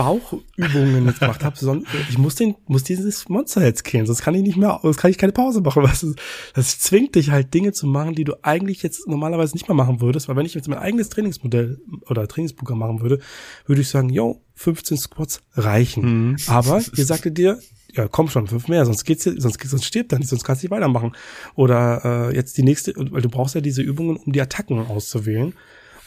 Bauchübungen 0.00 1.06
jetzt 1.06 1.20
gemacht 1.20 1.44
habe, 1.44 1.56
sondern 1.58 1.86
ich 2.08 2.16
muss 2.16 2.34
den, 2.34 2.54
muss 2.66 2.84
dieses 2.84 3.28
Monster 3.28 3.62
jetzt 3.62 3.84
killen, 3.84 4.06
sonst 4.06 4.22
kann 4.22 4.34
ich 4.34 4.40
nicht 4.40 4.56
mehr, 4.56 4.80
sonst 4.82 4.96
kann 4.96 5.10
ich 5.10 5.18
keine 5.18 5.32
Pause 5.32 5.60
machen. 5.60 5.82
Was 5.82 6.00
das, 6.00 6.14
das 6.54 6.78
zwingt 6.78 7.16
dich 7.16 7.30
halt 7.30 7.52
Dinge 7.52 7.72
zu 7.72 7.86
machen, 7.86 8.14
die 8.14 8.24
du 8.24 8.34
eigentlich 8.42 8.82
jetzt 8.82 9.06
normalerweise 9.06 9.54
nicht 9.54 9.68
mehr 9.68 9.74
machen 9.74 10.00
würdest, 10.00 10.26
weil 10.28 10.36
wenn 10.36 10.46
ich 10.46 10.54
jetzt 10.54 10.68
mein 10.68 10.78
eigenes 10.78 11.10
Trainingsmodell 11.10 11.82
oder 12.08 12.26
Trainingsprogramm 12.26 12.78
machen 12.78 13.02
würde, 13.02 13.18
würde 13.66 13.82
ich 13.82 13.88
sagen, 13.88 14.08
yo, 14.08 14.40
15 14.54 14.96
Squats 14.96 15.42
reichen. 15.52 16.30
Mhm. 16.30 16.36
Aber 16.46 16.82
ihr 16.96 17.04
sagte 17.04 17.30
dir, 17.30 17.58
ja, 17.92 18.08
komm 18.08 18.28
schon, 18.28 18.46
fünf 18.46 18.68
mehr, 18.68 18.86
sonst 18.86 19.04
geht's, 19.04 19.24
sonst, 19.24 19.60
sonst 19.62 19.84
stirbt 19.84 20.12
er 20.12 20.18
nicht, 20.18 20.28
sonst 20.28 20.44
kannst 20.44 20.62
du 20.62 20.66
nicht 20.66 20.70
weitermachen. 20.70 21.12
Oder 21.56 22.30
äh, 22.30 22.34
jetzt 22.34 22.56
die 22.56 22.62
nächste, 22.62 22.94
weil 22.96 23.20
du 23.20 23.28
brauchst 23.28 23.54
ja 23.54 23.60
diese 23.60 23.82
Übungen, 23.82 24.16
um 24.16 24.32
die 24.32 24.40
Attacken 24.40 24.86
auszuwählen. 24.86 25.52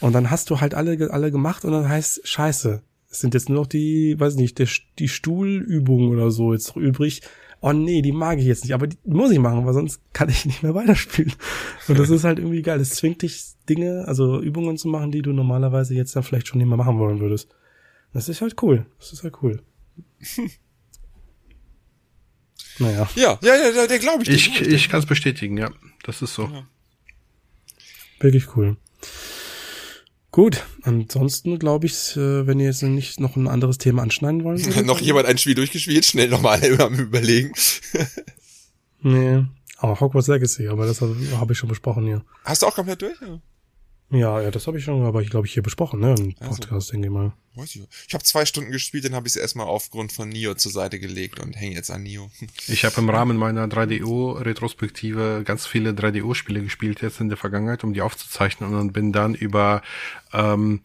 Und 0.00 0.14
dann 0.14 0.30
hast 0.32 0.50
du 0.50 0.60
halt 0.60 0.74
alle, 0.74 1.12
alle 1.12 1.30
gemacht 1.30 1.64
und 1.64 1.72
dann 1.72 1.88
heißt, 1.88 2.26
scheiße, 2.26 2.82
es 3.14 3.20
sind 3.20 3.32
jetzt 3.32 3.48
nur 3.48 3.60
noch 3.60 3.68
die, 3.68 4.18
weiß 4.18 4.34
nicht, 4.34 4.58
der, 4.58 4.66
die 4.98 5.06
Stuhlübungen 5.06 6.08
oder 6.08 6.32
so 6.32 6.52
jetzt 6.52 6.66
noch 6.70 6.76
übrig. 6.76 7.22
Oh 7.60 7.72
nee, 7.72 8.02
die 8.02 8.10
mag 8.10 8.40
ich 8.40 8.44
jetzt 8.44 8.64
nicht, 8.64 8.74
aber 8.74 8.88
die 8.88 8.98
muss 9.04 9.30
ich 9.30 9.38
machen, 9.38 9.64
weil 9.64 9.72
sonst 9.72 10.00
kann 10.12 10.28
ich 10.28 10.44
nicht 10.44 10.64
mehr 10.64 10.74
weiterspielen. 10.74 11.32
Und 11.86 11.96
das 11.96 12.10
ist 12.10 12.24
halt 12.24 12.40
irgendwie 12.40 12.62
geil. 12.62 12.80
Es 12.80 12.90
zwingt 12.90 13.22
dich, 13.22 13.52
Dinge, 13.68 14.04
also 14.08 14.40
Übungen 14.40 14.76
zu 14.76 14.88
machen, 14.88 15.12
die 15.12 15.22
du 15.22 15.32
normalerweise 15.32 15.94
jetzt 15.94 16.16
dann 16.16 16.24
vielleicht 16.24 16.48
schon 16.48 16.58
nicht 16.58 16.66
mehr 16.66 16.76
machen 16.76 16.98
wollen 16.98 17.20
würdest. 17.20 17.54
Das 18.12 18.28
ist 18.28 18.40
halt 18.40 18.60
cool. 18.62 18.84
Das 18.98 19.12
ist 19.12 19.22
halt 19.22 19.34
cool. 19.42 19.62
Naja. 22.80 23.08
Ja, 23.14 23.38
ja, 23.40 23.54
ja, 23.54 23.70
der, 23.70 23.86
der 23.86 23.98
glaube 24.00 24.24
ich. 24.24 24.30
Ich, 24.30 24.60
ich 24.60 24.88
kann 24.88 24.98
es 24.98 25.06
bestätigen, 25.06 25.56
ja. 25.56 25.70
Das 26.02 26.22
ist 26.22 26.34
so. 26.34 26.42
Ja. 26.46 26.66
Wirklich 28.18 28.56
cool. 28.56 28.76
Gut, 30.34 30.64
ansonsten 30.82 31.60
glaube 31.60 31.86
ich, 31.86 32.16
äh, 32.16 32.44
wenn 32.44 32.58
ihr 32.58 32.66
jetzt 32.66 32.82
nicht 32.82 33.20
noch 33.20 33.36
ein 33.36 33.46
anderes 33.46 33.78
Thema 33.78 34.02
anschneiden 34.02 34.42
wollen. 34.42 34.60
noch 34.84 35.00
jemand 35.00 35.26
ein 35.26 35.38
Spiel 35.38 35.54
durchgespielt, 35.54 36.04
schnell 36.04 36.28
nochmal 36.28 36.60
am 36.80 36.94
überlegen. 36.96 37.52
nee, 39.00 39.44
aber 39.76 40.00
Hogwarts 40.00 40.26
Legacy, 40.26 40.66
aber 40.66 40.86
das 40.86 41.00
habe 41.00 41.16
hab 41.38 41.48
ich 41.52 41.58
schon 41.58 41.68
besprochen 41.68 42.06
hier. 42.06 42.24
Hast 42.44 42.62
du 42.62 42.66
auch 42.66 42.74
komplett 42.74 43.02
durch? 43.02 43.14
Ja, 43.20 43.38
ja, 44.10 44.40
ja 44.40 44.50
das 44.50 44.66
habe 44.66 44.78
ich 44.78 44.84
schon, 44.84 45.04
aber 45.04 45.22
ich 45.22 45.30
glaube 45.30 45.46
ich 45.46 45.52
hier 45.52 45.62
besprochen, 45.62 46.00
ne, 46.00 46.14
im 46.18 46.34
Podcast, 46.34 46.72
also, 46.72 46.92
denke 46.92 47.08
ich 47.08 47.12
mal. 47.12 47.32
Weiß 47.56 47.76
ich 47.76 47.82
ich 48.08 48.14
habe 48.14 48.24
zwei 48.24 48.44
Stunden 48.46 48.72
gespielt, 48.72 49.04
dann 49.04 49.14
habe 49.14 49.28
ich 49.28 49.34
es 49.34 49.40
erstmal 49.40 49.66
aufgrund 49.66 50.12
von 50.12 50.28
Nio 50.28 50.54
zur 50.54 50.72
Seite 50.72 50.98
gelegt 50.98 51.38
und 51.38 51.54
hänge 51.54 51.74
jetzt 51.74 51.90
an 51.90 52.02
Nio. 52.02 52.30
Ich 52.66 52.84
habe 52.84 53.00
im 53.00 53.08
Rahmen 53.10 53.36
meiner 53.36 53.66
3DO-Retrospektive 53.66 55.42
ganz 55.44 55.66
viele 55.66 55.90
3DO-Spiele 55.90 56.62
gespielt 56.62 57.02
jetzt 57.02 57.20
in 57.20 57.28
der 57.28 57.38
Vergangenheit, 57.38 57.84
um 57.84 57.92
die 57.92 58.02
aufzuzeichnen 58.02 58.74
und 58.74 58.92
bin 58.92 59.12
dann 59.12 59.34
über 59.34 59.82
ähm, 60.32 60.80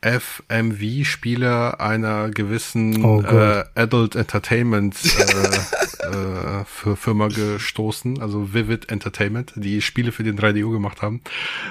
FMV-Spiele 0.00 1.80
einer 1.80 2.30
gewissen 2.30 3.04
oh 3.04 3.20
äh, 3.22 3.64
Adult 3.74 4.14
Entertainment 4.14 4.96
äh, 5.04 6.06
äh, 6.60 6.64
für 6.64 6.96
Firma 6.96 7.26
gestoßen, 7.26 8.22
also 8.22 8.54
Vivid 8.54 8.90
Entertainment, 8.90 9.52
die 9.56 9.82
Spiele 9.82 10.12
für 10.12 10.22
den 10.22 10.38
3DO 10.38 10.70
gemacht 10.70 11.02
haben. 11.02 11.20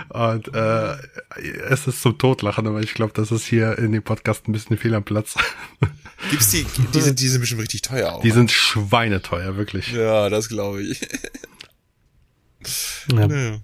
Und 0.09 0.53
äh, 0.53 0.95
es 1.69 1.87
ist 1.87 2.01
zum 2.01 2.17
Totlachen, 2.17 2.67
aber 2.67 2.81
ich 2.81 2.93
glaube, 2.93 3.13
das 3.13 3.31
ist 3.31 3.45
hier 3.45 3.77
in 3.77 3.93
dem 3.93 4.03
Podcast 4.03 4.47
ein 4.47 4.51
bisschen 4.51 4.77
fehl 4.77 4.93
am 4.93 5.03
Platz. 5.03 5.35
Gibt's 6.29 6.51
die, 6.51 6.65
die 6.93 7.01
sind, 7.01 7.19
die 7.21 7.27
sind 7.29 7.39
bestimmt 7.39 7.61
richtig 7.61 7.81
teuer 7.81 8.11
auch. 8.13 8.21
Die 8.21 8.31
sind 8.31 8.51
schweineteuer, 8.51 9.55
wirklich. 9.55 9.93
Ja, 9.93 10.29
das 10.29 10.49
glaube 10.49 10.81
ich. 10.81 10.99
Ja. 13.13 13.25
ja. 13.25 13.59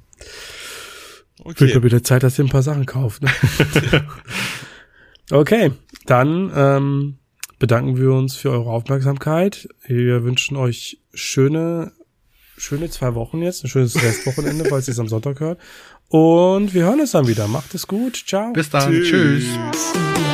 Okay. 1.40 1.62
Wird 1.62 1.76
mal 1.76 1.84
wieder 1.84 2.04
Zeit, 2.04 2.24
dass 2.24 2.38
ihr 2.38 2.46
ein 2.46 2.50
paar 2.50 2.64
Sachen 2.64 2.86
kauft. 2.86 3.24
Ne? 3.24 3.30
okay, 5.32 5.72
dann 6.06 6.52
ähm, 6.56 7.18
bedanken 7.60 7.98
wir 7.98 8.12
uns 8.12 8.36
für 8.36 8.52
eure 8.52 8.70
Aufmerksamkeit. 8.70 9.68
Wir 9.86 10.24
wünschen 10.24 10.58
euch 10.58 11.00
schöne, 11.14 11.92
schöne 12.58 12.90
zwei 12.90 13.16
Wochen 13.16 13.42
jetzt, 13.42 13.64
ein 13.64 13.70
schönes 13.70 14.02
Restwochenende, 14.02 14.66
falls 14.66 14.88
ihr 14.88 14.94
es 14.94 15.00
am 15.00 15.08
Sonntag 15.08 15.40
hört. 15.40 15.60
Und 16.10 16.74
wir 16.74 16.84
hören 16.84 17.00
uns 17.00 17.12
dann 17.12 17.28
wieder. 17.28 17.48
Macht 17.48 17.74
es 17.74 17.88
gut. 17.88 18.24
Ciao. 18.28 18.54
Bis 18.54 18.70
dann. 18.70 18.92
Tschüss. 18.92 19.10
Tschüss. 19.10 20.33